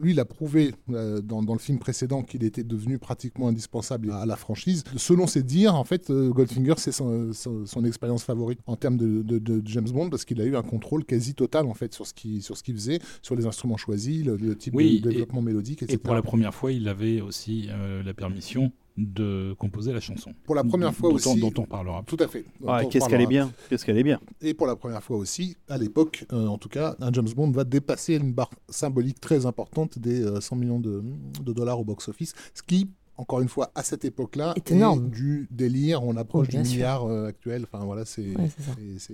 lui, 0.00 0.12
il 0.12 0.20
a 0.20 0.24
prouvé 0.24 0.72
dans, 0.88 1.42
dans 1.42 1.55
le 1.56 1.60
film 1.60 1.78
précédent 1.78 2.22
qu'il 2.22 2.44
était 2.44 2.62
devenu 2.62 2.98
pratiquement 2.98 3.48
indispensable 3.48 4.12
à 4.12 4.26
la 4.26 4.36
franchise. 4.36 4.84
Selon 4.96 5.26
ses 5.26 5.42
dires, 5.42 5.74
en 5.74 5.84
fait, 5.84 6.10
euh, 6.10 6.30
Goldfinger, 6.30 6.74
c'est 6.76 6.92
son, 6.92 7.84
expérience 7.84 8.24
favorite 8.24 8.58
en 8.66 8.76
termes 8.76 8.96
de, 8.96 9.62
James 9.64 9.88
Bond 9.88 10.10
parce 10.10 10.24
qu'il 10.24 10.40
a 10.40 10.44
eu 10.44 10.56
un 10.56 10.62
contrôle 10.62 11.04
quasi 11.04 11.34
total 11.34 11.66
en 11.66 11.74
fait 11.74 11.92
sur 11.94 12.06
ce 12.06 12.14
qu'il 12.14 12.42
sur 12.42 12.56
ce 12.56 12.62
qu'il 12.62 12.74
faisait, 12.74 12.98
sur 13.22 13.36
les 13.36 13.46
instruments 13.46 13.76
choisis, 13.76 14.24
le, 14.24 14.56
type 14.56 14.74
de 14.74 15.10
développement 15.10 15.42
mélodique, 15.42 15.82
etc. 15.82 15.94
Et 15.94 15.98
pour 15.98 16.14
la 16.14 16.22
première 16.22 16.54
fois, 16.54 16.72
il 16.72 16.88
avait 16.88 17.20
aussi 17.20 17.68
euh, 17.70 18.02
la 18.02 18.14
permission 18.14 18.72
de 18.96 19.54
composer 19.58 19.92
la 19.92 20.00
chanson. 20.00 20.32
Pour 20.44 20.54
la 20.54 20.64
première 20.64 20.94
fois 20.94 21.10
aussi. 21.10 21.38
Dont 21.38 21.52
on 21.58 21.64
parlera. 21.64 22.02
Tout 22.06 22.16
à 22.20 22.28
fait. 22.28 22.44
Ah, 22.66 22.82
qu'est-ce 22.90 23.08
qu'elle 23.08 23.20
est 23.20 23.26
bien. 23.26 23.52
Qu'est-ce 23.68 23.84
qu'elle 23.84 23.98
est 23.98 24.02
bien. 24.02 24.20
Et 24.40 24.54
pour 24.54 24.66
la 24.66 24.76
première 24.76 25.02
fois 25.02 25.16
aussi, 25.16 25.56
à 25.68 25.78
l'époque, 25.78 26.24
euh, 26.32 26.46
en 26.46 26.58
tout 26.58 26.68
cas, 26.68 26.96
un 27.00 27.12
James 27.12 27.28
Bond 27.34 27.50
va 27.50 27.64
dépasser 27.64 28.14
une 28.14 28.32
barre 28.32 28.50
symbolique 28.68 29.20
très 29.20 29.46
importante 29.46 29.98
des 29.98 30.24
100 30.40 30.56
euh, 30.56 30.58
millions 30.58 30.80
de, 30.80 31.02
dollars 31.40 31.80
au 31.80 31.84
box-office, 31.84 32.34
ce 32.54 32.62
qui 32.62 32.90
encore 33.18 33.40
une 33.40 33.48
fois, 33.48 33.70
à 33.74 33.82
cette 33.82 34.04
époque-là, 34.04 34.52
est 34.56 34.72
énorme. 34.72 35.08
du 35.08 35.48
délire. 35.50 36.02
On 36.04 36.16
approche 36.16 36.48
du 36.48 36.58
milliard 36.58 37.04
euh, 37.04 37.28
actuel. 37.28 37.64
Enfin 37.70 37.84
voilà, 37.84 38.04
c'est 38.04 38.26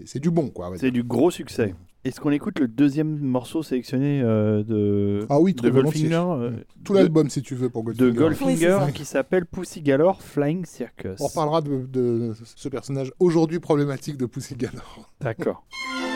c'est 0.06 0.20
du 0.20 0.30
bon, 0.30 0.48
quoi. 0.48 0.72
C'est 0.76 0.90
du 0.90 1.02
gros 1.02 1.30
succès. 1.30 1.74
Est-ce 2.04 2.20
qu'on 2.20 2.32
écoute 2.32 2.58
le 2.58 2.66
deuxième 2.66 3.20
morceau 3.20 3.62
sélectionné 3.62 4.20
euh, 4.22 4.64
de, 4.64 5.24
ah 5.28 5.38
oui, 5.38 5.54
de 5.54 5.70
Goldfinger 5.70 6.24
euh, 6.30 6.50
Tout 6.82 6.94
l'album, 6.94 7.30
si 7.30 7.42
tu 7.42 7.54
veux, 7.54 7.70
pour 7.70 7.84
Goldfinger. 7.84 8.10
De 8.10 8.18
Goldfinger, 8.18 8.78
qui 8.92 9.04
s'appelle 9.04 9.46
Pussy 9.46 9.82
Galore 9.82 10.20
Flying 10.20 10.64
Circus. 10.64 11.20
On 11.20 11.28
reparlera 11.28 11.60
de, 11.60 11.86
de 11.86 12.34
ce 12.56 12.68
personnage 12.68 13.12
aujourd'hui 13.20 13.60
problématique 13.60 14.16
de 14.16 14.26
Pussy 14.26 14.56
Galore. 14.56 15.12
D'accord. 15.20 15.64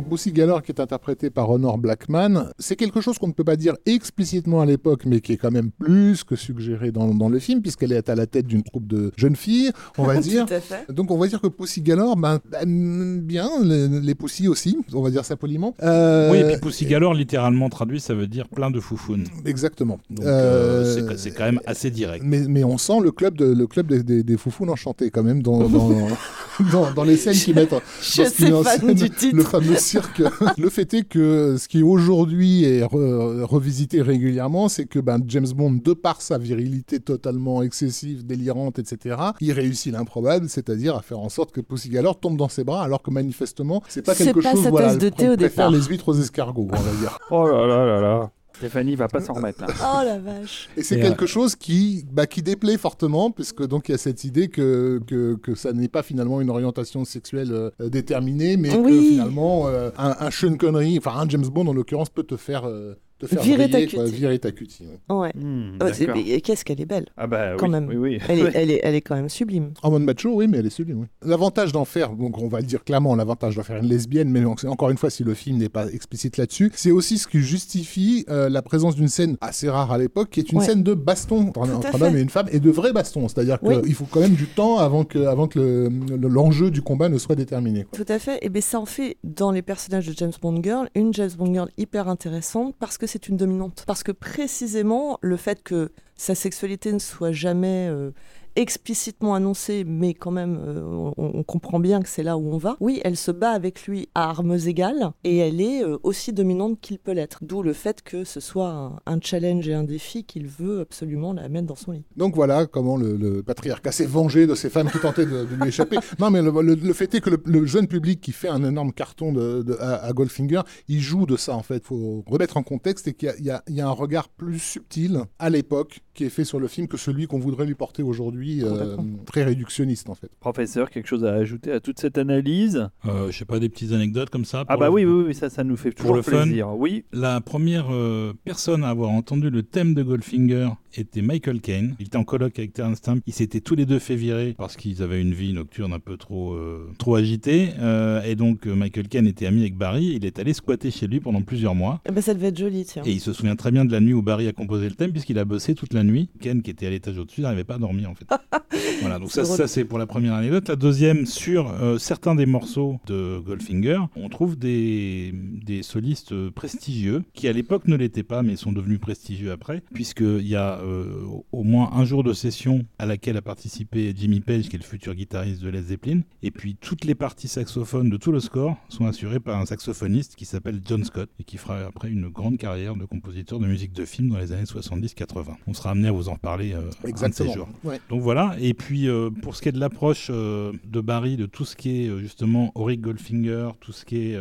Donc 0.00 0.08
Pussy 0.08 0.32
Galore 0.32 0.62
qui 0.62 0.72
est 0.72 0.80
interprété 0.80 1.28
par 1.28 1.50
Honor 1.50 1.76
Blackman, 1.76 2.46
c'est 2.58 2.74
quelque 2.76 3.00
chose 3.02 3.18
qu'on 3.18 3.28
ne 3.28 3.32
peut 3.32 3.44
pas 3.44 3.56
dire 3.56 3.74
explicitement 3.84 4.62
à 4.62 4.66
l'époque, 4.66 5.02
mais 5.04 5.20
qui 5.20 5.32
est 5.32 5.36
quand 5.36 5.50
même 5.50 5.70
plus 5.70 6.24
que 6.24 6.36
suggéré 6.36 6.90
dans, 6.90 7.14
dans 7.14 7.28
le 7.28 7.38
film, 7.38 7.60
puisqu'elle 7.60 7.92
est 7.92 8.08
à 8.08 8.14
la 8.14 8.26
tête 8.26 8.46
d'une 8.46 8.62
troupe 8.62 8.86
de 8.86 9.12
jeunes 9.16 9.36
filles, 9.36 9.72
on 9.98 10.04
va 10.04 10.16
dire. 10.20 10.46
Tout 10.46 10.54
à 10.54 10.60
fait. 10.60 10.90
Donc 10.90 11.10
on 11.10 11.18
va 11.18 11.26
dire 11.26 11.40
que 11.40 11.48
Pussy 11.48 11.82
Galore, 11.82 12.16
ben, 12.16 12.38
aime 12.60 13.20
bien 13.20 13.48
les, 13.62 13.88
les 13.88 14.14
Pussy 14.14 14.48
aussi, 14.48 14.78
on 14.94 15.02
va 15.02 15.10
dire 15.10 15.24
ça 15.26 15.36
poliment. 15.36 15.74
Euh, 15.82 16.30
Oui, 16.32 16.38
et 16.38 16.44
puis 16.44 16.56
Pussy 16.56 16.86
Galore, 16.86 17.12
littéralement 17.12 17.68
traduit, 17.68 18.00
ça 18.00 18.14
veut 18.14 18.26
dire 18.26 18.48
plein 18.48 18.70
de 18.70 18.80
foufounes. 18.80 19.24
Exactement. 19.44 19.98
Donc 20.08 20.24
Euh, 20.24 20.30
euh, 20.30 20.94
c'est- 21.10 21.18
c'est 21.18 21.30
quand 21.32 21.44
même 21.44 21.60
assez 21.66 21.90
direct. 21.90 22.24
Mais, 22.26 22.40
mais 22.48 22.64
on 22.64 22.78
sent 22.78 23.00
le 23.02 23.10
club, 23.12 23.36
de, 23.36 23.44
le 23.52 23.66
club 23.66 23.88
des, 23.88 24.02
des, 24.02 24.22
des 24.22 24.36
foufounes 24.38 24.70
enchantés 24.70 25.10
quand 25.10 25.22
même 25.22 25.42
dans, 25.42 25.68
dans, 25.68 25.90
dans, 26.72 26.90
dans 26.92 27.04
les 27.04 27.16
scènes 27.16 27.34
qui 27.34 27.52
mettent 27.54 27.72
en- 27.72 27.80
Je 28.02 28.22
dans 28.22 28.28
ce 28.28 28.34
qui 28.36 28.42
met 28.42 28.48
suis 28.48 28.52
en 28.54 28.62
fan 28.62 28.80
scène 28.80 28.94
du 28.94 29.10
titre. 29.10 29.36
le 29.36 29.42
fameux 29.44 29.76
cirque. 29.76 30.22
le 30.58 30.70
fait 30.70 30.92
est 30.94 31.04
que 31.08 31.56
ce 31.58 31.68
qui 31.68 31.82
aujourd'hui 31.82 32.64
est 32.64 32.82
re- 32.82 33.42
revisité 33.42 34.02
régulièrement, 34.02 34.68
c'est 34.68 34.86
que 34.86 34.98
ben, 34.98 35.18
James 35.26 35.46
Bond, 35.54 35.80
de 35.84 35.92
par 35.92 36.20
sa 36.22 36.38
virilité 36.38 37.00
totalement 37.00 37.62
excessive, 37.62 38.24
délirante, 38.26 38.78
etc., 38.78 39.16
il 39.40 39.52
réussit 39.52 39.92
l'improbable, 39.92 40.48
c'est-à-dire 40.48 40.96
à 40.96 41.02
faire 41.02 41.18
en 41.20 41.28
sorte 41.28 41.52
que 41.52 41.60
Pussy 41.60 41.88
Galore 41.88 42.18
tombe 42.18 42.36
dans 42.36 42.48
ses 42.48 42.64
bras, 42.64 42.82
alors 42.84 43.02
que 43.02 43.10
manifestement, 43.10 43.82
c'est 43.88 44.02
pas 44.02 44.14
quelque 44.14 44.40
pas 44.40 44.52
chose. 44.52 44.64
sa 44.64 44.70
voilà, 44.70 44.88
tasse 44.88 44.98
de 44.98 45.06
elle 45.06 45.12
thé 45.12 45.28
au 45.28 45.36
préfère 45.36 45.70
départ. 45.70 45.70
les 45.70 45.82
huîtres 45.82 46.08
aux 46.08 46.14
escargots, 46.20 46.68
on 46.70 46.76
va 46.76 46.92
dire. 47.00 47.18
Oh 47.30 47.46
là 47.46 47.66
là 47.66 47.84
là 47.86 48.00
là. 48.00 48.30
Stéphanie 48.60 48.94
va 48.94 49.08
pas 49.08 49.22
s'en 49.22 49.32
remettre 49.32 49.62
là. 49.62 49.68
Oh 49.80 50.04
la 50.04 50.18
vache. 50.18 50.68
Et 50.76 50.82
c'est 50.82 51.00
quelque 51.00 51.24
chose 51.24 51.56
qui, 51.56 52.04
bah, 52.12 52.26
qui 52.26 52.42
déplaît 52.42 52.76
fortement, 52.76 53.30
puisque 53.30 53.66
donc 53.66 53.88
il 53.88 53.92
y 53.92 53.94
a 53.94 53.98
cette 53.98 54.22
idée 54.24 54.48
que, 54.48 55.00
que, 55.06 55.34
que 55.36 55.54
ça 55.54 55.72
n'est 55.72 55.88
pas 55.88 56.02
finalement 56.02 56.42
une 56.42 56.50
orientation 56.50 57.06
sexuelle 57.06 57.52
euh, 57.52 57.70
déterminée, 57.88 58.58
mais 58.58 58.68
que 58.68 58.88
finalement 58.88 59.66
euh, 59.66 59.90
un, 59.96 60.14
un 60.20 60.30
Sean 60.30 60.56
Connery, 60.56 60.98
enfin 60.98 61.12
un 61.16 61.26
James 61.30 61.46
Bond 61.46 61.68
en 61.68 61.72
l'occurrence, 61.72 62.10
peut 62.10 62.22
te 62.22 62.36
faire, 62.36 62.68
euh, 62.68 62.94
te 63.20 63.26
faire 63.26 63.42
Virer 63.42 63.66
vriller, 63.68 63.86
ta 63.86 63.94
quoi, 63.96 64.04
cutie. 64.06 64.16
virer 64.16 64.38
ta 64.38 64.50
cutie. 64.52 64.84
ouais. 65.08 65.14
Ouais. 65.16 65.32
Hmm, 65.34 65.78
Oh, 65.82 65.86
c'est- 65.92 66.06
d'accord. 66.06 66.22
mais 66.26 66.40
Qu'est-ce 66.40 66.64
qu'elle 66.64 66.80
est 66.80 66.86
belle. 66.86 67.06
Ah 67.16 67.26
bah 67.26 67.54
quand 67.58 67.66
oui, 67.66 67.72
même. 67.72 67.86
oui, 67.88 67.96
oui. 67.96 68.18
Elle 68.28 68.38
est, 68.40 68.50
elle, 68.54 68.70
est, 68.70 68.80
elle 68.82 68.94
est 68.94 69.00
quand 69.00 69.14
même 69.16 69.28
sublime. 69.28 69.72
En 69.82 69.90
mode 69.90 70.02
macho, 70.02 70.30
oui, 70.34 70.46
mais 70.48 70.58
elle 70.58 70.66
est 70.66 70.70
sublime. 70.70 71.00
Oui. 71.00 71.06
L'avantage 71.24 71.72
d'en 71.72 71.84
faire, 71.84 72.10
donc 72.14 72.38
on 72.38 72.48
va 72.48 72.60
le 72.60 72.66
dire 72.66 72.82
clairement, 72.84 73.14
l'avantage 73.14 73.56
d'en 73.56 73.62
faire 73.62 73.76
une 73.76 73.88
lesbienne, 73.88 74.30
mais 74.30 74.40
donc, 74.40 74.64
encore 74.64 74.90
une 74.90 74.96
fois, 74.96 75.10
si 75.10 75.22
le 75.24 75.34
film 75.34 75.58
n'est 75.58 75.68
pas 75.68 75.88
explicite 75.90 76.36
là-dessus, 76.36 76.70
c'est 76.74 76.90
aussi 76.90 77.18
ce 77.18 77.26
qui 77.28 77.40
justifie 77.40 78.24
euh, 78.28 78.48
la 78.48 78.62
présence 78.62 78.96
d'une 78.96 79.08
scène 79.08 79.36
assez 79.40 79.68
rare 79.68 79.92
à 79.92 79.98
l'époque, 79.98 80.30
qui 80.30 80.40
est 80.40 80.50
une 80.52 80.58
Ouais. 80.58 80.64
scène 80.64 80.82
de 80.82 80.94
baston 80.94 81.48
entre, 81.48 81.62
un 81.62 82.00
homme 82.02 82.16
et 82.16 82.20
une 82.20 82.30
femme, 82.30 82.46
et 82.50 82.60
de 82.60 82.70
vrais 82.70 82.92
bastons. 82.92 83.28
C'est-à-dire 83.28 83.58
Oui. 83.62 83.80
qu'il 83.82 83.94
faut 83.94 84.06
quand 84.10 84.20
même 84.20 84.34
du 84.34 84.46
temps 84.46 84.78
avant 84.78 85.04
que, 85.04 85.18
avant 85.18 85.46
que 85.46 85.58
le- 85.58 86.16
le- 86.16 86.28
l'enjeu 86.28 86.70
du 86.70 86.82
combat 86.82 87.08
ne 87.08 87.18
soit 87.18 87.36
déterminé. 87.36 87.84
quoi. 87.84 88.02
Tout 88.04 88.10
à 88.12 88.18
fait. 88.18 88.38
Et 88.42 88.48
bien 88.48 88.60
ça 88.60 88.80
en 88.80 88.86
fait 88.86 89.16
dans 89.24 89.50
les 89.50 89.62
personnages 89.62 90.06
de 90.06 90.12
James 90.16 90.32
Bond 90.40 90.62
Girl 90.62 90.88
une 90.94 91.12
James 91.14 91.30
Bond 91.38 91.52
Girl 91.52 91.68
hyper 91.78 92.08
intéressante 92.08 92.74
parce 92.78 92.98
que 92.98 93.06
c'est 93.10 93.28
une 93.28 93.36
dominante. 93.36 93.84
Parce 93.86 94.02
que 94.02 94.12
précisément 94.12 95.18
le 95.20 95.36
fait 95.36 95.62
que 95.62 95.92
sa 96.16 96.34
sexualité 96.34 96.92
ne 96.92 96.98
soit 96.98 97.32
jamais 97.32 97.88
euh, 97.90 98.12
explicitement 98.56 99.34
annoncée, 99.34 99.84
mais 99.86 100.14
quand 100.14 100.30
même 100.30 100.58
euh, 100.66 100.82
on, 101.16 101.38
on 101.38 101.42
comprend 101.42 101.80
bien 101.80 102.00
que 102.02 102.08
c'est 102.08 102.22
là 102.22 102.36
où 102.36 102.52
on 102.52 102.58
va. 102.58 102.76
Oui, 102.80 103.00
elle 103.04 103.16
se 103.16 103.30
bat 103.30 103.50
avec 103.50 103.86
lui 103.86 104.08
à 104.14 104.28
armes 104.30 104.56
égales 104.66 105.10
et 105.24 105.38
elle 105.38 105.60
est 105.60 105.82
euh, 105.84 105.98
aussi 106.02 106.32
dominante 106.32 106.78
qu'il 106.80 106.98
peut 106.98 107.12
l'être. 107.12 107.38
D'où 107.42 107.62
le 107.62 107.72
fait 107.72 108.02
que 108.02 108.24
ce 108.24 108.40
soit 108.40 108.70
un, 108.70 108.96
un 109.06 109.18
challenge 109.20 109.68
et 109.68 109.74
un 109.74 109.84
défi 109.84 110.24
qu'il 110.24 110.46
veut 110.46 110.80
absolument 110.80 111.32
la 111.32 111.48
mettre 111.48 111.66
dans 111.66 111.74
son 111.74 111.92
lit. 111.92 112.04
Donc 112.16 112.34
voilà 112.34 112.66
comment 112.66 112.96
le, 112.96 113.16
le 113.16 113.42
patriarcat 113.42 113.92
s'est 113.92 114.06
vengé 114.06 114.46
de 114.46 114.54
ces 114.54 114.70
femmes 114.70 114.90
qui 114.90 114.98
tentaient 114.98 115.26
de, 115.26 115.44
de 115.44 115.54
lui 115.60 115.68
échapper. 115.68 115.96
Non, 116.18 116.30
mais 116.30 116.42
le, 116.42 116.50
le- 116.62 116.74
le 116.74 116.92
fait 116.92 117.14
est 117.14 117.20
que 117.20 117.30
le, 117.44 117.66
jeune 117.66 117.86
public 117.86 118.20
qui 118.20 118.32
fait 118.32 118.48
un 118.48 118.62
énorme 118.64 118.92
carton 118.92 119.32
de, 119.32 119.62
de- 119.62 119.76
à, 119.80 119.96
à 120.04 120.12
Goldfinger, 120.12 120.60
il 120.88 121.00
joue 121.00 121.24
de 121.26 121.36
ça 121.36 121.54
en 121.56 121.62
fait. 121.62 121.78
Il 121.84 121.86
faut 121.86 122.24
remettre 122.26 122.56
en 122.56 122.62
contexte 122.62 123.08
et 123.08 123.14
qu'il 123.14 123.32
y 123.68 123.80
a 123.80 123.88
un 123.88 123.90
regard 123.90 124.28
plus 124.28 124.58
subtil 124.58 125.20
à 125.38 125.50
l'époque 125.50 126.00
qui 126.14 126.24
est 126.24 126.30
fait 126.30 126.44
sur 126.44 126.58
le 126.60 126.68
film 126.68 126.88
que 126.88 126.96
celui 126.96 127.26
qu'on 127.26 127.38
voudrait 127.38 127.64
lui 127.66 127.74
porter 127.74 128.02
aujourd'hui, 128.02 128.39
euh, 128.62 128.96
très 129.26 129.44
réductionniste 129.44 130.08
en 130.08 130.14
fait. 130.14 130.30
Professeur, 130.40 130.90
quelque 130.90 131.06
chose 131.06 131.24
à 131.24 131.32
ajouter 131.34 131.72
à 131.72 131.80
toute 131.80 131.98
cette 131.98 132.18
analyse? 132.18 132.88
Euh, 133.06 133.30
je 133.30 133.36
sais 133.38 133.44
pas, 133.44 133.58
des 133.58 133.68
petites 133.68 133.92
anecdotes 133.92 134.30
comme 134.30 134.44
ça. 134.44 134.64
Ah 134.68 134.76
bah 134.76 134.86
le- 134.86 134.92
oui, 134.92 135.04
oui, 135.04 135.24
oui, 135.28 135.34
ça, 135.34 135.50
ça 135.50 135.64
nous 135.64 135.76
fait 135.76 135.90
Pour 135.90 135.98
toujours 136.00 136.16
le 136.16 136.22
fun. 136.22 136.42
plaisir. 136.44 136.68
Oui, 136.76 137.04
La 137.12 137.40
première 137.40 137.86
euh, 137.90 138.32
personne 138.44 138.84
à 138.84 138.88
avoir 138.88 139.10
entendu 139.10 139.50
le 139.50 139.62
thème 139.62 139.94
de 139.94 140.02
Goldfinger 140.02 140.70
était 140.96 141.22
Michael 141.22 141.60
Caine. 141.60 141.94
Il 142.00 142.06
était 142.06 142.16
en 142.16 142.24
colloque 142.24 142.58
avec 142.58 142.72
Terence 142.72 142.98
Stamp. 142.98 143.18
Ils 143.26 143.32
s'étaient 143.32 143.60
tous 143.60 143.74
les 143.76 143.86
deux 143.86 143.98
fait 144.00 144.16
virer 144.16 144.54
parce 144.58 144.76
qu'ils 144.76 145.02
avaient 145.02 145.20
une 145.20 145.32
vie 145.32 145.52
nocturne 145.52 145.92
un 145.92 146.00
peu 146.00 146.16
trop, 146.16 146.54
euh, 146.54 146.88
trop 146.98 147.14
agitée. 147.14 147.68
Euh, 147.78 148.22
et 148.22 148.34
donc 148.34 148.66
euh, 148.66 148.74
Michael 148.74 149.06
Caine 149.08 149.26
était 149.26 149.46
ami 149.46 149.60
avec 149.60 149.76
Barry. 149.76 150.14
Il 150.16 150.24
est 150.24 150.38
allé 150.40 150.52
squatter 150.52 150.90
chez 150.90 151.06
lui 151.06 151.20
pendant 151.20 151.42
plusieurs 151.42 151.74
mois. 151.76 152.00
Eh 152.08 152.12
ben, 152.12 152.20
ça 152.20 152.34
devait 152.34 152.48
être 152.48 152.58
joli, 152.58 152.84
tiens. 152.84 153.02
Et 153.06 153.12
il 153.12 153.20
se 153.20 153.32
souvient 153.32 153.54
très 153.56 153.70
bien 153.70 153.84
de 153.84 153.92
la 153.92 154.00
nuit 154.00 154.14
où 154.14 154.22
Barry 154.22 154.48
a 154.48 154.52
composé 154.52 154.88
le 154.88 154.94
thème 154.94 155.12
puisqu'il 155.12 155.38
a 155.38 155.44
bossé 155.44 155.74
toute 155.76 155.92
la 155.94 156.02
nuit. 156.02 156.28
Ken, 156.40 156.60
qui 156.62 156.70
était 156.70 156.86
à 156.86 156.90
l'étage 156.90 157.18
au-dessus, 157.18 157.40
n'arrivait 157.42 157.64
pas 157.64 157.74
à 157.76 157.78
dormir 157.78 158.10
en 158.10 158.14
fait. 158.16 158.24
voilà, 159.00 159.18
donc 159.18 159.30
ça, 159.30 159.44
ça 159.44 159.66
c'est 159.66 159.84
pour 159.84 159.98
la 159.98 160.06
première 160.06 160.34
anecdote. 160.34 160.68
La 160.68 160.76
deuxième, 160.76 161.26
sur 161.26 161.70
euh, 161.70 161.98
certains 161.98 162.34
des 162.34 162.46
morceaux 162.46 163.00
de 163.06 163.40
Goldfinger, 163.44 164.00
on 164.16 164.28
trouve 164.28 164.56
des, 164.56 165.32
des 165.34 165.82
solistes 165.82 166.50
prestigieux 166.50 167.22
qui 167.34 167.48
à 167.48 167.52
l'époque 167.52 167.86
ne 167.86 167.96
l'étaient 167.96 168.22
pas 168.22 168.42
mais 168.42 168.56
sont 168.56 168.72
devenus 168.72 169.00
prestigieux 169.00 169.52
après, 169.52 169.82
puisqu'il 169.92 170.46
y 170.46 170.56
a 170.56 170.78
euh, 170.80 171.24
au 171.52 171.62
moins 171.62 171.90
un 171.92 172.04
jour 172.04 172.22
de 172.22 172.32
session 172.32 172.84
à 172.98 173.06
laquelle 173.06 173.36
a 173.36 173.42
participé 173.42 174.12
Jimmy 174.16 174.40
Page, 174.40 174.68
qui 174.68 174.76
est 174.76 174.78
le 174.78 174.84
futur 174.84 175.14
guitariste 175.14 175.62
de 175.62 175.68
Led 175.68 175.84
Zeppelin. 175.84 176.20
Et 176.42 176.50
puis 176.50 176.76
toutes 176.76 177.04
les 177.04 177.14
parties 177.14 177.48
saxophones 177.48 178.10
de 178.10 178.16
tout 178.16 178.32
le 178.32 178.40
score 178.40 178.76
sont 178.88 179.06
assurées 179.06 179.40
par 179.40 179.58
un 179.58 179.66
saxophoniste 179.66 180.36
qui 180.36 180.44
s'appelle 180.44 180.80
John 180.84 181.04
Scott 181.04 181.30
et 181.38 181.44
qui 181.44 181.56
fera 181.56 181.78
après 181.80 182.10
une 182.10 182.28
grande 182.28 182.58
carrière 182.58 182.96
de 182.96 183.04
compositeur 183.04 183.58
de 183.58 183.66
musique 183.66 183.92
de 183.92 184.04
film 184.04 184.30
dans 184.30 184.38
les 184.38 184.52
années 184.52 184.64
70-80. 184.64 185.56
On 185.66 185.74
sera 185.74 185.90
amené 185.90 186.08
à 186.08 186.12
vous 186.12 186.28
en 186.28 186.36
parler 186.36 186.72
euh, 186.72 186.90
un 187.04 187.28
de 187.28 187.34
ces 187.34 187.52
jours. 187.52 187.68
Ouais. 187.84 188.00
Donc 188.08 188.19
voilà, 188.20 188.54
et 188.60 188.74
puis 188.74 189.08
euh, 189.08 189.30
pour 189.30 189.56
ce 189.56 189.62
qui 189.62 189.68
est 189.68 189.72
de 189.72 189.80
l'approche 189.80 190.28
euh, 190.30 190.72
de 190.84 191.00
Barry, 191.00 191.36
de 191.36 191.46
tout 191.46 191.64
ce 191.64 191.74
qui 191.74 192.02
est 192.04 192.08
euh, 192.08 192.18
justement 192.20 192.70
Auric 192.74 193.00
Goldfinger, 193.00 193.70
tout 193.80 193.92
ce 193.92 194.04
qui 194.04 194.16
est 194.18 194.38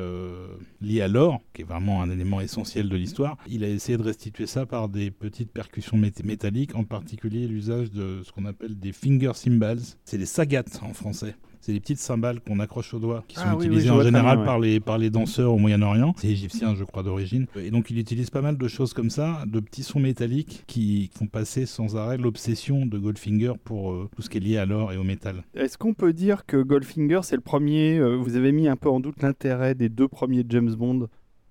lié 0.81 1.01
à 1.01 1.07
l'or, 1.07 1.41
qui 1.53 1.61
est 1.63 1.65
vraiment 1.65 2.01
un 2.01 2.09
élément 2.09 2.41
essentiel 2.41 2.89
de 2.89 2.95
l'histoire, 2.95 3.37
il 3.47 3.63
a 3.63 3.69
essayé 3.69 3.97
de 3.97 4.03
restituer 4.03 4.45
ça 4.45 4.65
par 4.65 4.89
des 4.89 5.11
petites 5.11 5.51
percussions 5.51 5.97
mét- 5.97 6.23
métalliques, 6.25 6.75
en 6.75 6.83
particulier 6.83 7.47
l'usage 7.47 7.91
de 7.91 8.21
ce 8.23 8.31
qu'on 8.31 8.45
appelle 8.45 8.77
des 8.79 8.91
finger 8.91 9.31
cymbals, 9.33 9.79
c'est 10.05 10.17
des 10.17 10.25
sagats 10.25 10.63
en 10.81 10.93
français. 10.93 11.35
C'est 11.61 11.73
des 11.73 11.79
petites 11.79 11.99
cymbales 11.99 12.39
qu'on 12.39 12.59
accroche 12.59 12.93
au 12.93 12.99
doigt, 12.99 13.23
qui 13.27 13.35
sont 13.35 13.41
Ah 13.45 13.51
oui, 13.51 13.61
oui, 13.61 13.65
utilisées 13.67 13.89
en 13.89 14.01
général 14.01 14.37
bien, 14.37 14.39
ouais. 14.39 14.45
par, 14.45 14.59
les, 14.59 14.79
par 14.79 14.97
les 14.97 15.09
danseurs 15.09 15.53
au 15.53 15.57
Moyen-Orient. 15.57 16.13
C'est 16.17 16.27
égyptien, 16.29 16.75
je 16.75 16.83
crois, 16.83 17.03
d'origine. 17.03 17.47
Et 17.57 17.71
donc, 17.71 17.89
il 17.89 17.97
utilise 17.99 18.29
pas 18.29 18.41
mal 18.41 18.57
de 18.57 18.67
choses 18.67 18.93
comme 18.93 19.09
ça, 19.09 19.43
de 19.45 19.59
petits 19.59 19.83
sons 19.83 19.99
métalliques 19.99 20.63
qui 20.67 21.09
font 21.13 21.27
passer 21.27 21.65
sans 21.65 21.97
arrêt 21.97 22.17
l'obsession 22.17 22.85
de 22.85 22.97
Goldfinger 22.97 23.53
pour 23.63 23.91
euh, 23.91 24.09
tout 24.15 24.21
ce 24.21 24.29
qui 24.29 24.37
est 24.37 24.41
lié 24.41 24.57
à 24.57 24.65
l'or 24.65 24.93
et 24.93 24.97
au 24.97 25.03
métal. 25.03 25.43
Est-ce 25.53 25.77
qu'on 25.77 25.93
peut 25.93 26.13
dire 26.13 26.45
que 26.45 26.57
Goldfinger, 26.61 27.19
c'est 27.23 27.35
le 27.35 27.41
premier 27.41 27.97
euh, 27.97 28.15
Vous 28.15 28.35
avez 28.35 28.51
mis 28.51 28.67
un 28.67 28.75
peu 28.75 28.89
en 28.89 28.99
doute 28.99 29.21
l'intérêt 29.21 29.75
des 29.75 29.89
deux 29.89 30.07
premiers 30.07 30.45
James 30.49 30.73
Bond, 30.73 31.07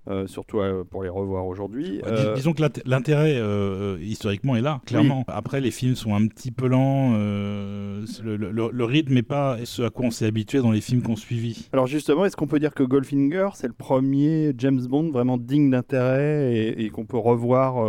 euh, 0.08 0.26
surtout 0.26 0.60
euh, 0.60 0.84
pour 0.84 1.02
les 1.02 1.08
revoir 1.08 1.46
aujourd'hui. 1.46 1.84
Dis- 1.98 2.00
Euh, 2.06 2.34
disons 2.34 2.52
que 2.52 2.62
l'int- 2.62 2.82
l'intérêt 2.86 3.36
historiquement 4.00 4.56
est 4.56 4.60
là, 4.62 4.80
clairement. 4.86 5.24
Après, 5.28 5.60
les 5.60 5.70
films 5.70 5.94
sont 5.94 6.14
un 6.14 6.26
petit 6.26 6.50
peu 6.50 6.66
lents, 6.66 7.12
le, 7.14 8.36
le- 8.36 8.70
le 8.72 8.84
rythme 8.84 9.14
n'est 9.14 9.22
pas 9.22 9.58
ce 9.64 9.82
à 9.82 9.90
quoi 9.90 10.06
on 10.06 10.10
s'est 10.10 10.26
habitué 10.26 10.60
dans 10.60 10.70
les 10.70 10.80
films 10.80 11.02
qu'on 11.02 11.16
suivit. 11.16 11.68
Alors 11.72 11.86
justement, 11.86 12.24
est-ce 12.24 12.36
qu'on 12.36 12.46
peut 12.46 12.58
dire 12.60 12.74
que 12.74 12.82
Goldfinger, 12.82 13.48
c'est 13.54 13.66
le 13.66 13.72
premier 13.72 14.52
James 14.58 14.80
Bond 14.88 15.10
vraiment 15.10 15.38
digne 15.38 15.70
d'intérêt 15.70 16.52
et, 16.54 16.84
et 16.84 16.90
qu'on 16.90 17.04
peut 17.06 17.18
revoir 17.18 17.84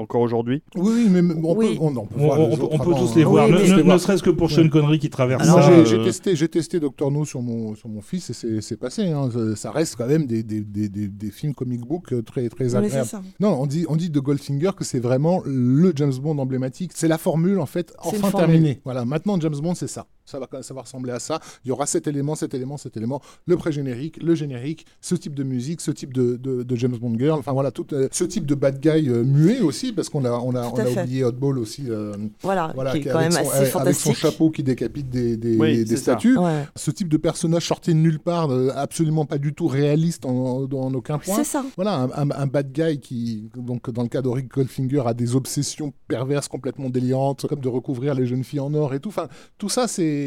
encore 0.00 0.20
aujourd'hui 0.22 0.62
Oui, 0.76 0.92
oui, 0.94 1.08
mais 1.10 1.34
on 1.42 1.54
Oui. 1.56 1.74
peut, 1.76 1.80
on, 1.82 1.96
on 1.96 2.06
peut 2.06 2.14
On, 2.18 2.24
voir 2.26 2.40
on- 2.40 2.48
les 2.48 2.54
on- 2.56 2.64
autres 2.64 2.68
on 2.72 2.78
peut 2.78 2.90
avant, 2.94 3.06
tous 3.06 3.14
les 3.16 3.22
hein. 3.22 3.28
voir, 3.28 3.48
Oui, 3.48 3.84
ne, 3.84 3.98
serait-ce 3.98 4.22
que 4.22 4.30
pour 4.30 4.50
Sean 4.50 4.68
Connery 4.68 4.98
qui 4.98 5.10
traverse 5.10 5.48
Moi, 5.48 5.62
ça. 5.62 5.68
j'ai 5.70 5.76
euh, 5.80 5.84
j'ai 5.84 6.02
testé, 6.02 6.36
j'ai 6.36 6.48
testé 6.48 6.80
Doctor 6.80 7.10
No 7.10 7.24
sur 7.24 7.42
mon, 7.42 7.74
sur 7.74 7.88
mon 7.88 8.00
fils 8.00 8.30
et 8.30 8.32
c'est- 8.32 8.60
c'est 8.60 8.76
passé. 8.76 9.08
hein. 9.08 9.28
Ça 9.56 9.70
reste 9.70 9.96
quand 9.96 10.06
même 10.06 10.26
des, 10.26 10.42
des, 10.42 10.60
des, 10.60 10.88
des, 10.88 11.08
des 11.08 11.30
films 11.30 11.54
comic 11.54 11.80
book 11.80 12.12
euh, 12.12 12.22
très, 12.22 12.48
très 12.48 12.74
agréables. 12.74 13.08
Non, 13.40 13.60
on 13.60 13.66
dit, 13.66 13.84
on 13.88 13.96
dit 13.96 14.10
de 14.10 14.20
Goldfinger 14.20 14.70
que 14.76 14.84
c'est 14.84 15.00
vraiment 15.00 15.42
le 15.44 15.92
James 15.96 16.12
Bond 16.20 16.38
emblématique. 16.38 16.92
C'est 16.94 17.08
la 17.08 17.18
formule, 17.18 17.58
en 17.60 17.66
fait, 17.66 17.92
enfin 17.98 18.30
terminée. 18.30 18.80
Voilà, 18.84 19.04
maintenant, 19.04 19.38
James 19.40 19.56
Bond, 19.62 19.74
c'est 19.74 19.86
ça. 19.88 20.06
Ça 20.30 20.38
va, 20.38 20.46
ça 20.62 20.74
va 20.74 20.82
ressembler 20.82 21.12
à 21.12 21.18
ça. 21.18 21.40
Il 21.64 21.68
y 21.68 21.72
aura 21.72 21.86
cet 21.86 22.06
élément, 22.06 22.34
cet 22.34 22.54
élément, 22.54 22.76
cet 22.76 22.96
élément, 22.96 23.20
le 23.46 23.56
pré-générique, 23.56 24.22
le 24.22 24.34
générique, 24.34 24.86
ce 25.00 25.14
type 25.14 25.34
de 25.34 25.42
musique, 25.42 25.80
ce 25.80 25.90
type 25.90 26.12
de, 26.12 26.36
de, 26.36 26.62
de 26.62 26.76
James 26.76 26.96
Bond 26.96 27.18
girl. 27.18 27.38
Enfin, 27.38 27.52
voilà, 27.52 27.70
tout, 27.70 27.86
euh, 27.92 28.08
ce 28.12 28.24
type 28.24 28.46
de 28.46 28.54
bad 28.54 28.78
guy 28.80 29.08
euh, 29.08 29.24
muet 29.24 29.60
aussi, 29.60 29.92
parce 29.92 30.08
qu'on 30.08 30.24
a, 30.24 30.30
on 30.32 30.54
a, 30.54 30.66
on 30.66 30.76
a 30.76 31.02
oublié 31.02 31.24
Hotball 31.24 31.58
aussi. 31.58 31.84
euh, 31.88 32.14
Voilà, 32.42 32.70
voilà, 32.74 32.92
qui 32.92 32.98
est 32.98 33.02
quand 33.10 33.18
avec 33.18 33.32
même 33.32 33.44
son- 33.44 33.50
assez 33.50 33.60
avec- 33.62 33.76
avec 33.76 33.94
son 33.96 34.14
chapeau 34.14 34.50
qui 34.50 34.62
décapite 34.62 35.08
des, 35.10 35.36
des, 35.36 35.56
Oui, 35.56 35.86
statues. 35.96 36.38
Ouais. 36.38 36.64
Ce 36.76 36.90
type 36.90 37.08
de 37.08 37.16
personnage 37.16 37.66
sorti 37.66 37.90
de 37.92 37.98
nulle 37.98 38.20
part, 38.20 38.50
euh, 38.50 38.70
absolument 38.76 39.24
pas 39.24 39.38
du 39.38 39.52
tout 39.54 39.66
réaliste 39.66 40.24
en, 40.26 40.62
en 40.64 40.94
aucun 40.94 41.18
point. 41.18 41.36
C'est 41.36 41.44
ça. 41.44 41.64
Voilà, 41.76 41.94
un, 41.96 42.10
un- 42.10 42.30
un 42.30 42.46
bad 42.46 42.70
guy 42.72 43.00
qui, 43.00 43.50
donc 43.56 43.90
dans 43.90 44.02
le 44.02 44.08
cas 44.08 44.22
d'Auric 44.22 44.48
Goldfinger, 44.48 45.02
a 45.06 45.14
des 45.14 45.34
obsessions 45.34 45.92
perverses 46.08 46.48
complètement 46.48 46.88
délirantes, 46.90 47.46
comme 47.48 47.60
de 47.60 47.68
recouvrir 47.68 48.14
les 48.14 48.26
jeunes 48.26 48.44
filles 48.44 48.60
en 48.60 48.72
or 48.74 48.94
et 48.94 49.00
tout. 49.00 49.08
Enfin, 49.08 49.28
tout 49.58 49.68
ça, 49.68 49.88
c'est 49.88 50.19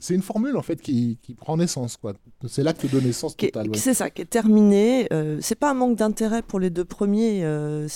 c'est 0.00 0.14
une 0.14 0.22
formule 0.22 0.56
en 0.56 0.62
fait 0.62 0.80
qui, 0.80 1.18
qui 1.22 1.34
prend 1.34 1.56
naissance. 1.56 1.96
quoi. 1.96 2.14
C'est 2.48 2.62
l'acte 2.62 2.90
de 2.90 3.00
naissance 3.00 3.36
total. 3.36 3.68
Ouais. 3.68 3.76
C'est 3.76 3.94
ça, 3.94 4.10
qui 4.10 4.22
est 4.22 4.26
terminé. 4.26 5.06
Euh, 5.12 5.38
c'est 5.40 5.54
pas 5.54 5.70
un 5.70 5.74
manque 5.74 5.96
d'intérêt 5.96 6.42
pour 6.42 6.60
les 6.60 6.70
deux 6.70 6.84
premiers. 6.84 7.44
Euh, 7.44 7.88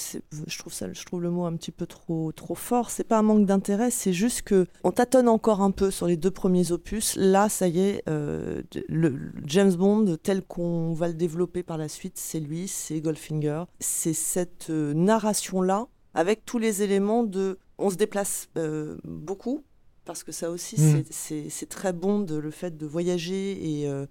je, 0.47 0.59
trouve 0.59 0.73
ça, 0.73 0.93
je 0.93 1.05
trouve 1.05 1.23
le 1.23 1.31
mot 1.31 1.45
un 1.45 1.57
petit 1.57 1.71
peu 1.71 1.87
trop, 1.87 2.33
trop 2.33 2.55
fort. 2.55 2.91
C'est 2.91 3.05
pas 3.05 3.19
un 3.19 3.23
manque 3.23 3.47
d'intérêt, 3.47 3.91
c'est 3.91 4.13
juste 4.13 4.43
que 4.43 4.67
on 4.83 4.91
tâtonne 4.91 5.29
encore 5.29 5.61
un 5.61 5.71
peu 5.71 5.91
sur 5.91 6.07
les 6.07 6.17
deux 6.17 6.31
premiers 6.31 6.73
opus. 6.73 7.17
Là, 7.17 7.49
ça 7.49 7.69
y 7.69 7.81
est, 7.81 8.03
euh, 8.09 8.63
le 8.89 9.15
James 9.47 9.75
Bond 9.75 10.17
tel 10.23 10.43
qu'on 10.43 10.93
va 10.93 11.09
le 11.09 11.15
développer 11.15 11.63
par 11.63 11.79
la 11.79 11.89
suite, 11.89 12.19
c'est 12.19 12.41
lui, 12.41 12.69
c'est 12.69 13.01
Goldfinger. 13.01 13.65
C'est 13.81 14.13
cette 14.15 14.69
euh, 14.71 14.95
narration-là, 14.95 15.87
avec 16.15 16.45
tous 16.45 16.59
les 16.59 16.83
éléments 16.83 17.25
de... 17.25 17.59
On 17.79 17.91
se 17.91 17.97
déplace 17.97 18.49
euh, 18.57 18.97
beaucoup, 19.05 19.65
parce 20.05 20.23
que 20.25 20.33
ça 20.33 20.51
aussi, 20.51 20.77
Mm. 20.81 21.05
c'est- 21.11 21.49
c'est 21.51 21.69
très 21.69 21.93
bon, 21.93 22.21
de, 22.21 22.37
le 22.37 22.51
fait 22.51 22.77
de 22.77 22.87
voyager 22.87 23.81
et, 23.81 23.89
euh, 23.89 24.07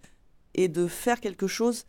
et 0.56 0.68
de 0.68 0.88
faire 0.88 1.20
quelque 1.20 1.48
chose 1.48 1.86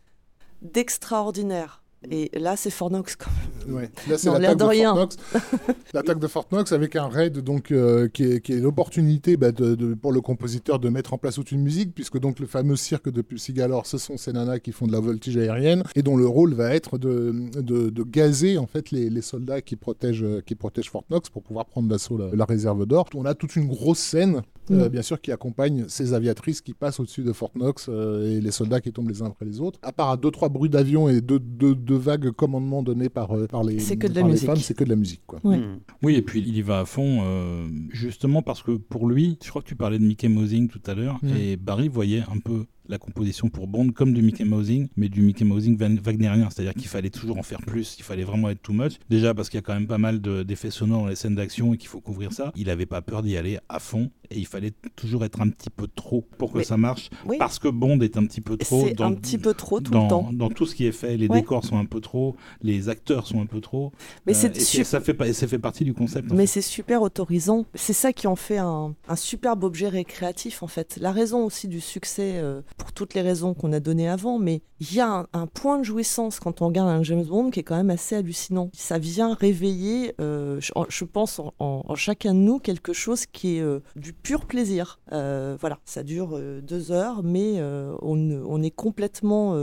d'extraordinaire. 0.61 1.83
Et 2.11 2.29
là, 2.39 2.55
c'est 2.55 2.69
Fornox 2.69 3.15
quand 3.15 3.31
même. 3.65 3.75
Ouais. 3.75 3.89
Là, 4.09 4.17
c'est 4.17 4.29
l'attaque 4.29 4.57
de. 4.57 4.63
Fort 4.83 4.95
Knox. 4.95 5.17
L'attaque 5.93 6.19
de 6.19 6.27
Fort 6.27 6.47
Knox 6.51 6.71
avec 6.71 6.95
un 6.95 7.07
raid 7.07 7.37
donc 7.39 7.71
euh, 7.71 8.07
qui 8.07 8.23
est, 8.23 8.41
qui 8.41 8.53
est 8.53 8.59
l'opportunité 8.59 9.37
bah, 9.37 9.51
de- 9.51 9.75
de- 9.75 9.93
pour 9.93 10.11
le 10.11 10.21
compositeur 10.21 10.79
de 10.79 10.89
mettre 10.89 11.13
en 11.13 11.17
place 11.17 11.35
toute 11.35 11.51
une 11.51 11.61
musique, 11.61 11.93
puisque 11.95 12.19
donc 12.19 12.39
le 12.39 12.47
fameux 12.47 12.75
cirque 12.75 13.09
de 13.09 13.21
Pulsigalore, 13.21 13.85
ce 13.85 13.97
sont 13.97 14.17
ces 14.17 14.33
nanas 14.33 14.59
qui 14.59 14.71
font 14.71 14.87
de 14.87 14.91
la 14.91 14.99
voltige 14.99 15.37
aérienne 15.37 15.83
et 15.95 16.01
dont 16.03 16.17
le 16.17 16.27
rôle 16.27 16.53
va 16.53 16.73
être 16.75 16.97
de, 16.97 17.33
de, 17.61 17.89
de 17.89 18.03
gazer 18.03 18.57
en 18.57 18.67
fait 18.67 18.91
les, 18.91 19.09
les 19.09 19.21
soldats 19.21 19.61
qui 19.61 19.75
protègent 19.75 20.23
euh, 20.23 20.41
qui 20.45 20.55
protègent 20.55 20.89
Fort 20.91 21.05
Knox 21.09 21.29
pour 21.29 21.43
pouvoir 21.43 21.65
prendre 21.65 21.87
d'assaut 21.87 22.17
la, 22.17 22.29
la 22.35 22.45
réserve 22.45 22.85
d'or. 22.85 23.07
On 23.15 23.25
a 23.25 23.33
toute 23.33 23.55
une 23.55 23.67
grosse 23.67 23.99
scène. 23.99 24.37
euh, 24.37 24.41
Mm. 24.67 24.87
bien 24.89 25.03
sûr, 25.03 25.21
qui 25.21 25.31
accompagne 25.31 25.85
ces 25.87 26.13
aviatrices 26.13 26.59
qui 26.61 26.73
passent 26.73 26.99
au-dessus 26.99 27.21
de 27.21 27.31
Fort 27.33 27.51
Knox 27.55 27.85
euh, 27.87 28.31
et 28.37 28.41
les 28.41 28.49
soldats 28.49 28.81
qui 28.81 28.91
tombent 28.91 29.09
les 29.09 29.21
uns 29.21 29.27
après 29.27 29.45
les 29.45 29.61
autres. 29.61 29.77
À 29.83 29.91
part 29.91 30.09
à 30.09 30.17
deux 30.17 30.31
trois 30.31 30.49
bruits 30.49 30.71
d'avion 30.71 31.07
et 31.07 31.21
deux, 31.21 31.37
deux, 31.39 31.75
deux 31.75 31.94
vagues 31.97 32.31
commandements 32.31 32.83
donnés 32.83 33.09
par, 33.09 33.35
euh, 33.35 33.47
par 33.47 33.63
les, 33.63 33.79
C'est 33.79 33.97
que 33.97 34.07
de 34.07 34.19
par 34.19 34.29
les 34.29 34.37
femmes, 34.37 34.55
c'est 34.57 34.73
que 34.75 34.83
de 34.83 34.89
la 34.89 34.95
musique. 34.95 35.21
Quoi. 35.25 35.39
Ouais. 35.43 35.57
Hmm. 35.57 35.79
Oui, 36.03 36.15
et 36.15 36.21
puis 36.21 36.39
il 36.45 36.55
y 36.55 36.61
va 36.61 36.79
à 36.81 36.85
fond, 36.85 37.21
euh, 37.23 37.67
justement 37.91 38.41
parce 38.41 38.61
que 38.63 38.71
pour 38.71 39.07
lui, 39.07 39.37
je 39.43 39.49
crois 39.49 39.61
que 39.61 39.67
tu 39.67 39.75
parlais 39.75 39.99
de 39.99 40.03
Mickey 40.05 40.27
Mousing 40.27 40.67
tout 40.67 40.81
à 40.85 40.93
l'heure, 40.93 41.19
Mm. 41.21 41.29
et 41.37 41.57
Barry 41.57 41.87
voyait 41.87 42.23
un 42.31 42.39
peu 42.39 42.65
la 42.87 42.97
composition 42.97 43.49
pour 43.49 43.67
Bond 43.67 43.89
comme 43.89 44.13
du 44.13 44.21
Mickey 44.21 44.43
Mousing, 44.45 44.87
mais 44.95 45.09
du 45.09 45.21
Mickey 45.21 45.45
Mousing 45.45 45.77
wagnérien, 45.77 46.49
c'est-à-dire 46.49 46.73
qu'il 46.73 46.87
fallait 46.87 47.09
toujours 47.09 47.37
en 47.37 47.43
faire 47.43 47.61
plus, 47.61 47.95
il 47.99 48.03
fallait 48.03 48.23
vraiment 48.23 48.49
être 48.49 48.61
too 48.61 48.73
much. 48.73 48.93
Déjà 49.09 49.33
parce 49.33 49.49
qu'il 49.49 49.57
y 49.57 49.59
a 49.59 49.61
quand 49.63 49.73
même 49.73 49.87
pas 49.87 49.97
mal 49.97 50.21
de- 50.21 50.43
d'effets 50.43 50.71
sonores 50.71 51.01
dans 51.03 51.07
les 51.07 51.15
scènes 51.15 51.35
d'action 51.35 51.73
et 51.73 51.77
qu'il 51.77 51.89
faut 51.89 52.01
couvrir 52.01 52.31
ça. 52.33 52.51
Il 52.55 52.69
avait 52.69 52.85
pas 52.85 53.01
peur 53.01 53.23
d'y 53.23 53.37
aller 53.37 53.59
à 53.69 53.79
fond, 53.79 54.09
et 54.31 54.37
il 54.39 54.47
fallait 54.47 54.73
toujours 54.95 55.23
être 55.25 55.41
un 55.41 55.49
petit 55.49 55.69
peu 55.69 55.87
trop 55.87 56.25
pour 56.37 56.51
que 56.51 56.59
Mais- 56.59 56.63
ça 56.63 56.77
marche, 56.77 57.09
Oui, 57.25 57.37
parce 57.37 57.59
que 57.59 57.67
Bond 57.67 57.99
est 58.01 58.17
un 58.17 58.25
petit 58.25 58.41
peu 58.41 58.57
trop 58.57 58.85
c'est 58.87 58.93
dans, 58.93 59.05
un 59.05 59.13
petit 59.13 59.37
peu 59.37 59.53
trop 59.53 59.79
tout 59.79 59.91
dans, 59.91 60.03
le 60.03 60.09
temps. 60.09 60.29
dans 60.33 60.49
tout 60.49 60.65
ce 60.65 60.75
qui 60.75 60.85
est 60.85 60.91
fait. 60.91 61.17
Les 61.17 61.27
Ouais. 61.27 61.41
décors 61.41 61.63
sont 61.63 61.77
un 61.77 61.85
peu 61.85 61.99
trop, 62.01 62.35
les 62.61 62.89
acteurs 62.89 63.27
sont 63.27 63.41
un 63.41 63.45
peu 63.45 63.61
trop. 63.61 63.91
Mais 64.25 64.33
Euh, 64.33 64.39
c'est 64.39 64.57
et 64.57 64.59
su- 64.59 64.83
ça 64.83 64.99
fait 65.01 65.15
ça 65.33 65.47
fait 65.47 65.59
partie 65.59 65.83
du 65.83 65.93
concept. 65.93 66.31
Mais 66.33 66.45
c'est 66.47 66.61
super 66.61 67.01
autorisant. 67.01 67.65
C'est 67.75 67.93
ça 67.93 68.13
qui 68.13 68.27
en 68.27 68.35
fait 68.35 68.57
un, 68.57 68.95
un 69.07 69.15
superbe 69.15 69.63
objet 69.63 69.87
récréatif, 69.89 70.63
en 70.63 70.67
fait. 70.67 70.97
La 70.99 71.11
raison 71.11 71.45
aussi 71.45 71.67
du 71.67 71.79
succès, 71.81 72.33
euh, 72.35 72.61
pour 72.77 72.91
toutes 72.91 73.13
les 73.13 73.21
raisons 73.21 73.53
qu'on 73.53 73.73
a 73.73 73.79
données 73.79 74.09
avant, 74.09 74.39
mais 74.39 74.61
il 74.79 74.93
y 74.93 74.99
a 74.99 75.27
un, 75.31 75.47
point 75.47 75.79
de 75.79 75.83
jouissance 75.83 76.39
quand 76.39 76.61
on 76.61 76.67
regarde 76.67 76.89
un 76.89 77.03
James 77.03 77.23
Bond 77.23 77.51
qui 77.51 77.59
est 77.59 77.63
quand 77.63 77.75
même 77.75 77.89
assez 77.89 78.15
hallucinant. 78.15 78.69
Ça 78.73 78.97
vient 78.97 79.33
réveiller, 79.33 80.13
euh, 80.19 80.59
je, 80.59 80.71
en- 80.75 80.85
je 80.89 81.05
pense, 81.05 81.41
en, 81.59 81.95
chacun 81.95 82.33
de 82.33 82.39
nous, 82.39 82.59
quelque 82.59 82.93
chose 82.93 83.25
qui 83.25 83.57
est 83.57 83.61
euh, 83.61 83.79
du 83.95 84.13
pur 84.13 84.45
plaisir. 84.45 84.99
Euh, 85.11 85.57
voilà, 85.59 85.79
ça 85.85 86.03
dure 86.03 86.39
deux 86.61 86.91
heures, 86.91 87.23
mais 87.23 87.61
on, 88.01 88.61
est 88.63 88.71
complètement... 88.71 89.57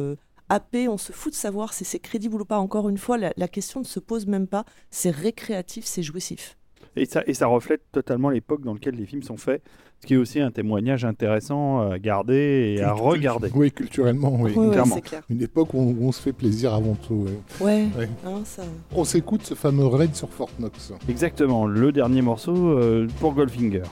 happé, 0.48 0.88
on 0.88 0.98
se 0.98 1.12
fout 1.12 1.32
de 1.32 1.36
savoir 1.36 1.72
si 1.72 1.84
c'est 1.84 1.98
crédible 1.98 2.40
ou 2.40 2.44
pas. 2.44 2.58
Encore 2.58 2.88
une 2.88 2.98
fois, 2.98 3.18
la, 3.18 3.48
question 3.48 3.80
ne 3.80 3.86
se 3.86 4.00
pose 4.00 4.26
même 4.26 4.46
pas. 4.46 4.64
C'est 4.90 5.10
récréatif, 5.10 5.84
c'est 5.84 6.02
jouissif. 6.02 6.56
Et 6.96 7.06
ça 7.06 7.46
reflète 7.46 7.82
totalement 7.90 8.30
l'époque 8.30 8.62
dans 8.62 8.74
laquelle 8.74 8.96
les 8.96 9.06
films 9.06 9.22
sont 9.22 9.38
faits, 9.38 9.62
ce 10.02 10.06
qui 10.08 10.14
est 10.14 10.16
aussi 10.16 10.40
un 10.40 10.50
témoignage 10.50 11.04
intéressant 11.04 11.88
à 11.92 11.96
garder 12.00 12.74
et 12.76 12.82
à 12.82 12.92
regarder. 12.92 13.50
Oui, 13.54 13.70
culturellement, 13.70 14.36
oui. 14.40 14.52
Clair. 15.00 15.22
Une 15.30 15.40
époque 15.42 15.74
où 15.74 15.78
on, 15.78 15.90
où 15.92 16.08
on 16.08 16.12
se 16.12 16.20
fait 16.20 16.32
plaisir 16.32 16.74
avant 16.74 16.94
tout. 16.94 17.26
ouais. 17.60 17.64
Ouais, 17.64 17.86
Ouais. 17.96 18.08
hein, 18.26 18.40
ça... 18.44 18.62
On 18.96 19.04
s'écoute 19.04 19.42
ce 19.44 19.54
fameux 19.54 19.86
raid 19.86 20.12
sur 20.16 20.28
Fort 20.28 20.50
Knox. 20.58 20.92
Exactement, 21.08 21.66
le 21.66 21.92
dernier 21.92 22.20
morceau 22.20 22.56
euh, 22.70 23.06
pour 23.20 23.32
Goldfinger. 23.34 23.82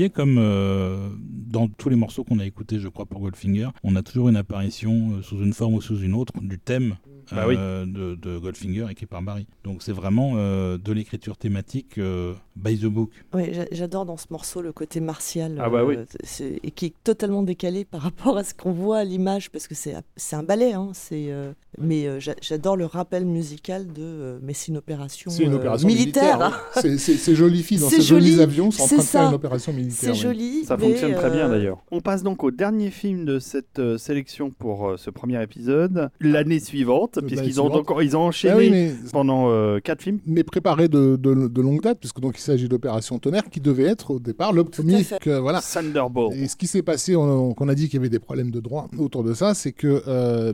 Voyez 0.00 0.10
comme 0.10 0.36
dans 1.50 1.68
tous 1.68 1.88
les 1.88 1.96
morceaux 1.96 2.24
qu'on 2.24 2.38
a 2.38 2.46
écoutés, 2.46 2.78
je 2.78 2.88
crois, 2.88 3.06
pour 3.06 3.20
Goldfinger, 3.20 3.68
on 3.82 3.96
a 3.96 4.02
toujours 4.02 4.28
une 4.28 4.36
apparition 4.36 5.22
sous 5.22 5.38
une 5.42 5.52
forme 5.52 5.74
ou 5.74 5.80
sous 5.80 6.00
une 6.00 6.14
autre 6.14 6.32
du 6.40 6.58
thème 6.58 6.96
bah 7.32 7.46
de, 7.46 8.14
de, 8.14 8.38
Goldfinger 8.38 8.86
écrit 8.90 9.06
par 9.06 9.22
Barry. 9.22 9.46
Donc 9.64 9.82
c'est 9.82 9.92
vraiment 9.92 10.34
de 10.36 10.92
l'écriture 10.92 11.36
thématique 11.36 11.98
by 12.62 12.78
the 12.78 12.86
book. 12.86 13.10
Oui, 13.34 13.52
j'adore 13.72 14.06
dans 14.06 14.16
ce 14.16 14.26
morceau 14.30 14.62
le 14.62 14.72
côté 14.72 15.00
martial 15.00 15.60
ah 15.62 15.70
bah 15.70 15.84
oui. 15.84 15.96
et 16.62 16.70
qui 16.70 16.86
est 16.86 16.94
totalement 17.04 17.42
décalé 17.42 17.84
par 17.84 18.02
rapport 18.02 18.36
à 18.36 18.44
ce 18.44 18.54
qu'on 18.54 18.72
voit 18.72 18.98
à 18.98 19.04
l'image 19.04 19.50
parce 19.50 19.66
que 19.66 19.74
c'est 19.74 19.94
un 20.36 20.42
ballet, 20.42 20.72
hein, 20.72 20.90
c'est 20.92 21.30
mais 21.78 22.06
euh, 22.06 22.18
j'adore 22.40 22.76
le 22.76 22.84
rappel 22.84 23.24
musical 23.24 23.86
de 23.86 24.02
euh, 24.02 24.38
mais 24.42 24.54
c'est 24.54 24.68
une 24.68 24.76
opération, 24.76 25.30
une 25.30 25.52
euh, 25.52 25.56
opération 25.56 25.86
militaire. 25.86 26.42
Hein. 26.42 26.52
C'est 26.74 27.34
joli 27.34 27.62
filles 27.62 27.78
dans 27.78 27.88
ces 27.88 28.02
jolis 28.02 28.40
avions 28.40 28.70
sont 28.70 28.82
en 28.82 28.86
train 28.86 28.96
de 28.96 29.02
faire 29.02 29.28
une 29.28 29.34
opération 29.34 29.72
militaire. 29.72 30.14
C'est 30.14 30.14
joli. 30.14 30.64
Ça 30.64 30.76
fonctionne 30.76 31.14
très 31.14 31.30
bien 31.30 31.48
d'ailleurs. 31.48 31.78
On 31.90 32.00
passe 32.00 32.22
donc 32.22 32.42
au 32.42 32.50
dernier 32.50 32.90
film 32.90 33.24
de 33.24 33.38
cette 33.38 33.80
sélection 33.98 34.50
pour 34.50 34.94
ce 34.96 35.10
premier 35.10 35.42
épisode, 35.42 36.10
l'année 36.20 36.60
suivante, 36.60 37.20
puisqu'ils 37.26 37.60
ont 37.60 37.72
encore 37.72 38.02
ils 38.02 38.16
ont 38.16 38.22
enchaîné 38.22 38.92
ah 38.92 39.08
pendant 39.12 39.78
quatre 39.80 40.02
films. 40.02 40.18
Mais 40.26 40.42
préparé 40.42 40.88
de, 40.88 41.16
de, 41.16 41.60
longue 41.60 41.82
date, 41.82 41.98
puisque 42.00 42.20
donc 42.20 42.38
il 42.38 42.42
s'agit 42.50 42.68
d'Opération 42.68 43.18
Tonnerre 43.18 43.48
qui 43.50 43.60
devait 43.60 43.84
être 43.84 44.12
au 44.12 44.18
départ 44.20 44.52
le 44.52 44.64
premier. 44.64 45.04
Que, 45.20 45.38
voilà. 45.38 45.60
Thunderbolt. 45.60 46.34
Et 46.36 46.48
ce 46.48 46.56
qui 46.56 46.66
s'est 46.66 46.82
passé, 46.82 47.16
on, 47.16 47.54
on, 47.58 47.68
a 47.68 47.74
dit 47.74 47.88
qu'il 47.88 47.94
y 47.94 47.98
avait 47.98 48.08
des 48.08 48.18
problèmes 48.18 48.50
de 48.50 48.60
droit 48.60 48.88
autour 48.98 49.24
de 49.24 49.34
ça, 49.34 49.54
c'est 49.54 49.72
que 49.72 50.02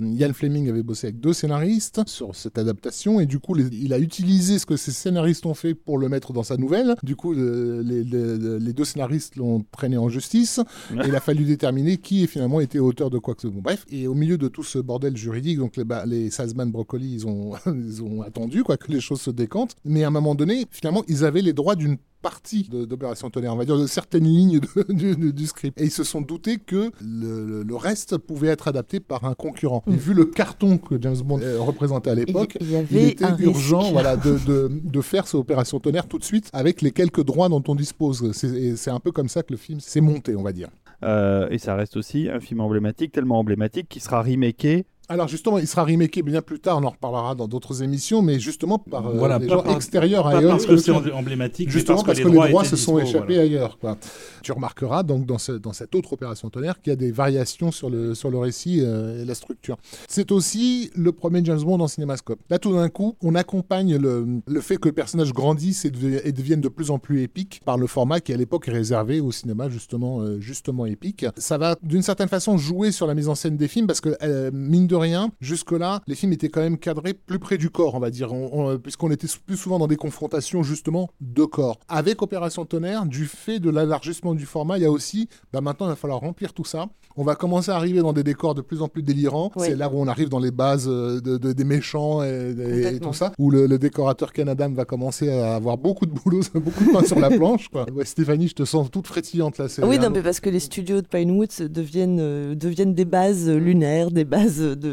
Ian 0.02 0.32
Fleming 0.32 0.68
avait 0.68 0.82
bossé 0.82 1.08
avec 1.08 1.20
deux 1.20 1.32
scénaristes 1.32 2.02
sur 2.06 2.34
cette 2.34 2.58
adaptation 2.58 3.20
et 3.20 3.26
du 3.26 3.38
coup 3.38 3.56
il 3.56 3.92
a 3.92 3.98
utilisé 3.98 4.58
ce 4.58 4.66
que 4.66 4.76
ces 4.76 4.92
scénaristes 4.92 5.46
ont 5.46 5.54
fait 5.54 5.74
pour 5.74 5.98
le 5.98 6.08
mettre 6.08 6.32
dans 6.32 6.42
sa 6.42 6.56
nouvelle. 6.56 6.96
Du 7.02 7.16
coup 7.16 7.32
les, 7.32 8.72
deux 8.72 8.84
scénaristes 8.84 9.36
l'ont 9.36 9.64
traîné 9.72 9.96
en 9.96 10.08
justice 10.08 10.60
et 10.92 11.06
il 11.06 11.14
a 11.14 11.20
fallu 11.20 11.44
déterminer 11.44 11.96
qui 11.96 12.24
est 12.24 12.26
finalement 12.26 12.60
été 12.60 12.78
auteur 12.78 13.10
de 13.10 13.18
quoi 13.18 13.34
que 13.34 13.42
ce 13.42 13.48
soit. 13.48 13.60
Bref, 13.60 13.84
et 13.90 14.06
au 14.06 14.14
milieu 14.14 14.38
de 14.38 14.48
tout 14.48 14.62
ce 14.62 14.78
bordel 14.78 15.16
juridique, 15.16 15.58
donc 15.58 15.76
les, 15.76 15.84
bah, 15.84 16.04
les 16.06 16.30
Salzman 16.30 16.70
Broccoli 16.70 17.14
ils 17.14 17.26
ont, 17.26 17.52
ils 17.66 18.02
ont 18.02 18.22
attendu 18.22 18.62
quoi 18.62 18.76
que 18.76 18.90
les 18.90 19.00
choses 19.00 19.20
se 19.20 19.30
décantent, 19.30 19.74
mais 19.84 20.04
à 20.04 20.08
un 20.08 20.10
moment 20.10 20.34
donné 20.34 20.66
finalement 20.70 21.02
ils 21.08 21.24
avaient 21.24 21.42
les 21.42 21.52
droits 21.52 21.76
d'une 21.86 21.98
partie 22.22 22.68
d'Opération 22.68 23.30
Tonnerre, 23.30 23.54
on 23.54 23.56
va 23.56 23.64
dire 23.64 23.78
de 23.78 23.86
certaines 23.86 24.24
lignes 24.24 24.58
du, 24.88 25.46
script. 25.46 25.80
Et 25.80 25.84
ils 25.84 25.90
se 25.92 26.02
sont 26.02 26.20
doutés 26.20 26.58
que 26.58 26.90
le, 27.00 27.76
reste 27.76 28.18
pouvait 28.18 28.48
être 28.48 28.66
adapté 28.66 28.98
par 28.98 29.24
un 29.24 29.34
concurrent. 29.34 29.84
Et 29.86 29.92
mm. 29.92 29.96
vu 29.96 30.14
le 30.14 30.24
carton 30.24 30.78
que 30.78 31.00
James 31.00 31.18
Bond 31.18 31.40
euh, 31.40 31.60
représentait 31.60 32.10
à 32.10 32.16
l'époque, 32.16 32.58
il, 32.60 32.96
était 32.96 33.26
urgent 33.38 33.92
voilà, 33.92 34.16
de, 34.16 34.38
de, 34.68 35.00
faire 35.02 35.26
cette 35.26 35.36
Opération 35.36 35.78
Tonnerre 35.78 36.08
tout 36.08 36.18
de 36.18 36.24
suite 36.24 36.50
avec 36.52 36.82
les 36.82 36.90
quelques 36.90 37.22
droits 37.22 37.48
dont 37.48 37.62
on 37.68 37.76
dispose. 37.76 38.32
C'est 38.32 38.90
un 38.90 39.00
peu 39.00 39.12
comme 39.12 39.28
ça 39.28 39.42
que 39.42 39.52
le 39.52 39.58
film 39.58 39.78
s'est 39.78 40.00
monté, 40.00 40.34
on 40.34 40.42
va 40.42 40.52
dire. 40.52 40.68
Euh, 41.04 41.48
et 41.50 41.58
ça 41.58 41.74
reste 41.74 41.96
aussi 41.96 42.28
un 42.28 42.40
film 42.40 42.60
emblématique, 42.60 43.12
tellement 43.12 43.38
emblématique 43.38 43.88
qu'il 43.88 44.02
sera 44.02 44.22
remaké 44.22 44.86
alors 45.08 45.28
justement, 45.28 45.58
il 45.58 45.68
sera 45.68 45.84
remaké 45.84 46.22
bien 46.22 46.42
plus 46.42 46.58
tard, 46.58 46.78
on 46.78 46.84
en 46.84 46.90
reparlera 46.90 47.34
dans 47.36 47.46
d'autres 47.46 47.82
émissions, 47.82 48.22
mais 48.22 48.40
justement 48.40 48.78
par 48.78 49.06
euh, 49.06 49.38
des 49.38 49.48
gens 49.48 49.64
extérieurs 49.64 50.26
ailleurs. 50.26 50.52
Parce 50.52 50.66
que 50.66 50.76
c'est 50.76 50.90
emblématique, 50.90 51.70
justement 51.70 52.02
parce, 52.02 52.18
que, 52.18 52.26
les 52.26 52.48
droits, 52.48 52.64
se 52.64 52.76
sont 52.76 52.98
échappés 52.98 53.38
ailleurs. 53.38 53.78
Quoi. 53.78 53.96
Tu 54.42 54.50
remarqueras 54.50 55.04
donc 55.04 55.24
dans, 55.24 55.38
ce, 55.38 55.52
dans, 55.52 55.72
cette 55.72 55.94
autre 55.94 56.12
opération 56.14 56.50
tonnerre 56.50 56.80
qu'il 56.80 56.90
y 56.90 56.92
a 56.92 56.96
des 56.96 57.12
variations 57.12 57.70
sur 57.70 57.88
le, 57.88 58.14
sur 58.14 58.30
le 58.30 58.38
récit 58.38 58.80
euh, 58.80 59.22
et 59.22 59.24
la 59.24 59.34
structure. 59.34 59.76
C'est 60.08 60.32
aussi 60.32 60.90
le 60.96 61.12
premier 61.12 61.44
James 61.44 61.62
Bond 61.62 61.80
en 61.80 61.88
cinémascope. 61.88 62.40
Là, 62.50 62.58
tout 62.58 62.72
d'un 62.72 62.88
coup, 62.88 63.16
on 63.22 63.36
accompagne 63.36 63.96
le, 63.96 64.26
le, 64.46 64.60
fait 64.60 64.76
que 64.76 64.88
le 64.88 64.94
personnage 64.94 65.32
grandisse 65.32 65.84
et, 65.84 65.92
et, 66.24 66.32
devienne 66.32 66.60
de 66.60 66.68
plus 66.68 66.90
en 66.90 66.98
plus 66.98 67.22
épique 67.22 67.60
par 67.64 67.78
le 67.78 67.86
format 67.86 68.18
qui 68.20 68.32
à 68.32 68.36
l'époque 68.36 68.66
est 68.68 68.72
réservé 68.72 69.20
au 69.20 69.30
cinéma 69.30 69.68
justement, 69.68 70.20
euh, 70.20 70.40
justement 70.40 70.84
épique. 70.84 71.26
Ça 71.36 71.58
va 71.58 71.76
d'une 71.82 72.02
certaine 72.02 72.28
façon 72.28 72.58
jouer 72.58 72.90
sur 72.90 73.06
la 73.06 73.14
mise 73.14 73.28
en 73.28 73.36
scène 73.36 73.56
des 73.56 73.68
films 73.68 73.86
parce 73.86 74.00
que 74.00 74.50
mine 74.50 74.86
de 74.86 74.95
rien, 74.96 75.30
jusque-là, 75.40 76.02
les 76.06 76.14
films 76.14 76.32
étaient 76.32 76.48
quand 76.48 76.60
même 76.60 76.78
cadrés 76.78 77.14
plus 77.14 77.38
près 77.38 77.58
du 77.58 77.70
corps, 77.70 77.94
on 77.94 78.00
va 78.00 78.10
dire, 78.10 78.30
puisqu'on 78.82 79.10
était 79.10 79.28
plus 79.46 79.56
souvent 79.56 79.78
dans 79.78 79.86
des 79.86 79.96
confrontations 79.96 80.62
justement 80.62 81.10
de 81.20 81.44
corps. 81.44 81.78
Avec 81.88 82.22
Opération 82.22 82.64
Tonnerre, 82.64 83.06
du 83.06 83.26
fait 83.26 83.60
de 83.60 83.70
l'élargissement 83.70 84.34
du 84.34 84.46
format, 84.46 84.78
il 84.78 84.82
y 84.82 84.86
a 84.86 84.90
aussi, 84.90 85.28
bah 85.52 85.60
maintenant 85.60 85.86
il 85.86 85.90
va 85.90 85.96
falloir 85.96 86.20
remplir 86.20 86.52
tout 86.52 86.64
ça. 86.64 86.86
On 87.18 87.24
va 87.24 87.34
commencer 87.34 87.70
à 87.70 87.76
arriver 87.76 88.00
dans 88.00 88.12
des 88.12 88.22
décors 88.22 88.54
de 88.54 88.60
plus 88.60 88.82
en 88.82 88.88
plus 88.88 89.02
délirants. 89.02 89.50
C'est 89.56 89.74
là 89.74 89.88
où 89.88 89.98
on 89.98 90.06
arrive 90.06 90.28
dans 90.28 90.38
les 90.38 90.50
bases 90.50 90.86
euh, 90.86 91.20
de, 91.20 91.52
des 91.52 91.64
méchants 91.64 92.22
et, 92.22 92.98
tout 93.00 93.14
ça, 93.14 93.32
où 93.38 93.50
le, 93.50 93.78
décorateur 93.78 94.32
Canadam 94.32 94.74
va 94.74 94.84
commencer 94.84 95.30
à 95.30 95.56
avoir 95.56 95.78
beaucoup 95.78 96.06
de 96.06 96.12
boulot, 96.12 96.40
beaucoup 96.54 96.84
de 96.84 96.92
pain 96.92 97.04
sur 97.04 97.18
la 97.18 97.30
planche. 97.30 97.68
Stéphanie, 98.04 98.48
je 98.48 98.54
te 98.54 98.64
sens 98.64 98.90
toute 98.90 99.06
frétillante 99.06 99.58
là. 99.58 99.66
Oui, 99.82 99.98
non, 99.98 100.10
mais 100.10 100.22
parce 100.22 100.40
que 100.40 100.50
les 100.50 100.60
studios 100.60 101.00
de 101.00 101.06
Pinewoods 101.06 101.68
deviennent, 101.68 102.18
euh, 102.20 102.54
deviennent 102.54 102.94
des 102.94 103.04
bases 103.04 103.48
lunaires, 103.48 104.10
des 104.10 104.24
bases 104.24 104.60
de 104.60 104.85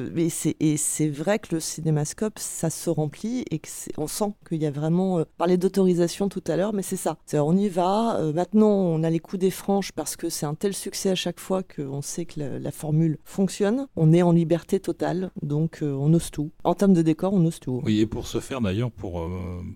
et 0.60 0.78
c'est 0.78 1.10
vrai 1.10 1.40
que 1.40 1.56
le 1.56 1.60
cinémascope, 1.60 2.40
ça 2.40 2.70
se 2.70 2.90
remplit 2.90 3.46
et 3.52 3.62
on 3.98 4.08
sent 4.08 4.34
qu'il 4.48 4.62
y 4.62 4.66
a 4.66 4.72
vraiment. 4.72 5.20
Euh, 5.20 5.24
parler 5.38 5.58
d'autorisation 5.58 6.30
tout 6.30 6.44
à 6.48 6.56
l'heure, 6.56 6.74
mais 6.74 6.82
c'est 6.82 6.96
ça. 6.96 7.18
on 7.34 7.56
y 7.58 7.70
va. 7.70 8.18
Euh, 8.18 8.34
maintenant, 8.34 8.70
on 8.70 9.04
a 9.04 9.10
les 9.10 9.20
coups 9.20 9.40
des 9.40 9.52
franches 9.52 9.92
parce 9.92 10.16
que 10.16 10.30
c'est 10.30 10.46
un 10.46 10.56
tel 10.56 10.74
succès 10.74 11.10
à 11.10 11.16
chaque 11.16 11.40
fois 11.40 11.64
qu'on 11.64 12.02
sait 12.02 12.26
que 12.26 12.40
la, 12.40 12.72
formule 12.72 13.18
fonctionne. 13.24 13.88
On 13.96 14.14
est 14.14 14.22
en 14.22 14.32
liberté 14.32 14.80
totale, 14.80 15.32
donc 15.42 15.80
euh, 15.82 15.92
on 15.94 16.14
ose 16.14 16.32
tout. 16.32 16.52
En 16.64 16.74
termes 16.74 16.94
de 16.94 17.02
décor, 17.02 17.34
on 17.34 17.46
ose 17.46 17.60
tout. 17.60 17.82
Oui, 17.84 18.00
et 18.00 18.08
pour 18.08 18.28
ce 18.28 18.40
faire 18.40 18.62
d'ailleurs, 18.62 18.92
pour, 18.92 19.30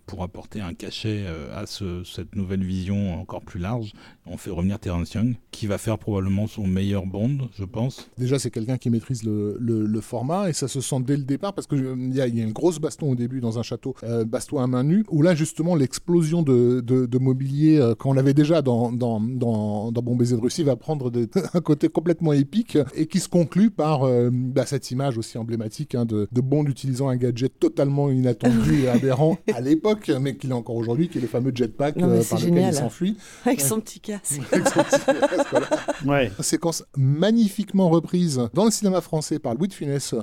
pour 0.06 0.24
apporter 0.24 0.62
un 0.62 0.74
cachet 0.74 1.26
à 1.54 1.66
ce, 1.66 2.04
cette 2.04 2.36
nouvelle 2.36 2.64
vision 2.64 3.20
encore 3.20 3.42
plus 3.42 3.60
large, 3.60 3.94
on 4.26 4.38
fait 4.38 4.50
revenir 4.50 4.80
Terence 4.80 5.14
Young, 5.14 5.36
qui 5.52 5.68
va 5.68 5.78
faire 5.78 5.98
probablement 5.98 6.48
son 6.48 6.66
meilleur 6.66 7.06
Bond, 7.06 7.50
je 7.54 7.66
pense. 7.66 8.10
Déjà, 8.18 8.40
c'est 8.40 8.52
quelqu'un 8.52 8.78
qui 8.78 8.90
maîtrise 8.90 9.24
le, 9.24 9.58
le 9.60 10.02
format 10.08 10.50
et 10.50 10.54
ça 10.54 10.68
se 10.68 10.82
sent 10.82 11.02
dès 11.06 11.18
le 11.18 11.24
départ 11.24 11.54
parce 11.54 11.68
qu'il 11.68 12.14
y, 12.14 12.22
a, 12.22 12.28
y 12.28 12.42
a 12.42 12.44
une 12.44 12.54
grosse 12.54 12.80
baston 12.80 13.12
au 13.12 13.16
début 13.16 13.42
dans 13.42 13.60
un 13.60 13.64
château, 13.64 13.96
euh, 14.04 14.26
baston 14.26 14.60
à 14.60 14.68
main 14.68 14.84
nue, 14.84 15.06
où 15.10 15.22
là 15.22 15.36
justement 15.36 15.76
l'explosion 15.76 16.42
de, 16.42 16.82
de, 16.82 17.18
mobilier 17.20 17.78
euh, 17.78 17.96
qu'on 17.96 18.16
avait 18.18 18.34
déjà 18.34 18.62
dans, 18.62 18.92
dans, 18.92 19.20
dans, 19.20 19.92
dans 19.92 20.02
Bon 20.02 20.16
baiser 20.16 20.36
de 20.38 20.42
Russie 20.42 20.64
va 20.64 20.76
prendre 20.76 21.12
un 21.54 21.62
côté 21.62 21.90
complètement 21.90 22.32
épique 22.32 22.78
et 22.96 23.08
qui 23.08 23.20
se 23.20 23.28
conclut 23.28 23.70
par 23.70 24.04
euh, 24.04 24.30
bah, 24.32 24.66
cette 24.66 24.90
image 24.92 25.18
aussi 25.18 25.38
emblématique 25.38 25.96
hein, 25.96 26.06
de, 26.06 26.28
de 26.32 26.42
Bond 26.42 26.66
utilisant 26.66 27.10
un 27.10 27.18
gadget 27.18 27.60
totalement 27.60 28.10
inattendu 28.10 28.84
et 28.84 28.90
aberrant 28.98 29.38
à 29.54 29.62
l'époque, 29.62 30.12
mais 30.22 30.38
qu'il 30.38 30.52
est 30.52 30.54
encore 30.54 30.76
aujourd'hui, 30.76 31.10
qui 31.10 31.18
est 31.18 31.22
le 31.22 31.28
fameux 31.28 31.52
jetpack 31.54 32.00
par 32.00 32.10
lequel 32.10 32.68
il 32.70 32.74
s'enfuit. 32.74 33.18
Avec 33.46 33.60
son 33.62 33.82
petit 33.82 34.00
casque. 34.00 34.40
ouais. 36.08 36.32
Séquence 36.40 36.84
magnifiquement 36.96 37.90
reprise 37.90 38.42
dans 38.54 38.66
le 38.66 38.72
cinéma 38.72 39.02
français 39.02 39.40
par 39.40 39.56
Louis 39.56 39.68
de 39.68 39.74
Funès 39.74 40.16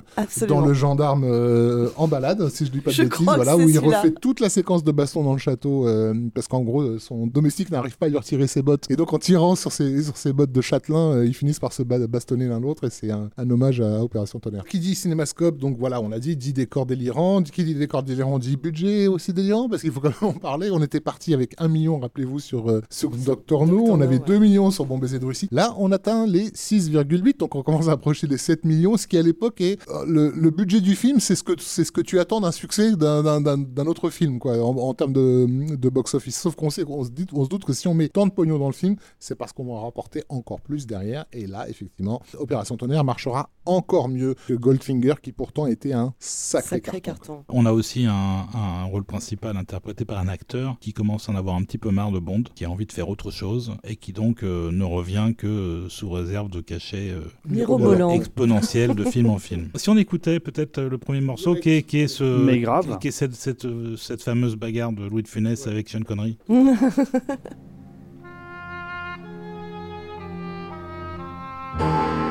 dans 0.49 0.61
le 0.61 0.75
gendarme 0.75 1.25
euh, 1.25 1.89
en 1.97 2.09
balade, 2.09 2.49
si 2.49 2.67
je 2.67 2.71
dis 2.71 2.81
pas 2.81 2.93
de 2.93 3.03
bêtises, 3.03 3.25
voilà, 3.25 3.57
où 3.57 3.69
il 3.69 3.79
refait 3.79 4.11
toute 4.11 4.41
la 4.41 4.49
séquence 4.49 4.85
de 4.85 4.93
baston 4.93 5.25
dans 5.25 5.33
le 5.33 5.39
château, 5.39 5.87
euh, 5.87 6.15
parce 6.35 6.49
qu'en 6.49 6.61
gros, 6.61 6.99
son 6.99 7.27
domestique 7.27 7.71
n'arrive 7.71 7.97
pas 7.97 8.07
à 8.07 8.09
lui 8.09 8.17
retirer 8.17 8.47
ses 8.47 8.63
bottes. 8.63 8.87
Et 8.91 8.97
donc, 8.97 9.13
en 9.13 9.19
tirant 9.19 9.57
sur 9.57 9.73
ses, 9.73 10.03
sur 10.03 10.17
ses 10.17 10.33
bottes 10.33 10.53
de 10.53 10.61
châtelain, 10.61 11.13
euh, 11.13 11.27
ils 11.27 11.35
finissent 11.35 11.61
par 11.61 11.73
se 11.73 11.83
bastonner 11.83 12.49
l'un 12.49 12.61
l'autre, 12.61 12.85
et 12.85 12.91
c'est 12.91 13.11
un, 13.11 13.31
hommage 13.51 13.81
à 13.81 14.03
Opération 14.03 14.39
Tonnerre. 14.39 14.65
Qui 14.65 14.79
dit 14.79 14.95
cinémascope, 14.95 15.59
donc 15.59 15.77
voilà, 15.79 16.01
on 16.01 16.09
l'a 16.09 16.19
dit, 16.19 16.37
dit 16.37 16.53
décor 16.53 16.87
délirant. 16.87 17.43
Qui 17.43 17.65
dit 17.65 17.75
décor 17.75 18.03
délirant 18.03 18.39
dit 18.39 18.57
budget 18.57 19.07
aussi 19.07 19.33
délirant, 19.33 19.69
parce 19.69 19.83
qu'il 19.83 19.93
faut 19.93 20.01
quand 20.01 20.21
même 20.21 20.31
en 20.31 20.39
parler. 20.39 20.71
On 20.71 20.83
était 20.83 21.01
parti 21.01 21.35
avec 21.35 21.55
un 21.59 21.69
million, 21.69 21.99
rappelez-vous, 21.99 22.41
sur, 22.41 22.81
sur 22.91 23.11
Doctor 23.11 23.67
No, 23.67 23.85
on 23.89 24.01
avait 24.01 24.19
2 24.19 24.39
millions 24.39 24.71
sur 24.71 24.87
Bon 24.87 24.99
Baiser 24.99 25.19
de 25.19 25.27
Russie. 25.27 25.49
Là, 25.51 25.74
on 25.79 25.93
atteint 25.93 26.27
les 26.27 26.51
6,8, 26.51 27.39
donc 27.39 27.55
on 27.55 27.63
commence 27.63 27.89
à 27.89 27.93
approcher 27.93 28.27
les 28.27 28.39
7 28.39 28.65
millions, 28.65 28.97
ce 28.97 29.07
qui 29.07 29.19
à 29.19 29.23
l'époque 29.23 29.61
est 29.61 29.79
le, 30.07 30.31
le 30.31 30.51
budget 30.51 30.81
du 30.81 30.95
film, 30.95 31.21
c'est 31.21 31.35
ce 31.35 31.43
que 31.43 31.53
c'est 31.59 31.85
ce 31.85 31.93
que 31.93 32.01
tu 32.01 32.19
attends 32.21 32.41
d'un 32.41 32.53
succès 32.53 32.93
d'un 32.97 33.87
autre 33.87 34.11
film, 34.11 34.39
quoi, 34.39 34.59
en, 34.63 34.95
termes 34.95 35.13
de, 35.13 35.77
de 35.77 35.89
box-office. 35.89 36.41
Sauf 36.41 36.55
qu'on 36.55 36.71
sait, 36.71 36.85
on 36.87 37.05
se, 37.05 37.11
dit, 37.11 37.27
on 37.33 37.45
se 37.45 37.49
doute 37.49 37.65
que 37.65 37.73
si 37.73 37.89
on 37.89 37.95
met 37.95 38.09
tant 38.09 38.27
de 38.27 38.33
pognon 38.33 38.59
dans 38.59 38.67
le 38.67 38.75
film, 38.75 38.97
c'est 39.19 39.35
parce 39.35 39.53
qu'on 39.53 39.65
va 39.65 39.81
rapporter 39.81 40.25
encore 40.29 40.61
plus 40.61 40.87
derrière. 40.87 41.27
Et 41.33 41.47
là, 41.47 41.69
effectivement, 41.69 42.23
Opération 42.39 42.77
Tonnerre 42.77 43.05
marchera 43.05 43.51
encore 43.67 44.09
mieux 44.09 44.35
que 44.47 44.55
Goldfinger, 44.55 45.15
qui 45.23 45.33
pourtant 45.33 45.67
était 45.67 45.93
un 45.93 46.15
sacré, 46.19 46.81
carton. 47.01 47.45
On 47.49 47.67
a 47.67 47.73
aussi 47.73 48.07
un, 48.07 48.13
un, 48.13 48.85
rôle 48.85 49.05
principal 49.05 49.57
interprété 49.57 50.05
par 50.05 50.19
un 50.19 50.29
acteur 50.29 50.77
qui 50.81 50.93
commence 50.93 51.29
à 51.29 51.33
en 51.33 51.37
avoir 51.37 51.57
un 51.57 51.63
petit 51.63 51.79
peu 51.79 51.91
marre 51.91 52.13
de 52.13 52.19
Bond, 52.19 52.45
qui 52.55 52.65
a 52.65 52.71
envie 52.71 52.87
de 52.87 52.93
faire 52.93 53.09
autre 53.09 53.31
chose 53.31 53.73
et 53.85 53.97
qui 53.97 54.13
donc 54.13 54.43
euh, 54.43 54.71
ne 54.71 54.85
revient 54.85 55.33
que 55.37 55.47
sous 55.89 56.11
réserve 56.11 56.51
de 56.51 56.61
cachets 56.61 57.13
euh, 57.13 58.15
exponentiels 58.15 58.95
de 58.95 59.05
film 59.05 59.31
en 59.31 59.39
film. 59.39 59.69
Si 59.77 59.89
on 59.91 59.97
écoutait 59.97 60.41
peut-être 60.41 60.79
euh, 60.79 60.89
le 60.89 60.99
premier 60.99 61.21
morceau 61.21 61.55
qui 61.55 61.71
est, 61.71 61.83
qui 61.83 62.01
est 62.01 62.09
ce, 62.09 62.25
Mais 62.25 62.61
grave. 62.61 62.99
Qui, 63.01 63.09
est 63.09 63.11
cette, 63.11 63.35
cette, 63.35 63.67
cette, 63.97 64.23
fameuse 64.23 64.57
bagarre 64.57 64.93
de 64.93 65.07
Louis 65.07 65.23
de 65.23 65.29
Funès 65.29 65.67
avec 65.67 65.89
Sean 65.89 66.03
Connery. 66.03 66.39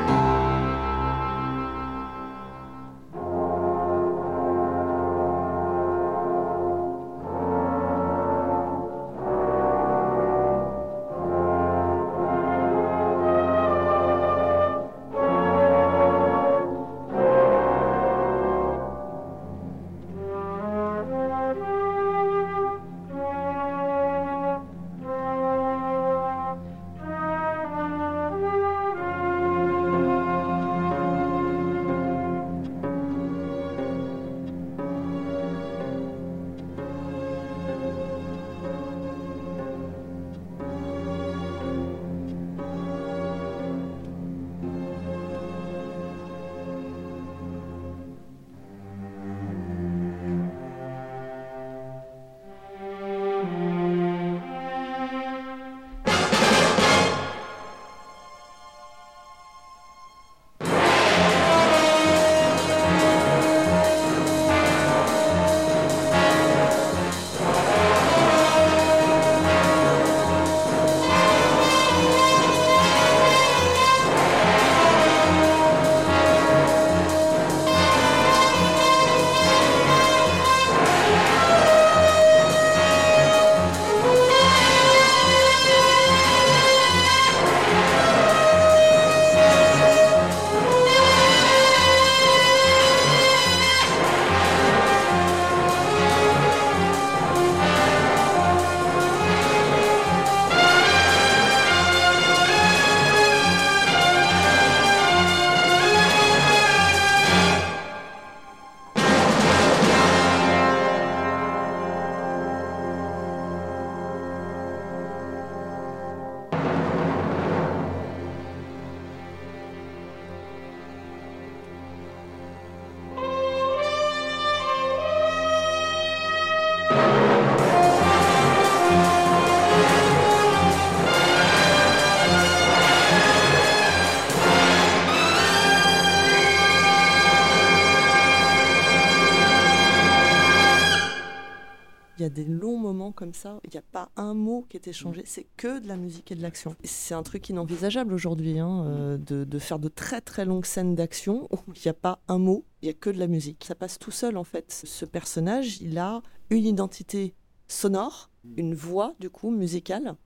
comme 143.14 143.34
ça, 143.34 143.58
il 143.64 143.70
n'y 143.70 143.78
a 143.78 143.82
pas 143.82 144.10
un 144.16 144.34
mot 144.34 144.66
qui 144.68 144.76
est 144.76 144.88
échangé, 144.88 145.22
mm. 145.22 145.26
c'est 145.26 145.46
que 145.56 145.78
de 145.78 145.88
la 145.88 145.96
musique 145.96 146.30
et 146.32 146.34
de 146.34 146.42
l'action. 146.42 146.74
C'est 146.84 147.14
un 147.14 147.22
truc 147.22 147.48
inenvisageable 147.48 148.12
aujourd'hui, 148.12 148.58
hein, 148.58 148.84
euh, 148.86 149.16
de, 149.16 149.44
de, 149.44 149.58
faire 149.58 149.78
de 149.78 149.88
très 149.88 150.20
très 150.20 150.44
longues 150.44 150.66
scènes 150.66 150.94
d'action 150.94 151.48
où 151.50 151.58
il 151.74 151.80
n'y 151.84 151.90
a 151.90 151.94
pas 151.94 152.20
un 152.28 152.38
mot, 152.38 152.64
il 152.82 152.86
n'y 152.86 152.90
a 152.90 152.94
que 152.94 153.10
de 153.10 153.18
la 153.18 153.26
musique. 153.26 153.64
Ça 153.66 153.74
passe 153.74 153.98
tout 153.98 154.10
seul 154.10 154.36
en 154.36 154.44
fait. 154.44 154.70
Ce 154.72 155.04
personnage, 155.04 155.80
il 155.80 155.98
a 155.98 156.22
une 156.50 156.66
identité 156.66 157.34
sonore, 157.68 158.30
mm. 158.44 158.54
une 158.58 158.74
voix 158.74 159.14
du 159.20 159.30
coup 159.30 159.50
musicale, 159.50 160.16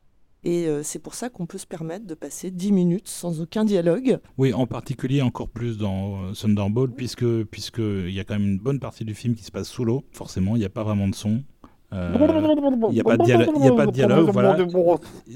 et 0.44 0.66
euh, 0.66 0.82
c'est 0.82 1.00
pour 1.00 1.14
ça 1.14 1.30
qu'on 1.30 1.46
peut 1.46 1.58
se 1.58 1.66
permettre 1.66 2.06
de 2.06 2.14
passer 2.14 2.50
10 2.50 2.72
minutes 2.72 3.08
sans 3.08 3.40
aucun 3.40 3.64
dialogue. 3.64 4.18
Oui, 4.36 4.52
en 4.52 4.66
particulier 4.66 5.20
encore 5.20 5.48
plus 5.48 5.78
dans 5.78 6.22
euh, 6.22 6.32
Thunderbolt, 6.32 6.94
puisque 6.94 7.44
puisqu'il 7.44 8.10
y 8.10 8.20
a 8.20 8.24
quand 8.24 8.38
même 8.38 8.48
une 8.48 8.58
bonne 8.58 8.78
partie 8.78 9.04
du 9.04 9.14
film 9.14 9.34
qui 9.34 9.42
se 9.42 9.50
passe 9.50 9.68
sous 9.68 9.84
l'eau. 9.84 10.04
Forcément, 10.12 10.54
il 10.54 10.60
n'y 10.60 10.64
a 10.64 10.70
pas 10.70 10.84
vraiment 10.84 11.08
de 11.08 11.14
son. 11.14 11.42
Euh, 11.94 12.12
il 12.90 12.92
n'y 12.92 13.00
a, 13.00 13.04
pas 13.04 13.16
de 13.16 13.92
dialogue, 13.92 14.28
voilà. 14.30 14.58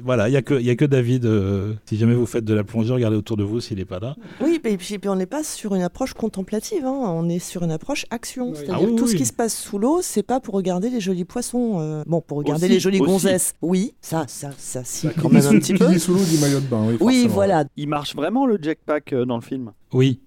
Voilà, 0.03 0.29
il 0.29 0.33
n'y 0.33 0.37
a, 0.37 0.43
que, 0.43 0.71
a 0.71 0.77
que 0.77 0.85
David. 0.85 1.25
Euh, 1.25 1.73
si 1.87 1.97
jamais 1.97 2.15
vous 2.15 2.27
faites 2.27 2.45
de 2.45 2.53
la 2.53 2.63
plongée, 2.63 2.93
regardez 2.93 3.17
autour 3.17 3.39
de 3.39 3.43
vous 3.43 3.61
s'il 3.61 3.79
n'est 3.79 3.87
pas 3.87 4.01
là. 4.01 4.17
Oui, 4.43 4.61
et 4.63 4.77
puis, 4.77 4.99
puis 4.99 5.09
on 5.09 5.17
n'est 5.17 5.25
pas 5.25 5.45
sur 5.45 5.75
une 5.75 5.81
approche 5.81 6.13
contemplative, 6.13 6.85
hein. 6.85 6.93
on 6.93 7.27
est 7.31 7.39
sur 7.39 7.63
une 7.63 7.71
approche 7.71 8.05
action. 8.11 8.55
C'est-à-dire 8.55 8.91
ah 8.93 8.97
tout 8.99 9.07
ce 9.07 9.17
qui 9.17 9.25
se 9.25 9.33
passe 9.33 9.57
sous 9.57 9.79
l'eau, 9.79 10.01
c'est 10.03 10.23
pas 10.23 10.41
pour 10.41 10.53
regarder 10.53 10.91
les 10.91 11.01
jolis 11.01 11.25
poissons. 11.25 11.81
Euh, 11.81 12.03
bon, 12.07 12.21
pour 12.21 12.37
regarder 12.37 12.69
les 12.69 12.81
jolies 12.81 12.99
gonzesses, 12.99 13.55
oui, 13.63 13.95
ça, 14.03 14.25
ça, 14.29 14.51
ça, 14.59 14.83
si, 14.85 15.09
quand 15.09 15.33
même 15.33 15.47
un 15.47 15.59
petit 15.59 15.73
peu. 15.73 15.91
Qui 15.91 15.99
sous 15.99 16.13
l'eau 16.13 16.21
dit 16.21 16.39
maillot 16.39 16.61
de 16.61 16.67
bain, 16.67 16.85
oui. 16.87 16.97
Oui, 17.01 17.27
voilà. 17.31 17.65
Il 17.79 17.89
marche 17.89 18.15
vraiment 18.15 18.45
le 18.45 18.59
jetpack 18.61 19.15
dans 19.15 19.37
le 19.37 19.43
film? 19.43 19.73
Oui. 19.95 20.21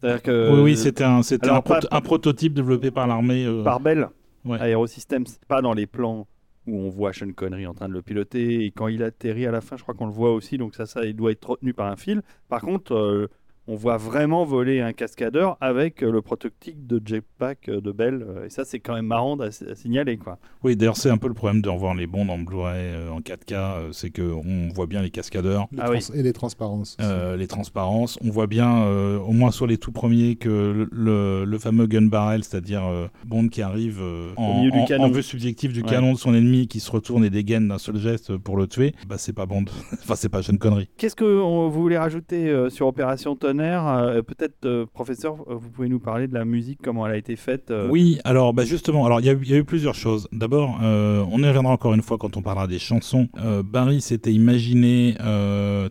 Que... 0.00 0.52
Oui, 0.52 0.60
oui, 0.62 0.76
c'était 0.76 1.04
un, 1.04 1.20
un, 1.20 1.62
un, 1.90 2.00
prototype 2.00 2.54
développé 2.54 2.92
par 2.92 3.08
l'armée. 3.08 3.48
Par 3.64 3.80
Bell 3.80 4.08
Ouais. 4.44 4.60
Aérosystems, 4.60 5.24
pas 5.48 5.62
dans 5.62 5.72
les 5.72 5.86
plans 5.86 6.26
où 6.66 6.78
on 6.78 6.88
voit 6.88 7.12
Sean 7.12 7.32
Connery 7.32 7.66
en 7.66 7.74
train 7.74 7.88
de 7.88 7.92
le 7.92 8.02
piloter 8.02 8.64
et 8.64 8.70
quand 8.70 8.88
il 8.88 9.02
atterrit 9.02 9.46
à 9.46 9.50
la 9.50 9.60
fin, 9.60 9.76
je 9.76 9.82
crois 9.82 9.94
qu'on 9.94 10.06
le 10.06 10.12
voit 10.12 10.32
aussi, 10.32 10.58
donc 10.58 10.74
ça, 10.74 10.86
ça, 10.86 11.04
il 11.04 11.14
doit 11.14 11.32
être 11.32 11.48
retenu 11.48 11.74
par 11.74 11.86
un 11.86 11.96
fil. 11.96 12.22
Par 12.48 12.60
contre, 12.60 12.94
euh, 12.94 13.28
on 13.68 13.76
voit 13.76 13.96
vraiment 13.96 14.44
voler 14.44 14.80
un 14.80 14.92
cascadeur 14.92 15.56
avec 15.60 16.02
euh, 16.02 16.10
le 16.10 16.20
prototype 16.20 16.84
de 16.86 17.00
jetpack 17.04 17.68
euh, 17.68 17.80
de 17.80 17.92
Bell. 17.92 18.26
Euh, 18.26 18.46
et 18.46 18.50
ça, 18.50 18.64
c'est 18.64 18.80
quand 18.80 18.94
même 18.94 19.06
marrant 19.06 19.36
à, 19.38 19.50
signaler. 19.50 20.16
Quoi. 20.16 20.38
Oui, 20.64 20.74
d'ailleurs, 20.74 20.96
c'est 20.96 21.10
un 21.10 21.16
peu 21.16 21.28
le 21.28 21.34
problème 21.34 21.62
de 21.62 21.68
revoir 21.68 21.94
les 21.94 22.08
bons 22.08 22.28
en 22.28 22.38
Blu-ray 22.38 23.08
en 23.08 23.20
4K. 23.20 23.92
C'est 23.92 24.10
qu'on 24.10 24.68
voit 24.74 24.86
bien 24.86 25.00
les 25.00 25.10
cascadeurs. 25.10 25.68
Ah 25.78 25.90
et 26.14 26.22
les 26.22 26.32
transparences. 26.32 26.96
les 27.36 27.46
transparences. 27.46 28.18
On 28.24 28.30
voit 28.30 28.46
bien, 28.46 28.84
au 28.84 29.32
moins 29.32 29.50
sur 29.50 29.66
les 29.66 29.78
tout 29.78 29.92
premiers, 29.92 30.36
que 30.36 30.88
le, 30.90 31.58
fameux 31.58 31.86
gun 31.86 32.02
barrel, 32.02 32.42
c'est-à-dire 32.42 32.82
Bond 33.24 33.48
qui 33.48 33.62
arrive 33.62 34.00
en, 34.36 34.68
en, 34.98 35.10
vue 35.10 35.22
subjective 35.22 35.72
du 35.72 35.82
canon 35.82 36.12
de 36.12 36.18
son 36.18 36.34
ennemi, 36.34 36.66
qui 36.66 36.80
se 36.80 36.90
retourne 36.90 37.24
et 37.24 37.30
dégaine 37.30 37.68
d'un 37.68 37.78
seul 37.78 37.96
geste 37.96 38.36
pour 38.36 38.56
le 38.56 38.66
tuer, 38.66 38.94
bah, 39.08 39.18
c'est 39.18 39.32
pas 39.32 39.46
Bond. 39.46 39.64
enfin, 39.92 40.16
c'est 40.16 40.28
pas 40.28 40.42
Sean 40.42 40.56
Connery. 40.56 40.88
Qu'est-ce 40.96 41.16
que 41.16 41.24
vous 41.24 41.70
voulez 41.70 41.98
rajouter 41.98 42.68
sur 42.70 42.86
Opération 42.86 43.36
Euh, 43.60 44.22
peut-être, 44.22 44.64
euh, 44.64 44.86
professeur, 44.86 45.36
euh, 45.48 45.54
vous 45.54 45.70
pouvez 45.70 45.88
nous 45.88 46.00
parler 46.00 46.28
de 46.28 46.34
la 46.34 46.44
musique, 46.44 46.78
comment 46.82 47.06
elle 47.06 47.12
a 47.12 47.16
été 47.16 47.36
faite 47.36 47.72
Oui, 47.90 48.18
alors 48.24 48.52
bah, 48.52 48.64
justement, 48.64 49.06
alors 49.06 49.20
il 49.20 49.26
y, 49.26 49.54
a 49.54 49.56
eu 49.56 49.64
plusieurs 49.64 49.94
choses. 49.94 50.28
D'abord, 50.32 50.78
on 50.82 51.42
y 51.42 51.46
reviendra 51.46 51.72
encore 51.72 51.94
une 51.94 52.02
fois 52.02 52.18
quand 52.18 52.36
on 52.36 52.42
parlera 52.42 52.66
des 52.66 52.78
chansons. 52.78 53.28
Barry 53.64 54.00
s'était 54.00 54.32
imaginé 54.32 55.16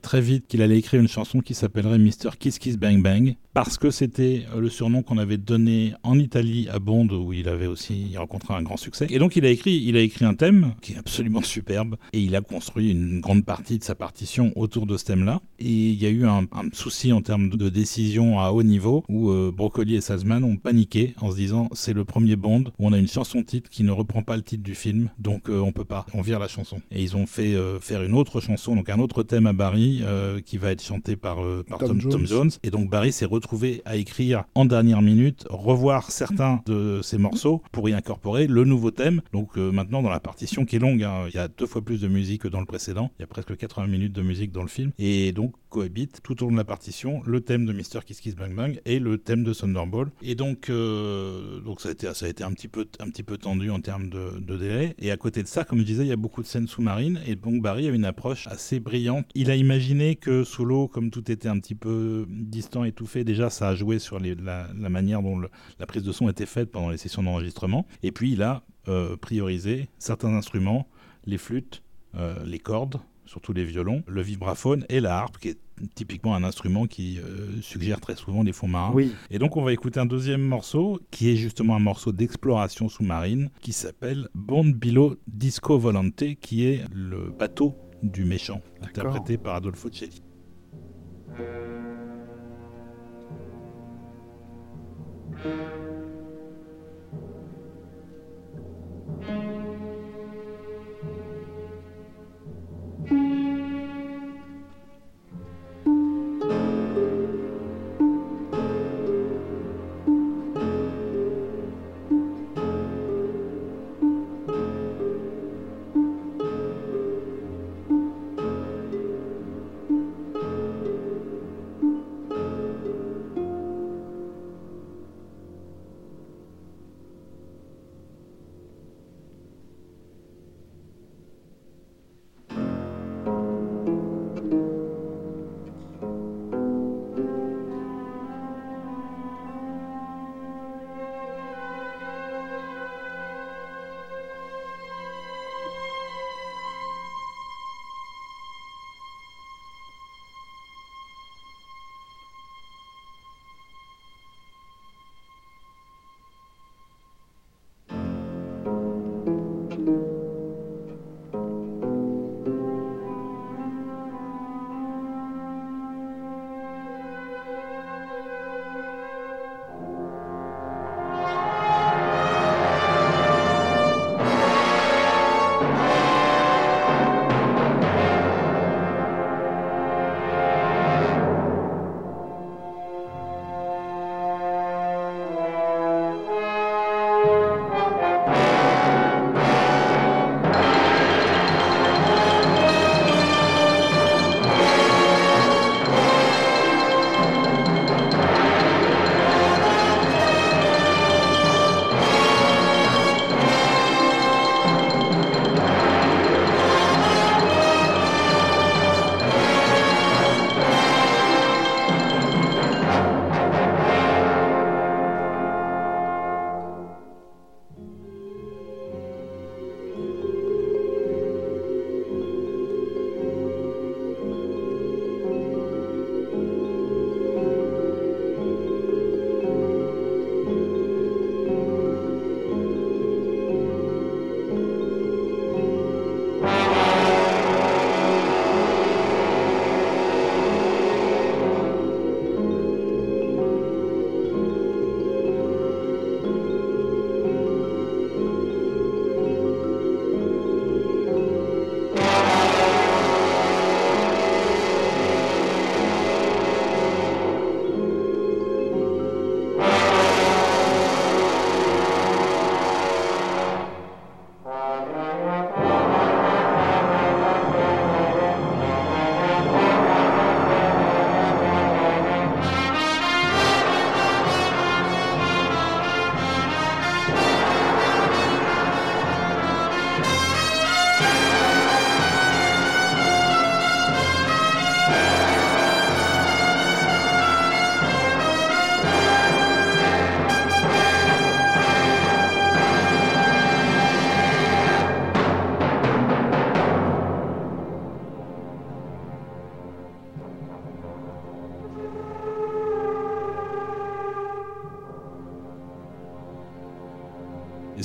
très 0.01 0.21
vite 0.21 0.47
qu'il 0.47 0.61
allait 0.61 0.77
écrire 0.77 1.01
une 1.01 1.07
chanson 1.07 1.41
qui 1.41 1.53
s'appellerait 1.53 1.97
Mr. 1.97 2.31
Kiss 2.39 2.59
Kiss 2.59 2.77
Bang 2.77 3.01
Bang 3.01 3.35
parce 3.53 3.77
que 3.77 3.91
c'était 3.91 4.45
le 4.57 4.69
surnom 4.69 5.03
qu'on 5.03 5.17
avait 5.17 5.37
donné 5.37 5.93
en 6.03 6.17
Italie 6.17 6.67
à 6.71 6.79
Bond 6.79 7.07
où 7.09 7.33
il 7.33 7.49
avait 7.49 7.67
aussi 7.67 8.15
rencontré 8.15 8.53
un 8.53 8.61
grand 8.61 8.77
succès. 8.77 9.07
Et 9.09 9.19
donc 9.19 9.35
il 9.35 9.45
a 9.45 9.49
écrit, 9.49 9.83
il 9.85 9.97
a 9.97 9.99
écrit 9.99 10.25
un 10.25 10.33
thème 10.33 10.73
qui 10.81 10.93
est 10.93 10.97
absolument 10.97 11.41
superbe 11.41 11.97
et 12.13 12.19
il 12.21 12.35
a 12.35 12.41
construit 12.41 12.91
une 12.91 13.19
grande 13.19 13.45
partie 13.45 13.77
de 13.77 13.83
sa 13.83 13.95
partition 13.95 14.53
autour 14.55 14.85
de 14.85 14.95
ce 14.97 15.05
thème-là. 15.05 15.41
Et 15.59 15.69
il 15.69 16.01
y 16.01 16.05
a 16.05 16.09
eu 16.09 16.25
un, 16.25 16.43
un 16.51 16.69
souci 16.71 17.11
en 17.11 17.21
termes 17.21 17.49
de 17.57 17.69
décision 17.69 18.39
à 18.39 18.51
haut 18.51 18.63
niveau 18.63 19.03
où 19.09 19.29
euh, 19.29 19.51
Broccoli 19.55 19.95
et 19.95 20.01
Salzman 20.01 20.43
ont 20.43 20.57
paniqué 20.57 21.13
en 21.21 21.31
se 21.31 21.35
disant 21.35 21.69
c'est 21.73 21.93
le 21.93 22.05
premier 22.05 22.35
Bond 22.35 22.65
où 22.79 22.87
on 22.87 22.93
a 22.93 22.97
une 22.97 23.07
chanson 23.07 23.43
titre 23.43 23.69
qui 23.69 23.83
ne 23.83 23.91
reprend 23.91 24.23
pas 24.23 24.35
le 24.35 24.43
titre 24.43 24.63
du 24.63 24.75
film 24.75 25.09
donc 25.19 25.49
euh, 25.49 25.59
on 25.59 25.71
peut 25.71 25.85
pas 25.85 26.05
on 26.13 26.21
vire 26.21 26.39
la 26.39 26.47
chanson. 26.47 26.81
Et 26.91 27.01
ils 27.01 27.15
ont 27.15 27.25
fait 27.25 27.53
euh, 27.53 27.79
faire 27.79 28.03
une 28.03 28.13
autre 28.13 28.41
chanson 28.41 28.75
donc 28.75 28.89
un 28.89 28.99
autre 28.99 29.23
thème 29.23 29.47
à 29.47 29.53
Barry 29.53 30.01
qui 30.45 30.57
va 30.57 30.71
être 30.71 30.83
chanté 30.83 31.15
par, 31.15 31.37
Tom, 31.79 32.25
Jones. 32.25 32.49
et 32.63 32.71
donc 32.71 32.89
Barry 32.89 33.11
s'est 33.11 33.25
retrouvé 33.25 33.81
à 33.85 33.95
écrire 33.95 34.43
en 34.55 34.65
dernière 34.65 35.01
minute 35.01 35.45
revoir 35.49 36.11
certains 36.11 36.61
de 36.65 37.01
ses 37.03 37.17
morceaux 37.17 37.61
pour 37.71 37.87
y 37.89 37.93
incorporer 37.93 38.47
le 38.47 38.63
nouveau 38.63 38.91
thème. 38.91 39.21
Donc 39.33 39.57
maintenant 39.57 40.01
dans 40.01 40.09
la 40.09 40.19
partition 40.19 40.65
qui 40.65 40.77
est 40.77 40.79
longue 40.79 41.03
hein, 41.03 41.25
il 41.29 41.35
y 41.35 41.39
a 41.39 41.47
deux 41.47 41.65
fois 41.65 41.81
plus 41.81 42.01
de 42.01 42.07
musique 42.07 42.43
que 42.43 42.47
dans 42.47 42.59
le 42.59 42.65
précédent. 42.65 43.11
Il 43.19 43.21
y 43.21 43.23
a 43.23 43.27
presque 43.27 43.55
80 43.55 43.87
minutes 43.87 44.13
de 44.13 44.21
musique 44.21 44.51
dans 44.51 44.63
le 44.63 44.67
film. 44.67 44.91
Et 44.97 45.31
donc 45.31 45.53
cohabite 45.69 46.21
tout 46.23 46.43
au 46.43 46.47
long 46.47 46.51
de 46.51 46.57
la 46.57 46.63
partition 46.63 47.21
le 47.25 47.40
thème 47.41 47.65
de 47.65 47.73
Mr. 47.73 48.03
Kiss 48.05 48.19
Kiss 48.19 48.35
Bang 48.35 48.53
Bang 48.53 48.79
et 48.85 48.99
le 48.99 49.17
thème 49.17 49.43
de 49.43 49.53
Thunderball. 49.53 50.09
Et 50.21 50.35
donc, 50.35 50.69
euh, 50.69 51.59
donc 51.61 51.81
ça, 51.81 51.89
a 51.89 51.91
été, 51.91 52.13
ça 52.13 52.25
a 52.25 52.29
été 52.29 52.43
un 52.43 52.51
petit 52.53 52.67
peu, 52.67 52.87
un 52.99 53.09
petit 53.09 53.23
peu 53.23 53.37
tendu 53.37 53.69
en 53.69 53.79
termes 53.79 54.09
de, 54.09 54.39
délai. 54.57 54.95
Et 54.99 55.11
à 55.11 55.17
côté 55.17 55.43
de 55.43 55.47
ça, 55.47 55.63
comme 55.63 55.79
je 55.79 55.83
disais, 55.83 56.03
il 56.03 56.09
y 56.09 56.13
a 56.13 56.17
beaucoup 56.17 56.41
de 56.41 56.47
scènes 56.47 56.67
sous-marines. 56.67 57.21
Et 57.25 57.35
donc 57.35 57.61
Barry 57.61 57.87
a 57.87 57.91
une 57.91 58.05
approche 58.05 58.47
assez 58.47 58.79
brillante. 58.79 59.25
Il 59.35 59.51
a 59.51 59.55
imaginé 59.55 60.15
que 60.15 60.43
sous 60.43 60.65
l'eau, 60.65 60.87
comme 60.87 61.11
tout 61.11 61.31
était 61.31 61.47
un 61.47 61.59
petit 61.59 61.75
peu 61.75 62.25
distant, 62.29 62.83
étouffé, 62.83 63.23
déjà 63.23 63.49
ça 63.49 63.69
a 63.69 63.75
joué 63.75 63.99
sur 63.99 64.19
la, 64.19 64.67
manière 64.73 65.21
dont 65.21 65.39
la 65.39 65.85
prise 65.85 66.03
de 66.03 66.11
son 66.11 66.29
était 66.29 66.45
faite 66.45 66.71
pendant 66.71 66.89
les 66.89 66.97
sessions 66.97 67.23
d'enregistrement. 67.23 67.85
Et 68.03 68.11
puis 68.11 68.31
il 68.31 68.41
a 68.41 68.63
euh, 68.87 69.15
priorisé 69.15 69.89
certains 69.99 70.33
instruments, 70.33 70.87
les 71.25 71.37
flûtes, 71.37 71.83
euh, 72.15 72.43
les 72.45 72.59
cordes, 72.59 72.99
surtout 73.25 73.53
les 73.53 73.63
violons, 73.63 74.03
le 74.07 74.21
vibraphone 74.21 74.85
et 74.89 74.99
la 74.99 75.17
harpe, 75.17 75.37
qui 75.37 75.49
est 75.49 75.59
typiquement 75.95 76.35
un 76.35 76.43
instrument 76.43 76.87
qui 76.87 77.19
euh, 77.19 77.61
suggère 77.61 77.99
très 77.99 78.15
souvent 78.15 78.43
les 78.43 78.53
fonds 78.53 78.67
marins. 78.67 78.93
Et 79.29 79.39
donc 79.39 79.57
on 79.57 79.63
va 79.63 79.73
écouter 79.73 79.99
un 79.99 80.05
deuxième 80.05 80.41
morceau 80.41 80.99
qui 81.11 81.29
est 81.29 81.35
justement 81.35 81.75
un 81.75 81.79
morceau 81.79 82.11
d'exploration 82.11 82.89
sous-marine 82.89 83.49
qui 83.61 83.73
s'appelle 83.73 84.27
Bilo 84.35 85.15
Disco 85.27 85.77
Volante 85.77 86.23
qui 86.41 86.65
est 86.65 86.83
le 86.93 87.31
bateau 87.31 87.75
du 88.03 88.25
méchant 88.25 88.61
interprété 88.81 89.37
par 89.37 89.55
Adolfo 89.55 89.89
Celli. 89.91 90.21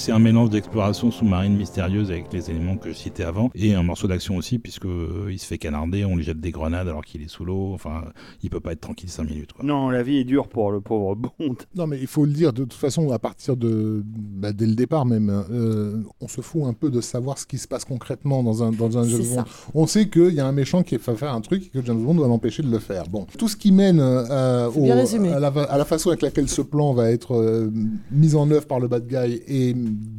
C'est 0.07 0.13
un 0.13 0.21
mélange 0.21 0.51
d'exploration 0.51 1.11
sous-marine 1.11 1.57
mystérieuse 1.57 2.13
avec 2.13 2.33
les 2.33 2.49
éléments 2.49 2.77
que 2.77 2.91
je 2.91 2.95
citais 2.95 3.25
avant 3.25 3.51
et 3.57 3.75
un 3.75 3.83
morceau 3.83 4.07
d'action 4.07 4.37
aussi 4.37 4.61
puisque 4.61 4.85
euh, 4.85 5.27
il 5.33 5.41
se 5.41 5.47
fait 5.47 5.59
canarder, 5.59 6.05
on 6.05 6.15
lui 6.15 6.23
jette 6.23 6.39
des 6.39 6.53
grenades 6.53 6.87
alors 6.87 7.05
qu'il 7.05 7.23
est 7.23 7.29
sous 7.29 7.45
l'eau. 7.45 7.73
Enfin, 7.75 8.05
il 8.45 8.49
peut 8.49 8.61
pas 8.61 8.71
être 8.71 8.83
tranquille 8.83 9.11
5 9.11 9.25
minutes. 9.25 9.53
Quoi. 9.53 9.65
Non, 9.65 9.91
la 9.91 10.05
vie 10.05 10.19
est 10.19 10.25
dure 10.25 10.47
pour 10.47 10.71
le 10.71 10.81
pauvre 10.81 11.17
Bond. 11.17 11.57
Non, 11.75 11.89
mais 11.89 11.99
il 11.99 12.07
faut 12.07 12.25
le 12.25 12.31
dire 12.31 12.53
de 12.53 12.63
toute 12.63 12.75
façon 12.75 13.11
à 13.11 13.19
partir 13.19 13.57
de 13.57 14.05
bah, 14.37 14.53
dès 14.53 14.67
le 14.67 14.75
départ 14.75 15.07
même, 15.07 15.31
euh, 15.51 16.03
on 16.21 16.29
se 16.29 16.41
fout 16.41 16.63
un 16.65 16.73
peu 16.73 16.91
de 16.91 17.01
savoir 17.01 17.39
ce 17.39 17.47
qui 17.47 17.59
se 17.59 17.67
passe 17.67 17.85
concrètement 17.85 18.43
dans 18.43 18.63
un 18.63 18.71
dans 18.71 18.99
un 18.99 19.09
James. 19.09 19.21
Bond. 19.35 19.45
On 19.75 19.87
sait 19.87 20.09
qu'il 20.09 20.35
y 20.35 20.41
a 20.41 20.47
un 20.47 20.53
méchant 20.53 20.83
qui 20.83 20.97
va 20.97 21.15
faire 21.15 21.33
un 21.33 21.41
truc 21.41 21.65
et 21.67 21.69
que 21.71 21.85
James 21.85 22.03
Bond 22.03 22.15
doit 22.15 22.29
l'empêcher 22.29 22.63
de 22.63 22.71
le 22.71 22.79
faire. 22.79 23.05
Bon, 23.09 23.27
tout 23.39 23.49
ce 23.49 23.57
qui 23.57 23.73
mène 23.73 23.99
euh, 24.01 24.69
au- 24.69 24.85
à, 25.33 25.41
la, 25.41 25.49
à 25.49 25.79
la 25.79 25.85
façon 25.85 26.11
avec 26.11 26.23
laquelle 26.23 26.49
ce 26.49 26.63
plan 26.63 26.93
va 26.93 27.11
être 27.11 27.35
euh, 27.35 27.71
mis 28.13 28.35
en 28.35 28.51
œuvre 28.51 28.67
par 28.67 28.79
le 28.81 28.89
bad 28.89 29.07
guy 29.07 29.41
et 29.49 29.75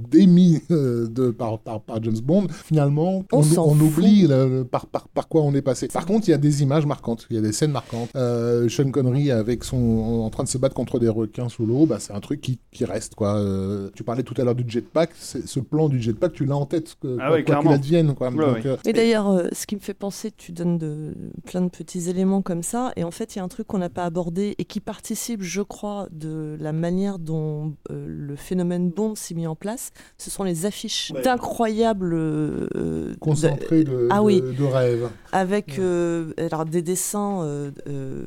démis 0.09 0.61
euh, 0.71 1.07
de, 1.07 1.31
par, 1.31 1.59
par, 1.59 1.81
par 1.81 2.01
James 2.03 2.19
Bond, 2.23 2.47
finalement, 2.49 3.23
On 3.31 3.79
oublie 3.79 4.27
le- 4.27 4.63
par, 4.63 4.85
par, 4.87 5.07
par 5.07 5.27
quoi 5.27 5.41
on 5.43 5.53
est 5.53 5.61
passé. 5.61 5.87
Par 5.87 6.05
contre, 6.05 6.27
il 6.27 6.31
y 6.31 6.33
a 6.33 6.37
des 6.37 6.63
images 6.63 6.85
marquantes, 6.85 7.27
il 7.29 7.35
y 7.35 7.39
a 7.39 7.41
des 7.41 7.51
scènes 7.51 7.71
marquantes. 7.71 8.09
Euh, 8.15 8.67
Sean 8.69 8.89
Connery 8.91 9.31
avec 9.31 9.63
son, 9.63 9.77
en 9.77 10.29
train 10.29 10.43
de 10.43 10.49
se 10.49 10.57
battre 10.57 10.75
contre 10.75 10.99
des 10.99 11.09
requins 11.09 11.49
sous 11.49 11.65
l'eau, 11.65 11.85
bah, 11.85 11.97
c'est 11.99 12.13
un 12.13 12.19
truc 12.19 12.41
qui, 12.41 12.59
qui 12.71 12.85
reste. 12.85 13.15
Quoi. 13.15 13.35
Euh, 13.37 13.89
tu 13.95 14.03
parlais 14.03 14.23
tout 14.23 14.33
à 14.37 14.43
l'heure 14.43 14.55
du 14.55 14.63
jetpack, 14.67 15.11
ce 15.15 15.59
plan 15.59 15.89
du 15.89 16.01
jetpack, 16.01 16.33
tu 16.33 16.45
l'as 16.45 16.55
en 16.55 16.65
tête, 16.65 16.95
que, 17.01 17.17
Ah 17.19 17.27
quoi 17.27 17.35
ouais, 17.37 17.43
quoi 17.43 17.59
qu'il 17.61 17.71
advienne. 17.71 18.13
Quoi. 18.15 18.29
Ouais, 18.29 18.35
Donc, 18.45 18.55
ouais. 18.55 18.61
euh, 18.67 18.77
Et 18.85 18.93
d'ailleurs, 18.93 19.29
euh, 19.29 19.47
ce 19.51 19.65
qui 19.65 19.75
me 19.75 19.81
fait 19.81 19.93
penser, 19.93 20.31
tu 20.35 20.51
donnes 20.51 20.77
de, 20.77 21.13
plein 21.45 21.61
de 21.61 21.69
petits 21.69 22.09
éléments 22.09 22.41
comme 22.41 22.63
ça, 22.63 22.91
et 22.95 23.03
en 23.03 23.11
fait, 23.11 23.35
il 23.35 23.39
y 23.39 23.41
a 23.41 23.43
un 23.43 23.47
truc 23.47 23.67
qu'on 23.67 23.77
n'a 23.79 23.89
pas 23.89 24.03
abordé 24.05 24.55
et 24.57 24.65
qui 24.65 24.79
participe, 24.79 25.41
je 25.41 25.61
crois, 25.61 26.07
de 26.11 26.55
la 26.59 26.73
manière 26.73 27.19
dont 27.19 27.73
euh, 27.91 28.05
le 28.07 28.35
phénomène 28.35 28.89
Bond 28.89 29.15
s'est 29.15 29.33
mis 29.35 29.47
en 29.47 29.55
place. 29.55 29.91
Ce 30.17 30.29
sont 30.29 30.43
les 30.43 30.65
affiches 30.65 31.11
Ouais. 31.15 31.21
d'incroyables 31.21 32.13
euh, 32.13 32.67
de, 32.73 34.07
Ah 34.09 34.17
de- 34.19 34.23
oui. 34.23 34.41
de 34.41 34.63
rêve. 34.63 35.09
avec 35.31 35.77
euh, 35.79 36.31
alors 36.37 36.65
des 36.65 36.81
dessins 36.81 37.41
euh, 37.43 37.71
euh, 37.87 38.25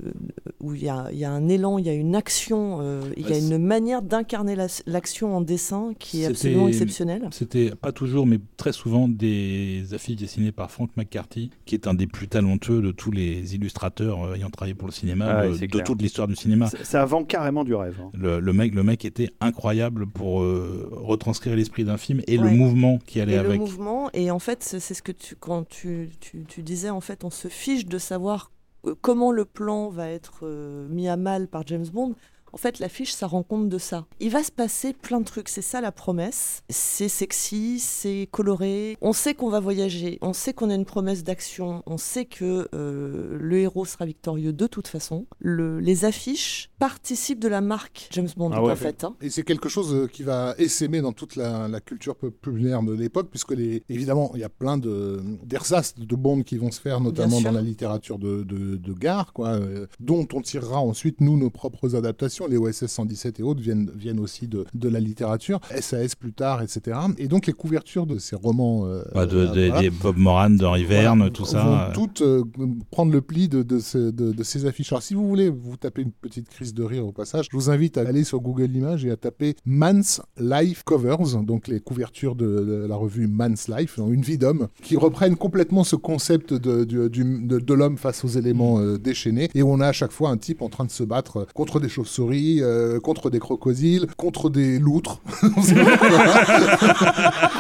où 0.60 0.74
il 0.74 0.82
y 0.84 0.88
a, 0.88 1.09
il 1.12 1.18
y 1.18 1.24
a 1.24 1.30
un 1.30 1.48
élan, 1.48 1.78
il 1.78 1.86
y 1.86 1.88
a 1.88 1.94
une 1.94 2.14
action, 2.14 2.78
euh, 2.80 3.01
il 3.16 3.28
y 3.28 3.32
a 3.32 3.38
une 3.38 3.59
manière 3.59 4.02
d'incarner 4.02 4.55
la- 4.56 4.66
l'action 4.86 5.36
en 5.36 5.40
dessin 5.40 5.92
qui 5.98 6.22
est 6.22 6.26
absolument 6.26 6.68
exceptionnelle. 6.68 7.28
C'était 7.32 7.70
pas 7.74 7.92
toujours, 7.92 8.26
mais 8.26 8.38
très 8.56 8.72
souvent 8.72 9.09
des 9.09 9.84
affiches 9.92 10.16
dessinées 10.16 10.52
par 10.52 10.70
Frank 10.70 10.90
McCarthy, 10.97 11.51
qui 11.66 11.74
est 11.74 11.86
un 11.86 11.94
des 11.94 12.06
plus 12.06 12.28
talentueux 12.28 12.82
de 12.82 12.92
tous 12.92 13.10
les 13.10 13.55
illustrateurs 13.55 14.24
euh, 14.24 14.34
ayant 14.34 14.51
travaillé 14.51 14.74
pour 14.74 14.88
le 14.88 14.92
cinéma, 14.92 15.26
Ah 15.30 15.48
de, 15.48 15.80
toute 15.80 16.01
l'histoire 16.02 16.28
du 16.28 16.36
cinéma. 16.36 16.66
Ça- 16.68 16.78
Ça 16.84 17.05
vend 17.05 17.24
carrément 17.24 17.64
du 17.64 17.74
rêve. 17.74 17.97
hein. 18.01 18.10
Le, 18.14 18.40
le 18.40 18.52
mec, 18.52 18.74
le 18.74 18.82
mec 18.82 19.05
était 19.05 19.30
incroyable 19.40 20.06
pour 20.06 20.42
euh, 20.42 20.88
retranscrire 20.92 21.56
l'esprit 21.60 21.84
d'un 21.84 21.96
film 21.96 22.20
et 22.26 22.36
le 22.36 22.50
mouvement 22.50 22.98
qui 23.06 23.20
allait 23.20 23.34
Et 23.34 23.38
avec. 23.38 23.52
le 23.52 23.58
mouvement, 23.58 24.10
et 24.12 24.30
en 24.30 24.38
fait, 24.38 24.62
c'est 24.62 24.80
c'est 24.80 24.94
ce 24.94 25.02
que 25.02 25.12
tu, 25.12 25.36
quand 25.36 25.68
tu, 25.68 26.10
tu, 26.20 26.44
tu 26.46 26.62
disais, 26.62 26.90
en 26.90 27.00
fait, 27.00 27.24
on 27.24 27.30
se 27.30 27.48
fiche 27.48 27.86
de 27.86 27.98
savoir 27.98 28.50
euh, 28.86 28.94
comment 29.00 29.30
le 29.32 29.44
plan 29.44 29.88
va 29.88 30.08
être 30.10 30.40
euh, 30.42 30.88
mis 30.88 31.08
à 31.08 31.16
mal 31.16 31.46
par 31.48 31.66
James 31.66 31.86
Bond. 31.92 32.14
En 32.52 32.56
fait, 32.56 32.80
l'affiche, 32.80 33.12
ça 33.12 33.28
rend 33.28 33.44
compte 33.44 33.68
de 33.68 33.78
ça. 33.78 34.06
Il 34.18 34.30
va 34.30 34.42
se 34.42 34.50
passer 34.50 34.92
plein 34.92 35.20
de 35.20 35.24
trucs, 35.24 35.48
c'est 35.48 35.62
ça 35.62 35.80
la 35.80 35.92
promesse. 35.92 36.64
C'est 36.68 37.08
sexy, 37.08 37.78
c'est 37.78 38.26
coloré. 38.32 38.96
On 39.00 39.12
sait 39.12 39.34
qu'on 39.34 39.50
va 39.50 39.60
voyager, 39.60 40.18
on 40.20 40.32
sait 40.32 40.52
qu'on 40.52 40.68
a 40.68 40.74
une 40.74 40.84
promesse 40.84 41.22
d'action, 41.22 41.84
on 41.86 41.96
sait 41.96 42.24
que 42.24 42.66
euh, 42.74 43.36
le 43.38 43.58
héros 43.58 43.84
sera 43.84 44.04
victorieux 44.04 44.52
de 44.52 44.66
toute 44.66 44.88
façon. 44.88 45.26
Le- 45.38 45.78
les 45.78 46.04
affiches 46.04 46.69
participent 46.81 47.39
de 47.40 47.47
la 47.48 47.61
marque 47.61 48.09
James 48.11 48.28
Bond, 48.36 48.51
Ah 48.52 48.62
ouais. 48.62 48.73
en 48.73 48.77
fait. 48.77 49.05
hein. 49.05 49.15
Et 49.20 49.31
c'est 49.31 49.44
quelque 49.44 49.69
chose 49.69 49.94
euh, 49.94 50.07
qui 50.09 50.23
va 50.24 50.55
essaimer 50.59 51.01
dans 51.02 51.12
toute 51.12 51.36
la, 51.36 51.69
la 51.69 51.81
culture 51.81 52.16
populaire 52.16 52.82
de 52.82 52.94
l'époque, 52.94 53.28
puisque 53.31 53.52
les, 53.52 53.85
évidemment, 53.89 54.32
il 54.35 54.40
y 54.40 54.44
a 54.44 54.48
plein 54.48 54.78
de 54.78 55.20
d'ersatz 55.44 55.94
de 55.98 56.16
Bond 56.16 56.43
qui 56.43 56.57
vont 56.57 56.70
se 56.73 56.81
faire, 56.81 57.01
notamment 57.01 57.40
dans 57.43 57.52
la 57.52 57.61
littérature 57.61 58.19
de, 58.19 58.43
de, 58.43 58.77
de 58.77 58.93
gare, 58.94 59.32
quoi, 59.32 59.51
euh, 59.51 59.86
dont 60.01 60.27
on 60.32 60.40
tirera 60.40 60.81
ensuite, 60.81 61.20
nous, 61.20 61.36
nos 61.39 61.51
propres 61.51 61.94
adaptations. 61.94 62.47
Les 62.48 62.57
OSS 62.57 62.86
117 62.86 63.40
et 63.40 63.43
autres 63.43 63.61
viennent, 63.61 63.90
viennent 63.94 64.19
aussi 64.20 64.48
de, 64.48 64.65
de 64.74 64.89
la 64.89 65.01
littérature, 65.01 65.61
SAS 65.81 66.15
plus 66.16 66.32
tard, 66.32 66.62
etc. 66.62 66.98
Et 67.19 67.28
donc, 67.28 67.47
les 67.47 67.52
couvertures 67.52 68.07
de 68.07 68.19
ces 68.19 68.36
romans... 68.36 68.86
euh, 68.86 69.02
Bah, 69.15 69.27
de- 69.27 69.36
euh, 69.36 69.47
de- 69.52 69.66
voilà, 69.69 69.81
Des 69.82 69.90
Bob 69.90 70.16
Moran, 70.16 70.51
d'Henri 70.51 70.85
Verne, 70.85 71.19
voilà, 71.19 71.31
tout 71.32 71.43
vont 71.44 71.48
ça. 71.51 71.89
euh, 71.90 71.93
toutes 71.93 72.23
euh, 72.23 72.43
prendre 72.90 73.12
le 73.12 73.20
pli 73.20 73.48
de, 73.48 73.62
de, 73.62 73.78
ce- 73.78 74.11
de- 74.11 74.32
de 74.32 74.43
ces 74.43 74.65
affiches. 74.65 74.90
Alors, 74.93 75.02
si 75.02 75.12
vous 75.15 75.28
voulez 75.28 75.51
vous 75.51 75.77
taper 75.77 76.01
une 76.02 76.12
petite 76.12 76.48
crise 76.48 76.69
de 76.74 76.82
rire 76.82 77.06
au 77.06 77.12
passage, 77.12 77.47
je 77.51 77.56
vous 77.56 77.70
invite 77.70 77.98
à 77.98 78.02
aller 78.02 78.24
sur 78.24 78.40
Google 78.40 78.74
Images 78.74 79.05
et 79.05 79.10
à 79.10 79.16
taper 79.16 79.55
Man's 79.64 80.20
Life 80.38 80.82
Covers, 80.84 81.42
donc 81.42 81.68
les 81.68 81.80
couvertures 81.80 82.34
de, 82.34 82.86
la 82.88 82.97
revue 82.97 83.26
Man's 83.26 83.68
Life, 83.68 83.98
donc 83.98 84.12
une 84.12 84.22
vie 84.22 84.38
d'homme, 84.38 84.68
qui 84.82 84.97
reprennent 84.97 85.36
complètement 85.36 85.84
ce 85.84 85.97
concept 85.97 86.52
de, 86.55 86.84
du- 86.84 87.09
du- 87.10 87.47
de, 87.47 87.59
de 87.59 87.74
l'homme 87.74 87.97
face 87.98 88.24
aux 88.24 88.28
éléments 88.28 88.78
euh, 88.80 88.98
déchaînés. 88.98 89.48
Et 89.55 89.62
on 89.62 89.80
a 89.80 89.88
à 89.88 89.92
chaque 89.92 90.12
fois 90.12 90.30
un 90.30 90.36
type 90.36 90.62
en 90.62 90.68
train 90.68 90.84
de 90.84 90.90
se 90.90 91.02
battre 91.05 91.47
contre 91.55 91.80
des 91.80 91.88
chauves-souris, 91.88 92.59
euh, 92.62 93.01
contre 93.01 93.30
des 93.30 93.38
crocodiles, 93.38 94.06
contre 94.16 94.51
des 94.51 94.78
loutres. 94.78 95.20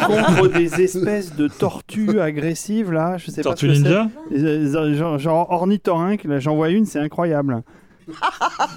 Contre 0.06 0.48
des 0.48 0.80
espèces 0.82 1.34
de 1.36 1.48
tortues 1.48 2.20
agressives, 2.20 2.90
là, 2.92 3.16
je 3.18 3.30
sais 3.30 3.42
Tortue 3.42 3.68
pas. 3.68 3.74
ce 3.74 3.78
que 3.80 3.84
Ninja. 3.84 4.08
Euh, 4.32 5.18
genre 5.18 5.50
ornithorynque, 5.50 6.24
là, 6.24 6.38
j'en 6.38 6.56
vois 6.56 6.70
une, 6.70 6.84
c'est 6.86 6.98
incroyable. 6.98 7.62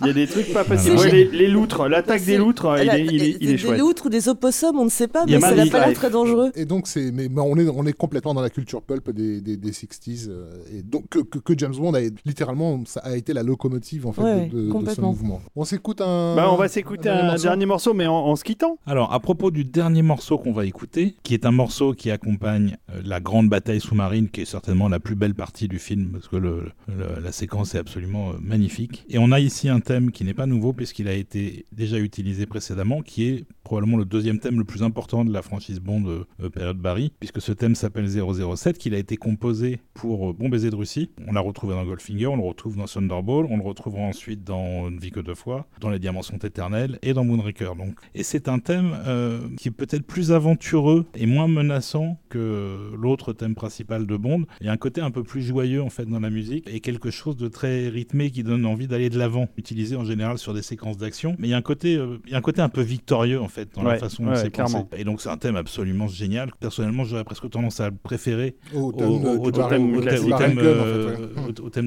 Il 0.02 0.08
y 0.08 0.10
a 0.10 0.14
des 0.14 0.28
trucs 0.28 0.52
pas 0.54 0.64
possibles. 0.64 0.98
Ouais, 0.98 1.12
les, 1.12 1.26
les 1.26 1.48
loutres, 1.48 1.88
l'attaque 1.88 2.24
des 2.26 2.38
loutres, 2.38 2.68
il 2.78 2.82
Elle 2.82 2.90
a- 2.90 2.98
est, 3.00 3.06
il 3.06 3.24
est- 3.24 3.38
il 3.42 3.48
des, 3.48 3.58
chouette. 3.58 3.74
des 3.74 3.80
loutres 3.80 4.06
ou 4.06 4.10
des 4.10 4.30
opossums, 4.30 4.78
on 4.78 4.86
ne 4.86 4.90
sait 4.90 5.08
pas, 5.08 5.26
mais 5.26 5.40
ça 5.40 5.56
n'a 5.56 5.66
pas 5.68 5.86
l'air 5.88 5.94
très 5.96 6.10
dangereux. 6.10 6.52
Et 6.56 6.66
donc, 6.66 6.88
c'est, 6.88 7.12
mais, 7.12 7.28
mais 7.30 7.42
on, 7.42 7.58
est, 7.58 7.68
on 7.68 7.86
est 7.86 7.94
complètement 7.94 8.34
dans 8.34 8.42
la 8.42 8.50
culture 8.50 8.82
pulp 8.82 9.10
des, 9.12 9.42
des, 9.42 9.58
des 9.58 9.72
60s. 9.72 10.28
euh, 10.30 10.52
et 10.72 10.82
donc, 10.84 11.10
que, 11.10 11.20
que, 11.20 11.40
que 11.40 11.54
James 11.58 11.76
Bond 11.76 11.94
a 11.94 12.02
littéralement, 12.26 12.82
ça 12.86 13.00
a 13.04 13.16
été 13.16 13.34
la 13.34 13.44
locomotive 13.44 14.08
en 14.08 14.12
fait, 14.14 14.22
Ouais, 14.22 14.48
de, 14.48 14.72
de- 14.72 14.86
de 14.86 14.90
ce 14.90 15.02
mouvement. 15.02 15.42
On 15.56 15.64
s'écoute 15.66 16.02
un. 16.02 16.36
Bah, 16.36 16.50
on 16.52 16.56
va 16.58 16.68
s'écouter 16.68 17.10
un 17.10 17.20
un, 17.20 17.24
morceau 17.28 17.44
dernier 17.44 17.66
morceau, 17.66 17.94
mais 17.94 18.08
en, 18.08 18.14
en 18.16 18.36
se 18.36 18.44
quittant. 18.44 18.78
Alors, 18.86 19.14
à 19.14 19.20
propos 19.20 19.52
du 19.52 19.64
dernier 19.66 20.02
morceau 20.02 20.38
qu'on 20.38 20.54
va 20.54 20.66
écouter, 20.66 21.16
qui 21.24 21.34
est 21.34 21.46
un 21.46 21.52
morceau 21.52 21.94
qui 21.94 22.12
accompagne 22.12 22.78
euh, 22.92 23.02
la 23.04 23.20
grande 23.20 23.50
bataille 23.50 23.80
sous-marine, 23.82 24.30
qui 24.30 24.42
est 24.42 24.46
certainement 24.46 24.90
la 24.90 25.00
plus 25.00 25.16
belle 25.16 25.36
partie 25.36 25.68
du 25.68 25.80
film, 25.80 26.10
parce 26.14 26.28
que 26.28 26.36
le- 26.38 26.64
le- 26.88 27.22
la 27.24 27.32
séquence 27.32 27.76
est 27.76 27.80
absolument 27.80 28.30
euh, 28.30 28.34
magnifique. 28.42 29.06
Et 29.14 29.20
on 29.20 29.32
a 29.32 29.40
ici 29.40 29.70
un 29.70 29.80
thème 29.80 30.12
qui 30.12 30.24
n'est 30.24 30.34
pas 30.34 30.48
nouveau, 30.48 30.74
puisqu'il 30.74 31.08
a 31.08 31.14
été 31.14 31.68
déjà 31.72 32.00
utilisé 32.00 32.48
précédemment, 32.48 33.04
qui 33.04 33.26
est 33.26 33.46
probablement 33.64 33.98
le 33.98 34.06
deuxième 34.06 34.40
thème 34.40 34.58
le 34.58 34.64
plus 34.64 34.82
important 34.82 35.24
de 35.24 35.32
la 35.32 35.44
franchise 35.44 35.80
Bond 35.80 36.04
euh, 36.08 36.50
période 36.50 36.78
Barry, 36.78 37.14
puisque 37.20 37.40
ce 37.40 37.52
thème 37.52 37.76
s'appelle 37.76 38.08
007, 38.10 38.80
qu'il 38.80 38.96
a 38.96 38.98
été 38.98 39.16
composé 39.16 39.80
pour 39.94 40.32
euh, 40.32 40.34
Bon 40.34 40.50
baiser 40.50 40.72
de 40.72 40.76
Russie. 40.76 41.12
On 41.28 41.34
l'a 41.34 41.42
retrouvé 41.42 41.76
dans 41.76 41.86
Goldfinger, 41.86 42.26
on 42.26 42.38
le 42.38 42.44
retrouve 42.44 42.76
dans 42.76 42.86
Thunderball, 42.86 43.46
on 43.52 43.58
le 43.58 43.64
retrouvera 43.64 44.02
ensuite 44.02 44.44
dans 44.44 44.90
Une 44.90 44.98
vie 44.98 45.12
que 45.12 45.20
deux 45.20 45.36
fois, 45.36 45.68
dans 45.80 45.92
Les 45.92 46.00
Diamants 46.00 46.24
sont 46.24 46.40
éternels 46.40 46.98
et 47.04 47.14
dans 47.14 47.24
Moonraker. 47.24 47.76
Donc. 47.76 48.00
Et 48.16 48.24
c'est 48.24 48.48
un 48.48 48.58
thème 48.58 48.98
euh, 49.06 49.48
qui 49.58 49.68
est 49.68 49.72
peut-être 49.72 50.08
plus 50.08 50.32
aventureux 50.32 51.06
et 51.14 51.28
moins 51.28 51.48
menaçant 51.48 52.18
que 52.30 52.90
l'autre 52.98 53.32
thème 53.32 53.54
principal 53.54 54.08
de 54.08 54.18
Bond. 54.18 54.46
Il 54.60 54.66
y 54.66 54.70
a 54.70 54.72
un 54.72 54.78
côté 54.78 55.02
un 55.02 55.12
peu 55.12 55.22
plus 55.22 55.44
joyeux 55.44 55.84
en 55.84 55.92
fait 55.92 56.06
dans 56.06 56.20
la 56.20 56.32
musique 56.32 56.68
et 56.68 56.80
quelque 56.80 57.12
chose 57.12 57.38
de 57.38 57.48
très 57.48 57.90
rythmé 57.90 58.32
qui 58.32 58.42
donne 58.42 58.66
envie 58.66 58.88
d'aller 58.88 59.03
de 59.10 59.18
l'avant, 59.18 59.48
utilisé 59.58 59.96
en 59.96 60.06
général 60.06 60.38
sur 60.38 60.54
des 60.54 60.62
séquences 60.62 60.98
d'action. 60.98 61.36
Mais 61.40 61.48
il 61.48 61.52
y 61.52 61.54
a 61.54 61.58
un 61.58 61.62
côté, 61.62 61.96
euh, 61.96 62.18
il 62.26 62.32
y 62.32 62.36
a 62.36 62.38
un 62.38 62.42
côté 62.42 62.62
un 62.62 62.70
peu 62.70 62.82
victorieux 62.82 63.42
en 63.42 63.48
fait 63.48 63.70
dans 63.76 63.84
la 63.84 63.92
Ouais, 63.92 64.00
façon 64.00 64.24
dont 64.24 64.30
ouais, 64.32 64.36
c'est 64.38 64.50
pensé. 64.50 64.78
Et 64.98 65.04
donc 65.04 65.22
c'est 65.22 65.30
un 65.30 65.38
thème 65.38 65.56
absolument 65.56 66.08
génial. 66.08 66.52
Personnellement, 66.60 67.04
j'aurais 67.04 67.24
presque 67.24 67.50
tendance 67.50 67.80
à 67.80 67.90
le 67.90 67.96
préférer 68.02 68.56
Au 68.74 68.92
thème, 68.92 69.10
au- 69.10 69.20
de- 69.20 69.28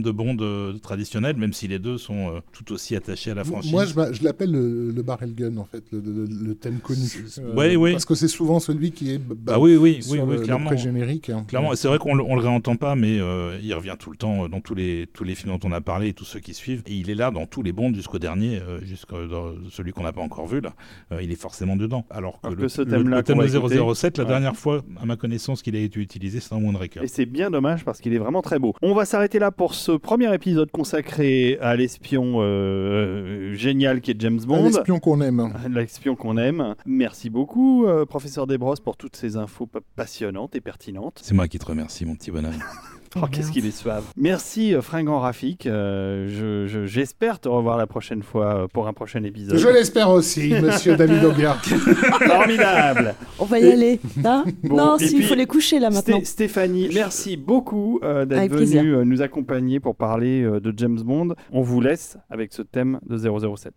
euh, 0.09 0.13
Bond 0.13 0.37
euh, 0.41 0.73
traditionnel, 0.79 1.37
même 1.37 1.53
si 1.53 1.69
les 1.69 1.79
deux 1.79 1.99
sont 1.99 2.29
euh, 2.37 2.41
tout 2.53 2.73
aussi 2.73 2.97
attachés 2.97 3.31
à 3.31 3.35
la 3.35 3.45
franchise. 3.45 3.73
Moi, 3.73 3.85
je, 3.85 3.93
je 4.13 4.25
l'appelle 4.25 4.51
le, 4.51 4.91
le 4.91 5.03
barrel 5.03 5.35
gun, 5.35 5.57
en 5.57 5.65
fait, 5.65 5.85
le, 5.93 6.01
le- 6.01 6.27
le 6.27 6.55
thème 6.55 6.79
connu. 6.79 7.01
C'est- 7.27 7.43
ouais, 7.43 7.77
ouais. 7.77 7.93
Parce 7.93 8.05
que 8.05 8.15
c'est 8.15 8.29
souvent 8.29 8.61
celui 8.61 8.93
qui 8.93 9.13
est. 9.13 9.19
bah, 9.19 9.35
Bah 9.37 9.59
oui, 9.59 9.77
oui, 9.77 10.03
sur 10.03 10.13
oui, 10.13 10.19
oui, 10.21 10.27
le, 10.35 10.37
le 10.37 10.43
clairement. 10.43 10.67
pré-générique. 10.67 11.31
hein. 11.31 11.45
Clairement, 11.49 11.75
c'est 11.75 11.89
vrai 11.89 11.99
qu'on 11.99 12.15
le, 12.15 12.23
on 12.23 12.35
le 12.35 12.41
réentend 12.43 12.77
pas, 12.77 12.95
mais 12.95 13.19
euh, 13.21 13.59
il 13.63 13.73
revient 13.75 13.97
tout 13.99 14.11
le 14.11 14.17
temps 14.17 14.45
euh, 14.45 14.49
dans 14.49 14.61
tous 14.61 14.75
les, 14.75 15.07
tous 15.13 15.25
les 15.25 15.35
films 15.35 15.57
dont 15.59 15.69
on 15.69 15.73
a 15.73 15.81
parlé 15.81 16.09
et 16.09 16.13
tous 16.13 16.25
ceux 16.25 16.41
qui 16.41 16.55
suivent. 16.55 16.83
Et 16.87 16.95
il 16.95 17.06
est 17.11 17.15
là 17.15 17.31
dans 17.31 17.47
tous 17.47 17.63
les 17.63 17.73
bonds 17.73 17.93
jusqu'au 17.95 18.19
dernier, 18.19 18.61
euh, 18.61 18.81
jusqu'au 18.85 19.27
dans 19.27 19.53
celui 19.71 19.93
qu'on 19.93 20.03
n'a 20.05 20.13
pas 20.13 20.21
encore 20.23 20.47
vu 20.47 20.61
là. 20.61 20.73
Euh, 21.13 21.23
il 21.23 21.31
est 21.33 21.41
forcément 21.41 21.77
dedans. 21.77 22.05
Alors 22.11 22.41
que, 22.41 22.47
Alors 22.47 22.57
le, 22.57 22.63
que 22.63 22.69
ce 22.69 22.83
le- 22.83 22.89
thème-là 22.91 23.17
le 23.19 23.23
thème 23.23 23.37
qu'on 23.37 23.43
de 23.43 23.49
va 23.49 23.59
écouter, 23.59 23.95
007, 23.95 24.19
la 24.19 24.25
ouais. 24.25 24.29
dernière 24.31 24.57
fois, 24.57 24.83
à 25.01 25.07
ma 25.07 25.17
connaissance, 25.17 25.63
qu'il 25.63 25.77
a 25.77 25.79
été 25.81 26.01
utilisé, 26.01 26.41
c'est 26.41 26.51
dans 26.51 26.61
Moonraker. 26.61 27.03
Et 27.03 27.09
c'est 27.09 27.27
bien 27.27 27.51
dommage 27.51 27.85
parce 27.85 28.01
qu'il 28.01 28.13
est 28.15 28.19
vraiment 28.19 28.43
très 28.43 28.59
beau. 28.59 28.75
On 28.83 28.95
va 28.95 29.05
s'arrêter 29.05 29.39
là 29.39 29.51
pour 29.51 29.75
ce 29.75 29.93
premier 29.93 30.33
épisode 30.35 30.71
consacré 30.71 31.59
à 31.61 31.77
l'espion 31.77 32.37
euh, 32.41 33.55
génial 33.55 34.01
qui 34.01 34.11
est 34.13 34.21
James 34.21 34.39
Un 34.45 34.47
Bond. 34.47 34.67
espion 34.69 34.99
qu'on 34.99 35.21
aime. 35.21 35.53
L'espion 35.71 36.17
qu'on 36.17 36.37
aime. 36.37 36.75
Merci 36.87 37.31
beaucoup, 37.31 37.87
euh, 37.87 38.05
professeur 38.07 38.47
Desbrosses, 38.47 38.81
pour 38.81 38.97
toutes 38.97 39.17
ces 39.17 39.37
infos 39.37 39.67
pa- 39.67 39.81
passionnantes 39.97 40.55
et 40.55 40.61
pertinentes. 40.61 41.21
C'est 41.23 41.35
moi 41.35 41.49
qui 41.49 41.59
te 41.59 41.67
remercie, 41.67 42.05
mon 42.05 42.15
petit 42.15 42.31
bonhomme. 42.31 42.53
Oh, 43.23 43.27
qu'est-ce 43.31 43.51
qu'il 43.51 43.65
est 43.67 43.71
suave. 43.77 44.05
Merci 44.17 44.75
euh, 44.75 44.83
Fringant 44.83 45.21
Rafik. 45.21 45.67
Euh, 45.67 46.27
je- 46.29 46.67
je- 46.67 46.87
J'espère 46.87 47.41
te 47.41 47.49
revoir 47.49 47.77
la 47.79 47.87
prochaine 47.87 48.23
fois 48.23 48.55
euh, 48.65 48.67
pour 48.73 48.87
un 48.89 48.93
prochain 48.93 49.23
épisode. 49.25 49.57
Je 49.59 49.69
l'espère 49.69 50.11
aussi, 50.11 50.53
monsieur 50.63 50.97
David 50.97 51.25
Ogard. 51.25 51.63
Formidable. 51.65 53.15
On 53.39 53.45
va 53.45 53.59
y 53.59 53.71
aller. 53.71 54.01
hein 54.25 54.45
Bon, 54.65 54.77
non, 54.77 54.97
et 54.99 55.07
si, 55.07 55.15
il 55.15 55.19
puis, 55.21 55.29
faut 55.29 55.35
les 55.35 55.47
coucher 55.47 55.79
là 55.79 55.91
maintenant. 55.91 56.19
Sté- 56.19 56.25
Stéphanie, 56.25 56.91
merci 56.95 57.37
beaucoup 57.37 58.01
euh, 58.03 58.25
d'être 58.25 58.39
Avec 58.39 58.53
plaisir. 58.53 58.83
venue 58.83 58.95
euh, 58.95 59.05
nous 59.05 59.23
accompagner 59.23 59.81
pour 59.81 59.97
parler 59.97 60.43
euh, 60.43 60.61
de 60.61 60.73
James 60.77 61.01
Bond. 61.03 61.35
On 61.53 61.63
vous 61.63 61.81
laisse 61.81 62.17
avec 62.31 62.53
ce 62.53 62.63
thème 62.63 63.01
de 63.09 63.17
007. 63.17 63.73